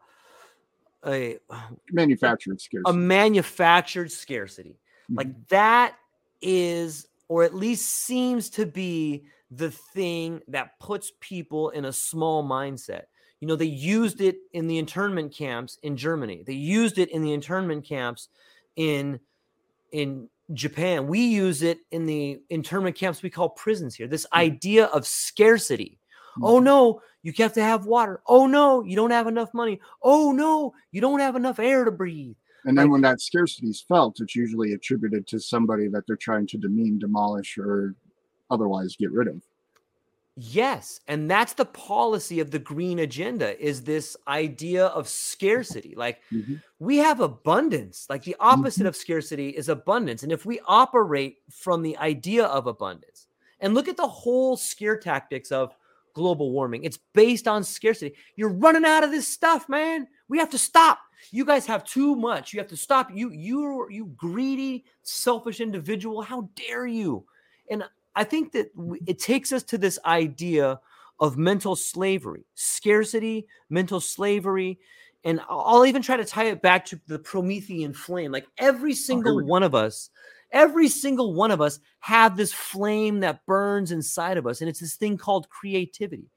a 1.06 1.38
manufactured 1.90 2.60
scarcity. 2.60 2.90
a 2.90 2.92
manufactured 2.92 4.12
scarcity. 4.12 4.78
Mm-hmm. 5.10 5.16
like 5.16 5.48
that 5.48 5.96
is 6.42 7.06
or 7.28 7.42
at 7.42 7.54
least 7.54 7.88
seems 7.88 8.50
to 8.50 8.66
be 8.66 9.24
the 9.50 9.70
thing 9.70 10.40
that 10.48 10.78
puts 10.80 11.12
people 11.20 11.70
in 11.70 11.84
a 11.86 11.92
small 11.92 12.44
mindset 12.44 13.04
you 13.40 13.48
know 13.48 13.56
they 13.56 13.64
used 13.64 14.20
it 14.20 14.36
in 14.52 14.66
the 14.66 14.78
internment 14.78 15.32
camps 15.32 15.78
in 15.82 15.96
germany 15.96 16.42
they 16.46 16.52
used 16.52 16.98
it 16.98 17.10
in 17.10 17.22
the 17.22 17.32
internment 17.32 17.84
camps 17.84 18.28
in 18.76 19.18
in 19.92 20.28
Japan. 20.54 21.06
We 21.06 21.20
use 21.20 21.62
it 21.62 21.78
in 21.90 22.06
the 22.06 22.40
internment 22.48 22.96
camps 22.96 23.22
we 23.22 23.30
call 23.30 23.50
prisons 23.50 23.94
here. 23.94 24.06
This 24.06 24.26
hmm. 24.32 24.38
idea 24.38 24.86
of 24.86 25.06
scarcity. 25.06 25.98
Oh 26.40 26.56
mm-hmm. 26.56 26.64
no, 26.64 27.02
you 27.22 27.32
have 27.38 27.52
to 27.54 27.62
have 27.62 27.86
water. 27.86 28.20
Oh 28.26 28.46
no, 28.46 28.82
you 28.84 28.96
don't 28.96 29.10
have 29.10 29.26
enough 29.26 29.52
money. 29.52 29.80
Oh 30.02 30.32
no, 30.32 30.72
you 30.92 31.00
don't 31.00 31.20
have 31.20 31.36
enough 31.36 31.58
air 31.58 31.84
to 31.84 31.90
breathe. 31.90 32.36
And 32.64 32.76
then 32.76 32.86
like, 32.86 32.92
when 32.92 33.00
that 33.02 33.20
scarcity 33.20 33.68
is 33.68 33.80
felt, 33.80 34.20
it's 34.20 34.34
usually 34.34 34.72
attributed 34.72 35.26
to 35.28 35.38
somebody 35.38 35.88
that 35.88 36.06
they're 36.06 36.16
trying 36.16 36.46
to 36.48 36.58
demean, 36.58 36.98
demolish, 36.98 37.56
or 37.58 37.94
otherwise 38.50 38.96
get 38.96 39.12
rid 39.12 39.28
of. 39.28 39.42
Yes, 40.40 41.00
and 41.08 41.28
that's 41.28 41.54
the 41.54 41.64
policy 41.64 42.38
of 42.38 42.52
the 42.52 42.60
green 42.60 43.00
agenda 43.00 43.60
is 43.60 43.82
this 43.82 44.16
idea 44.28 44.86
of 44.86 45.08
scarcity. 45.08 45.94
Like 45.96 46.20
mm-hmm. 46.32 46.56
we 46.78 46.98
have 46.98 47.18
abundance. 47.18 48.06
Like 48.08 48.22
the 48.22 48.36
opposite 48.38 48.80
mm-hmm. 48.80 48.88
of 48.88 48.96
scarcity 48.96 49.48
is 49.48 49.68
abundance. 49.68 50.22
And 50.22 50.30
if 50.30 50.46
we 50.46 50.60
operate 50.64 51.38
from 51.50 51.82
the 51.82 51.96
idea 51.98 52.44
of 52.44 52.68
abundance 52.68 53.26
and 53.58 53.74
look 53.74 53.88
at 53.88 53.96
the 53.96 54.06
whole 54.06 54.56
scare 54.56 54.96
tactics 54.96 55.50
of 55.50 55.74
global 56.14 56.52
warming, 56.52 56.84
it's 56.84 57.00
based 57.14 57.48
on 57.48 57.64
scarcity. 57.64 58.14
You're 58.36 58.48
running 58.48 58.84
out 58.84 59.02
of 59.02 59.10
this 59.10 59.26
stuff, 59.26 59.68
man. 59.68 60.06
We 60.28 60.38
have 60.38 60.50
to 60.50 60.58
stop. 60.58 61.00
You 61.30 61.44
guys 61.44 61.66
have 61.66 61.84
too 61.84 62.16
much. 62.16 62.52
You 62.52 62.60
have 62.60 62.68
to 62.68 62.76
stop. 62.76 63.10
You 63.12 63.30
you 63.30 63.86
you 63.90 64.06
greedy, 64.16 64.84
selfish 65.02 65.60
individual. 65.60 66.22
How 66.22 66.48
dare 66.54 66.86
you? 66.86 67.24
And 67.70 67.84
I 68.14 68.24
think 68.24 68.52
that 68.52 68.74
mm-hmm. 68.76 68.94
it 69.06 69.18
takes 69.18 69.52
us 69.52 69.62
to 69.64 69.78
this 69.78 69.98
idea 70.04 70.80
of 71.20 71.36
mental 71.36 71.76
slavery, 71.76 72.44
scarcity, 72.54 73.46
mental 73.70 74.00
slavery. 74.00 74.78
And 75.24 75.40
I'll 75.48 75.84
even 75.84 76.02
try 76.02 76.16
to 76.16 76.24
tie 76.24 76.44
it 76.44 76.62
back 76.62 76.84
to 76.86 77.00
the 77.06 77.18
Promethean 77.18 77.92
flame. 77.92 78.30
Like 78.30 78.46
every 78.56 78.94
single 78.94 79.44
one 79.44 79.62
of 79.64 79.74
us, 79.74 80.10
every 80.52 80.88
single 80.88 81.34
one 81.34 81.50
of 81.50 81.60
us 81.60 81.80
have 82.00 82.36
this 82.36 82.52
flame 82.52 83.20
that 83.20 83.44
burns 83.44 83.90
inside 83.90 84.38
of 84.38 84.46
us. 84.46 84.60
And 84.60 84.70
it's 84.70 84.80
this 84.80 84.94
thing 84.94 85.16
called 85.16 85.48
creativity. 85.50 86.30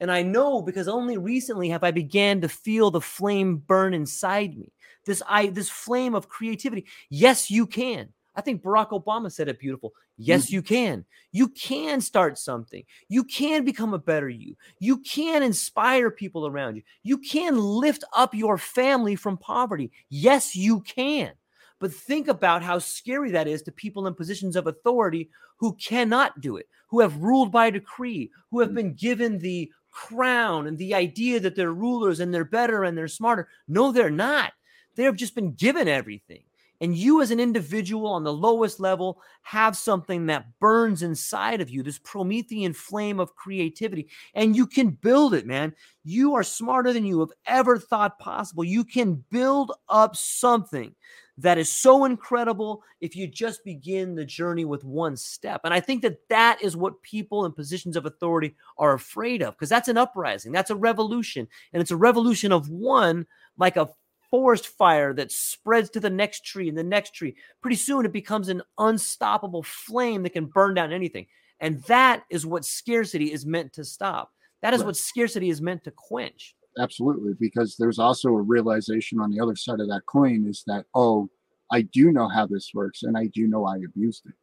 And 0.00 0.10
I 0.10 0.22
know 0.22 0.62
because 0.62 0.88
only 0.88 1.16
recently 1.16 1.68
have 1.70 1.82
I 1.82 1.90
began 1.90 2.40
to 2.42 2.48
feel 2.48 2.90
the 2.90 3.00
flame 3.00 3.56
burn 3.56 3.94
inside 3.94 4.56
me. 4.56 4.72
This 5.06 5.22
I 5.28 5.46
this 5.46 5.70
flame 5.70 6.14
of 6.14 6.28
creativity. 6.28 6.86
Yes, 7.08 7.50
you 7.50 7.66
can. 7.66 8.12
I 8.34 8.42
think 8.42 8.62
Barack 8.62 8.90
Obama 8.90 9.32
said 9.32 9.48
it 9.48 9.58
beautiful. 9.58 9.92
Yes, 10.18 10.48
mm. 10.48 10.52
you 10.52 10.62
can. 10.62 11.04
You 11.32 11.48
can 11.48 12.00
start 12.02 12.38
something. 12.38 12.84
You 13.08 13.24
can 13.24 13.64
become 13.64 13.94
a 13.94 13.98
better 13.98 14.28
you. 14.28 14.56
You 14.78 14.98
can 14.98 15.42
inspire 15.42 16.10
people 16.10 16.46
around 16.46 16.76
you. 16.76 16.82
You 17.02 17.18
can 17.18 17.58
lift 17.58 18.04
up 18.14 18.34
your 18.34 18.58
family 18.58 19.16
from 19.16 19.38
poverty. 19.38 19.90
Yes, 20.10 20.54
you 20.54 20.80
can. 20.80 21.32
But 21.78 21.92
think 21.92 22.28
about 22.28 22.62
how 22.62 22.78
scary 22.78 23.30
that 23.32 23.48
is 23.48 23.62
to 23.62 23.72
people 23.72 24.06
in 24.06 24.14
positions 24.14 24.56
of 24.56 24.66
authority 24.66 25.30
who 25.58 25.74
cannot 25.74 26.40
do 26.40 26.56
it, 26.56 26.68
who 26.88 27.00
have 27.00 27.16
ruled 27.18 27.52
by 27.52 27.70
decree, 27.70 28.30
who 28.50 28.60
have 28.60 28.70
mm. 28.70 28.74
been 28.74 28.94
given 28.94 29.38
the 29.38 29.70
crown 29.96 30.66
and 30.66 30.76
the 30.76 30.94
idea 30.94 31.40
that 31.40 31.56
they're 31.56 31.72
rulers 31.72 32.20
and 32.20 32.32
they're 32.32 32.44
better 32.44 32.84
and 32.84 32.96
they're 32.96 33.08
smarter. 33.08 33.48
No, 33.66 33.92
they're 33.92 34.10
not. 34.10 34.52
They 34.94 35.04
have 35.04 35.16
just 35.16 35.34
been 35.34 35.54
given 35.54 35.88
everything 35.88 36.42
and 36.80 36.96
you 36.96 37.22
as 37.22 37.30
an 37.30 37.40
individual 37.40 38.08
on 38.08 38.22
the 38.22 38.32
lowest 38.32 38.78
level 38.80 39.22
have 39.42 39.76
something 39.76 40.26
that 40.26 40.46
burns 40.60 41.02
inside 41.02 41.60
of 41.60 41.70
you 41.70 41.82
this 41.82 41.98
promethean 41.98 42.72
flame 42.72 43.18
of 43.20 43.34
creativity 43.34 44.08
and 44.34 44.54
you 44.54 44.66
can 44.66 44.90
build 44.90 45.34
it 45.34 45.46
man 45.46 45.74
you 46.04 46.34
are 46.34 46.42
smarter 46.42 46.92
than 46.92 47.04
you 47.04 47.20
have 47.20 47.32
ever 47.46 47.78
thought 47.78 48.18
possible 48.18 48.64
you 48.64 48.84
can 48.84 49.24
build 49.30 49.72
up 49.88 50.16
something 50.16 50.94
that 51.38 51.58
is 51.58 51.68
so 51.68 52.04
incredible 52.04 52.82
if 53.00 53.14
you 53.14 53.26
just 53.26 53.64
begin 53.64 54.14
the 54.14 54.24
journey 54.24 54.64
with 54.64 54.84
one 54.84 55.16
step 55.16 55.60
and 55.64 55.74
i 55.74 55.80
think 55.80 56.02
that 56.02 56.18
that 56.28 56.62
is 56.62 56.76
what 56.76 57.02
people 57.02 57.44
in 57.44 57.52
positions 57.52 57.96
of 57.96 58.06
authority 58.06 58.54
are 58.78 58.94
afraid 58.94 59.42
of 59.42 59.54
because 59.54 59.68
that's 59.68 59.88
an 59.88 59.98
uprising 59.98 60.52
that's 60.52 60.70
a 60.70 60.76
revolution 60.76 61.46
and 61.72 61.80
it's 61.80 61.90
a 61.90 61.96
revolution 61.96 62.52
of 62.52 62.68
one 62.70 63.26
like 63.58 63.76
a 63.76 63.88
forest 64.30 64.68
fire 64.68 65.12
that 65.14 65.32
spreads 65.32 65.90
to 65.90 66.00
the 66.00 66.10
next 66.10 66.44
tree 66.44 66.68
and 66.68 66.76
the 66.76 66.82
next 66.82 67.14
tree. 67.14 67.36
Pretty 67.60 67.76
soon 67.76 68.04
it 68.04 68.12
becomes 68.12 68.48
an 68.48 68.62
unstoppable 68.78 69.62
flame 69.62 70.22
that 70.22 70.32
can 70.32 70.46
burn 70.46 70.74
down 70.74 70.92
anything. 70.92 71.26
And 71.60 71.82
that 71.84 72.24
is 72.30 72.44
what 72.44 72.64
scarcity 72.64 73.32
is 73.32 73.46
meant 73.46 73.72
to 73.74 73.84
stop. 73.84 74.32
That 74.62 74.74
is 74.74 74.80
right. 74.80 74.86
what 74.86 74.96
scarcity 74.96 75.48
is 75.48 75.62
meant 75.62 75.84
to 75.84 75.90
quench. 75.90 76.55
Absolutely. 76.78 77.34
Because 77.38 77.76
there's 77.76 77.98
also 77.98 78.28
a 78.30 78.42
realization 78.42 79.20
on 79.20 79.30
the 79.30 79.40
other 79.40 79.56
side 79.56 79.80
of 79.80 79.88
that 79.88 80.06
coin 80.06 80.46
is 80.48 80.62
that, 80.66 80.84
oh, 80.94 81.28
I 81.70 81.82
do 81.82 82.12
know 82.12 82.28
how 82.28 82.46
this 82.46 82.70
works 82.74 83.02
and 83.02 83.16
I 83.16 83.26
do 83.26 83.46
know 83.46 83.64
I 83.64 83.76
abused 83.76 84.26
it. 84.26 84.34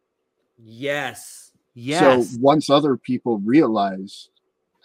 Yes. 0.57 1.51
Yes. 1.73 2.31
So 2.31 2.37
once 2.39 2.69
other 2.69 2.97
people 2.97 3.39
realize 3.39 4.29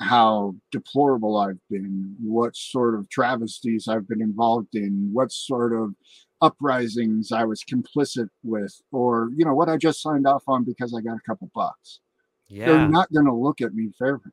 how 0.01 0.55
deplorable 0.71 1.37
I've 1.37 1.59
been, 1.69 2.15
what 2.21 2.57
sort 2.57 2.95
of 2.95 3.09
travesties 3.09 3.89
I've 3.89 4.09
been 4.09 4.23
involved 4.23 4.75
in, 4.75 5.11
what 5.13 5.33
sort 5.33 5.73
of 5.73 5.95
uprisings 6.41 7.33
I 7.33 7.45
was 7.45 7.65
complicit 7.65 8.29
with, 8.45 8.81
or 8.93 9.31
you 9.37 9.45
know 9.45 9.55
what 9.55 9.69
I 9.69 9.77
just 9.77 10.01
signed 10.01 10.27
off 10.27 10.45
on 10.47 10.65
because 10.65 10.95
I 10.95 11.01
got 11.01 11.17
a 11.17 11.29
couple 11.29 11.51
bucks. 11.55 12.01
Yeah. 12.49 12.67
They're 12.67 12.89
not 12.89 13.13
going 13.13 13.27
to 13.27 13.35
look 13.35 13.61
at 13.61 13.75
me 13.75 13.91
favorably. 13.99 14.33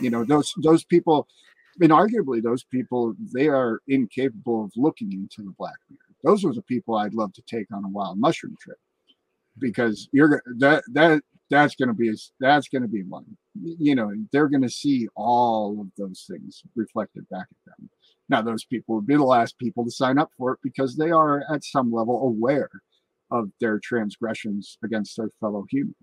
You 0.00 0.10
know 0.10 0.24
those 0.24 0.52
those 0.62 0.84
people. 0.84 1.28
Mean, 1.78 1.90
arguably, 1.90 2.42
those 2.42 2.64
people 2.64 3.14
they 3.34 3.48
are 3.48 3.80
incapable 3.88 4.64
of 4.64 4.72
looking 4.76 5.12
into 5.12 5.42
the 5.42 5.54
black 5.58 5.76
mirror. 5.90 6.00
Those 6.22 6.44
are 6.44 6.54
the 6.54 6.62
people 6.62 6.96
I'd 6.96 7.14
love 7.14 7.32
to 7.34 7.42
take 7.42 7.66
on 7.72 7.84
a 7.84 7.88
wild 7.88 8.18
mushroom 8.18 8.56
trip 8.60 8.78
because 9.58 10.08
you're 10.12 10.42
that 10.58 10.84
that 10.92 11.22
that's 11.50 11.74
going 11.74 11.88
to 11.88 11.94
be 11.94 12.12
that's 12.40 12.68
going 12.68 12.82
to 12.82 12.88
be 12.88 13.02
one. 13.02 13.24
You 13.54 13.94
know 13.94 14.12
they're 14.32 14.48
going 14.48 14.62
to 14.62 14.70
see 14.70 15.08
all 15.16 15.80
of 15.80 15.88
those 15.96 16.26
things 16.30 16.62
reflected 16.74 17.28
back 17.28 17.46
at 17.50 17.78
them. 17.78 17.90
Now 18.28 18.42
those 18.42 18.64
people 18.64 18.94
would 18.96 19.06
be 19.06 19.16
the 19.16 19.24
last 19.24 19.58
people 19.58 19.84
to 19.84 19.90
sign 19.90 20.18
up 20.18 20.30
for 20.36 20.52
it 20.52 20.60
because 20.62 20.96
they 20.96 21.10
are 21.10 21.44
at 21.52 21.64
some 21.64 21.92
level 21.92 22.22
aware 22.22 22.70
of 23.30 23.50
their 23.60 23.78
transgressions 23.78 24.78
against 24.84 25.16
their 25.16 25.30
fellow 25.40 25.64
human. 25.70 25.94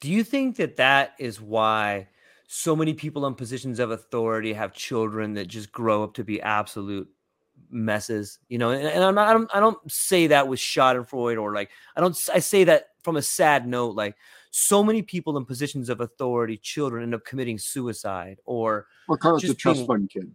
Do 0.00 0.10
you 0.10 0.24
think 0.24 0.56
that 0.56 0.76
that 0.76 1.14
is 1.18 1.40
why 1.40 2.08
so 2.52 2.74
many 2.74 2.92
people 2.92 3.26
in 3.26 3.34
positions 3.36 3.78
of 3.78 3.92
authority 3.92 4.52
have 4.52 4.72
children 4.72 5.34
that 5.34 5.46
just 5.46 5.70
grow 5.70 6.02
up 6.02 6.14
to 6.14 6.24
be 6.24 6.42
absolute 6.42 7.08
messes, 7.70 8.40
you 8.48 8.58
know. 8.58 8.70
And, 8.70 8.84
and 8.88 9.04
I'm 9.04 9.14
not, 9.14 9.28
I 9.28 9.32
don't, 9.32 9.50
I 9.54 9.60
don't 9.60 9.78
say 9.88 10.26
that 10.26 10.48
with 10.48 10.58
Schadenfreude 10.58 11.40
or 11.40 11.54
like, 11.54 11.70
I 11.94 12.00
don't, 12.00 12.18
I 12.34 12.40
say 12.40 12.64
that 12.64 12.88
from 13.04 13.16
a 13.16 13.22
sad 13.22 13.68
note. 13.68 13.94
Like, 13.94 14.16
so 14.50 14.82
many 14.82 15.00
people 15.00 15.36
in 15.36 15.44
positions 15.44 15.88
of 15.88 16.00
authority, 16.00 16.56
children 16.56 17.04
end 17.04 17.14
up 17.14 17.24
committing 17.24 17.56
suicide 17.56 18.38
or 18.46 18.88
or 19.06 19.14
a 19.14 19.54
trust 19.54 19.62
being, 19.62 19.86
fund 19.86 20.10
kid. 20.10 20.34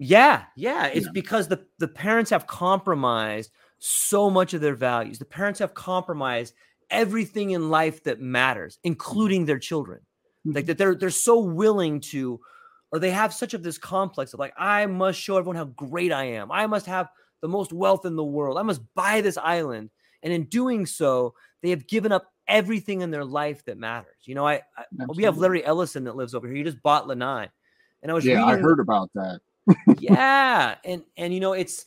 Yeah, 0.00 0.42
yeah. 0.56 0.86
It's 0.86 1.06
yeah. 1.06 1.12
because 1.14 1.46
the 1.46 1.64
the 1.78 1.86
parents 1.86 2.32
have 2.32 2.48
compromised 2.48 3.52
so 3.78 4.28
much 4.28 4.52
of 4.52 4.62
their 4.62 4.74
values. 4.74 5.20
The 5.20 5.26
parents 5.26 5.60
have 5.60 5.74
compromised 5.74 6.54
everything 6.90 7.50
in 7.50 7.70
life 7.70 8.02
that 8.02 8.20
matters, 8.20 8.78
mm. 8.78 8.80
including 8.82 9.46
their 9.46 9.60
children. 9.60 10.00
Mm-hmm. 10.46 10.56
Like 10.56 10.66
that 10.66 10.78
they're 10.78 10.94
they're 10.94 11.10
so 11.10 11.38
willing 11.38 12.00
to 12.00 12.40
or 12.90 12.98
they 12.98 13.10
have 13.10 13.32
such 13.32 13.54
of 13.54 13.62
this 13.62 13.78
complex 13.78 14.34
of 14.34 14.40
like 14.40 14.52
i 14.58 14.84
must 14.86 15.18
show 15.18 15.36
everyone 15.36 15.56
how 15.56 15.64
great 15.64 16.12
i 16.12 16.24
am. 16.24 16.50
I 16.50 16.66
must 16.66 16.86
have 16.86 17.08
the 17.40 17.48
most 17.48 17.72
wealth 17.72 18.04
in 18.04 18.16
the 18.16 18.24
world. 18.24 18.58
I 18.58 18.62
must 18.62 18.82
buy 18.94 19.20
this 19.20 19.36
island. 19.36 19.90
And 20.22 20.32
in 20.32 20.44
doing 20.44 20.86
so 20.86 21.34
they 21.62 21.70
have 21.70 21.86
given 21.86 22.12
up 22.12 22.32
everything 22.48 23.00
in 23.00 23.10
their 23.10 23.24
life 23.24 23.64
that 23.66 23.78
matters. 23.78 24.16
You 24.24 24.34
know 24.34 24.46
i, 24.46 24.62
I 24.76 24.84
we 25.14 25.22
have 25.24 25.38
larry 25.38 25.64
ellison 25.64 26.04
that 26.04 26.16
lives 26.16 26.34
over 26.34 26.46
here. 26.48 26.56
He 26.56 26.62
just 26.64 26.82
bought 26.82 27.06
lanai. 27.06 27.48
And 28.02 28.10
i 28.10 28.14
was 28.14 28.24
yeah 28.24 28.44
reading, 28.44 28.48
i 28.48 28.56
heard 28.58 28.80
about 28.80 29.10
that. 29.14 29.40
Yeah 30.00 30.74
and 30.84 31.04
and 31.16 31.32
you 31.32 31.38
know 31.38 31.52
it's 31.52 31.86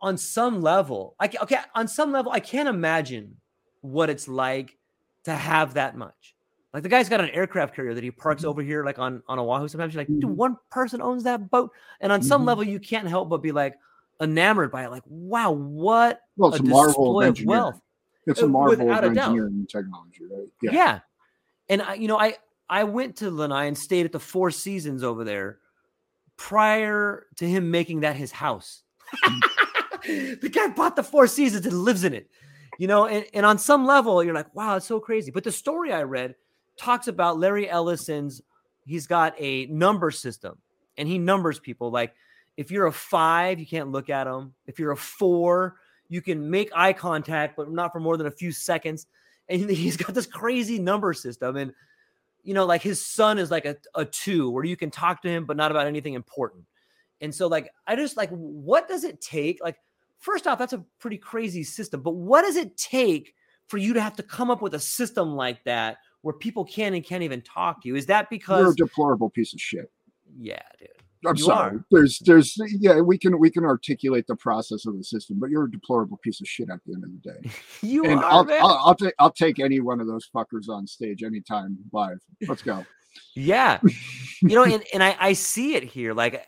on 0.00 0.16
some 0.16 0.62
level 0.62 1.14
I, 1.20 1.30
okay 1.42 1.58
on 1.74 1.86
some 1.88 2.10
level 2.10 2.32
i 2.32 2.40
can't 2.40 2.70
imagine 2.70 3.36
what 3.82 4.08
it's 4.08 4.28
like 4.28 4.78
to 5.24 5.34
have 5.34 5.74
that 5.74 5.94
much 5.94 6.34
like 6.72 6.82
the 6.82 6.88
guy's 6.88 7.08
got 7.08 7.20
an 7.20 7.30
aircraft 7.30 7.74
carrier 7.74 7.94
that 7.94 8.04
he 8.04 8.10
parks 8.10 8.42
mm-hmm. 8.42 8.50
over 8.50 8.62
here, 8.62 8.84
like 8.84 8.98
on 8.98 9.22
on 9.28 9.38
Oahu. 9.38 9.66
Sometimes 9.68 9.94
you're 9.94 10.02
like, 10.02 10.08
dude, 10.08 10.20
mm-hmm. 10.20 10.36
one 10.36 10.56
person 10.70 11.02
owns 11.02 11.24
that 11.24 11.50
boat, 11.50 11.72
and 12.00 12.12
on 12.12 12.22
some 12.22 12.40
mm-hmm. 12.40 12.48
level, 12.48 12.64
you 12.64 12.78
can't 12.78 13.08
help 13.08 13.28
but 13.28 13.42
be 13.42 13.52
like 13.52 13.74
enamored 14.20 14.70
by 14.70 14.84
it. 14.84 14.90
Like, 14.90 15.02
wow, 15.06 15.50
what 15.50 16.20
well, 16.36 16.50
it's 16.50 16.60
a, 16.60 16.62
a 16.62 16.66
marvel 16.66 17.20
of, 17.20 17.38
of 17.38 17.44
wealth. 17.44 17.80
It's 18.26 18.42
a 18.42 18.44
uh, 18.44 18.48
marvel 18.48 18.86
Without 18.86 19.04
of 19.04 19.16
engineering 19.16 19.66
technology, 19.68 20.24
right? 20.30 20.46
Yeah. 20.62 20.70
yeah. 20.72 20.98
And 21.68 21.82
I, 21.82 21.94
you 21.94 22.06
know, 22.06 22.18
I 22.18 22.36
I 22.68 22.84
went 22.84 23.16
to 23.16 23.30
Lanai 23.30 23.66
and 23.66 23.76
stayed 23.76 24.06
at 24.06 24.12
the 24.12 24.20
Four 24.20 24.50
Seasons 24.52 25.02
over 25.02 25.24
there 25.24 25.58
prior 26.36 27.26
to 27.36 27.48
him 27.48 27.70
making 27.70 28.00
that 28.00 28.14
his 28.14 28.30
house. 28.30 28.82
the 30.04 30.50
guy 30.52 30.68
bought 30.68 30.94
the 30.94 31.02
Four 31.02 31.26
Seasons 31.26 31.66
and 31.66 31.74
lives 31.74 32.04
in 32.04 32.14
it. 32.14 32.30
You 32.78 32.86
know, 32.86 33.06
and, 33.06 33.26
and 33.34 33.44
on 33.44 33.58
some 33.58 33.84
level, 33.84 34.24
you're 34.24 34.34
like, 34.34 34.54
wow, 34.54 34.76
it's 34.76 34.86
so 34.86 35.00
crazy. 35.00 35.30
But 35.30 35.44
the 35.44 35.52
story 35.52 35.92
I 35.92 36.02
read 36.04 36.34
talks 36.80 37.08
about 37.08 37.38
Larry 37.38 37.68
Ellison's, 37.68 38.40
he's 38.86 39.06
got 39.06 39.34
a 39.38 39.66
number 39.66 40.10
system 40.10 40.58
and 40.96 41.06
he 41.06 41.18
numbers 41.18 41.58
people. 41.58 41.90
Like 41.90 42.14
if 42.56 42.70
you're 42.70 42.86
a 42.86 42.92
five, 42.92 43.60
you 43.60 43.66
can't 43.66 43.92
look 43.92 44.08
at 44.08 44.24
them. 44.24 44.54
If 44.66 44.78
you're 44.78 44.92
a 44.92 44.96
four, 44.96 45.76
you 46.08 46.22
can 46.22 46.50
make 46.50 46.70
eye 46.74 46.94
contact, 46.94 47.56
but 47.56 47.70
not 47.70 47.92
for 47.92 48.00
more 48.00 48.16
than 48.16 48.26
a 48.26 48.30
few 48.30 48.50
seconds. 48.50 49.06
And 49.48 49.68
he's 49.70 49.96
got 49.96 50.14
this 50.14 50.26
crazy 50.26 50.78
number 50.78 51.12
system. 51.12 51.56
And, 51.56 51.72
you 52.42 52.54
know, 52.54 52.64
like 52.64 52.82
his 52.82 53.04
son 53.04 53.38
is 53.38 53.50
like 53.50 53.66
a, 53.66 53.76
a 53.94 54.06
two 54.06 54.50
where 54.50 54.64
you 54.64 54.76
can 54.76 54.90
talk 54.90 55.22
to 55.22 55.28
him, 55.28 55.44
but 55.44 55.58
not 55.58 55.70
about 55.70 55.86
anything 55.86 56.14
important. 56.14 56.64
And 57.20 57.34
so, 57.34 57.46
like, 57.46 57.70
I 57.86 57.96
just 57.96 58.16
like, 58.16 58.30
what 58.30 58.88
does 58.88 59.04
it 59.04 59.20
take? 59.20 59.62
Like, 59.62 59.76
first 60.18 60.46
off, 60.46 60.58
that's 60.58 60.72
a 60.72 60.82
pretty 60.98 61.18
crazy 61.18 61.62
system, 61.62 62.00
but 62.00 62.14
what 62.14 62.42
does 62.42 62.56
it 62.56 62.78
take 62.78 63.34
for 63.68 63.76
you 63.76 63.92
to 63.92 64.00
have 64.00 64.16
to 64.16 64.22
come 64.22 64.50
up 64.50 64.62
with 64.62 64.74
a 64.74 64.80
system 64.80 65.36
like 65.36 65.62
that 65.64 65.98
where 66.22 66.34
people 66.34 66.64
can 66.64 66.94
and 66.94 67.04
can't 67.04 67.22
even 67.22 67.40
talk 67.42 67.82
to 67.82 67.88
you. 67.88 67.96
Is 67.96 68.06
that 68.06 68.30
because 68.30 68.60
you're 68.60 68.72
a 68.72 68.76
deplorable 68.76 69.30
piece 69.30 69.52
of 69.52 69.60
shit? 69.60 69.90
Yeah, 70.38 70.62
dude. 70.78 70.88
I'm 71.26 71.36
you 71.36 71.44
sorry. 71.44 71.76
Are. 71.76 71.84
There's, 71.90 72.18
there's, 72.20 72.56
yeah, 72.78 73.00
we 73.00 73.18
can, 73.18 73.38
we 73.38 73.50
can 73.50 73.64
articulate 73.64 74.26
the 74.26 74.36
process 74.36 74.86
of 74.86 74.96
the 74.96 75.04
system, 75.04 75.38
but 75.38 75.50
you're 75.50 75.64
a 75.64 75.70
deplorable 75.70 76.16
piece 76.18 76.40
of 76.40 76.48
shit 76.48 76.70
at 76.70 76.80
the 76.86 76.94
end 76.94 77.04
of 77.04 77.10
the 77.10 77.30
day. 77.30 77.50
you 77.86 78.04
and 78.04 78.20
are. 78.20 78.24
I'll, 78.24 78.44
man. 78.44 78.60
I'll, 78.62 78.80
I'll 78.86 78.94
take, 78.94 79.14
I'll 79.18 79.32
take 79.32 79.58
any 79.58 79.80
one 79.80 80.00
of 80.00 80.06
those 80.06 80.28
fuckers 80.34 80.68
on 80.68 80.86
stage 80.86 81.22
anytime 81.22 81.78
live. 81.92 82.20
Let's 82.48 82.62
go. 82.62 82.86
yeah, 83.34 83.80
you 84.42 84.54
know, 84.54 84.64
and 84.64 84.82
and 84.94 85.02
I, 85.02 85.16
I 85.18 85.32
see 85.34 85.74
it 85.74 85.84
here. 85.84 86.14
Like, 86.14 86.46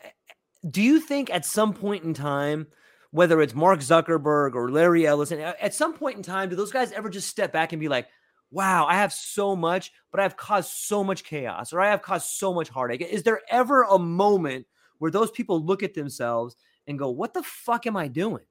do 0.69 0.81
you 0.81 0.99
think 0.99 1.29
at 1.29 1.45
some 1.45 1.73
point 1.73 2.03
in 2.03 2.15
time, 2.15 2.67
whether 3.11 3.41
it's 3.41 3.53
Mark 3.53 3.81
Zuckerberg 3.81 4.55
or 4.55 4.71
Larry 4.71 5.05
Ellison, 5.05 5.39
at 5.39 5.75
some 5.75 5.93
point 5.93 6.17
in 6.17 6.23
time, 6.23 6.49
do 6.49 6.55
those 6.55 6.71
guys 6.71 6.91
ever 6.93 7.09
just 7.09 7.29
step 7.29 7.51
back 7.53 7.73
and 7.73 7.79
be 7.79 7.89
like? 7.89 8.07
Wow, 8.53 8.85
I 8.85 8.95
have 8.95 9.11
so 9.11 9.55
much, 9.55 9.91
but 10.11 10.19
I've 10.19 10.37
caused 10.37 10.71
so 10.71 11.03
much 11.03 11.23
chaos 11.23 11.73
or 11.73 11.81
I 11.81 11.89
have 11.89 12.03
caused 12.03 12.27
so 12.27 12.53
much 12.53 12.69
heartache. 12.69 13.01
Is 13.01 13.23
there 13.23 13.41
ever 13.49 13.83
a 13.83 13.97
moment 13.97 14.67
where 14.99 15.11
those 15.11 15.31
people 15.31 15.63
look 15.63 15.81
at 15.81 15.95
themselves 15.95 16.55
and 16.87 16.99
go, 16.99 17.09
what 17.09 17.33
the 17.33 17.43
fuck 17.43 17.87
am 17.87 17.97
I 17.97 18.07
doing? 18.07 18.43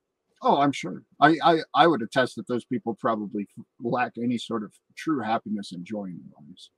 Oh, 0.42 0.60
I'm 0.60 0.72
sure. 0.72 1.04
I, 1.20 1.36
I, 1.44 1.58
I 1.72 1.86
would 1.86 2.02
attest 2.02 2.34
that 2.34 2.48
those 2.48 2.64
people 2.64 2.94
probably 2.94 3.46
lack 3.80 4.14
any 4.18 4.38
sort 4.38 4.64
of 4.64 4.72
true 4.96 5.20
happiness 5.20 5.70
and 5.70 5.84
joy 5.84 6.06
in 6.06 6.18
their 6.18 6.46
lives. 6.46 6.70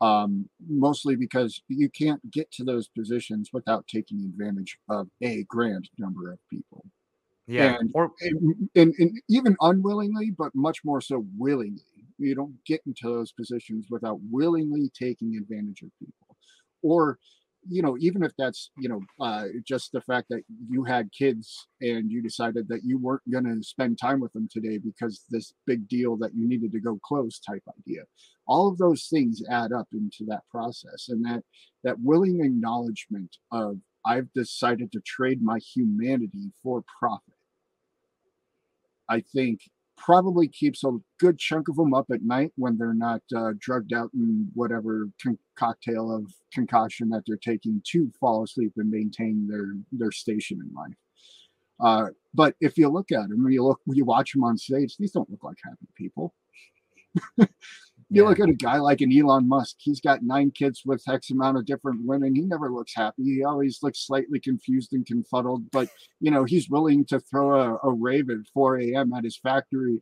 Um, 0.00 0.48
mostly 0.68 1.16
because 1.16 1.62
you 1.68 1.88
can't 1.88 2.30
get 2.30 2.50
to 2.52 2.64
those 2.64 2.86
positions 2.86 3.50
without 3.52 3.88
taking 3.88 4.20
advantage 4.20 4.78
of 4.88 5.08
a 5.20 5.42
grand 5.44 5.90
number 5.98 6.30
of 6.30 6.38
people. 6.48 6.84
Yeah. 7.46 7.76
And, 7.78 7.90
or, 7.94 8.10
and, 8.20 8.68
and, 8.74 8.94
and 8.98 9.20
even 9.28 9.56
unwillingly, 9.60 10.32
but 10.36 10.54
much 10.54 10.84
more 10.84 11.00
so 11.00 11.24
willingly. 11.38 11.82
You 12.18 12.34
don't 12.34 12.56
get 12.64 12.80
into 12.86 13.08
those 13.08 13.32
positions 13.32 13.86
without 13.90 14.18
willingly 14.30 14.90
taking 14.98 15.36
advantage 15.36 15.82
of 15.82 15.90
people. 16.00 16.36
Or, 16.82 17.18
you 17.68 17.82
know, 17.82 17.96
even 18.00 18.22
if 18.22 18.32
that's, 18.38 18.70
you 18.78 18.88
know, 18.88 19.00
uh, 19.20 19.44
just 19.64 19.92
the 19.92 20.00
fact 20.00 20.28
that 20.30 20.42
you 20.68 20.82
had 20.84 21.12
kids 21.12 21.68
and 21.80 22.10
you 22.10 22.22
decided 22.22 22.68
that 22.68 22.84
you 22.84 22.98
weren't 22.98 23.30
going 23.30 23.44
to 23.44 23.62
spend 23.62 23.98
time 23.98 24.20
with 24.20 24.32
them 24.32 24.48
today 24.50 24.78
because 24.78 25.24
this 25.30 25.52
big 25.66 25.86
deal 25.88 26.16
that 26.16 26.34
you 26.34 26.48
needed 26.48 26.72
to 26.72 26.80
go 26.80 26.98
close 27.04 27.38
type 27.38 27.62
idea. 27.78 28.02
All 28.48 28.68
of 28.68 28.78
those 28.78 29.08
things 29.08 29.42
add 29.50 29.72
up 29.72 29.88
into 29.92 30.24
that 30.28 30.42
process. 30.50 31.08
And 31.08 31.24
that, 31.26 31.42
that 31.84 32.00
willing 32.00 32.40
acknowledgement 32.42 33.36
of, 33.52 33.76
I've 34.04 34.32
decided 34.32 34.92
to 34.92 35.00
trade 35.04 35.42
my 35.42 35.58
humanity 35.58 36.52
for 36.62 36.84
profit 36.98 37.34
I 39.08 39.20
think 39.20 39.60
probably 39.96 40.46
keeps 40.46 40.84
a 40.84 40.92
good 41.18 41.38
chunk 41.38 41.68
of 41.68 41.76
them 41.76 41.94
up 41.94 42.06
at 42.12 42.22
night 42.22 42.52
when 42.56 42.76
they're 42.76 42.94
not 42.94 43.22
uh, 43.34 43.52
drugged 43.58 43.92
out 43.92 44.10
in 44.14 44.48
whatever 44.54 45.08
con- 45.22 45.38
cocktail 45.56 46.14
of 46.14 46.32
concoction 46.52 47.08
that 47.08 47.22
they're 47.26 47.36
taking 47.36 47.82
to 47.84 48.10
fall 48.20 48.44
asleep 48.44 48.72
and 48.76 48.90
maintain 48.90 49.48
their 49.48 49.74
their 49.92 50.12
station 50.12 50.60
in 50.60 50.74
life. 50.74 50.94
Uh, 51.78 52.10
but 52.34 52.54
if 52.60 52.76
you 52.78 52.88
look 52.88 53.12
at 53.12 53.28
them, 53.28 53.42
when 53.42 53.52
you 53.52 53.64
look, 53.64 53.80
when 53.84 53.96
you 53.96 54.04
watch 54.04 54.32
them 54.32 54.44
on 54.44 54.56
stage, 54.56 54.96
these 54.96 55.12
don't 55.12 55.30
look 55.30 55.44
like 55.44 55.56
happy 55.64 55.88
people. 55.94 56.34
You 58.08 58.22
yeah. 58.22 58.28
look 58.28 58.40
at 58.40 58.48
a 58.48 58.54
guy 58.54 58.76
like 58.78 59.00
an 59.00 59.16
Elon 59.16 59.48
Musk, 59.48 59.76
he's 59.78 60.00
got 60.00 60.22
nine 60.22 60.52
kids 60.52 60.82
with 60.84 61.08
X 61.08 61.30
amount 61.30 61.58
of 61.58 61.66
different 61.66 62.06
women. 62.06 62.36
He 62.36 62.42
never 62.42 62.70
looks 62.70 62.94
happy. 62.94 63.24
He 63.24 63.44
always 63.44 63.82
looks 63.82 64.06
slightly 64.06 64.38
confused 64.38 64.92
and 64.92 65.04
confuddled, 65.04 65.68
but 65.72 65.88
you 66.20 66.30
know, 66.30 66.44
he's 66.44 66.70
willing 66.70 67.04
to 67.06 67.18
throw 67.18 67.60
a, 67.60 67.78
a 67.82 67.92
rave 67.92 68.30
at 68.30 68.46
4 68.54 68.78
a.m. 68.78 69.12
at 69.12 69.24
his 69.24 69.36
factory, 69.36 70.00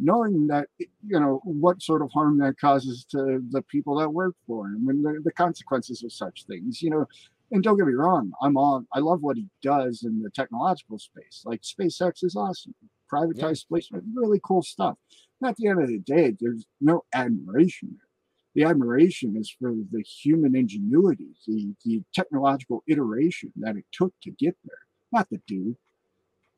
knowing 0.00 0.48
that 0.48 0.66
you 0.78 0.90
know 1.20 1.40
what 1.44 1.80
sort 1.80 2.02
of 2.02 2.10
harm 2.10 2.38
that 2.38 2.58
causes 2.58 3.04
to 3.12 3.40
the 3.50 3.62
people 3.62 3.98
that 3.98 4.10
work 4.10 4.34
for 4.48 4.66
him 4.66 4.88
and 4.88 5.04
the, 5.04 5.20
the 5.22 5.32
consequences 5.32 6.02
of 6.02 6.12
such 6.12 6.46
things. 6.46 6.82
You 6.82 6.90
know, 6.90 7.06
and 7.52 7.62
don't 7.62 7.76
get 7.76 7.86
me 7.86 7.92
wrong, 7.92 8.32
I'm 8.42 8.56
on 8.56 8.88
I 8.92 8.98
love 8.98 9.22
what 9.22 9.36
he 9.36 9.46
does 9.62 10.02
in 10.02 10.20
the 10.20 10.30
technological 10.30 10.98
space. 10.98 11.42
Like 11.44 11.62
SpaceX 11.62 12.24
is 12.24 12.34
awesome. 12.34 12.74
Privatized 13.12 13.64
yeah. 13.64 13.68
placement, 13.68 14.04
really 14.12 14.40
cool 14.42 14.62
stuff 14.62 14.96
at 15.44 15.56
the 15.56 15.68
end 15.68 15.82
of 15.82 15.88
the 15.88 15.98
day, 15.98 16.34
there's 16.38 16.66
no 16.80 17.04
admiration 17.12 17.90
there. 17.92 18.08
The 18.54 18.70
admiration 18.70 19.36
is 19.36 19.50
for 19.50 19.74
the 19.90 20.02
human 20.02 20.54
ingenuity, 20.54 21.34
the, 21.46 21.74
the 21.84 22.02
technological 22.14 22.84
iteration 22.86 23.52
that 23.56 23.76
it 23.76 23.84
took 23.92 24.12
to 24.22 24.30
get 24.30 24.56
there, 24.64 24.78
not 25.12 25.28
the 25.28 25.40
dude. 25.46 25.76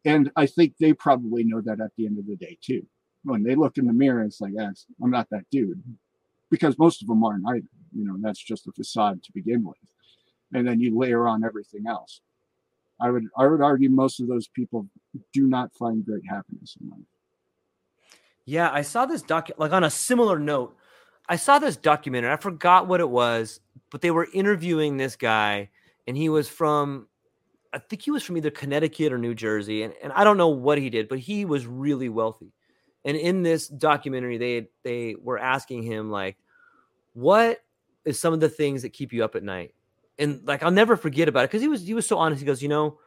And 0.04 0.30
I 0.36 0.46
think 0.46 0.74
they 0.78 0.92
probably 0.92 1.42
know 1.42 1.60
that 1.62 1.80
at 1.80 1.92
the 1.96 2.06
end 2.06 2.18
of 2.18 2.26
the 2.26 2.36
day, 2.36 2.58
too. 2.60 2.86
When 3.24 3.42
they 3.42 3.54
look 3.54 3.78
in 3.78 3.86
the 3.86 3.92
mirror, 3.92 4.22
it's 4.22 4.40
like, 4.40 4.52
I'm 4.58 5.10
not 5.10 5.28
that 5.30 5.46
dude. 5.50 5.82
Because 6.50 6.78
most 6.78 7.02
of 7.02 7.08
them 7.08 7.24
aren't 7.24 7.48
either. 7.48 7.66
You 7.92 8.04
know, 8.04 8.16
that's 8.20 8.42
just 8.42 8.68
a 8.68 8.72
facade 8.72 9.22
to 9.24 9.32
begin 9.32 9.64
with. 9.64 9.78
And 10.52 10.68
then 10.68 10.80
you 10.80 10.96
layer 10.96 11.26
on 11.26 11.44
everything 11.44 11.86
else. 11.88 12.20
I 13.00 13.10
would 13.10 13.26
I 13.36 13.46
would 13.46 13.60
argue 13.60 13.90
most 13.90 14.20
of 14.20 14.28
those 14.28 14.48
people 14.48 14.86
do 15.32 15.46
not 15.46 15.74
find 15.74 16.04
great 16.04 16.22
happiness 16.28 16.76
in 16.80 16.88
life. 16.88 17.00
Yeah, 18.46 18.70
I 18.72 18.82
saw 18.82 19.06
this 19.06 19.22
doc 19.22 19.50
like 19.58 19.72
on 19.72 19.84
a 19.84 19.90
similar 19.90 20.38
note. 20.38 20.76
I 21.28 21.36
saw 21.36 21.58
this 21.58 21.76
documentary. 21.76 22.30
I 22.30 22.36
forgot 22.36 22.86
what 22.86 23.00
it 23.00 23.10
was, 23.10 23.60
but 23.90 24.00
they 24.00 24.12
were 24.12 24.28
interviewing 24.32 24.96
this 24.96 25.16
guy, 25.16 25.70
and 26.06 26.16
he 26.16 26.28
was 26.28 26.48
from, 26.48 27.08
I 27.72 27.78
think 27.78 28.02
he 28.02 28.12
was 28.12 28.22
from 28.22 28.36
either 28.36 28.50
Connecticut 28.52 29.12
or 29.12 29.18
New 29.18 29.34
Jersey, 29.34 29.82
and, 29.82 29.92
and 30.00 30.12
I 30.12 30.22
don't 30.22 30.36
know 30.36 30.48
what 30.48 30.78
he 30.78 30.88
did, 30.88 31.08
but 31.08 31.18
he 31.18 31.44
was 31.44 31.66
really 31.66 32.08
wealthy. 32.08 32.52
And 33.04 33.16
in 33.16 33.42
this 33.42 33.66
documentary, 33.66 34.38
they 34.38 34.68
they 34.84 35.16
were 35.20 35.38
asking 35.38 35.82
him 35.82 36.10
like, 36.10 36.36
what 37.14 37.60
is 38.04 38.20
some 38.20 38.32
of 38.32 38.40
the 38.40 38.48
things 38.48 38.82
that 38.82 38.92
keep 38.92 39.12
you 39.12 39.24
up 39.24 39.34
at 39.34 39.42
night? 39.42 39.74
And 40.18 40.46
like 40.46 40.62
I'll 40.62 40.70
never 40.70 40.96
forget 40.96 41.28
about 41.28 41.44
it 41.44 41.50
because 41.50 41.62
he 41.62 41.68
was 41.68 41.84
he 41.84 41.94
was 41.94 42.06
so 42.06 42.18
honest. 42.18 42.40
He 42.40 42.46
goes, 42.46 42.62
you 42.62 42.68
know, 42.68 42.98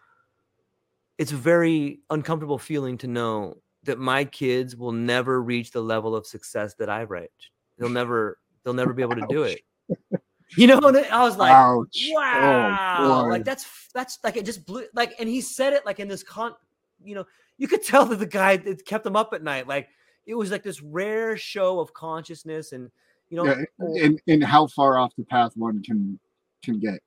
it's 1.18 1.32
a 1.32 1.38
very 1.38 1.99
uncomfortable 2.10 2.57
feeling 2.57 2.98
to 2.99 3.07
know 3.07 3.57
that 3.84 3.99
my 3.99 4.26
kids 4.26 4.76
will 4.76 4.91
never 4.91 5.41
reach 5.41 5.72
the 5.72 5.81
level 5.81 6.15
of 6.15 6.26
success 6.26 6.76
that 6.76 6.89
I've 6.89 7.11
reached. 7.11 7.51
They'll 7.77 7.89
never 7.89 8.38
they'll 8.64 8.73
never 8.73 8.93
be 8.93 9.01
able 9.01 9.15
to 9.15 9.27
do 9.30 9.43
it. 9.43 9.61
You 10.57 10.65
know, 10.65 10.80
and 10.80 10.97
I 10.97 11.23
was 11.23 11.38
like, 11.38 11.51
Ouch. 11.51 12.10
Oh, 12.10 12.15
wow, 12.15 13.23
oh, 13.26 13.30
like 13.30 13.45
that's 13.45 13.88
that's 13.93 14.18
like 14.23 14.35
it 14.35 14.45
just 14.45 14.65
blew 14.65 14.85
like, 14.95 15.14
and 15.19 15.30
he 15.30 15.41
said 15.41 15.73
it 15.73 15.85
like 15.85 15.99
in 15.99 16.07
this 16.07 16.23
con, 16.23 16.56
you 17.03 17.14
know, 17.14 17.26
you 17.57 17.68
could 17.68 17.84
tell 17.84 18.06
that 18.07 18.18
the 18.18 18.26
guy 18.26 18.57
that 18.57 18.84
kept 18.84 19.06
him 19.06 19.15
up 19.15 19.31
at 19.34 19.43
night, 19.43 19.68
like 19.68 19.89
it 20.26 20.34
was 20.34 20.49
like 20.49 20.64
this 20.64 20.81
rare 20.81 21.38
show 21.38 21.80
of 21.80 21.93
consciousness 21.93 22.72
and 22.72 22.89
you 23.30 23.38
know, 23.38 23.45
yeah, 23.45 24.03
and 24.03 24.19
and 24.27 24.43
how 24.43 24.65
far 24.65 24.97
off 24.97 25.15
the 25.18 25.23
path 25.23 25.51
one 25.56 25.84
can 25.84 26.19
can 26.64 26.80
get. 26.80 26.99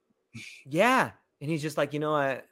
Yeah, 0.65 1.11
and 1.41 1.51
he's 1.51 1.63
just 1.63 1.77
like, 1.77 1.93
you 1.93 1.99
know, 1.99 2.15
I 2.15 2.43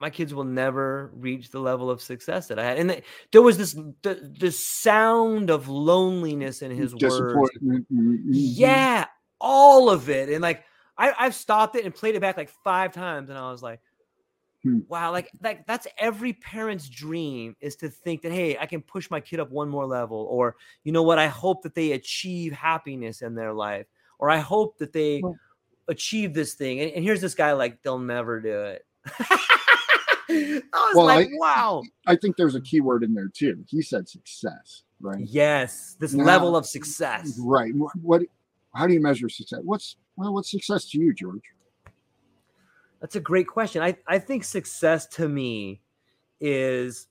my 0.00 0.10
kids 0.10 0.34
will 0.34 0.44
never 0.44 1.10
reach 1.14 1.50
the 1.50 1.58
level 1.58 1.90
of 1.90 2.02
success 2.02 2.48
that 2.48 2.58
I 2.58 2.64
had. 2.64 2.78
And 2.78 2.90
th- 2.90 3.04
there 3.32 3.42
was 3.42 3.56
this 3.56 3.72
the, 4.02 4.30
the 4.38 4.52
sound 4.52 5.50
of 5.50 5.68
loneliness 5.68 6.62
in 6.62 6.70
his 6.70 6.94
words. 6.94 7.50
Mm-hmm. 7.62 8.16
Yeah, 8.30 9.06
all 9.40 9.88
of 9.88 10.10
it. 10.10 10.28
And 10.28 10.42
like 10.42 10.64
I, 10.98 11.12
I've 11.18 11.34
stopped 11.34 11.76
it 11.76 11.84
and 11.84 11.94
played 11.94 12.14
it 12.14 12.20
back 12.20 12.36
like 12.36 12.50
five 12.64 12.92
times, 12.92 13.30
and 13.30 13.38
I 13.38 13.50
was 13.50 13.62
like, 13.62 13.80
hmm. 14.62 14.80
wow, 14.88 15.12
like 15.12 15.30
like 15.42 15.66
that's 15.66 15.86
every 15.98 16.34
parent's 16.34 16.88
dream 16.88 17.56
is 17.60 17.76
to 17.76 17.88
think 17.88 18.22
that 18.22 18.32
hey, 18.32 18.58
I 18.58 18.66
can 18.66 18.82
push 18.82 19.10
my 19.10 19.20
kid 19.20 19.40
up 19.40 19.50
one 19.50 19.68
more 19.68 19.86
level, 19.86 20.26
or 20.30 20.56
you 20.84 20.92
know 20.92 21.02
what, 21.02 21.18
I 21.18 21.28
hope 21.28 21.62
that 21.62 21.74
they 21.74 21.92
achieve 21.92 22.52
happiness 22.52 23.22
in 23.22 23.34
their 23.34 23.54
life, 23.54 23.86
or 24.18 24.30
I 24.30 24.38
hope 24.38 24.78
that 24.78 24.92
they 24.92 25.22
achieve 25.88 26.34
this 26.34 26.54
thing. 26.54 26.80
And, 26.80 26.92
and 26.92 27.04
here's 27.04 27.20
this 27.20 27.34
guy 27.34 27.52
like 27.52 27.82
they'll 27.82 27.98
never 27.98 28.40
do 28.40 28.62
it. 28.62 28.84
I 30.72 30.86
was 30.86 30.96
well, 30.96 31.06
like, 31.06 31.28
I, 31.28 31.30
wow. 31.34 31.82
I 32.06 32.16
think 32.16 32.36
there's 32.36 32.54
a 32.54 32.60
key 32.60 32.80
word 32.80 33.02
in 33.02 33.14
there 33.14 33.28
too. 33.28 33.64
He 33.68 33.82
said 33.82 34.08
success, 34.08 34.82
right? 35.00 35.24
Yes, 35.26 35.96
this 35.98 36.14
now, 36.14 36.24
level 36.24 36.56
of 36.56 36.66
success. 36.66 37.38
Right. 37.42 37.72
What 38.02 38.22
how 38.74 38.86
do 38.86 38.92
you 38.92 39.00
measure 39.00 39.28
success? 39.28 39.60
What's 39.64 39.96
well, 40.16 40.34
what's 40.34 40.50
success 40.50 40.86
to 40.90 40.98
you, 40.98 41.14
George? 41.14 41.42
That's 43.00 43.16
a 43.16 43.20
great 43.20 43.46
question. 43.46 43.82
I, 43.82 43.96
I 44.06 44.18
think 44.18 44.44
success 44.44 45.06
to 45.08 45.28
me 45.28 45.80
is 46.40 47.08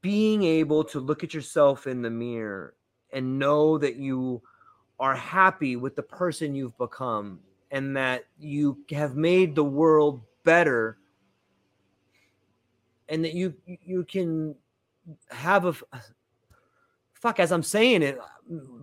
being 0.00 0.42
able 0.42 0.84
to 0.84 1.00
look 1.00 1.24
at 1.24 1.32
yourself 1.32 1.86
in 1.86 2.02
the 2.02 2.10
mirror 2.10 2.74
and 3.12 3.38
know 3.38 3.78
that 3.78 3.96
you 3.96 4.42
are 4.98 5.14
happy 5.14 5.76
with 5.76 5.96
the 5.96 6.02
person 6.02 6.54
you've 6.54 6.76
become 6.76 7.40
and 7.70 7.96
that 7.96 8.24
you 8.38 8.78
have 8.90 9.16
made 9.16 9.54
the 9.54 9.64
world 9.64 10.22
better 10.44 10.98
and 13.08 13.24
that 13.24 13.34
you 13.34 13.54
you 13.66 14.04
can 14.04 14.54
have 15.30 15.64
a 15.64 15.74
fuck 17.12 17.40
as 17.40 17.52
i'm 17.52 17.62
saying 17.62 18.02
it 18.02 18.18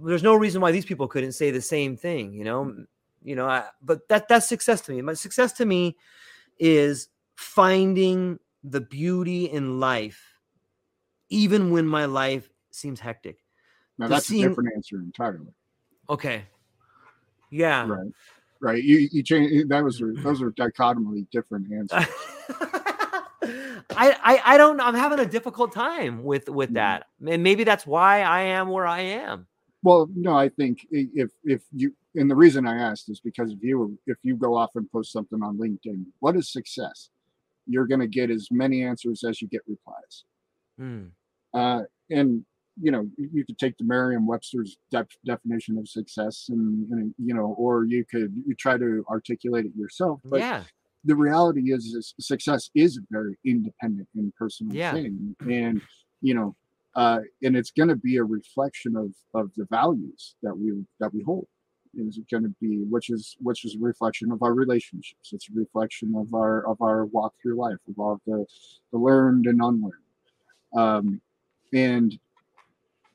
there's 0.04 0.24
no 0.24 0.36
reason 0.36 0.62
why 0.62 0.72
these 0.72 0.86
people 0.86 1.08
couldn't 1.08 1.34
say 1.34 1.52
the 1.52 1.62
same 1.62 1.96
thing 1.96 2.34
you 2.34 2.44
know? 2.44 2.66
Mm-hmm. 2.66 2.84
You 3.22 3.36
know 3.36 3.48
I, 3.48 3.66
but 3.82 4.08
that 4.10 4.28
that's 4.28 4.48
success 4.48 4.82
to 4.82 4.92
me. 4.94 5.02
My 5.02 5.14
success 5.14 5.52
to 5.54 5.66
me 5.66 5.98
is 6.58 7.10
finding 7.36 8.40
the 8.64 8.82
beauty 8.82 9.46
in 9.46 9.80
life 9.80 10.40
even 11.30 11.72
when 11.72 11.86
my 11.86 12.06
life 12.06 12.50
seems 12.72 13.00
hectic. 13.00 13.40
Now 13.98 14.08
that's 14.08 14.28
seeing, 14.28 14.46
a 14.46 14.50
different 14.50 14.70
answer 14.76 14.98
entirely. 14.98 15.54
Okay. 16.10 16.44
Yeah. 17.52 17.88
Right. 17.88 18.12
Right. 18.62 18.84
You 18.84 19.10
you 19.12 19.24
change 19.24 19.68
that 19.68 19.84
was 19.84 20.02
those 20.24 20.42
are 20.42 20.52
dichotomically 20.52 21.28
different 21.32 21.72
answers 21.72 22.06
I, 23.96 24.16
I 24.24 24.54
I 24.54 24.58
don't 24.58 24.80
I'm 24.80 24.96
having 24.96 25.20
a 25.20 25.26
difficult 25.26 25.74
time 25.74 26.24
with 26.24 26.50
with 26.50 26.74
that. 26.74 27.06
And 27.26 27.44
maybe 27.44 27.64
that's 27.64 27.88
why 27.88 28.22
I 28.22 28.42
am 28.42 28.70
where 28.70 28.88
I 28.88 29.02
am. 29.02 29.48
Well, 29.82 30.10
no, 30.16 30.38
I 30.38 30.50
think 30.50 30.86
if 30.92 31.32
if 31.44 31.62
you 31.72 31.94
and 32.16 32.30
the 32.30 32.36
reason 32.36 32.68
I 32.68 32.78
asked 32.78 33.10
is 33.10 33.20
because 33.20 33.52
if 33.52 33.60
you 33.62 33.98
if 34.06 34.18
you 34.24 34.36
go 34.36 34.56
off 34.56 34.72
and 34.76 34.90
post 34.92 35.12
something 35.12 35.42
on 35.42 35.58
LinkedIn, 35.58 36.06
what 36.20 36.36
is 36.36 36.52
success? 36.52 37.10
You're 37.66 37.88
going 37.88 38.02
to 38.02 38.08
get 38.08 38.32
as 38.32 38.48
many 38.52 38.84
answers 38.84 39.24
as 39.24 39.42
you 39.42 39.48
get 39.48 39.62
replies. 39.68 40.24
Mm. 40.80 41.12
Uh, 41.54 41.84
and 42.10 42.44
you 42.82 42.92
know, 42.92 43.10
you 43.18 43.44
could 43.46 43.60
take 43.60 43.78
the 43.78 43.84
Merriam-Webster's 43.84 44.78
definition 45.26 45.78
of 45.78 45.90
success, 45.90 46.46
and, 46.48 46.90
and, 46.92 47.14
you 47.18 47.34
know, 47.34 47.54
or 47.58 47.84
you 47.84 48.06
could 48.06 48.34
you 48.48 48.56
try 48.56 48.78
to 48.78 49.04
articulate 49.10 49.66
it 49.66 49.72
yourself. 49.76 50.20
But 50.24 50.40
yeah 50.40 50.64
the 51.06 51.16
reality 51.16 51.74
is, 51.74 51.86
is 51.86 52.14
success 52.20 52.70
is 52.76 52.98
a 52.98 53.02
very 53.10 53.38
independent 53.46 54.08
and 54.16 54.34
personal 54.36 54.76
yeah. 54.76 54.94
thing. 54.94 55.36
And 55.42 55.82
you 56.22 56.34
know 56.34 56.56
uh, 56.96 57.20
and 57.44 57.56
it's 57.56 57.72
going 57.72 57.90
to 57.90 57.96
be 57.96 58.18
a 58.18 58.24
reflection 58.24 58.96
of 58.96 59.14
of 59.34 59.52
the 59.56 59.66
values 59.70 60.36
that 60.44 60.58
we 60.58 60.74
that 61.00 61.14
we 61.14 61.24
hold. 61.24 61.48
Is 61.96 62.20
going 62.30 62.44
to 62.44 62.54
be 62.62 62.84
which 62.90 63.10
is 63.10 63.36
which 63.40 63.66
is 63.66 63.76
a 63.76 63.80
reflection 63.80 64.32
of 64.32 64.44
our 64.44 64.54
relationships. 64.54 65.32
It's 65.32 65.50
a 65.50 65.54
reflection 65.56 66.14
of 66.16 66.34
our 66.34 66.68
of 66.70 66.78
our 66.82 67.06
walk 67.06 67.34
through 67.42 67.56
life 67.56 67.78
of 67.88 67.98
all 67.98 68.20
the 68.28 68.46
the 68.92 68.98
learned 68.98 69.48
and 69.48 69.60
unlearned. 69.62 69.94
Um, 70.76 71.22
and 71.74 72.18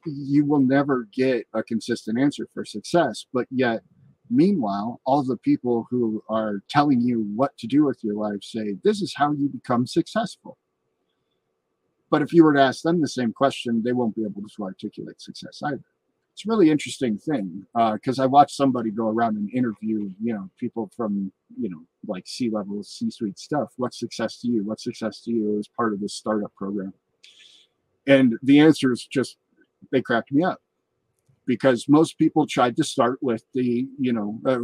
you 0.06 0.44
will 0.44 0.60
never 0.60 1.08
get 1.12 1.46
a 1.54 1.62
consistent 1.62 2.18
answer 2.18 2.46
for 2.52 2.62
success 2.62 3.24
but 3.32 3.46
yet 3.50 3.80
Meanwhile, 4.30 5.00
all 5.04 5.22
the 5.22 5.36
people 5.36 5.86
who 5.90 6.22
are 6.28 6.62
telling 6.68 7.00
you 7.00 7.30
what 7.34 7.56
to 7.58 7.66
do 7.66 7.84
with 7.84 8.02
your 8.02 8.14
life 8.14 8.42
say, 8.42 8.76
this 8.82 9.02
is 9.02 9.14
how 9.14 9.32
you 9.32 9.48
become 9.48 9.86
successful. 9.86 10.56
But 12.10 12.22
if 12.22 12.32
you 12.32 12.44
were 12.44 12.54
to 12.54 12.62
ask 12.62 12.82
them 12.82 13.00
the 13.00 13.08
same 13.08 13.32
question, 13.32 13.82
they 13.82 13.92
won't 13.92 14.14
be 14.14 14.22
able 14.22 14.42
to 14.42 14.62
articulate 14.62 15.20
success 15.20 15.60
either. 15.64 15.84
It's 16.32 16.44
a 16.46 16.48
really 16.48 16.70
interesting 16.70 17.16
thing 17.16 17.64
because 17.74 18.18
uh, 18.18 18.24
I 18.24 18.26
watched 18.26 18.56
somebody 18.56 18.90
go 18.90 19.08
around 19.08 19.36
and 19.36 19.52
interview, 19.52 20.10
you 20.20 20.34
know, 20.34 20.50
people 20.58 20.90
from, 20.96 21.30
you 21.56 21.68
know, 21.68 21.82
like 22.08 22.26
C 22.26 22.50
level, 22.50 22.82
C 22.82 23.10
suite 23.10 23.38
stuff. 23.38 23.72
What's 23.76 24.00
success 24.00 24.40
to 24.40 24.48
you? 24.48 24.64
What's 24.64 24.82
success 24.82 25.20
to 25.22 25.30
you 25.30 25.58
as 25.58 25.68
part 25.68 25.92
of 25.92 26.00
this 26.00 26.14
startup 26.14 26.52
program? 26.54 26.92
And 28.06 28.34
the 28.42 28.58
answer 28.58 28.90
is 28.92 29.06
just, 29.06 29.36
they 29.92 30.02
cracked 30.02 30.32
me 30.32 30.42
up 30.42 30.60
because 31.46 31.88
most 31.88 32.18
people 32.18 32.46
tried 32.46 32.76
to 32.76 32.84
start 32.84 33.18
with 33.22 33.44
the 33.54 33.86
you 33.98 34.12
know 34.12 34.40
uh, 34.46 34.58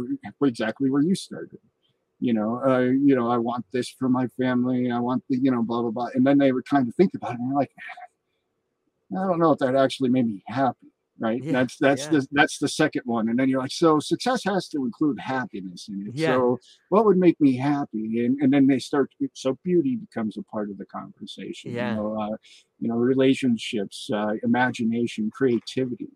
exactly 0.45 0.89
where 0.89 1.01
you 1.01 1.15
started. 1.15 1.59
You 2.19 2.33
know 2.33 2.61
uh, 2.63 2.79
you 2.79 3.15
know 3.15 3.31
i 3.31 3.37
want 3.37 3.65
this 3.73 3.89
for 3.89 4.07
my 4.07 4.27
family 4.39 4.91
i 4.91 4.99
want 4.99 5.23
the 5.27 5.39
you 5.39 5.49
know 5.49 5.63
blah 5.63 5.81
blah 5.81 5.89
blah. 5.89 6.09
And 6.13 6.25
then 6.25 6.37
they 6.37 6.51
were 6.51 6.61
trying 6.61 6.85
to 6.85 6.91
think 6.91 7.15
about 7.15 7.31
it 7.31 7.39
and 7.39 7.49
they're 7.49 7.57
like 7.57 7.71
i 9.17 9.27
don't 9.27 9.39
know 9.39 9.53
if 9.53 9.59
that 9.59 9.75
actually 9.75 10.09
made 10.09 10.27
me 10.27 10.43
happy 10.45 10.91
right? 11.21 11.41
Yeah, 11.41 11.51
that's 11.51 11.77
that's 11.77 12.03
yeah. 12.05 12.09
the 12.09 12.27
that's 12.31 12.57
the 12.57 12.67
second 12.67 13.03
one. 13.05 13.29
And 13.29 13.37
then 13.37 13.47
you're 13.47 13.61
like 13.61 13.71
so 13.71 13.99
success 13.99 14.43
has 14.45 14.67
to 14.69 14.83
include 14.83 15.19
happiness 15.19 15.87
in 15.87 16.07
it. 16.07 16.15
Yeah. 16.15 16.33
so 16.35 16.59
what 16.89 17.05
would 17.05 17.17
make 17.17 17.39
me 17.39 17.55
happy? 17.55 18.25
And, 18.25 18.41
and 18.41 18.51
then 18.51 18.67
they 18.67 18.79
start 18.79 19.11
to, 19.21 19.29
so 19.33 19.57
beauty 19.63 19.95
becomes 19.95 20.35
a 20.37 20.43
part 20.43 20.69
of 20.69 20.77
the 20.77 20.85
conversation 20.85 21.71
yeah. 21.71 21.91
you 21.91 21.95
know 21.95 22.19
uh, 22.19 22.35
you 22.79 22.89
know 22.89 22.95
relationships 22.95 24.09
uh, 24.13 24.33
imagination 24.43 25.29
creativity 25.31 26.09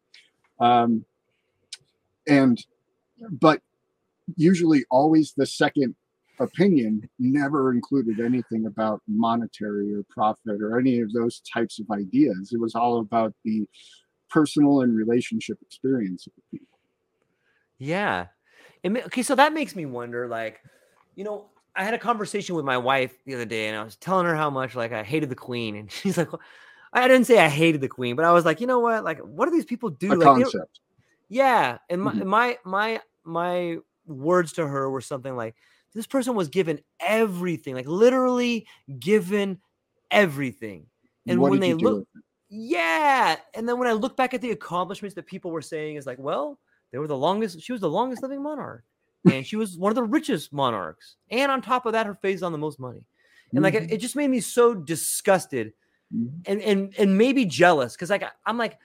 um, 0.59 1.05
and, 2.27 2.63
but 3.29 3.61
usually 4.35 4.85
always 4.89 5.33
the 5.35 5.45
second 5.45 5.95
opinion 6.39 7.07
never 7.19 7.71
included 7.71 8.19
anything 8.19 8.65
about 8.65 9.01
monetary 9.07 9.93
or 9.93 10.03
profit 10.09 10.61
or 10.61 10.79
any 10.79 10.99
of 10.99 11.13
those 11.13 11.41
types 11.41 11.79
of 11.79 11.89
ideas. 11.91 12.51
It 12.53 12.59
was 12.59 12.75
all 12.75 12.99
about 12.99 13.33
the 13.43 13.67
personal 14.29 14.81
and 14.81 14.95
relationship 14.95 15.57
experience 15.61 16.27
of 16.27 16.33
the 16.35 16.57
people. 16.57 16.79
Yeah. 17.77 18.27
okay, 18.85 19.23
so 19.23 19.35
that 19.35 19.53
makes 19.53 19.75
me 19.75 19.85
wonder, 19.85 20.27
like, 20.27 20.61
you 21.15 21.23
know, 21.23 21.45
I 21.75 21.83
had 21.83 21.93
a 21.93 21.99
conversation 21.99 22.55
with 22.55 22.65
my 22.65 22.77
wife 22.77 23.13
the 23.25 23.35
other 23.35 23.45
day, 23.45 23.67
and 23.67 23.77
I 23.77 23.83
was 23.83 23.97
telling 23.97 24.25
her 24.25 24.35
how 24.35 24.49
much 24.49 24.75
like 24.75 24.93
I 24.93 25.03
hated 25.03 25.29
the 25.29 25.35
Queen, 25.35 25.75
and 25.75 25.91
she's 25.91 26.17
like, 26.17 26.29
I 26.95 27.07
didn't 27.07 27.27
say 27.27 27.39
I 27.39 27.49
hated 27.49 27.81
the 27.81 27.87
Queen, 27.87 28.15
but 28.15 28.25
I 28.25 28.31
was 28.31 28.45
like, 28.45 28.61
you 28.61 28.67
know 28.67 28.79
what? 28.79 29.03
Like, 29.03 29.19
what 29.19 29.45
do 29.45 29.51
these 29.51 29.65
people 29.65 29.89
do? 29.89 30.13
A 30.13 30.15
like, 30.15 30.23
concept. 30.23 30.79
Yeah, 31.29 31.77
and 31.89 32.01
my, 32.01 32.11
mm-hmm. 32.13 32.27
my 32.27 32.57
my 32.63 33.01
my 33.23 33.77
words 34.05 34.53
to 34.53 34.67
her 34.67 34.89
were 34.89 35.01
something 35.01 35.35
like, 35.35 35.55
this 35.93 36.07
person 36.07 36.35
was 36.35 36.49
given 36.49 36.79
everything, 36.99 37.75
like 37.75 37.87
literally 37.87 38.67
given 38.99 39.59
everything. 40.11 40.87
And 41.27 41.41
what 41.41 41.51
when 41.51 41.59
they 41.59 41.73
look, 41.73 42.07
yeah, 42.49 43.35
and 43.53 43.67
then 43.67 43.79
when 43.79 43.87
I 43.87 43.93
look 43.93 44.15
back 44.15 44.33
at 44.33 44.41
the 44.41 44.51
accomplishments 44.51 45.15
that 45.15 45.25
people 45.25 45.51
were 45.51 45.61
saying, 45.61 45.95
is 45.95 46.05
like, 46.05 46.19
well, 46.19 46.59
they 46.91 46.99
were 46.99 47.07
the 47.07 47.17
longest. 47.17 47.61
She 47.61 47.71
was 47.71 47.81
the 47.81 47.89
longest 47.89 48.21
living 48.21 48.41
monarch 48.41 48.83
and 49.31 49.45
she 49.45 49.55
was 49.55 49.77
one 49.77 49.91
of 49.91 49.95
the 49.95 50.03
richest 50.03 50.53
monarchs. 50.53 51.15
And 51.29 51.51
on 51.51 51.61
top 51.61 51.85
of 51.85 51.93
that, 51.93 52.05
her 52.05 52.15
face 52.15 52.41
on 52.41 52.51
the 52.51 52.57
most 52.57 52.79
money. 52.79 53.03
And 53.51 53.63
like 53.63 53.73
mm-hmm. 53.73 53.85
it, 53.85 53.93
it, 53.93 53.97
just 53.97 54.15
made 54.15 54.29
me 54.29 54.39
so 54.39 54.73
disgusted 54.73 55.67
mm-hmm. 55.67 55.75
Mm-hmm. 56.15 56.41
and 56.45 56.61
and 56.61 56.93
and 56.97 57.17
maybe 57.17 57.45
jealous 57.45 57.93
because 57.93 58.09
like 58.09 58.23
I'm 58.45 58.57
like, 58.57 58.77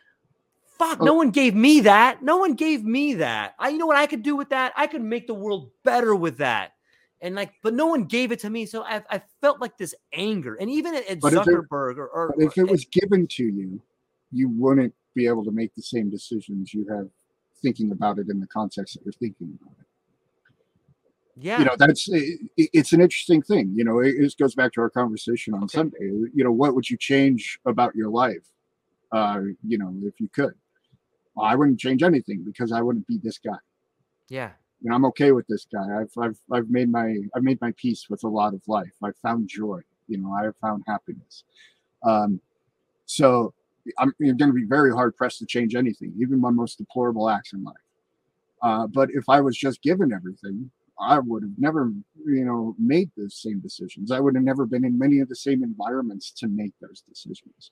fuck, 0.78 0.98
oh. 1.00 1.04
no 1.04 1.14
one 1.14 1.30
gave 1.30 1.54
me 1.54 1.80
that. 1.80 2.22
No 2.22 2.38
one 2.38 2.54
gave 2.54 2.84
me 2.84 3.14
that. 3.14 3.54
I 3.58 3.68
you 3.68 3.78
know 3.78 3.86
what 3.86 3.96
I 3.96 4.06
could 4.06 4.22
do 4.22 4.36
with 4.36 4.50
that? 4.50 4.72
I 4.76 4.86
could 4.86 5.02
make 5.02 5.26
the 5.26 5.34
world 5.34 5.70
better 5.84 6.14
with 6.14 6.38
that. 6.38 6.72
And 7.22 7.34
like, 7.34 7.52
but 7.62 7.74
no 7.74 7.86
one 7.86 8.04
gave 8.04 8.32
it 8.32 8.40
to 8.40 8.50
me. 8.50 8.64
So 8.64 8.82
I, 8.82 9.02
I 9.10 9.20
felt 9.42 9.60
like 9.60 9.76
this 9.76 9.94
anger. 10.14 10.54
And 10.54 10.70
even 10.70 10.94
at, 10.94 11.06
at 11.06 11.20
Zuckerberg 11.20 11.92
it, 11.92 11.98
or, 11.98 12.08
or 12.08 12.34
if 12.38 12.56
it 12.56 12.68
was 12.68 12.86
given 12.86 13.26
to 13.26 13.44
you, 13.44 13.82
you 14.32 14.48
wouldn't 14.48 14.94
be 15.14 15.26
able 15.26 15.44
to 15.44 15.50
make 15.50 15.74
the 15.74 15.82
same 15.82 16.08
decisions 16.08 16.72
you 16.72 16.86
have 16.88 17.08
thinking 17.62 17.92
about 17.92 18.18
it 18.18 18.30
in 18.30 18.40
the 18.40 18.46
context 18.46 18.94
that 18.94 19.04
you're 19.04 19.12
thinking 19.12 19.58
about 19.60 19.74
it 19.78 19.86
yeah. 21.40 21.58
You 21.58 21.64
know 21.64 21.76
that's 21.78 22.08
it, 22.08 22.40
it's 22.56 22.92
an 22.92 23.00
interesting 23.00 23.42
thing 23.42 23.72
you 23.74 23.84
know 23.84 24.00
it, 24.00 24.14
it 24.18 24.34
goes 24.38 24.54
back 24.54 24.72
to 24.74 24.80
our 24.80 24.90
conversation 24.90 25.54
on 25.54 25.64
okay. 25.64 25.78
sunday 25.78 26.10
you 26.34 26.44
know 26.44 26.52
what 26.52 26.74
would 26.74 26.88
you 26.88 26.96
change 26.96 27.58
about 27.66 27.94
your 27.94 28.08
life 28.08 28.46
uh 29.12 29.40
you 29.66 29.78
know 29.78 29.94
if 30.02 30.20
you 30.20 30.28
could? 30.28 30.54
Well, 31.34 31.46
i 31.46 31.54
wouldn't 31.54 31.80
change 31.80 32.02
anything 32.02 32.42
because 32.44 32.72
i 32.72 32.80
wouldn't 32.82 33.06
be 33.06 33.18
this 33.22 33.38
guy. 33.38 33.58
Yeah. 34.28 34.50
And 34.84 34.94
i'm 34.94 35.04
okay 35.06 35.32
with 35.32 35.46
this 35.46 35.66
guy. 35.72 36.00
I've 36.00 36.12
i've, 36.18 36.38
I've 36.52 36.70
made 36.70 36.90
my 36.90 37.16
i've 37.34 37.42
made 37.42 37.60
my 37.60 37.72
peace 37.76 38.06
with 38.10 38.24
a 38.24 38.28
lot 38.28 38.54
of 38.54 38.62
life. 38.66 38.92
I've 39.02 39.16
found 39.16 39.48
joy 39.48 39.80
you 40.08 40.18
know 40.18 40.32
i 40.32 40.44
have 40.44 40.56
found 40.60 40.82
happiness. 40.86 41.44
Um 42.02 42.40
so 43.06 43.54
i'm 43.98 44.12
going 44.20 44.36
to 44.38 44.52
be 44.52 44.64
very 44.64 44.92
hard 44.92 45.16
pressed 45.16 45.38
to 45.38 45.46
change 45.46 45.74
anything 45.74 46.12
even 46.20 46.38
my 46.38 46.50
most 46.50 46.76
deplorable 46.76 47.30
acts 47.30 47.54
in 47.54 47.64
life. 47.64 47.76
Uh, 48.62 48.86
but 48.86 49.08
if 49.12 49.28
I 49.28 49.40
was 49.40 49.56
just 49.56 49.82
given 49.82 50.12
everything, 50.12 50.70
I 51.00 51.18
would 51.18 51.42
have 51.42 51.58
never, 51.58 51.92
you 52.26 52.44
know, 52.44 52.74
made 52.78 53.10
those 53.16 53.40
same 53.40 53.60
decisions. 53.60 54.10
I 54.12 54.20
would 54.20 54.34
have 54.34 54.44
never 54.44 54.66
been 54.66 54.84
in 54.84 54.98
many 54.98 55.20
of 55.20 55.28
the 55.28 55.36
same 55.36 55.62
environments 55.62 56.30
to 56.32 56.48
make 56.48 56.72
those 56.80 57.02
decisions. 57.08 57.70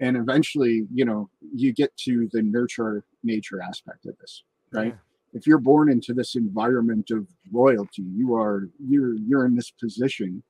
And 0.00 0.16
eventually, 0.16 0.86
you 0.92 1.04
know, 1.04 1.28
you 1.54 1.72
get 1.72 1.96
to 1.98 2.28
the 2.32 2.42
nurture 2.42 3.04
nature 3.24 3.60
aspect 3.60 4.06
of 4.06 4.16
this, 4.18 4.44
right? 4.72 4.88
Yeah. 4.88 5.38
If 5.38 5.46
you're 5.46 5.58
born 5.58 5.90
into 5.90 6.14
this 6.14 6.36
environment 6.36 7.10
of 7.10 7.26
royalty, 7.50 8.02
you 8.14 8.34
are 8.34 8.68
you're 8.78 9.14
you're 9.14 9.46
in 9.46 9.56
this 9.56 9.70
position, 9.70 10.42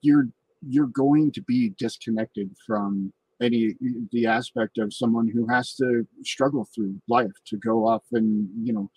you're 0.00 0.28
you're 0.66 0.86
going 0.86 1.32
to 1.32 1.42
be 1.42 1.70
disconnected 1.70 2.50
from 2.66 3.12
any 3.42 3.74
the 4.12 4.26
aspect 4.26 4.78
of 4.78 4.94
someone 4.94 5.28
who 5.28 5.46
has 5.48 5.74
to 5.74 6.06
struggle 6.24 6.66
through 6.74 6.94
life 7.08 7.32
to 7.46 7.56
go 7.58 7.86
off 7.86 8.04
and 8.12 8.48
you 8.62 8.72
know 8.72 8.90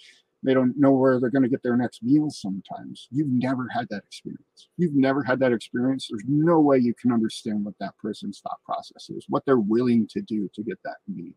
they 0.46 0.54
don't 0.54 0.78
know 0.78 0.92
where 0.92 1.20
they're 1.20 1.32
going 1.32 1.44
to 1.44 1.50
get 1.50 1.64
their 1.64 1.76
next 1.76 2.04
meal 2.04 2.30
sometimes. 2.30 3.08
You've 3.12 3.30
never 3.32 3.68
had 3.74 3.88
that 3.90 4.04
experience. 4.06 4.70
You've 4.78 4.96
never 4.96 5.24
had 5.24 5.40
that 5.40 5.52
experience. 5.52 6.08
There's 6.10 6.24
no 6.28 6.60
way 6.60 6.78
you 6.78 6.94
can 6.94 7.12
understand 7.12 7.66
what 7.66 7.74
that 7.80 7.98
person's 7.98 8.42
thought 8.42 8.60
process 8.64 9.10
is, 9.10 9.26
what 9.28 9.44
they're 9.46 9.58
willing 9.58 10.08
to 10.10 10.22
do 10.22 10.48
to 10.54 10.64
get 10.64 10.78
that 10.84 10.98
meal, 11.08 11.34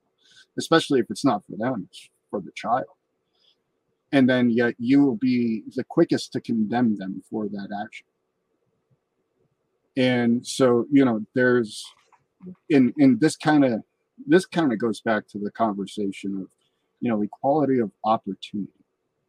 especially 0.59 1.01
if 1.01 1.07
it's 1.11 1.25
not 1.25 1.43
for 1.47 1.57
them, 1.57 1.89
it's 1.91 2.11
for 2.31 2.41
the 2.41 2.53
child. 2.55 2.85
And 4.13 4.29
then 4.29 4.51
yet 4.51 4.75
you 4.79 5.05
will 5.05 5.17
be 5.17 5.63
the 5.75 5.85
quickest 5.85 6.33
to 6.33 6.41
condemn 6.41 6.97
them 6.97 7.23
for 7.31 7.49
that 7.49 7.69
action. 7.83 8.07
And 9.97 10.47
so, 10.47 10.87
you 10.93 11.05
know, 11.05 11.25
there's 11.35 11.85
in 12.69 12.93
in 12.99 13.19
this 13.21 13.37
kind 13.37 13.65
of 13.65 13.83
this 14.27 14.47
kind 14.47 14.73
of 14.73 14.79
goes 14.79 15.01
back 15.01 15.27
to 15.29 15.39
the 15.39 15.51
conversation 15.51 16.41
of, 16.41 16.49
you 17.01 17.11
know, 17.11 17.23
equality 17.23 17.81
of 17.81 17.91
opportunity 18.05 18.78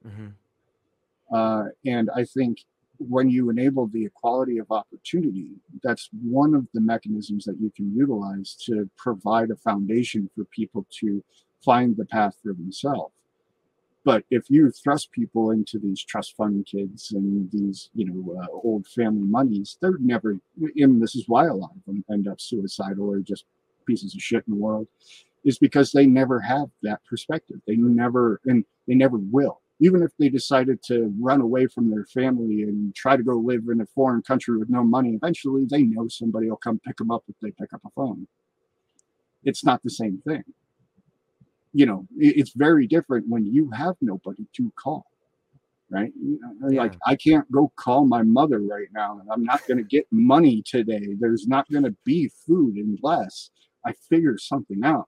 Mm-hmm. 0.07 1.35
Uh, 1.35 1.65
and 1.85 2.09
I 2.15 2.23
think 2.23 2.65
when 2.97 3.29
you 3.29 3.49
enable 3.49 3.87
the 3.87 4.05
equality 4.05 4.57
of 4.57 4.71
opportunity, 4.71 5.51
that's 5.83 6.09
one 6.21 6.53
of 6.53 6.67
the 6.73 6.81
mechanisms 6.81 7.45
that 7.45 7.59
you 7.59 7.71
can 7.75 7.95
utilize 7.95 8.55
to 8.65 8.89
provide 8.97 9.51
a 9.51 9.55
foundation 9.55 10.29
for 10.35 10.43
people 10.45 10.85
to 10.99 11.23
find 11.63 11.95
the 11.95 12.05
path 12.05 12.35
for 12.43 12.53
themselves. 12.53 13.13
But 14.03 14.23
if 14.31 14.49
you 14.49 14.71
thrust 14.71 15.11
people 15.11 15.51
into 15.51 15.77
these 15.77 16.03
trust 16.03 16.35
fund 16.35 16.65
kids 16.65 17.11
and 17.11 17.49
these, 17.51 17.89
you 17.93 18.05
know, 18.05 18.41
uh, 18.41 18.47
old 18.51 18.87
family 18.87 19.27
monies, 19.27 19.77
they're 19.81 19.97
never. 19.99 20.37
And 20.77 21.01
this 21.01 21.15
is 21.15 21.25
why 21.27 21.45
a 21.45 21.53
lot 21.53 21.71
of 21.75 21.85
them 21.85 22.03
end 22.11 22.27
up 22.27 22.41
suicidal 22.41 23.09
or 23.09 23.19
just 23.19 23.45
pieces 23.85 24.15
of 24.15 24.21
shit 24.21 24.43
in 24.47 24.53
the 24.53 24.59
world, 24.59 24.87
is 25.43 25.59
because 25.59 25.91
they 25.91 26.05
never 26.05 26.39
have 26.39 26.69
that 26.81 27.01
perspective. 27.05 27.57
They 27.67 27.75
never, 27.75 28.39
and 28.45 28.65
they 28.87 28.95
never 28.95 29.17
will 29.17 29.61
even 29.79 30.03
if 30.03 30.11
they 30.17 30.29
decided 30.29 30.83
to 30.83 31.13
run 31.19 31.41
away 31.41 31.65
from 31.67 31.89
their 31.89 32.05
family 32.05 32.63
and 32.63 32.93
try 32.95 33.15
to 33.15 33.23
go 33.23 33.35
live 33.35 33.63
in 33.71 33.81
a 33.81 33.85
foreign 33.85 34.21
country 34.21 34.57
with 34.57 34.69
no 34.69 34.83
money, 34.83 35.13
eventually 35.13 35.65
they 35.65 35.83
know 35.83 36.07
somebody 36.07 36.49
will 36.49 36.57
come 36.57 36.79
pick 36.79 36.97
them 36.97 37.11
up 37.11 37.23
if 37.29 37.35
they 37.41 37.51
pick 37.51 37.71
up 37.73 37.81
a 37.85 37.89
phone. 37.91 38.27
It's 39.43 39.63
not 39.63 39.81
the 39.83 39.89
same 39.89 40.21
thing. 40.27 40.43
You 41.71 41.85
know, 41.85 42.07
it's 42.17 42.51
very 42.51 42.87
different 42.87 43.29
when 43.29 43.45
you 43.45 43.69
have 43.71 43.95
nobody 44.01 44.45
to 44.53 44.71
call, 44.75 45.05
right? 45.89 46.11
Yeah. 46.69 46.81
Like, 46.81 46.97
I 47.05 47.15
can't 47.15 47.49
go 47.51 47.71
call 47.75 48.05
my 48.05 48.23
mother 48.23 48.59
right 48.59 48.87
now, 48.91 49.19
and 49.19 49.29
I'm 49.31 49.43
not 49.43 49.65
going 49.65 49.77
to 49.77 49.83
get 49.83 50.07
money 50.11 50.61
today. 50.65 51.15
There's 51.19 51.47
not 51.47 51.69
going 51.69 51.83
to 51.83 51.95
be 52.03 52.31
food 52.45 52.75
unless 52.75 53.51
I 53.85 53.93
figure 54.09 54.37
something 54.37 54.83
out. 54.83 55.07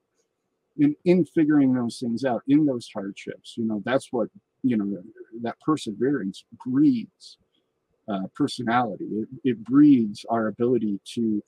In, 0.78 0.96
in 1.04 1.26
figuring 1.26 1.74
those 1.74 1.98
things 1.98 2.24
out, 2.24 2.42
in 2.48 2.64
those 2.64 2.88
hardships, 2.94 3.58
you 3.58 3.66
know, 3.66 3.82
that's 3.84 4.08
what 4.10 4.28
you 4.62 4.76
know 4.76 4.98
that 5.42 5.58
perseverance 5.60 6.44
breeds 6.66 7.38
uh, 8.08 8.26
personality. 8.34 9.04
It, 9.04 9.28
it 9.44 9.64
breeds 9.64 10.24
our 10.28 10.48
ability 10.48 11.00
to 11.14 11.42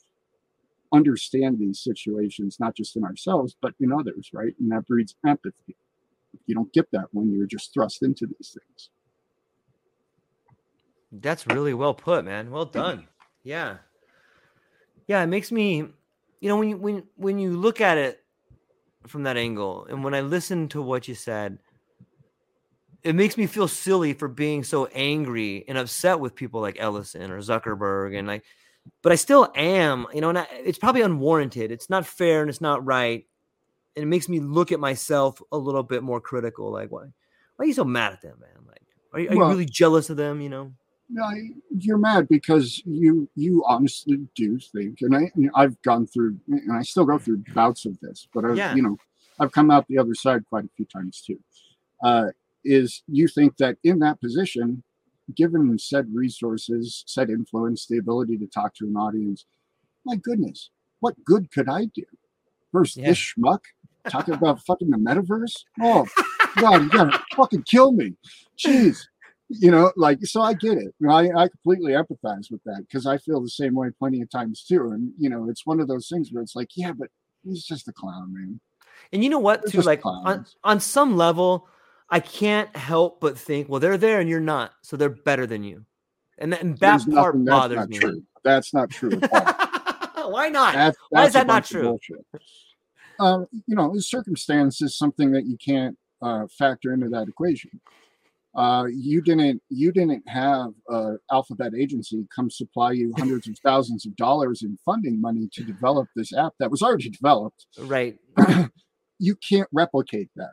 understand 0.92 1.58
these 1.58 1.80
situations 1.82 2.58
not 2.60 2.76
just 2.76 2.94
in 2.94 3.04
ourselves 3.04 3.56
but 3.60 3.74
in 3.80 3.92
others 3.92 4.30
right? 4.32 4.54
And 4.60 4.70
that 4.70 4.86
breeds 4.86 5.16
empathy. 5.26 5.76
You 6.46 6.54
don't 6.54 6.72
get 6.72 6.90
that 6.92 7.06
when 7.12 7.32
you're 7.32 7.46
just 7.46 7.72
thrust 7.72 8.02
into 8.02 8.26
these 8.26 8.56
things. 8.56 8.90
That's 11.10 11.46
really 11.46 11.74
well 11.74 11.94
put 11.94 12.24
man. 12.24 12.50
Well 12.50 12.66
done. 12.66 13.08
Yeah. 13.42 13.78
Yeah 15.06 15.22
it 15.22 15.26
makes 15.26 15.50
me 15.50 15.88
you 16.40 16.48
know 16.48 16.56
when 16.58 16.68
you 16.68 16.76
when 16.76 17.02
when 17.16 17.38
you 17.38 17.56
look 17.56 17.80
at 17.80 17.98
it 17.98 18.22
from 19.06 19.24
that 19.24 19.36
angle 19.36 19.86
and 19.90 20.02
when 20.04 20.14
i 20.14 20.20
listen 20.20 20.68
to 20.68 20.80
what 20.80 21.08
you 21.08 21.14
said 21.14 21.58
it 23.05 23.14
makes 23.14 23.36
me 23.36 23.47
feel 23.47 23.68
silly 23.68 24.14
for 24.14 24.28
being 24.28 24.64
so 24.64 24.86
angry 24.86 25.64
and 25.68 25.78
upset 25.78 26.18
with 26.18 26.35
people 26.35 26.60
like 26.60 26.76
Ellison 26.81 27.31
or 27.31 27.39
Zuckerberg 27.39 28.18
and 28.18 28.26
like 28.26 28.44
but 29.02 29.12
I 29.12 29.14
still 29.16 29.51
am, 29.55 30.06
you 30.12 30.20
know, 30.20 30.28
and 30.28 30.39
I, 30.39 30.47
it's 30.52 30.78
probably 30.78 31.02
unwarranted. 31.02 31.70
It's 31.70 31.89
not 31.89 32.06
fair 32.06 32.40
and 32.40 32.51
it's 32.51 32.60
not 32.60 32.85
right. 32.85 33.26
And 33.97 34.02
it 34.02 34.06
makes 34.06 34.28
me 34.28 34.40
look 34.40 34.72
at 34.72 34.81
myself 34.81 35.40
a 35.52 35.59
little 35.59 35.82
bit 35.82 36.02
more 36.02 36.20
critical. 36.20 36.70
Like, 36.72 36.90
why, 36.90 37.05
why 37.56 37.64
are 37.64 37.66
you 37.66 37.74
so 37.74 37.85
mad 37.85 38.12
at 38.12 38.22
them, 38.22 38.36
man? 38.40 38.66
Like, 38.66 38.82
are 39.12 39.20
you, 39.20 39.28
are 39.31 39.36
well, 39.36 39.48
you 39.48 39.55
really 39.55 39.66
jealous 39.66 40.10
of 40.10 40.16
them? 40.16 40.40
You 40.40 40.48
know? 40.48 40.72
No, 41.09 41.31
you're 41.70 41.98
mad 41.98 42.28
because 42.28 42.82
you 42.85 43.28
you 43.36 43.62
honestly 43.66 44.26
do 44.35 44.59
think, 44.59 44.98
and 45.02 45.14
I 45.14 45.31
I've 45.55 45.81
gone 45.82 46.06
through, 46.06 46.39
and 46.48 46.72
I 46.72 46.82
still 46.82 47.05
go 47.05 47.18
through 47.18 47.44
bouts 47.55 47.85
of 47.85 48.01
this, 48.01 48.26
but 48.35 48.44
I've, 48.44 48.56
yeah. 48.56 48.74
you 48.74 48.82
know, 48.82 48.97
I've 49.39 49.52
come 49.52 49.70
out 49.70 49.86
the 49.86 49.98
other 49.98 50.14
side 50.14 50.44
quite 50.48 50.64
a 50.64 50.70
few 50.76 50.86
times 50.86 51.22
too. 51.24 51.39
Uh, 52.02 52.28
is 52.64 53.02
you 53.06 53.28
think 53.28 53.56
that 53.58 53.76
in 53.84 53.98
that 54.00 54.20
position, 54.20 54.82
given 55.34 55.78
said 55.78 56.08
resources, 56.12 57.04
said 57.06 57.30
influence, 57.30 57.86
the 57.86 57.98
ability 57.98 58.38
to 58.38 58.46
talk 58.46 58.74
to 58.74 58.86
an 58.86 58.96
audience, 58.96 59.46
my 60.04 60.16
goodness, 60.16 60.70
what 61.00 61.14
good 61.24 61.50
could 61.50 61.68
I 61.68 61.86
do? 61.94 62.04
Versus 62.72 62.96
yeah. 62.96 63.08
this 63.08 63.18
schmuck 63.18 63.60
talking 64.08 64.34
about 64.34 64.60
fucking 64.66 64.90
the 64.90 64.96
metaverse. 64.96 65.62
Oh 65.80 66.06
God, 66.56 66.82
you 66.82 66.90
gotta 66.90 67.22
fucking 67.34 67.64
kill 67.64 67.92
me. 67.92 68.14
Jeez. 68.58 68.98
You 69.48 69.70
know, 69.70 69.92
like 69.96 70.24
so 70.24 70.40
I 70.40 70.54
get 70.54 70.78
it. 70.78 70.94
I, 71.08 71.30
I 71.30 71.48
completely 71.48 71.92
empathize 71.92 72.50
with 72.50 72.62
that 72.64 72.84
because 72.88 73.06
I 73.06 73.18
feel 73.18 73.40
the 73.40 73.48
same 73.48 73.74
way 73.74 73.90
plenty 73.98 74.22
of 74.22 74.30
times 74.30 74.64
too. 74.64 74.90
And 74.90 75.12
you 75.18 75.28
know, 75.28 75.48
it's 75.48 75.66
one 75.66 75.80
of 75.80 75.88
those 75.88 76.08
things 76.08 76.30
where 76.32 76.42
it's 76.42 76.56
like, 76.56 76.70
yeah, 76.74 76.92
but 76.92 77.08
he's 77.44 77.64
just 77.64 77.88
a 77.88 77.92
clown, 77.92 78.32
man. 78.32 78.60
And 79.12 79.22
you 79.22 79.30
know 79.30 79.38
what, 79.38 79.66
too? 79.68 79.82
Like 79.82 80.04
on, 80.04 80.46
on 80.64 80.80
some 80.80 81.16
level, 81.16 81.68
I 82.10 82.20
can't 82.20 82.74
help 82.76 83.20
but 83.20 83.39
think, 83.39 83.68
well, 83.68 83.81
they're 83.81 83.98
there 83.98 84.20
and 84.20 84.28
you're 84.28 84.40
not, 84.40 84.72
so 84.82 84.97
they're 84.97 85.09
better 85.09 85.47
than 85.47 85.64
you, 85.64 85.85
and 86.39 86.52
that, 86.52 86.62
and 86.62 86.78
that 86.78 87.05
There's 87.05 87.14
part 87.14 87.35
nothing- 87.35 87.44
that's 87.44 87.60
bothers 87.60 87.76
not 87.76 87.89
me. 87.89 87.98
True. 87.98 88.22
That's 88.44 88.74
not 88.74 88.90
true 88.90 89.10
at 89.22 90.16
all. 90.16 90.31
Why 90.32 90.48
not? 90.48 90.74
That's, 90.74 90.98
Why 91.10 91.26
is 91.26 91.32
that 91.32 91.47
not 91.47 91.64
true? 91.64 91.98
Um, 93.20 93.47
you 93.66 93.76
know, 93.76 93.97
circumstance 93.98 94.82
is 94.82 94.97
something 94.97 95.31
that 95.32 95.47
you 95.47 95.56
can't 95.56 95.97
uh, 96.20 96.47
factor 96.59 96.93
into 96.93 97.09
that 97.10 97.28
equation. 97.28 97.81
Uh, 98.55 98.86
you 98.89 99.20
didn't 99.20 99.60
you 99.68 99.90
didn't 99.90 100.22
have 100.28 100.70
uh, 100.90 101.12
Alphabet 101.32 101.72
Agency 101.78 102.24
come 102.35 102.51
supply 102.51 102.93
you 102.93 103.12
hundreds 103.18 103.48
of 103.48 103.59
thousands 103.64 104.06
of 104.06 104.14
dollars 104.14 104.62
in 104.62 104.78
funding 104.85 105.20
money 105.20 105.48
to 105.52 105.64
develop 105.64 106.09
this 106.14 106.32
app 106.32 106.52
that 106.60 106.70
was 106.70 106.81
already 106.81 107.10
developed. 107.10 107.66
Right. 107.78 108.16
you 109.18 109.36
can't 109.36 109.68
replicate 109.72 110.31
that, 110.36 110.52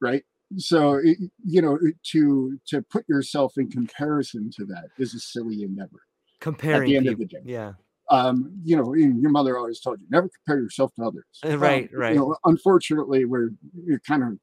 right? 0.00 0.22
So 0.56 0.94
it, 0.94 1.18
you 1.44 1.62
know 1.62 1.78
to 2.12 2.58
to 2.68 2.82
put 2.82 3.08
yourself 3.08 3.54
in 3.56 3.70
comparison 3.70 4.50
to 4.56 4.64
that 4.66 4.86
is 4.98 5.14
a 5.14 5.20
silly 5.20 5.62
endeavor. 5.62 6.00
Comparing 6.40 6.82
at 6.82 6.86
the 6.86 6.96
end 6.96 7.08
of 7.08 7.18
the 7.18 7.26
day. 7.26 7.42
Yeah. 7.44 7.72
um, 8.10 8.50
you 8.64 8.76
know, 8.76 8.94
your 8.94 9.30
mother 9.30 9.56
always 9.58 9.80
told 9.80 10.00
you 10.00 10.06
never 10.10 10.28
compare 10.28 10.60
yourself 10.62 10.92
to 10.96 11.04
others. 11.04 11.24
Uh, 11.44 11.56
right, 11.58 11.88
Um, 11.94 12.00
right. 12.00 12.14
You 12.14 12.18
know, 12.20 12.36
unfortunately, 12.44 13.24
we're, 13.26 13.50
we're 13.74 14.00
kind 14.00 14.22
of 14.24 14.38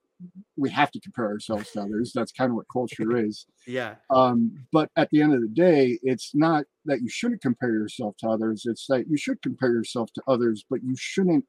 we 0.55 0.69
have 0.69 0.89
to 0.91 0.99
compare 0.99 1.27
ourselves 1.27 1.71
to 1.71 1.81
others. 1.81 2.11
That's 2.13 2.31
kind 2.31 2.49
of 2.51 2.55
what 2.55 2.65
culture 2.71 3.17
is. 3.25 3.45
Yeah. 3.67 3.95
Um, 4.09 4.65
but 4.71 4.89
at 4.95 5.09
the 5.09 5.21
end 5.21 5.33
of 5.33 5.41
the 5.41 5.47
day, 5.47 5.99
it's 6.01 6.31
not 6.33 6.65
that 6.85 7.01
you 7.01 7.09
shouldn't 7.09 7.41
compare 7.41 7.73
yourself 7.73 8.15
to 8.19 8.29
others. 8.29 8.63
It's 8.65 8.87
that 8.87 9.07
you 9.09 9.17
should 9.17 9.41
compare 9.41 9.73
yourself 9.73 10.11
to 10.13 10.23
others, 10.27 10.63
but 10.69 10.81
you 10.83 10.95
shouldn't 10.97 11.45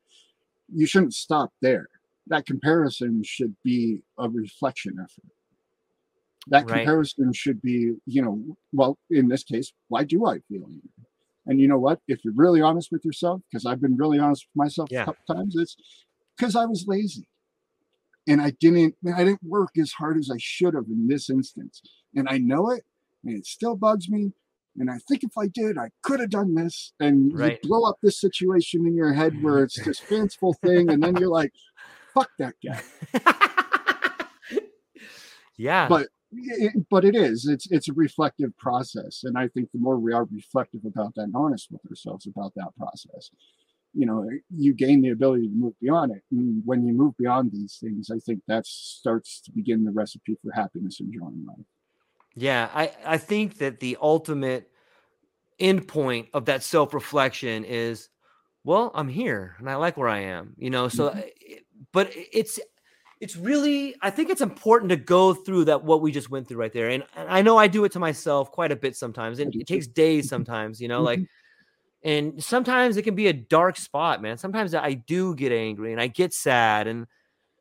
you 0.74 0.86
shouldn't 0.86 1.14
stop 1.14 1.51
there. 1.62 1.89
That 2.28 2.46
comparison 2.46 3.22
should 3.24 3.56
be 3.64 4.02
a 4.18 4.28
reflection 4.28 4.96
effort. 5.02 5.30
That 6.48 6.66
Right. 6.66 6.78
comparison 6.78 7.32
should 7.32 7.60
be, 7.60 7.94
you 8.06 8.22
know, 8.22 8.56
well, 8.72 8.98
in 9.10 9.28
this 9.28 9.44
case, 9.44 9.72
why 9.88 10.05
do 10.05 10.26
I 10.26 10.38
feel 10.40 10.64
angry? 10.64 10.90
And 11.46 11.60
you 11.60 11.68
know 11.68 11.78
what? 11.78 12.00
If 12.09 12.24
you're 12.24 12.34
really 12.34 12.60
honest 12.60 12.90
with 12.92 13.05
yourself, 13.05 13.42
because 13.50 13.64
I've 13.66 13.80
been 13.80 13.96
really 13.96 14.18
honest 14.18 14.46
with 14.46 14.56
myself 14.56 14.90
Yeah. 14.90 15.02
a 15.02 15.05
couple 15.06 15.34
times, 15.34 15.56
it's 15.56 15.76
because 16.36 16.55
I 16.56 16.66
was 16.66 16.86
lazy 16.86 17.26
and 18.26 18.40
I 18.40 18.50
didn't 18.50 18.94
I 19.14 19.24
didn't 19.24 19.42
work 19.42 19.78
as 19.78 19.92
hard 19.92 20.18
as 20.18 20.30
I 20.30 20.36
should 20.38 20.74
have 20.74 20.86
in 20.88 21.09
this 21.09 21.30
instance. 21.30 21.80
And 22.14 22.28
I 22.28 22.38
know 22.38 22.70
it, 22.70 22.84
and 23.24 23.36
it 23.36 23.46
still 23.46 23.76
bugs 23.76 24.09
me. 24.10 24.32
And 24.76 24.90
I 24.90 24.98
think 25.09 25.24
if 25.24 25.36
I 25.36 25.48
did, 25.48 25.76
I 25.76 25.90
could 26.02 26.20
have 26.20 26.30
done 26.30 26.55
this. 26.55 26.92
And 27.00 27.32
Right. 27.34 27.59
you 27.62 27.68
blow 27.68 27.84
up 27.84 27.98
this 28.02 28.20
situation 28.20 28.86
in 28.86 28.94
your 28.94 29.12
head 29.12 29.42
where 29.42 29.64
it's 29.64 29.82
this 29.84 29.98
fanciful 29.98 30.52
thing, 30.55 30.90
and 30.90 31.02
then 31.02 31.16
you're 31.16 31.28
like, 31.30 31.52
fuck 32.19 32.31
that 32.39 32.55
guy. 32.65 32.82
yeah. 35.57 35.89
But 35.89 36.09
it, 36.32 36.89
but 36.90 37.05
it 37.05 37.15
is. 37.15 37.47
It's 37.47 37.70
it's 37.70 37.89
a 37.89 37.93
reflective 37.93 38.57
process. 38.59 39.23
And 39.24 39.39
I 39.39 39.49
think 39.49 39.70
the 39.73 39.78
more 39.78 39.99
we 39.99 40.12
are 40.12 40.27
reflective 40.31 40.85
about 40.85 41.15
that 41.15 41.23
and 41.23 41.36
honest 41.36 41.69
with 41.70 41.81
ourselves 41.89 42.27
about 42.27 42.53
that 42.57 42.77
process, 42.77 43.31
you 43.95 44.07
know, 44.07 44.28
you 44.51 44.74
gain 44.74 45.01
the 45.03 45.11
ability 45.11 45.49
to 45.49 45.55
move 45.55 45.74
beyond 45.81 46.12
it. 46.12 46.23
And 46.31 46.62
when 46.65 46.86
you 46.86 46.93
move 46.93 47.16
beyond 47.16 47.53
these 47.53 47.78
things, 47.81 48.11
I 48.11 48.19
think 48.19 48.43
that 48.47 48.66
starts 48.66 49.40
to 49.43 49.53
begin 49.53 49.85
the 49.85 49.90
recipe 49.90 50.36
for 50.43 50.53
happiness 50.53 51.01
and 51.01 51.12
joy 51.12 51.28
in 51.28 51.47
life. 51.47 51.66
Yeah, 52.35 52.69
I, 52.73 52.93
I 53.05 53.19
think 53.19 53.59
that 53.59 53.81
the 53.81 53.99
ultimate 54.01 54.70
end 55.59 55.89
point 55.89 56.28
of 56.32 56.45
that 56.45 56.62
self 56.62 56.95
reflection 56.95 57.65
is, 57.65 58.09
well, 58.69 58.90
I'm 58.95 59.09
here 59.09 59.57
and 59.59 59.70
I 59.70 59.77
like 59.77 59.97
where 59.97 60.11
I 60.11 60.20
am, 60.20 60.53
you 60.59 60.69
know. 60.69 60.89
So, 60.89 61.09
Mhm. 61.11 61.24
But 61.93 62.12
it's 62.15 62.61
it's 63.20 63.35
really 63.35 63.95
I 64.03 64.11
think 64.11 64.28
it's 64.31 64.43
important 64.43 64.90
to 64.90 64.97
go 64.97 65.32
through 65.32 65.65
that 65.66 65.85
what 65.85 66.03
we 66.03 66.12
just 66.12 66.28
went 66.31 66.47
through 66.47 66.59
right 66.59 66.73
there, 66.73 66.90
and, 66.90 67.03
and 67.16 67.28
I 67.31 67.40
know 67.43 67.57
I 67.57 67.66
do 67.69 67.85
it 67.85 67.93
to 67.93 67.99
myself 67.99 68.53
quite 68.53 68.70
a 68.70 68.77
bit 68.77 68.95
sometimes, 68.95 69.39
and 69.39 69.55
it 69.55 69.66
takes 69.66 69.86
days 69.86 70.28
sometimes, 70.28 70.81
you 70.81 70.89
know, 70.89 71.03
like. 71.03 71.23
And 72.05 72.43
sometimes 72.43 72.97
it 72.97 73.03
can 73.03 73.16
be 73.16 73.27
a 73.27 73.32
dark 73.32 73.77
spot, 73.77 74.23
man. 74.23 74.39
Sometimes 74.39 74.73
I 74.74 74.95
do 74.95 75.35
get 75.35 75.53
angry 75.53 75.93
and 75.93 76.01
I 76.01 76.07
get 76.07 76.32
sad, 76.32 76.86
and 76.86 77.07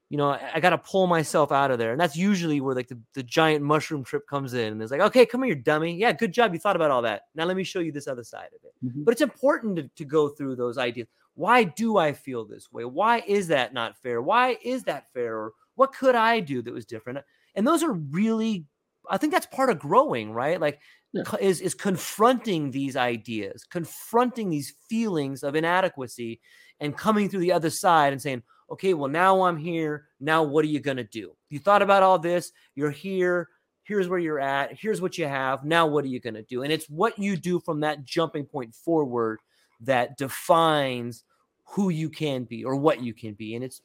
you 0.09 0.17
know, 0.17 0.29
I, 0.29 0.51
I 0.55 0.59
got 0.59 0.69
to 0.69 0.77
pull 0.77 1.07
myself 1.07 1.51
out 1.51 1.71
of 1.71 1.79
there. 1.79 1.91
And 1.91 1.99
that's 1.99 2.15
usually 2.15 2.61
where 2.61 2.75
like 2.75 2.87
the, 2.87 2.99
the 3.13 3.23
giant 3.23 3.63
mushroom 3.63 4.03
trip 4.03 4.27
comes 4.27 4.53
in. 4.53 4.71
And 4.73 4.81
it's 4.81 4.91
like, 4.91 5.01
okay, 5.01 5.25
come 5.25 5.43
here, 5.43 5.55
dummy. 5.55 5.95
Yeah, 5.95 6.13
good 6.13 6.31
job. 6.31 6.53
You 6.53 6.59
thought 6.59 6.75
about 6.77 6.91
all 6.91 7.01
that. 7.01 7.23
Now 7.35 7.45
let 7.45 7.57
me 7.57 7.63
show 7.63 7.79
you 7.79 7.91
this 7.91 8.07
other 8.07 8.23
side 8.23 8.49
of 8.55 8.63
it. 8.63 8.73
Mhm. 8.85 9.03
But 9.03 9.11
it's 9.11 9.21
important 9.21 9.75
to, 9.77 9.89
to 9.95 10.05
go 10.05 10.29
through 10.29 10.55
those 10.55 10.77
ideas. 10.77 11.07
Why 11.35 11.65
do 11.65 11.97
I 11.97 12.13
feel 12.13 12.45
this 12.45 12.71
way? 12.71 12.85
Why 12.85 13.23
is 13.27 13.47
that 13.49 13.73
not 13.73 13.97
fair? 14.01 14.21
Why 14.21 14.57
is 14.63 14.83
that 14.83 15.11
fair? 15.13 15.35
Or 15.37 15.53
what 15.75 15.93
could 15.93 16.15
I 16.15 16.39
do 16.39 16.61
that 16.61 16.73
was 16.73 16.85
different? 16.85 17.19
And 17.55 17.67
those 17.67 17.83
are 17.83 17.93
really, 17.93 18.65
I 19.09 19.17
think 19.17 19.33
that's 19.33 19.45
part 19.47 19.69
of 19.69 19.77
growing, 19.79 20.31
right? 20.31 20.59
Like, 20.59 20.79
Yeah. 21.13 21.23
is 21.39 21.61
is 21.61 21.73
confronting 21.73 22.71
these 22.71 22.95
ideas, 22.95 23.63
confronting 23.69 24.49
these 24.49 24.73
feelings 24.89 25.43
of 25.43 25.55
inadequacy, 25.55 26.39
and 26.79 26.97
coming 26.97 27.29
through 27.29 27.39
the 27.41 27.53
other 27.53 27.69
side 27.69 28.13
and 28.13 28.21
saying, 28.21 28.43
okay, 28.71 28.93
well, 28.93 29.09
now 29.09 29.43
I'm 29.43 29.57
here. 29.57 30.07
Now, 30.19 30.43
what 30.43 30.65
are 30.65 30.69
you 30.69 30.79
going 30.79 30.97
to 30.97 31.03
do? 31.03 31.35
You 31.49 31.59
thought 31.59 31.81
about 31.81 32.03
all 32.03 32.19
this. 32.19 32.51
You're 32.75 32.91
here. 32.91 33.49
Here's 33.83 34.07
where 34.07 34.19
you're 34.19 34.39
at. 34.39 34.77
Here's 34.77 35.01
what 35.01 35.17
you 35.17 35.25
have. 35.27 35.63
Now, 35.63 35.87
what 35.87 36.03
are 36.03 36.09
you 36.09 36.19
going 36.19 36.33
to 36.33 36.43
do? 36.43 36.63
And 36.63 36.71
it's 36.73 36.89
what 36.89 37.17
you 37.17 37.37
do 37.37 37.59
from 37.59 37.79
that 37.81 38.03
jumping 38.03 38.45
point 38.45 38.75
forward 38.75 39.39
that 39.81 40.17
defines 40.17 41.23
who 41.65 41.89
you 41.89 42.09
can 42.09 42.43
be 42.43 42.65
or 42.65 42.75
what 42.75 43.01
you 43.01 43.13
can 43.13 43.33
be. 43.33 43.55
And 43.55 43.63
it's, 43.63 43.81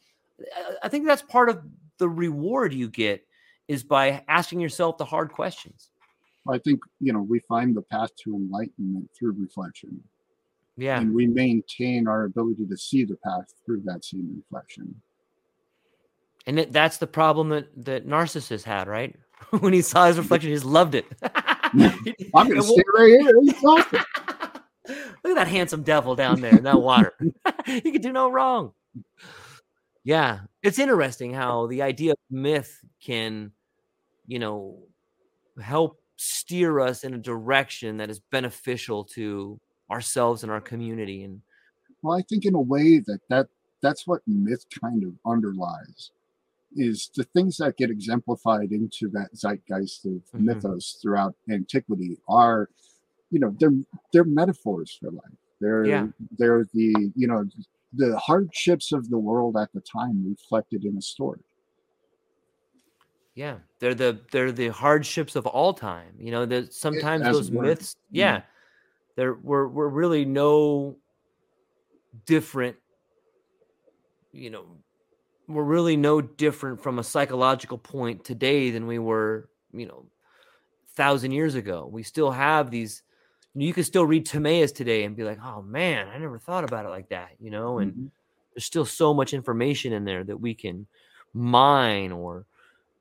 I- 0.82 0.88
think 0.88 1.06
that's 1.06 1.22
part 1.22 1.48
of 1.48 1.62
the 1.98 2.08
reward 2.08 2.72
you 2.72 2.88
get 2.88 3.24
is 3.68 3.84
by 3.84 4.24
asking 4.26 4.60
yourself 4.60 4.98
the 4.98 5.04
hard 5.04 5.30
questions. 5.30 5.90
I 6.48 6.58
think 6.58 6.80
you 7.00 7.12
know 7.12 7.22
we 7.22 7.38
find 7.48 7.74
the 7.76 7.82
path 7.82 8.10
to 8.24 8.34
enlightenment 8.34 9.08
through 9.16 9.36
reflection, 9.38 10.02
Yeah. 10.82 10.98
and 10.98 11.14
we 11.14 11.28
maintain 11.28 12.08
our 12.08 12.24
ability 12.24 12.66
to 12.66 12.76
see 12.76 13.04
the 13.04 13.14
path 13.24 13.54
through 13.64 13.82
that 13.84 14.04
same 14.04 14.34
reflection. 14.36 15.00
And 16.44 16.58
that's 16.58 16.96
the 16.96 17.06
problem 17.06 17.50
that, 17.50 17.84
that 17.84 18.04
Narcissus 18.04 18.64
had, 18.64 18.88
right? 18.88 19.14
when 19.60 19.72
he 19.72 19.80
saw 19.80 20.08
his 20.08 20.18
reflection, 20.18 20.50
he 20.50 20.56
just 20.56 20.66
loved 20.66 20.96
it. 20.96 21.06
I'm 21.22 22.48
going 22.48 22.54
to 22.60 22.62
stay 22.62 22.82
right 22.94 23.20
here. 23.20 23.36
Awesome. 23.64 24.04
Look 24.88 25.30
at 25.30 25.34
that 25.36 25.48
handsome 25.48 25.84
devil 25.84 26.16
down 26.16 26.40
there 26.40 26.56
in 26.56 26.64
that 26.64 26.82
water. 26.82 27.14
he 27.64 27.92
could 27.92 28.02
do 28.02 28.12
no 28.12 28.28
wrong. 28.28 28.72
Yeah, 30.02 30.40
it's 30.64 30.80
interesting 30.80 31.32
how 31.32 31.68
the 31.68 31.82
idea 31.82 32.12
of 32.12 32.18
myth 32.28 32.84
can, 33.00 33.52
you 34.26 34.40
know, 34.40 34.82
help 35.62 36.00
steer 36.16 36.80
us 36.80 37.04
in 37.04 37.14
a 37.14 37.18
direction 37.18 37.98
that 37.98 38.10
is 38.10 38.18
beneficial 38.18 39.04
to 39.04 39.60
ourselves 39.92 40.42
and 40.42 40.52
our 40.52 40.60
community. 40.60 41.22
And 41.24 41.42
Well, 42.02 42.16
I 42.18 42.22
think 42.22 42.44
in 42.44 42.54
a 42.54 42.60
way 42.60 42.98
that 43.00 43.20
that 43.28 43.48
that's 43.80 44.06
what 44.06 44.22
myth 44.26 44.64
kind 44.80 45.02
of 45.04 45.18
underlies 45.26 46.10
is 46.74 47.10
the 47.16 47.24
things 47.24 47.58
that 47.58 47.76
get 47.78 47.90
exemplified 47.90 48.72
into 48.72 49.08
that 49.10 49.30
zeitgeist 49.36 50.06
of 50.06 50.22
Mhm. 50.32 50.72
mythos 50.72 50.98
throughout 51.02 51.36
antiquity 51.50 52.18
are, 52.28 52.70
you 53.30 53.40
know, 53.40 53.54
they're 53.58 53.72
they're 54.12 54.24
metaphors 54.24 54.96
for 55.00 55.10
life. 55.12 55.38
They're 55.60 55.90
Yeah. 55.90 56.12
they're 56.38 56.66
the 56.74 57.12
you 57.16 57.28
know 57.28 57.44
the 57.92 58.18
hardships 58.18 58.92
of 58.92 59.10
the 59.10 59.18
world 59.18 59.56
at 59.56 59.72
the 59.72 59.82
time 59.82 60.26
reflected 60.28 60.84
in 60.84 60.96
a 60.98 61.02
story. 61.02 61.44
yeah, 63.34 63.60
they're 63.78 63.94
the 63.94 64.24
they're 64.30 64.52
the 64.52 64.68
hardships 64.68 65.36
of 65.36 65.46
all 65.46 65.72
time. 65.74 66.16
You 66.18 66.30
know, 66.30 66.46
that 66.46 66.72
sometimes 66.74 67.28
as 67.28 67.30
those 67.30 67.50
myths, 67.50 67.94
Mhm. 68.14 68.38
yeah, 68.38 68.42
there 69.16 69.34
we're 69.34 69.68
we're 69.68 69.88
really 69.88 70.24
no 70.24 70.98
different. 72.26 72.76
You 74.32 74.50
know, 74.50 74.78
we're 75.48 75.64
really 75.64 75.96
no 75.96 76.20
different 76.20 76.82
from 76.82 76.98
a 76.98 77.04
psychological 77.04 77.78
point 77.78 78.24
today 78.24 78.70
than 78.70 78.86
we 78.86 78.98
were, 78.98 79.50
you 79.72 79.86
know, 79.86 80.10
thousand 80.96 81.32
years 81.32 81.54
ago. 81.54 81.86
We 81.86 82.02
still 82.02 82.30
have 82.32 82.70
these. 82.70 83.02
You 83.54 83.74
can 83.74 83.84
still 83.84 84.06
read 84.06 84.26
Timaeus 84.26 84.72
today 84.72 85.04
and 85.04 85.16
be 85.16 85.24
like, 85.24 85.40
"Oh 85.42 85.62
man, 85.62 86.08
I 86.08 86.18
never 86.18 86.38
thought 86.38 86.64
about 86.64 86.86
it 86.86 86.90
like 86.90 87.10
that," 87.10 87.36
you 87.40 87.50
know, 87.50 87.78
and 87.80 87.94
Mhm. 87.94 88.10
there's 88.54 88.66
still 88.66 88.86
so 88.86 89.14
much 89.14 89.34
information 89.34 89.92
in 89.92 90.04
there 90.04 90.24
that 90.24 90.38
we 90.38 90.54
can 90.54 90.88
mine 91.34 92.12
or 92.12 92.46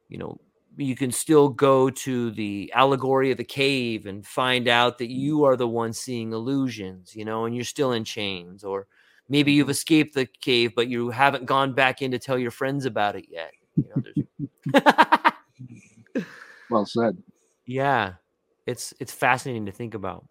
you 0.09 0.17
know 0.19 0.41
you 0.77 0.95
can 0.95 1.11
still 1.11 1.49
go 1.49 1.89
to 1.89 2.31
the 2.31 2.71
allegory 2.73 3.31
of 3.31 3.37
the 3.37 3.43
cave 3.43 4.05
and 4.05 4.25
find 4.25 4.67
out 4.67 4.97
that 4.97 5.09
mm. 5.09 5.15
you 5.15 5.43
are 5.43 5.55
the 5.55 5.67
one 5.67 5.93
seeing 5.93 6.31
illusions 6.31 7.15
you 7.15 7.25
know 7.25 7.45
and 7.45 7.55
you're 7.55 7.63
still 7.63 7.91
in 7.91 8.03
chains 8.03 8.63
or 8.63 8.87
maybe 9.29 9.51
you've 9.51 9.65
mm-hmm. 9.65 9.71
escaped 9.71 10.15
the 10.15 10.25
cave 10.41 10.71
but 10.75 10.87
you 10.87 11.09
haven't 11.09 11.45
gone 11.45 11.73
back 11.73 12.01
in 12.01 12.11
to 12.11 12.19
tell 12.19 12.37
your 12.37 12.51
friends 12.51 12.85
about 12.85 13.15
it 13.15 13.25
yet 13.29 13.51
you 13.75 13.85
know, 14.73 14.83
Well 16.69 16.85
said. 16.85 17.17
yeah 17.65 18.13
it's 18.65 18.93
it's 18.99 19.13
fascinating 19.13 19.65
to 19.65 19.71
think 19.71 19.93
about. 19.93 20.25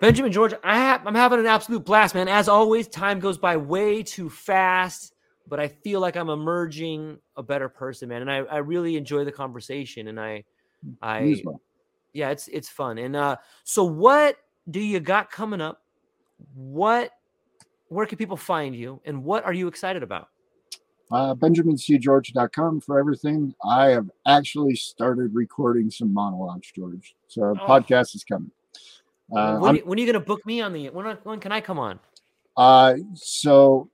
Benjamin 0.00 0.32
george 0.32 0.52
i 0.64 0.76
ha- 0.76 1.02
i'm 1.06 1.14
having 1.14 1.38
an 1.38 1.46
absolute 1.46 1.84
blast 1.84 2.14
man. 2.14 2.28
As 2.28 2.48
always 2.48 2.88
time 2.88 3.20
goes 3.20 3.38
by 3.38 3.56
way 3.56 4.02
too 4.02 4.28
fast 4.28 5.11
but 5.48 5.60
I 5.60 5.68
feel 5.68 6.00
like 6.00 6.16
I'm 6.16 6.30
emerging 6.30 7.18
a 7.36 7.42
better 7.42 7.68
person, 7.68 8.08
man. 8.08 8.22
And 8.22 8.30
I, 8.30 8.38
I 8.38 8.58
really 8.58 8.96
enjoy 8.96 9.24
the 9.24 9.32
conversation 9.32 10.08
and 10.08 10.20
I 10.20 10.44
I 11.00 11.36
yeah, 12.12 12.30
it's 12.30 12.48
it's 12.48 12.68
fun. 12.68 12.98
And 12.98 13.16
uh 13.16 13.36
so 13.64 13.84
what 13.84 14.36
do 14.70 14.80
you 14.80 15.00
got 15.00 15.30
coming 15.30 15.60
up? 15.60 15.82
What 16.54 17.10
where 17.88 18.06
can 18.06 18.18
people 18.18 18.36
find 18.36 18.74
you 18.74 19.00
and 19.04 19.24
what 19.24 19.44
are 19.44 19.52
you 19.52 19.68
excited 19.68 20.02
about? 20.02 20.28
Uh, 21.10 21.34
BenjaminCGeorge.com 21.34 22.80
for 22.80 22.98
everything. 22.98 23.54
I 23.62 23.88
have 23.88 24.10
actually 24.26 24.74
started 24.76 25.34
recording 25.34 25.90
some 25.90 26.12
monologues, 26.12 26.72
George. 26.74 27.14
So 27.28 27.42
oh. 27.42 27.54
podcast 27.54 28.14
is 28.14 28.24
coming. 28.24 28.50
Uh, 29.30 29.58
when, 29.58 29.76
when, 29.76 29.98
are 29.98 30.00
you 30.00 30.06
going 30.06 30.14
to 30.14 30.26
book 30.26 30.44
me 30.46 30.62
on 30.62 30.72
the? 30.72 30.88
When, 30.88 31.04
when 31.22 31.38
can 31.38 31.52
I 31.52 31.60
come 31.60 31.78
on? 31.78 32.00
Uh, 32.56 32.94
so 33.14 33.90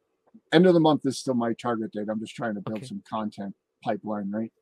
end 0.52 0.66
of 0.66 0.74
the 0.74 0.80
month 0.80 1.02
is 1.04 1.18
still 1.18 1.34
my 1.34 1.52
target 1.52 1.92
date. 1.92 2.08
I'm 2.10 2.20
just 2.20 2.34
trying 2.34 2.54
to 2.54 2.60
build 2.60 2.78
okay. 2.78 2.86
some 2.86 3.02
content 3.08 3.54
pipeline, 3.82 4.30
right? 4.30 4.52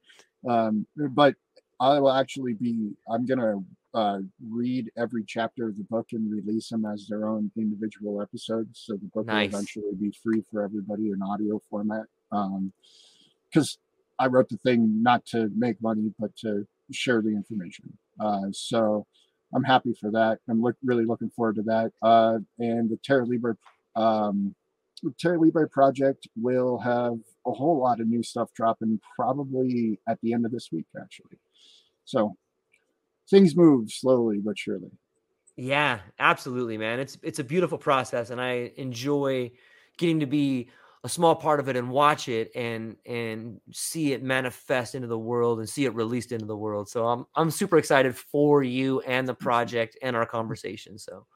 Um, 0.48 0.86
but 0.96 1.34
I 1.80 1.98
will 2.00 2.12
actually 2.12 2.54
be. 2.54 2.92
I'm 3.10 3.26
gonna 3.26 3.56
uh, 3.94 4.18
read 4.50 4.90
every 4.96 5.24
chapter 5.26 5.68
of 5.68 5.76
the 5.76 5.84
book 5.84 6.08
and 6.12 6.30
release 6.30 6.68
them 6.68 6.84
as 6.84 7.06
their 7.08 7.28
own 7.28 7.50
individual 7.56 8.20
episodes. 8.20 8.82
So 8.84 8.94
the 8.94 9.10
book 9.14 9.26
nice. 9.26 9.50
will 9.50 9.58
eventually 9.58 9.94
be 9.98 10.12
free 10.22 10.42
for 10.50 10.62
everybody 10.62 11.10
in 11.10 11.22
audio 11.22 11.60
format. 11.70 12.04
Because 12.30 13.78
um, 13.78 14.18
I 14.18 14.26
wrote 14.26 14.48
the 14.48 14.58
thing 14.58 15.02
not 15.02 15.24
to 15.26 15.50
make 15.56 15.80
money, 15.80 16.12
but 16.18 16.36
to 16.38 16.66
share 16.92 17.22
the 17.22 17.30
information. 17.30 17.96
Uh, 18.20 18.46
so 18.52 19.06
I'm 19.54 19.64
happy 19.64 19.94
for 19.98 20.10
that. 20.10 20.38
I'm 20.48 20.62
look, 20.62 20.76
really 20.84 21.04
looking 21.04 21.30
forward 21.30 21.56
to 21.56 21.62
that. 21.62 21.92
Uh, 22.02 22.38
and 22.58 22.90
the 22.90 22.98
Terra 23.02 23.24
Libre 23.24 23.56
um, 23.94 24.54
Terra 25.18 25.38
Libre 25.38 25.68
project 25.68 26.26
will 26.36 26.78
have 26.78 27.14
a 27.46 27.52
whole 27.52 27.78
lot 27.78 28.00
of 28.00 28.08
new 28.08 28.22
stuff 28.22 28.50
dropping 28.54 29.00
probably 29.14 30.00
at 30.08 30.18
the 30.22 30.32
end 30.32 30.46
of 30.46 30.52
this 30.52 30.70
week, 30.72 30.86
actually. 31.00 31.38
So 32.04 32.36
things 33.30 33.56
move 33.56 33.90
slowly 33.90 34.38
but 34.38 34.58
surely. 34.58 34.90
Yeah, 35.56 36.00
absolutely, 36.18 36.76
man. 36.76 37.00
It's 37.00 37.16
it's 37.22 37.38
a 37.38 37.44
beautiful 37.44 37.78
process, 37.78 38.30
and 38.30 38.40
I 38.40 38.72
enjoy 38.76 39.52
getting 39.96 40.20
to 40.20 40.26
be 40.26 40.68
a 41.02 41.08
small 41.08 41.34
part 41.34 41.60
of 41.60 41.68
it 41.68 41.76
and 41.76 41.88
watch 41.90 42.28
it 42.28 42.50
and 42.54 42.96
and 43.06 43.60
see 43.72 44.12
it 44.12 44.22
manifest 44.22 44.94
into 44.94 45.08
the 45.08 45.18
world 45.18 45.58
and 45.58 45.68
see 45.68 45.86
it 45.86 45.94
released 45.94 46.32
into 46.32 46.46
the 46.46 46.56
world. 46.56 46.90
So 46.90 47.06
I'm 47.06 47.24
I'm 47.34 47.50
super 47.50 47.78
excited 47.78 48.14
for 48.16 48.62
you 48.62 49.00
and 49.00 49.26
the 49.26 49.34
project 49.34 49.96
and 50.02 50.14
our 50.14 50.26
conversation. 50.26 50.98
So 50.98 51.26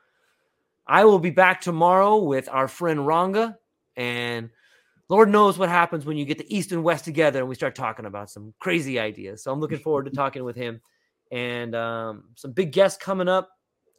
I 0.90 1.04
will 1.04 1.20
be 1.20 1.30
back 1.30 1.60
tomorrow 1.60 2.16
with 2.16 2.48
our 2.48 2.66
friend 2.66 3.06
Ranga. 3.06 3.56
And 3.94 4.50
Lord 5.08 5.28
knows 5.28 5.56
what 5.56 5.68
happens 5.68 6.04
when 6.04 6.16
you 6.16 6.24
get 6.24 6.36
the 6.36 6.52
East 6.52 6.72
and 6.72 6.82
West 6.82 7.04
together 7.04 7.38
and 7.38 7.48
we 7.48 7.54
start 7.54 7.76
talking 7.76 8.06
about 8.06 8.28
some 8.28 8.52
crazy 8.58 8.98
ideas. 8.98 9.44
So 9.44 9.52
I'm 9.52 9.60
looking 9.60 9.78
forward 9.78 10.06
to 10.06 10.10
talking 10.10 10.42
with 10.42 10.56
him 10.56 10.80
and 11.30 11.76
um, 11.76 12.24
some 12.34 12.50
big 12.50 12.72
guests 12.72 13.00
coming 13.00 13.28
up. 13.28 13.50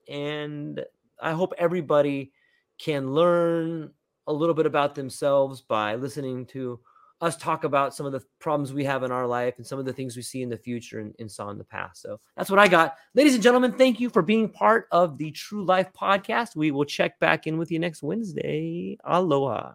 And 0.10 0.84
I 1.22 1.32
hope 1.32 1.54
everybody 1.58 2.34
can 2.78 3.14
learn 3.14 3.92
a 4.28 4.34
little 4.34 4.56
bit 4.56 4.66
about 4.66 4.94
themselves 4.94 5.62
by 5.62 5.96
listening 5.96 6.46
to 6.48 6.78
us 7.22 7.38
talk 7.38 7.64
about 7.64 7.96
some 7.96 8.06
of 8.06 8.12
the 8.12 8.22
problems 8.40 8.74
we 8.74 8.84
have 8.84 9.04
in 9.04 9.12
our 9.12 9.28
life 9.28 9.54
and 9.58 9.66
some 9.66 9.78
of 9.78 9.86
the 9.86 9.94
things 9.94 10.16
we 10.16 10.24
see 10.24 10.42
in 10.42 10.50
the 10.50 10.58
future 10.58 11.00
and, 11.00 11.16
and, 11.20 11.32
saw 11.32 11.50
in 11.50 11.58
the 11.58 11.64
past. 11.64 12.02
So 12.02 12.20
that's 12.36 12.50
what 12.50 12.60
I 12.60 12.68
got. 12.68 12.96
Ladies 13.14 13.36
and 13.36 13.44
gentlemen, 13.44 13.74
thank 13.74 14.00
you 14.00 14.10
for 14.10 14.24
being 14.24 14.50
part 14.50 14.88
of 14.92 15.18
the 15.18 15.32
True 15.32 15.64
Life 15.64 15.92
podcast. 15.94 16.56
We 16.56 16.72
will 16.72 16.84
check 16.84 17.20
back 17.20 17.46
in 17.46 17.58
with 17.60 17.72
you 17.72 17.78
next 17.78 18.02
Wednesday. 18.02 18.98
Aloha. 19.04 19.74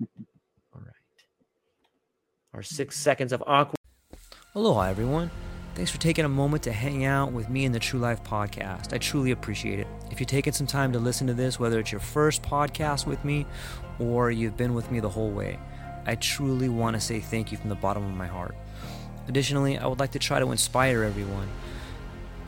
All 0.00 0.06
right. 0.74 0.84
Our 2.54 2.62
six 2.62 2.98
seconds 2.98 3.32
of 3.32 3.44
awkward. 3.46 3.76
Aloha, 4.54 4.82
everyone. 4.82 5.30
Thanks 5.74 5.90
for 5.90 5.98
taking 5.98 6.24
a 6.24 6.28
moment 6.28 6.62
to 6.64 6.72
hang 6.72 7.04
out 7.04 7.32
with 7.32 7.48
me 7.48 7.64
in 7.64 7.72
the 7.72 7.78
True 7.78 8.00
Life 8.00 8.24
podcast. 8.24 8.92
I 8.92 8.98
truly 8.98 9.30
appreciate 9.30 9.78
it. 9.78 9.86
If 10.10 10.18
you're 10.18 10.26
taking 10.26 10.52
some 10.52 10.66
time 10.66 10.92
to 10.92 10.98
listen 10.98 11.26
to 11.28 11.34
this, 11.34 11.60
whether 11.60 11.78
it's 11.78 11.92
your 11.92 12.00
first 12.00 12.42
podcast 12.42 13.06
with 13.06 13.24
me 13.24 13.46
or 13.98 14.30
you've 14.30 14.56
been 14.56 14.74
with 14.74 14.90
me 14.90 15.00
the 15.00 15.08
whole 15.08 15.30
way, 15.30 15.58
I 16.06 16.14
truly 16.14 16.68
want 16.68 16.94
to 16.94 17.00
say 17.00 17.20
thank 17.20 17.52
you 17.52 17.58
from 17.58 17.68
the 17.68 17.74
bottom 17.74 18.04
of 18.04 18.14
my 18.14 18.26
heart. 18.26 18.56
Additionally, 19.28 19.78
I 19.78 19.86
would 19.86 20.00
like 20.00 20.12
to 20.12 20.18
try 20.18 20.40
to 20.40 20.50
inspire 20.50 21.02
everyone. 21.02 21.48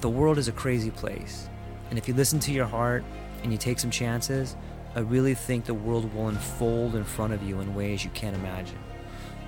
The 0.01 0.09
world 0.09 0.39
is 0.39 0.49
a 0.49 0.53
crazy 0.53 0.91
place, 0.91 1.49
and 1.91 1.99
if 1.99 2.09
you 2.09 2.15
listen 2.15 2.41
to 2.41 2.53
your 2.53 2.67
heart 2.67 3.05
and 3.43 3.53
you 3.53 3.59
take 3.59 3.79
some 3.79 3.91
chances, 3.91 4.57
I 4.95 5.01
really 5.01 5.35
think 5.35 5.65
the 5.65 5.75
world 5.75 6.13
will 6.13 6.29
unfold 6.29 6.95
in 6.95 7.05
front 7.05 7.35
of 7.35 7.43
you 7.43 7.61
in 7.61 7.75
ways 7.75 8.05
you 8.05 8.11
can't 8.11 8.35
imagine. 8.35 8.79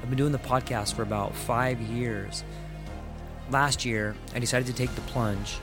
I've 0.03 0.11
been 0.11 0.19
doing 0.19 0.33
the 0.33 0.39
podcast 0.39 0.95
for 0.95 1.03
about 1.03 1.35
five 1.35 1.81
years. 1.81 2.45
Last 3.51 3.85
year, 3.85 4.15
I 4.35 4.39
decided 4.39 4.67
to 4.67 4.75
take 4.75 4.95
the 4.95 5.01
plunge. 5.03 5.59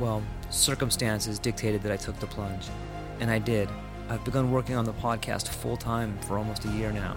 Well, 0.00 0.22
circumstances 0.50 1.38
dictated 1.38 1.82
that 1.82 1.92
I 1.92 1.96
took 1.96 2.18
the 2.18 2.26
plunge, 2.26 2.66
and 3.20 3.30
I 3.30 3.38
did. 3.38 3.68
I've 4.08 4.24
begun 4.24 4.50
working 4.50 4.74
on 4.74 4.84
the 4.84 4.92
podcast 4.94 5.48
full 5.48 5.76
time 5.76 6.18
for 6.22 6.38
almost 6.38 6.64
a 6.64 6.68
year 6.68 6.90
now 6.90 7.16